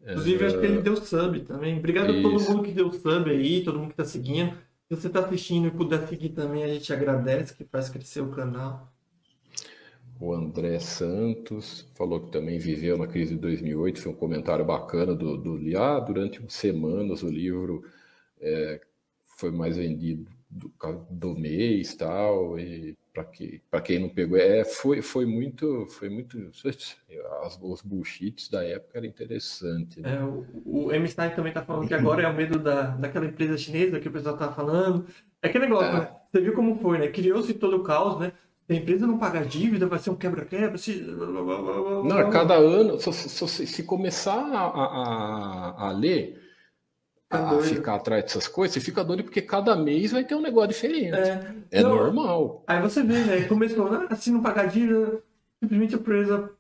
Inclusive, 0.02 0.44
é... 0.44 0.48
acho 0.48 0.60
que 0.60 0.66
ele 0.68 0.82
deu 0.82 0.98
sub 0.98 1.40
também. 1.42 1.80
Obrigado 1.80 2.12
Isso. 2.12 2.20
a 2.20 2.32
todo 2.32 2.42
mundo 2.44 2.64
que 2.64 2.72
deu 2.72 2.92
sub 2.92 3.28
aí, 3.28 3.64
todo 3.64 3.80
mundo 3.80 3.88
que 3.88 3.94
está 3.94 4.06
seguindo. 4.06 4.56
Se 4.92 4.98
você 4.98 5.08
está 5.08 5.22
assistindo 5.22 5.70
e 5.70 5.72
puder 5.72 6.06
seguir 6.06 6.32
também, 6.32 6.66
a 6.66 6.68
gente 6.68 6.92
agradece, 6.92 7.56
que 7.56 7.64
faz 7.64 7.88
crescer 7.88 8.20
o 8.20 8.30
canal. 8.30 8.92
O 10.20 10.34
André 10.34 10.80
Santos 10.80 11.90
falou 11.96 12.20
que 12.20 12.30
também 12.30 12.60
viveu 12.60 12.98
na 12.98 13.08
crise 13.08 13.36
de 13.36 13.40
2008. 13.40 14.02
Foi 14.02 14.12
um 14.12 14.16
comentário 14.16 14.66
bacana 14.66 15.16
do, 15.16 15.38
do 15.38 15.78
ah, 15.78 15.98
durante 15.98 16.44
semanas 16.50 17.24
o 17.24 17.30
livro 17.30 17.86
é, 18.42 18.82
foi 19.38 19.50
mais 19.50 19.78
vendido 19.78 20.30
do, 20.50 20.70
do 21.10 21.40
mês 21.40 21.96
tal 21.96 22.60
e 22.60 22.98
para 23.14 23.26
que, 23.26 23.62
quem 23.84 24.00
não 24.00 24.10
pegou 24.10 24.38
é 24.38 24.64
foi, 24.64 25.02
foi 25.02 25.26
muito 25.26 25.86
foi 25.88 26.10
muito 26.10 26.38
as, 27.44 27.60
os 27.62 27.82
bullshits 27.82 28.50
da 28.50 28.64
época 28.64 28.98
era 28.98 29.08
interessante 29.08 30.00
né? 30.00 30.18
é, 30.18 30.24
o, 30.24 30.46
o 30.66 30.92
M. 30.94 31.08
Stein 31.08 31.32
também 31.32 31.50
está 31.50 31.62
falando 31.62 31.88
que 31.88 31.94
agora 31.94 32.24
é 32.24 32.28
o 32.28 32.34
medo 32.34 32.58
da, 32.58 32.88
daquela 32.92 33.26
empresa 33.26 33.58
chinesa 33.58 34.00
que 34.00 34.08
o 34.08 34.12
pessoal 34.12 34.36
está 34.36 34.52
falando 34.52 35.06
é 35.42 35.48
aquele 35.48 35.66
negócio 35.66 35.90
é. 35.90 36.00
né? 36.00 36.16
você 36.32 36.42
viu 36.42 36.54
como 36.54 36.80
foi 36.80 36.98
né 36.98 37.08
criou-se 37.10 37.54
todo 37.54 37.78
o 37.78 37.84
caos 37.84 38.20
né 38.20 38.32
a 38.70 38.74
empresa 38.74 39.06
não 39.06 39.18
pagar 39.18 39.46
dívida, 39.46 39.86
vai 39.86 40.00
ser 40.00 40.12
um 40.12 40.16
quebra-quebra. 40.16 40.78
Se... 40.78 41.02
Não, 41.02 42.30
cada 42.30 42.56
ano, 42.56 42.98
se, 43.00 43.12
se, 43.12 43.68
se 43.68 43.84
começar 43.84 44.40
a, 44.40 44.66
a, 44.66 45.88
a 45.88 45.92
ler, 45.92 46.41
a 47.32 47.62
ficar 47.62 47.96
atrás 47.96 48.24
dessas 48.24 48.48
coisas, 48.48 48.74
você 48.74 48.82
fica 48.82 49.04
doido 49.04 49.24
porque 49.24 49.42
cada 49.42 49.76
mês 49.76 50.12
vai 50.12 50.24
ter 50.24 50.36
um 50.36 50.42
negócio 50.42 50.70
diferente. 50.70 51.16
É, 51.16 51.56
é 51.72 51.82
não, 51.82 51.96
normal. 51.96 52.64
Aí 52.68 52.82
você 52.82 53.02
vê, 53.02 53.24
né? 53.24 53.44
Começou, 53.44 53.88
ah, 53.88 54.16
se 54.16 54.30
não 54.30 54.42
pagar 54.42 54.68
dívida, 54.68 55.24
simplesmente 55.62 55.96
a 55.96 55.98
empresa 55.98 56.52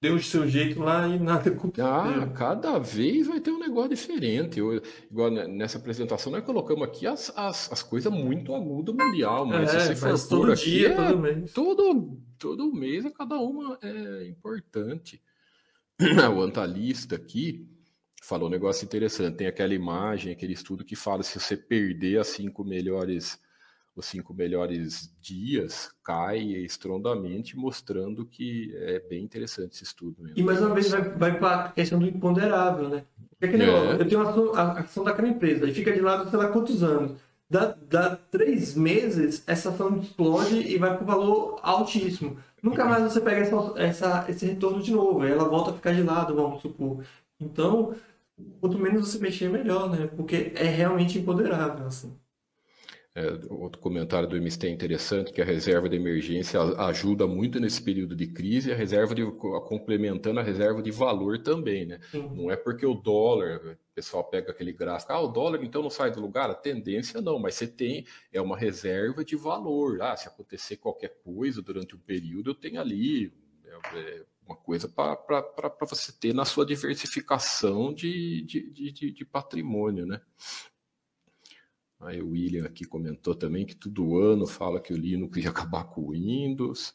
deu 0.00 0.14
o 0.14 0.22
seu 0.22 0.46
jeito 0.46 0.80
lá 0.80 1.08
e 1.08 1.18
nada 1.18 1.50
aconteceu. 1.50 1.86
Ah, 1.86 2.30
cada 2.34 2.78
vez 2.78 3.26
vai 3.26 3.40
ter 3.40 3.50
um 3.50 3.58
negócio 3.58 3.90
diferente. 3.90 4.60
Eu, 4.60 4.80
igual 5.10 5.30
nessa 5.30 5.78
apresentação, 5.78 6.30
nós 6.30 6.44
colocamos 6.44 6.84
aqui 6.84 7.06
as, 7.06 7.32
as, 7.36 7.72
as 7.72 7.82
coisas 7.82 8.12
muito 8.12 8.54
agudas 8.54 8.94
mundial, 8.94 9.44
mas 9.44 9.74
é, 9.74 9.80
se 9.80 9.96
você 9.96 9.96
for 9.96 10.28
todo 10.28 10.52
aqui, 10.52 10.70
dia, 10.70 10.88
é, 10.88 10.94
todo 10.94 11.18
mês. 11.18 11.52
Todo, 11.52 12.18
todo 12.38 12.72
mês, 12.72 13.04
cada 13.16 13.36
uma 13.36 13.78
é 13.82 14.28
importante. 14.28 15.20
o 16.36 16.42
antalista 16.42 17.16
aqui 17.16 17.66
falou 18.22 18.48
um 18.48 18.50
negócio 18.50 18.84
interessante. 18.84 19.36
Tem 19.36 19.46
aquela 19.46 19.74
imagem, 19.74 20.32
aquele 20.32 20.52
estudo 20.52 20.84
que 20.84 20.96
fala 20.96 21.22
se 21.22 21.38
você 21.38 21.56
perder 21.56 22.18
as 22.18 22.28
cinco 22.28 22.64
melhores 22.64 23.38
os 23.96 24.04
cinco 24.04 24.34
melhores 24.34 25.10
dias 25.20 25.90
cai 26.04 26.38
estrondamente, 26.38 27.56
mostrando 27.56 28.26
que 28.26 28.70
é 28.76 29.00
bem 29.00 29.24
interessante 29.24 29.72
esse 29.72 29.84
estudo. 29.84 30.22
Mesmo. 30.22 30.38
E 30.38 30.42
mais 30.42 30.60
uma 30.60 30.74
vez 30.74 30.90
vai, 30.90 31.00
vai 31.00 31.38
para 31.38 31.64
a 31.64 31.72
questão 31.72 31.98
do 31.98 32.06
imponderável, 32.06 32.90
né? 32.90 33.04
É 33.40 33.48
que 33.48 33.56
negócio, 33.56 33.90
é. 33.90 34.02
eu 34.02 34.08
tenho 34.08 34.20
ação, 34.20 34.54
a 34.54 34.72
ação 34.80 35.02
daquela 35.02 35.28
empresa 35.28 35.66
e 35.66 35.72
fica 35.72 35.92
de 35.92 36.00
lado, 36.00 36.28
sei 36.28 36.38
lá 36.38 36.48
quantos 36.48 36.82
anos. 36.82 37.18
Dá, 37.48 37.76
dá 37.88 38.16
três 38.16 38.74
meses, 38.74 39.42
essa 39.46 39.70
ação 39.70 39.96
explode 39.98 40.56
e 40.56 40.76
vai 40.78 40.94
para 40.94 41.04
o 41.04 41.06
valor 41.06 41.60
altíssimo. 41.62 42.36
Nunca 42.62 42.84
mais 42.84 43.04
você 43.04 43.20
pega 43.20 43.40
essa, 43.42 43.72
essa, 43.76 44.26
esse 44.28 44.46
retorno 44.46 44.82
de 44.82 44.90
novo, 44.90 45.24
ela 45.24 45.48
volta 45.48 45.70
a 45.70 45.74
ficar 45.74 45.94
de 45.94 46.02
lado, 46.02 46.34
vamos 46.34 46.60
supor. 46.60 47.04
Então, 47.40 47.94
quanto 48.60 48.78
menos 48.78 49.08
você 49.08 49.18
mexer, 49.18 49.48
melhor, 49.50 49.90
né? 49.90 50.06
Porque 50.06 50.52
é 50.54 50.64
realmente 50.64 51.18
imponderável, 51.18 51.86
assim. 51.86 52.18
É, 53.16 53.30
outro 53.48 53.80
comentário 53.80 54.28
do 54.28 54.36
MST 54.36 54.66
é 54.66 54.70
interessante, 54.70 55.32
que 55.32 55.40
a 55.40 55.44
reserva 55.44 55.88
de 55.88 55.96
emergência 55.96 56.60
ajuda 56.60 57.26
muito 57.26 57.58
nesse 57.58 57.82
período 57.82 58.14
de 58.14 58.26
crise, 58.26 58.70
a 58.70 58.76
reserva 58.76 59.14
de, 59.14 59.24
complementando 59.24 60.38
a 60.38 60.42
reserva 60.42 60.82
de 60.82 60.90
valor 60.90 61.38
também, 61.38 61.86
né? 61.86 61.98
Não 62.12 62.50
é 62.50 62.56
porque 62.56 62.84
o 62.84 62.92
dólar, 62.92 63.56
o 63.64 63.94
pessoal 63.94 64.22
pega 64.22 64.50
aquele 64.50 64.70
gráfico, 64.70 65.14
ah, 65.14 65.20
o 65.20 65.28
dólar 65.28 65.64
então 65.64 65.82
não 65.82 65.88
sai 65.88 66.10
do 66.10 66.20
lugar? 66.20 66.50
A 66.50 66.54
tendência 66.54 67.22
não, 67.22 67.38
mas 67.38 67.54
você 67.54 67.66
tem, 67.66 68.06
é 68.30 68.38
uma 68.38 68.54
reserva 68.54 69.24
de 69.24 69.34
valor. 69.34 70.02
Ah, 70.02 70.14
se 70.14 70.28
acontecer 70.28 70.76
qualquer 70.76 71.16
coisa 71.24 71.62
durante 71.62 71.96
um 71.96 71.98
período, 71.98 72.50
eu 72.50 72.54
tenho 72.54 72.78
ali 72.78 73.32
é, 73.64 73.98
é 73.98 74.24
uma 74.46 74.56
coisa 74.56 74.88
para 74.88 75.86
você 75.88 76.12
ter 76.12 76.32
na 76.32 76.44
sua 76.44 76.64
diversificação 76.64 77.92
de, 77.92 78.42
de, 78.42 78.92
de, 78.92 79.10
de 79.10 79.24
patrimônio, 79.24 80.06
né? 80.06 80.20
Aí 81.98 82.20
o 82.20 82.30
William 82.30 82.64
aqui 82.64 82.84
comentou 82.84 83.34
também 83.34 83.66
que 83.66 83.74
todo 83.74 84.18
ano 84.18 84.46
fala 84.46 84.80
que 84.80 84.92
o 84.92 84.96
Linux 84.96 85.36
ia 85.38 85.50
acabar 85.50 85.84
com 85.84 86.02
o 86.02 86.10
Windows. 86.10 86.94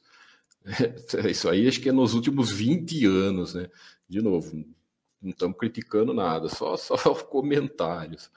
Isso 1.29 1.49
aí 1.49 1.67
acho 1.67 1.81
que 1.81 1.89
é 1.89 1.91
nos 1.91 2.13
últimos 2.13 2.51
20 2.51 3.05
anos, 3.05 3.55
né? 3.55 3.69
De 4.07 4.21
novo, 4.21 4.55
não 5.21 5.31
estamos 5.31 5.57
criticando 5.57 6.13
nada, 6.13 6.47
só, 6.49 6.77
só 6.77 6.95
comentários. 7.25 8.31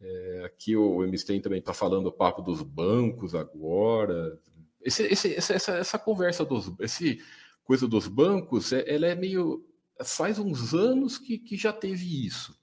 É, 0.00 0.42
aqui 0.44 0.76
o 0.76 1.00
MSTEM 1.06 1.40
também 1.40 1.60
está 1.60 1.72
falando 1.72 2.08
o 2.08 2.12
papo 2.12 2.42
dos 2.42 2.60
bancos 2.62 3.34
agora. 3.34 4.38
Esse, 4.82 5.04
esse, 5.04 5.34
essa, 5.34 5.72
essa, 5.72 5.98
conversa 5.98 6.44
dos. 6.44 6.72
Esse 6.80 7.22
coisa 7.64 7.88
dos 7.88 8.06
bancos, 8.06 8.72
é, 8.72 8.84
ela 8.92 9.06
é 9.06 9.14
meio. 9.14 9.64
Faz 10.04 10.38
uns 10.38 10.74
anos 10.74 11.18
que, 11.18 11.38
que 11.38 11.56
já 11.56 11.72
teve 11.72 12.26
isso 12.26 12.54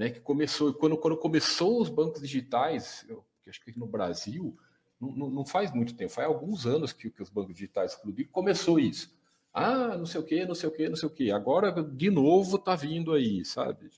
né, 0.00 0.08
que 0.08 0.20
começou, 0.20 0.72
quando, 0.72 0.96
quando 0.96 1.16
começou 1.16 1.80
os 1.80 1.90
bancos 1.90 2.22
digitais, 2.22 3.04
eu, 3.06 3.22
acho 3.46 3.62
que 3.62 3.78
no 3.78 3.86
Brasil, 3.86 4.56
não, 5.00 5.28
não, 5.30 5.44
faz 5.44 5.72
muito 5.72 5.94
tempo, 5.94 6.10
faz 6.10 6.26
alguns 6.26 6.66
anos 6.66 6.92
que, 6.92 7.10
que 7.10 7.22
os 7.22 7.28
bancos 7.28 7.54
digitais 7.54 7.92
explodiram, 7.92 8.30
começou 8.30 8.78
isso. 8.78 9.10
Ah, 9.52 9.98
não 9.98 10.06
sei 10.06 10.20
o 10.20 10.24
que, 10.24 10.46
não 10.46 10.54
sei 10.54 10.68
o 10.68 10.72
que, 10.72 10.88
não 10.88 10.96
sei 10.96 11.08
o 11.08 11.12
que. 11.12 11.30
Agora, 11.30 11.70
de 11.82 12.10
novo, 12.10 12.56
tá 12.56 12.76
vindo 12.76 13.12
aí, 13.12 13.44
sabe? 13.44 13.90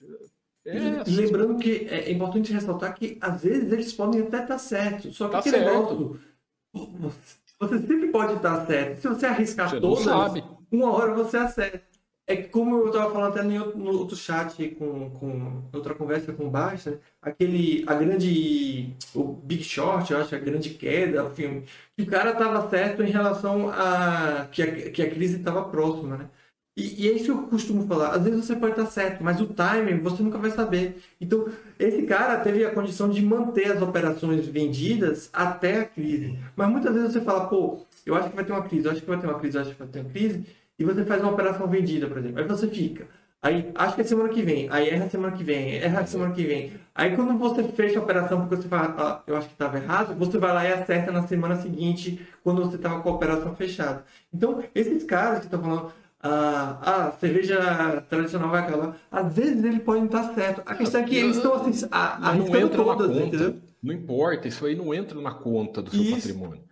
É, 0.64 0.76
e, 0.76 0.96
assim, 0.96 1.14
lembrando 1.14 1.56
que 1.58 1.86
é 1.88 2.10
importante 2.10 2.52
ressaltar 2.52 2.94
que 2.94 3.18
às 3.20 3.42
vezes 3.42 3.70
eles 3.70 3.92
podem 3.92 4.22
até 4.22 4.38
estar 4.38 4.46
tá 4.46 4.58
certos, 4.58 5.16
só 5.16 5.26
que 5.26 5.32
tá 5.32 5.38
aquele 5.38 5.58
certo. 5.58 5.70
negócio, 5.72 6.20
você 7.60 7.78
sempre 7.78 8.08
pode 8.08 8.34
estar 8.34 8.66
certo. 8.66 9.00
Se 9.00 9.08
você 9.08 9.26
arriscar 9.26 9.70
você 9.70 9.80
todas, 9.80 10.04
uma 10.72 10.92
hora 10.92 11.14
você 11.14 11.36
acerta. 11.36 11.92
É 12.26 12.36
como 12.36 12.76
eu 12.76 12.86
estava 12.86 13.12
falando 13.12 13.32
até 13.32 13.42
no 13.42 13.98
outro 13.98 14.16
chat, 14.16 14.68
com, 14.78 15.10
com 15.10 15.62
outra 15.72 15.92
conversa 15.92 16.32
com 16.32 16.46
o 16.46 16.50
Basta, 16.50 17.00
aquele, 17.20 17.84
a 17.86 17.94
grande, 17.94 18.94
o 19.14 19.24
Big 19.24 19.64
Short, 19.64 20.12
eu 20.12 20.20
acho, 20.20 20.34
a 20.34 20.38
grande 20.38 20.70
queda, 20.70 21.24
o 21.24 21.30
filme, 21.30 21.64
que 21.96 22.04
o 22.04 22.06
cara 22.06 22.30
estava 22.30 22.70
certo 22.70 23.02
em 23.02 23.10
relação 23.10 23.68
a 23.70 24.46
que 24.52 24.62
a, 24.62 24.90
que 24.90 25.02
a 25.02 25.10
crise 25.10 25.38
estava 25.38 25.64
próxima, 25.64 26.16
né? 26.16 26.30
E, 26.76 27.04
e, 27.04 27.10
é 27.10 27.12
isso 27.12 27.24
que 27.26 27.30
eu 27.30 27.48
costumo 27.48 27.86
falar. 27.86 28.14
Às 28.14 28.22
vezes 28.22 28.46
você 28.46 28.56
pode 28.56 28.72
estar 28.72 28.86
certo, 28.86 29.22
mas 29.22 29.40
o 29.40 29.46
timing 29.46 30.00
você 30.00 30.22
nunca 30.22 30.38
vai 30.38 30.50
saber. 30.50 31.02
Então, 31.20 31.46
esse 31.78 32.02
cara 32.04 32.40
teve 32.40 32.64
a 32.64 32.72
condição 32.72 33.10
de 33.10 33.20
manter 33.22 33.72
as 33.72 33.82
operações 33.82 34.46
vendidas 34.46 35.28
até 35.32 35.80
a 35.80 35.84
crise. 35.84 36.38
Mas 36.56 36.70
muitas 36.70 36.94
vezes 36.94 37.12
você 37.12 37.20
fala, 37.20 37.46
pô, 37.46 37.84
eu 38.06 38.14
acho 38.14 38.30
que 38.30 38.36
vai 38.36 38.44
ter 38.44 38.52
uma 38.52 38.62
crise, 38.62 38.86
eu 38.86 38.92
acho 38.92 39.00
que 39.02 39.06
vai 39.06 39.20
ter 39.20 39.26
uma 39.26 39.38
crise, 39.38 39.56
eu 39.56 39.62
acho 39.62 39.72
que 39.72 39.78
vai 39.78 39.88
ter 39.88 40.00
uma 40.00 40.10
crise 40.10 40.46
e 40.78 40.84
você 40.84 41.04
faz 41.04 41.22
uma 41.22 41.32
operação 41.32 41.66
vendida, 41.66 42.06
por 42.06 42.18
exemplo. 42.18 42.40
Aí 42.40 42.48
você 42.48 42.66
fica. 42.68 43.06
Aí 43.42 43.72
acho 43.74 43.96
que 43.96 44.02
é 44.02 44.04
semana 44.04 44.28
que 44.28 44.40
vem. 44.40 44.68
Aí 44.70 44.88
erra 44.88 45.08
semana 45.08 45.36
que 45.36 45.42
vem, 45.42 45.76
erra 45.76 46.06
semana 46.06 46.32
que 46.32 46.44
vem. 46.44 46.74
Aí 46.94 47.16
quando 47.16 47.36
você 47.36 47.64
fecha 47.64 47.98
a 47.98 48.02
operação 48.02 48.40
porque 48.40 48.56
você 48.56 48.68
fala, 48.68 48.94
ah, 48.96 49.22
eu 49.26 49.36
acho 49.36 49.48
que 49.48 49.54
estava 49.54 49.78
errado, 49.78 50.14
você 50.14 50.38
vai 50.38 50.54
lá 50.54 50.64
e 50.64 50.72
acerta 50.72 51.10
na 51.10 51.26
semana 51.26 51.56
seguinte, 51.56 52.24
quando 52.44 52.62
você 52.62 52.76
estava 52.76 53.00
com 53.00 53.08
a 53.08 53.12
operação 53.12 53.56
fechada. 53.56 54.04
Então, 54.32 54.62
esses 54.72 55.02
caras 55.02 55.40
que 55.40 55.46
estão 55.46 55.60
falando, 55.60 55.92
ah, 56.22 56.78
a 56.80 57.06
ah, 57.06 57.12
cerveja 57.18 58.04
tradicional 58.08 58.48
vai 58.48 58.60
acabar, 58.60 58.96
às 59.10 59.34
vezes 59.34 59.64
ele 59.64 59.80
pode 59.80 60.04
estar 60.04 60.34
certo. 60.34 60.62
A 60.64 60.76
questão 60.76 61.00
é 61.00 61.04
que 61.04 61.16
eles 61.16 61.36
estão 61.36 61.54
assim, 61.54 61.88
arriscando 61.90 62.68
todas, 62.68 63.10
entendeu? 63.10 63.56
Não 63.82 63.92
importa, 63.92 64.46
isso 64.46 64.64
aí 64.64 64.76
não 64.76 64.94
entra 64.94 65.20
na 65.20 65.32
conta 65.32 65.82
do 65.82 65.90
seu 65.90 66.00
isso. 66.00 66.14
patrimônio. 66.14 66.62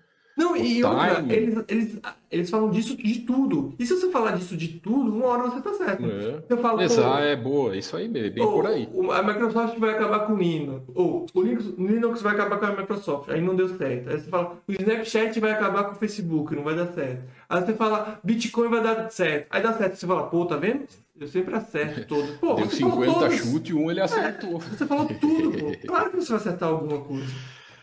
Não, 0.40 0.56
e 0.56 0.82
outra, 0.82 1.22
eles, 1.28 1.64
eles, 1.68 1.98
eles 2.30 2.48
falam 2.48 2.70
disso 2.70 2.96
de 2.96 3.20
tudo. 3.20 3.74
E 3.78 3.84
se 3.84 3.94
você 3.94 4.10
falar 4.10 4.32
disso 4.32 4.56
de 4.56 4.68
tudo, 4.68 5.14
uma 5.14 5.26
hora 5.26 5.50
você 5.50 5.60
tá 5.60 5.74
certo. 5.74 6.06
É. 6.06 6.42
Eu 6.48 6.56
falo, 6.56 6.80
Exato, 6.80 7.18
é 7.18 7.36
boa, 7.36 7.76
isso 7.76 7.94
aí, 7.94 8.08
bem 8.08 8.32
por 8.32 8.66
aí. 8.66 8.88
A 9.12 9.22
Microsoft 9.22 9.78
vai 9.78 9.90
acabar 9.90 10.20
com 10.20 10.32
o 10.32 10.38
Linux. 10.38 10.82
Ou 10.94 11.26
o 11.34 11.42
Linux, 11.42 11.64
Linux 11.76 12.22
vai 12.22 12.32
acabar 12.32 12.58
com 12.58 12.64
a 12.64 12.70
Microsoft. 12.70 13.28
Aí 13.28 13.42
não 13.42 13.54
deu 13.54 13.68
certo. 13.76 14.08
Aí 14.08 14.18
você 14.18 14.30
fala, 14.30 14.56
o 14.66 14.72
Snapchat 14.72 15.38
vai 15.40 15.50
acabar 15.50 15.84
com 15.84 15.92
o 15.92 15.96
Facebook, 15.96 16.56
não 16.56 16.62
vai 16.62 16.74
dar 16.74 16.86
certo. 16.86 17.22
Aí 17.46 17.60
você 17.60 17.74
fala, 17.74 18.18
Bitcoin 18.24 18.68
vai 18.68 18.82
dar 18.82 19.10
certo. 19.10 19.46
Aí 19.50 19.62
dá 19.62 19.74
certo. 19.74 19.96
Você 19.96 20.06
fala, 20.06 20.22
pô, 20.22 20.46
tá 20.46 20.56
vendo? 20.56 20.84
Eu 21.20 21.28
sempre 21.28 21.54
acerto 21.54 22.06
todos. 22.06 22.30
Pô, 22.36 22.54
Deu 22.54 22.70
50 22.70 23.30
chutes 23.32 23.70
e 23.70 23.74
um 23.74 23.90
ele 23.90 24.00
acertou. 24.00 24.56
É, 24.56 24.76
você 24.76 24.86
falou 24.86 25.06
tudo, 25.06 25.52
pô. 25.52 25.72
Claro 25.86 26.10
que 26.10 26.16
você 26.16 26.28
vai 26.28 26.40
acertar 26.40 26.70
alguma 26.70 26.98
coisa. 27.02 27.30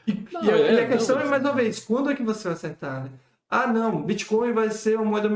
E, 0.08 0.28
não, 0.32 0.44
e, 0.44 0.50
é, 0.50 0.84
a 0.84 0.88
questão 0.88 1.18
não, 1.18 1.26
é, 1.26 1.30
mais 1.30 1.44
uma 1.44 1.54
vez, 1.54 1.80
quando 1.80 2.10
é 2.10 2.16
que 2.16 2.24
você 2.24 2.46
vai 2.46 2.54
acertar? 2.54 3.04
Né? 3.04 3.12
Ah, 3.50 3.68
não, 3.68 4.02
Bitcoin 4.02 4.54
vai 4.54 4.72
ser 4.72 4.96
uma 4.96 5.06
moeda 5.06 5.30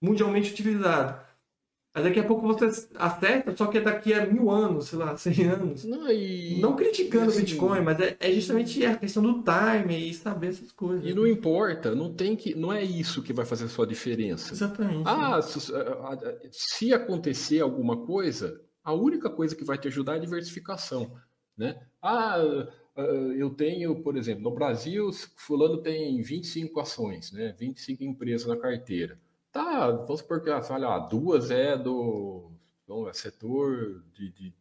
mundialmente 0.00 0.52
utilizada. 0.52 1.24
Mas 1.96 2.04
daqui 2.04 2.20
a 2.20 2.24
pouco 2.24 2.46
você 2.46 2.66
acerta, 2.96 3.56
só 3.56 3.68
que 3.68 3.78
é 3.78 3.80
daqui 3.80 4.12
a 4.12 4.26
mil 4.26 4.50
anos, 4.50 4.88
sei 4.88 4.98
lá, 4.98 5.16
cem 5.16 5.46
anos. 5.48 5.82
Não, 5.84 6.10
e... 6.10 6.60
não 6.60 6.76
criticando 6.76 7.24
o 7.24 7.28
assim, 7.30 7.40
Bitcoin, 7.40 7.80
mas 7.80 7.98
é, 7.98 8.14
é, 8.20 8.32
justamente 8.32 8.84
a 8.84 8.98
questão 8.98 9.22
do 9.22 9.42
time 9.42 10.10
e 10.10 10.12
saber 10.12 10.48
essas 10.48 10.70
coisas. 10.72 11.08
E 11.08 11.14
não 11.14 11.26
importa, 11.26 11.94
não 11.94 12.12
tem 12.12 12.36
que, 12.36 12.54
não 12.54 12.70
é 12.70 12.84
isso 12.84 13.22
que 13.22 13.32
vai 13.32 13.46
fazer 13.46 13.66
sua 13.68 13.86
diferença. 13.86 14.52
Exatamente. 14.52 15.04
Ah, 15.06 15.40
se, 15.40 15.72
se 16.50 16.92
acontecer 16.92 17.62
alguma 17.62 17.96
coisa, 18.04 18.60
a 18.84 18.92
única 18.92 19.30
coisa 19.30 19.56
que 19.56 19.64
vai 19.64 19.78
te 19.78 19.88
ajudar 19.88 20.12
é 20.12 20.16
a 20.16 20.20
diversificação, 20.20 21.14
né? 21.56 21.80
Ah, 22.02 22.36
eu 23.36 23.50
tenho, 23.50 24.02
por 24.02 24.16
exemplo, 24.16 24.42
no 24.42 24.50
Brasil, 24.50 25.10
fulano 25.36 25.82
tem 25.82 26.20
25 26.22 26.80
ações, 26.80 27.32
né? 27.32 27.54
25 27.58 28.02
empresas 28.04 28.46
na 28.46 28.56
carteira. 28.56 29.18
Tá, 29.52 29.90
vamos 29.90 30.20
supor 30.20 30.42
que, 30.42 30.50
olha, 30.50 30.98
duas 31.00 31.50
é 31.50 31.76
do 31.76 32.50
bom, 32.86 33.08
é 33.08 33.12
setor 33.12 34.04
de, 34.12 34.30
de, 34.32 34.54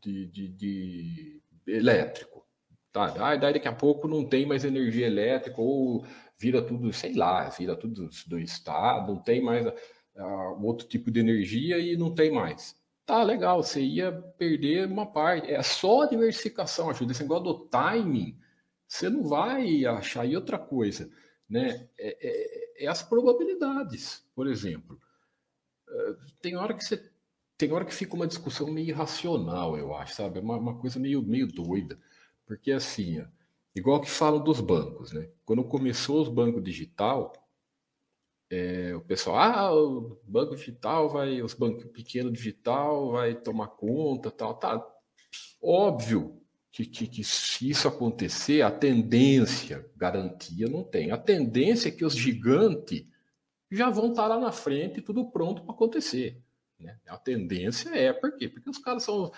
de, 0.00 0.26
de, 0.26 0.48
de 0.48 1.42
elétrico. 1.66 2.46
Tá, 2.92 3.08
daí 3.08 3.54
daqui 3.54 3.66
a 3.66 3.72
pouco 3.72 4.06
não 4.06 4.24
tem 4.24 4.44
mais 4.44 4.64
energia 4.64 5.06
elétrica 5.06 5.58
ou 5.60 6.04
vira 6.38 6.60
tudo, 6.60 6.92
sei 6.92 7.14
lá, 7.14 7.48
vira 7.48 7.74
tudo 7.74 8.10
do 8.26 8.38
Estado, 8.38 9.14
não 9.14 9.22
tem 9.22 9.42
mais 9.42 9.66
uh, 9.66 10.62
outro 10.62 10.86
tipo 10.86 11.10
de 11.10 11.20
energia 11.20 11.78
e 11.78 11.96
não 11.96 12.14
tem 12.14 12.30
mais. 12.30 12.76
Tá 13.04 13.22
legal, 13.22 13.62
você 13.62 13.82
ia 13.82 14.12
perder 14.12 14.86
uma 14.86 15.06
parte. 15.06 15.50
É 15.50 15.62
só 15.62 16.02
a 16.02 16.06
diversificação 16.08 16.88
ajuda. 16.88 17.12
Esse 17.12 17.22
negócio 17.22 17.44
do 17.44 17.66
timing, 17.66 18.38
você 18.86 19.08
não 19.08 19.24
vai 19.24 19.84
achar. 19.84 20.24
E 20.24 20.36
outra 20.36 20.58
coisa, 20.58 21.10
né? 21.48 21.88
É, 21.98 22.82
é, 22.82 22.84
é 22.84 22.86
as 22.88 23.02
probabilidades, 23.02 24.24
por 24.34 24.46
exemplo. 24.46 25.00
Uh, 25.88 26.16
tem 26.40 26.56
hora 26.56 26.74
que 26.74 26.84
você. 26.84 27.10
Tem 27.58 27.72
hora 27.72 27.84
que 27.84 27.94
fica 27.94 28.14
uma 28.14 28.26
discussão 28.26 28.66
meio 28.72 28.88
irracional, 28.88 29.76
eu 29.76 29.94
acho, 29.94 30.14
sabe? 30.14 30.40
Uma, 30.40 30.56
uma 30.56 30.78
coisa 30.78 30.98
meio, 30.98 31.22
meio 31.22 31.46
doida. 31.46 32.00
Porque 32.46 32.72
assim, 32.72 33.24
igual 33.74 34.00
que 34.00 34.10
falam 34.10 34.42
dos 34.42 34.60
bancos, 34.60 35.12
né? 35.12 35.28
Quando 35.44 35.62
começou 35.64 36.22
os 36.22 36.28
bancos 36.28 36.62
digital, 36.62 37.32
é, 38.52 38.94
o 38.94 39.00
pessoal, 39.00 39.36
ah, 39.38 39.74
o 39.74 40.20
banco 40.24 40.54
digital 40.54 41.08
vai, 41.08 41.40
os 41.40 41.54
bancos 41.54 41.84
pequenos 41.86 42.34
digital 42.34 43.10
vai 43.10 43.34
tomar 43.34 43.68
conta, 43.68 44.30
tal, 44.30 44.52
tá. 44.54 44.86
Óbvio 45.62 46.38
que, 46.70 46.84
que, 46.84 47.06
que 47.06 47.24
se 47.24 47.70
isso 47.70 47.88
acontecer, 47.88 48.60
a 48.60 48.70
tendência, 48.70 49.90
garantia 49.96 50.68
não 50.68 50.84
tem. 50.84 51.10
A 51.10 51.16
tendência 51.16 51.88
é 51.88 51.92
que 51.92 52.04
os 52.04 52.14
gigantes 52.14 53.06
já 53.70 53.88
vão 53.88 54.10
estar 54.10 54.26
lá 54.26 54.38
na 54.38 54.52
frente, 54.52 55.00
tudo 55.00 55.30
pronto 55.30 55.62
para 55.62 55.72
acontecer. 55.72 56.38
Né? 56.78 56.98
A 57.06 57.16
tendência 57.16 57.88
é, 57.96 58.12
por 58.12 58.36
quê? 58.36 58.50
Porque 58.50 58.68
os 58.68 58.76
caras 58.76 59.02
são, 59.02 59.32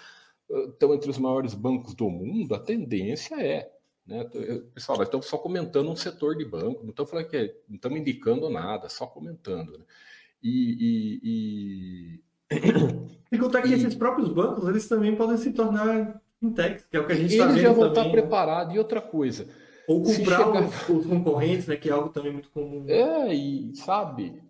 estão 0.71 0.93
entre 0.93 1.09
os 1.09 1.19
maiores 1.19 1.55
bancos 1.55 1.95
do 1.95 2.11
mundo, 2.11 2.53
a 2.53 2.59
tendência 2.59 3.37
é. 3.37 3.71
Né? 4.07 4.25
Pessoal, 4.75 4.99
nós 4.99 5.09
estamos 5.09 5.27
só 5.27 5.39
comentando 5.39 5.91
um 5.91 5.97
setor 5.97 6.37
de 6.37 6.45
banco, 6.45 6.83
não 6.83 6.91
estamos 6.91 7.11
falando 7.11 7.29
que 7.29 7.37
é, 7.37 7.55
não 7.69 7.77
estamos 7.77 7.99
indicando 7.99 8.51
nada, 8.51 8.89
só 8.89 9.07
comentando. 9.07 9.79
Né? 9.79 9.85
E, 10.43 11.21
e, 11.23 12.21
e... 12.51 12.57
e 13.33 13.39
contar 13.39 13.63
que 13.63 13.69
e... 13.69 13.75
esses 13.75 13.95
próprios 13.95 14.29
bancos 14.29 14.69
eles 14.69 14.87
também 14.87 15.17
podem 15.17 15.39
se 15.39 15.53
tornar 15.53 16.21
fintechs, 16.39 16.85
que 16.91 16.97
é 16.97 17.01
o 17.01 17.07
que 17.07 17.13
a 17.13 17.17
gente 17.17 17.33
está 17.33 17.47
vendo. 17.47 17.57
Eles 17.57 17.63
já 17.63 17.73
vão 17.73 17.93
também, 17.93 17.93
estar 17.93 18.05
né? 18.05 18.11
preparados. 18.11 18.75
E 18.75 18.79
outra 18.79 19.01
coisa. 19.01 19.49
Ou 19.89 20.03
comprar 20.03 20.39
chegar... 20.39 20.67
os, 20.67 20.89
os, 20.89 21.07
concorrentes, 21.07 21.67
né, 21.67 21.77
que 21.77 21.89
é 21.89 21.93
algo 21.93 22.11
também 22.11 22.33
muito 22.33 22.51
comum. 22.51 22.85
É, 22.89 23.35
e 23.35 23.75
sabe, 23.75 24.43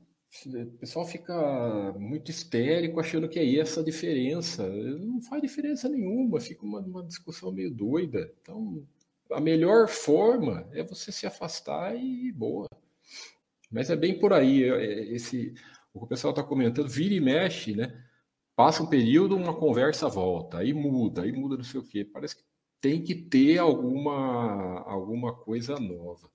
o 0.46 0.78
pessoal 0.78 1.06
fica 1.06 1.94
muito 1.96 2.30
histérico 2.30 2.98
achando 2.98 3.28
que 3.28 3.38
é 3.38 3.60
essa 3.60 3.80
a 3.80 3.84
diferença. 3.84 4.66
Não 4.66 5.20
faz 5.22 5.40
diferença 5.40 5.88
nenhuma, 5.88 6.40
fica 6.40 6.64
uma, 6.64 6.80
uma 6.80 7.04
discussão 7.04 7.52
meio 7.52 7.70
doida. 7.70 8.32
Então, 8.42 8.82
a 9.30 9.40
melhor 9.40 9.88
forma 9.88 10.68
é 10.72 10.82
você 10.82 11.10
se 11.10 11.26
afastar 11.26 11.96
e 11.96 12.30
boa. 12.32 12.68
Mas 13.70 13.90
é 13.90 13.96
bem 13.96 14.18
por 14.18 14.32
aí. 14.32 14.64
É, 14.64 14.68
é, 14.68 15.14
esse, 15.14 15.54
o 15.92 16.00
que 16.00 16.04
o 16.04 16.08
pessoal 16.08 16.30
está 16.30 16.42
comentando, 16.42 16.88
vira 16.88 17.14
e 17.14 17.20
mexe, 17.20 17.74
né? 17.74 18.04
Passa 18.56 18.82
um 18.82 18.88
período, 18.88 19.36
uma 19.36 19.54
conversa 19.54 20.08
volta, 20.08 20.58
aí 20.58 20.72
muda, 20.72 21.22
aí 21.22 21.32
muda 21.32 21.56
não 21.56 21.64
sei 21.64 21.80
o 21.80 21.84
quê. 21.84 22.04
Parece 22.04 22.36
que 22.36 22.44
tem 22.80 23.02
que 23.02 23.14
ter 23.14 23.58
alguma, 23.58 24.80
alguma 24.82 25.34
coisa 25.34 25.76
nova. 25.76 26.30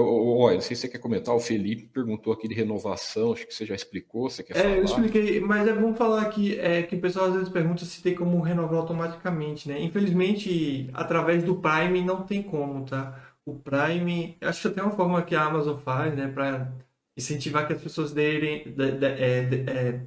Olha, 0.00 0.54
não 0.54 0.60
sei 0.60 0.76
se 0.76 0.82
você 0.82 0.88
quer 0.88 0.98
comentar, 0.98 1.34
o 1.34 1.40
Felipe 1.40 1.88
perguntou 1.88 2.32
aqui 2.32 2.46
de 2.46 2.54
renovação, 2.54 3.32
acho 3.32 3.46
que 3.46 3.54
você 3.54 3.64
já 3.64 3.74
explicou, 3.74 4.28
você 4.28 4.42
quer 4.42 4.56
é, 4.56 4.62
falar? 4.62 4.76
eu 4.76 4.84
expliquei, 4.84 5.40
mas 5.40 5.66
é 5.66 5.72
bom 5.72 5.94
falar 5.94 6.22
aqui 6.22 6.58
é, 6.58 6.82
que 6.82 6.96
o 6.96 7.00
pessoal 7.00 7.26
às 7.26 7.34
vezes 7.34 7.48
pergunta 7.48 7.84
se 7.84 8.02
tem 8.02 8.14
como 8.14 8.40
renovar 8.40 8.80
automaticamente, 8.80 9.68
né? 9.68 9.80
Infelizmente, 9.80 10.90
através 10.92 11.42
do 11.44 11.56
Prime 11.56 12.02
não 12.02 12.24
tem 12.24 12.42
como, 12.42 12.84
tá? 12.84 13.18
O 13.44 13.54
Prime, 13.54 14.36
acho 14.40 14.62
que 14.62 14.68
até 14.68 14.82
uma 14.82 14.96
forma 14.96 15.22
que 15.22 15.34
a 15.34 15.44
Amazon 15.44 15.78
faz, 15.78 16.14
né, 16.14 16.28
para 16.28 16.72
incentivar 17.16 17.66
que 17.66 17.72
as 17.72 17.80
pessoas 17.80 18.12
derem, 18.12 18.64
de, 18.64 18.92
de, 18.92 19.06
é, 19.06 19.42
de, 19.42 19.70
é, 19.70 20.04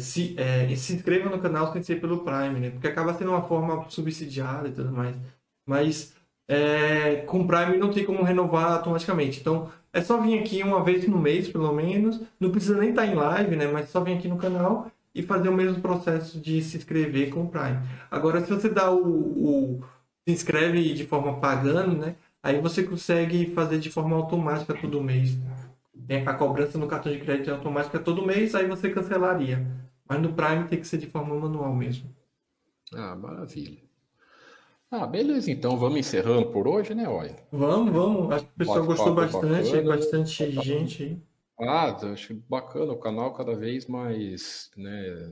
se, 0.00 0.34
é, 0.38 0.74
se 0.76 0.94
inscrevam 0.94 1.30
no 1.30 1.42
canal 1.42 1.72
sem 1.72 1.82
ser 1.82 2.00
pelo 2.00 2.24
Prime, 2.24 2.60
né? 2.60 2.70
Porque 2.70 2.86
acaba 2.86 3.14
sendo 3.14 3.30
uma 3.32 3.46
forma 3.46 3.88
subsidiada 3.90 4.68
e 4.68 4.72
tudo 4.72 4.92
mais. 4.92 5.16
Mas 5.66 6.14
é, 6.50 7.22
com 7.28 7.46
Prime 7.46 7.76
não 7.76 7.92
tem 7.92 8.04
como 8.04 8.24
renovar 8.24 8.72
automaticamente. 8.72 9.38
Então, 9.38 9.70
é 9.92 10.00
só 10.00 10.20
vir 10.20 10.36
aqui 10.40 10.64
uma 10.64 10.82
vez 10.82 11.06
no 11.06 11.16
mês, 11.16 11.48
pelo 11.48 11.72
menos. 11.72 12.20
Não 12.40 12.50
precisa 12.50 12.76
nem 12.76 12.90
estar 12.90 13.06
em 13.06 13.14
live, 13.14 13.54
né? 13.54 13.68
Mas 13.68 13.88
só 13.88 14.00
vir 14.00 14.14
aqui 14.14 14.26
no 14.26 14.36
canal 14.36 14.90
e 15.14 15.22
fazer 15.22 15.48
o 15.48 15.54
mesmo 15.54 15.80
processo 15.80 16.40
de 16.40 16.60
se 16.60 16.76
inscrever 16.76 17.30
com 17.30 17.44
o 17.44 17.48
Prime. 17.48 17.78
Agora, 18.10 18.44
se 18.44 18.52
você 18.52 18.68
dá 18.68 18.90
o, 18.90 18.98
o 19.00 19.80
se 20.26 20.34
inscreve 20.34 20.92
de 20.92 21.06
forma 21.06 21.38
pagando, 21.38 21.96
né? 21.96 22.16
Aí 22.42 22.60
você 22.60 22.82
consegue 22.82 23.54
fazer 23.54 23.78
de 23.78 23.88
forma 23.88 24.16
automática 24.16 24.74
todo 24.74 25.00
mês. 25.00 25.38
Né? 26.08 26.24
A 26.26 26.34
cobrança 26.34 26.76
no 26.78 26.88
cartão 26.88 27.12
de 27.12 27.20
crédito 27.20 27.50
é 27.50 27.52
automática 27.52 28.00
todo 28.00 28.26
mês, 28.26 28.56
aí 28.56 28.66
você 28.66 28.90
cancelaria. 28.90 29.64
Mas 30.08 30.20
no 30.20 30.32
Prime 30.32 30.64
tem 30.64 30.80
que 30.80 30.86
ser 30.88 30.98
de 30.98 31.06
forma 31.06 31.32
manual 31.36 31.72
mesmo. 31.72 32.12
Ah, 32.92 33.14
maravilha. 33.14 33.89
Ah, 34.90 35.06
beleza, 35.06 35.50
então 35.50 35.76
vamos 35.76 36.00
encerrando 36.00 36.50
por 36.50 36.66
hoje, 36.66 36.94
né, 36.94 37.08
olha? 37.08 37.36
Vamos, 37.52 37.92
vamos. 37.92 38.32
Acho 38.32 38.44
que 38.44 38.50
o 38.50 38.58
pessoal 38.58 38.84
gostou 38.84 39.14
bastante, 39.14 39.70
bacana. 39.70 39.96
bastante 39.96 40.50
gente 40.60 41.02
aí. 41.04 41.18
Ah, 41.60 41.96
acho 42.12 42.34
bacana 42.48 42.92
o 42.92 42.98
canal 42.98 43.32
cada 43.32 43.54
vez 43.54 43.86
mais, 43.86 44.70
né, 44.76 45.30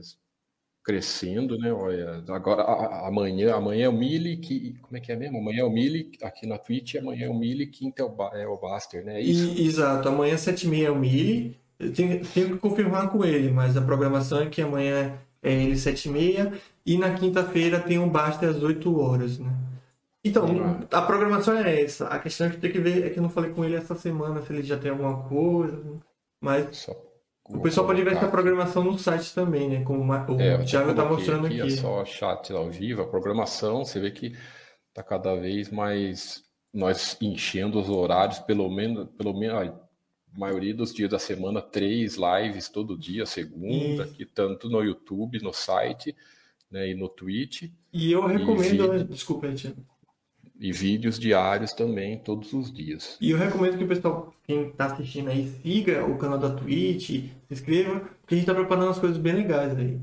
crescendo, 0.81 1.57
né, 1.57 1.73
olha. 1.73 2.23
Agora, 2.29 2.63
amanhã, 3.05 3.53
amanhã 3.53 3.85
é 3.85 3.89
o 3.89 3.93
Mili, 3.93 4.37
que, 4.37 4.75
como 4.81 4.95
é 4.95 5.01
que 5.01 5.11
é 5.11 5.15
mesmo? 5.17 5.39
Amanhã 5.39 5.59
é 5.59 5.63
o 5.65 5.69
Mili 5.69 6.09
aqui 6.23 6.47
na 6.47 6.57
Twitch, 6.57 6.95
amanhã 6.95 7.25
é 7.25 7.29
o 7.29 7.37
Mili, 7.37 7.67
quinta 7.67 8.01
é 8.01 8.05
o, 8.05 8.15
é 8.33 8.47
o 8.47 8.57
Baster, 8.57 9.03
né? 9.03 9.17
É 9.17 9.21
isso? 9.21 9.53
E, 9.57 9.67
exato, 9.67 10.07
amanhã 10.07 10.35
às 10.35 10.41
7h30 10.41 10.85
é 10.85 10.91
o 10.91 10.95
Mili. 10.95 11.57
Tenho, 11.77 12.25
tenho 12.25 12.49
que 12.51 12.57
confirmar 12.57 13.09
com 13.11 13.25
ele, 13.25 13.51
mas 13.51 13.75
a 13.75 13.81
programação 13.81 14.41
é 14.41 14.49
que 14.49 14.61
amanhã 14.61 15.19
é 15.43 15.51
ele 15.51 15.75
7h30 15.75 16.53
e 16.78 16.78
na 16.97 17.13
quinta-feira 17.13 17.79
tem 17.79 17.99
um 17.99 18.09
Basta 18.09 18.47
às 18.47 18.61
8 18.61 18.99
horas, 18.99 19.37
né? 19.37 19.51
Então, 20.23 20.47
a 20.91 21.01
programação 21.01 21.57
é 21.57 21.81
essa. 21.81 22.07
A 22.07 22.19
questão 22.19 22.47
é 22.47 22.49
que 22.49 22.57
tem 22.57 22.71
que 22.71 22.79
ver 22.79 23.05
é 23.05 23.09
que 23.09 23.19
eu 23.19 23.23
não 23.23 23.29
falei 23.29 23.51
com 23.51 23.63
ele 23.63 23.75
essa 23.75 23.95
semana 23.95 24.41
se 24.41 24.51
ele 24.51 24.63
já 24.63 24.77
tem 24.77 24.91
alguma 24.91 25.23
coisa. 25.23 25.81
Mas 26.41 26.77
Só 26.77 27.09
o 27.49 27.59
pessoal 27.61 27.87
pode 27.87 28.03
ver 28.03 28.13
essa 28.13 28.27
programação 28.27 28.83
no 28.83 28.97
site 28.97 29.33
também, 29.33 29.67
né? 29.67 29.83
Como 29.83 30.03
o 30.03 30.39
é, 30.39 30.63
Thiago 30.63 30.91
está 30.91 31.03
mostrando 31.03 31.47
aqui. 31.47 31.59
aqui. 31.59 31.73
É 31.73 31.77
só 31.77 32.05
chat 32.05 32.53
ao 32.53 32.69
vivo, 32.69 33.01
a 33.01 33.07
programação, 33.07 33.83
você 33.83 33.99
vê 33.99 34.11
que 34.11 34.35
está 34.89 35.01
cada 35.01 35.35
vez 35.35 35.71
mais 35.71 36.43
nós 36.71 37.17
enchendo 37.19 37.79
os 37.79 37.89
horários, 37.89 38.37
pelo 38.39 38.69
menos, 38.69 39.09
pelo 39.17 39.33
menos 39.33 39.57
a 39.57 39.73
maioria 40.31 40.75
dos 40.75 40.93
dias 40.93 41.09
da 41.09 41.17
semana, 41.17 41.59
três 41.59 42.17
lives 42.17 42.69
todo 42.69 42.97
dia, 42.97 43.25
segunda, 43.25 44.03
e... 44.03 44.09
aqui 44.09 44.25
tanto 44.25 44.69
no 44.69 44.83
YouTube, 44.83 45.41
no 45.41 45.51
site 45.51 46.15
né, 46.71 46.89
e 46.89 46.95
no 46.95 47.09
Twitch. 47.09 47.69
E 47.91 48.11
eu 48.11 48.25
recomendo, 48.25 48.95
e 48.95 49.03
desculpa, 49.03 49.51
Tiago. 49.53 49.85
E 50.59 50.73
vídeos 50.73 51.17
diários 51.17 51.71
também, 51.71 52.19
todos 52.19 52.51
os 52.51 52.71
dias. 52.71 53.17
E 53.21 53.31
eu 53.31 53.37
recomendo 53.37 53.77
que 53.77 53.83
o 53.85 53.87
pessoal, 53.87 54.33
quem 54.45 54.67
está 54.67 54.87
assistindo 54.87 55.29
aí, 55.29 55.47
siga 55.63 56.05
o 56.05 56.17
canal 56.17 56.37
da 56.37 56.53
Twitch, 56.53 57.07
se 57.07 57.33
inscreva, 57.49 57.99
porque 57.99 58.35
a 58.35 58.37
gente 58.37 58.49
está 58.49 58.53
preparando 58.53 58.87
umas 58.87 58.99
coisas 58.99 59.17
bem 59.17 59.33
legais 59.33 59.77
aí. 59.77 59.99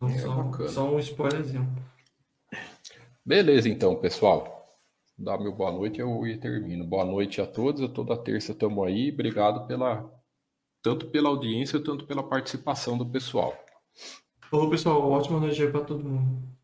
Então, 0.00 0.08
é 0.08 0.44
bacana. 0.44 0.68
só 0.70 0.94
um 0.94 0.98
spoilerzinho. 0.98 1.68
Beleza, 3.24 3.68
então, 3.68 3.94
pessoal. 3.96 4.58
Dá 5.18 5.36
meu 5.36 5.52
boa 5.52 5.72
noite 5.72 6.00
eu 6.00 6.22
termino. 6.40 6.86
Boa 6.86 7.04
noite 7.04 7.40
a 7.40 7.46
todos. 7.46 7.82
Eu 7.82 7.88
toda 7.88 8.16
terça 8.16 8.52
estamos 8.52 8.86
aí. 8.86 9.10
Obrigado 9.10 9.66
pela 9.66 10.08
tanto 10.80 11.08
pela 11.08 11.28
audiência, 11.28 11.82
tanto 11.82 12.06
pela 12.06 12.22
participação 12.22 12.96
do 12.96 13.04
pessoal. 13.04 13.52
Falou, 14.50 14.68
pessoal. 14.70 15.10
Ótima 15.10 15.40
noite 15.40 15.66
para 15.68 15.84
todo 15.84 16.04
mundo. 16.04 16.57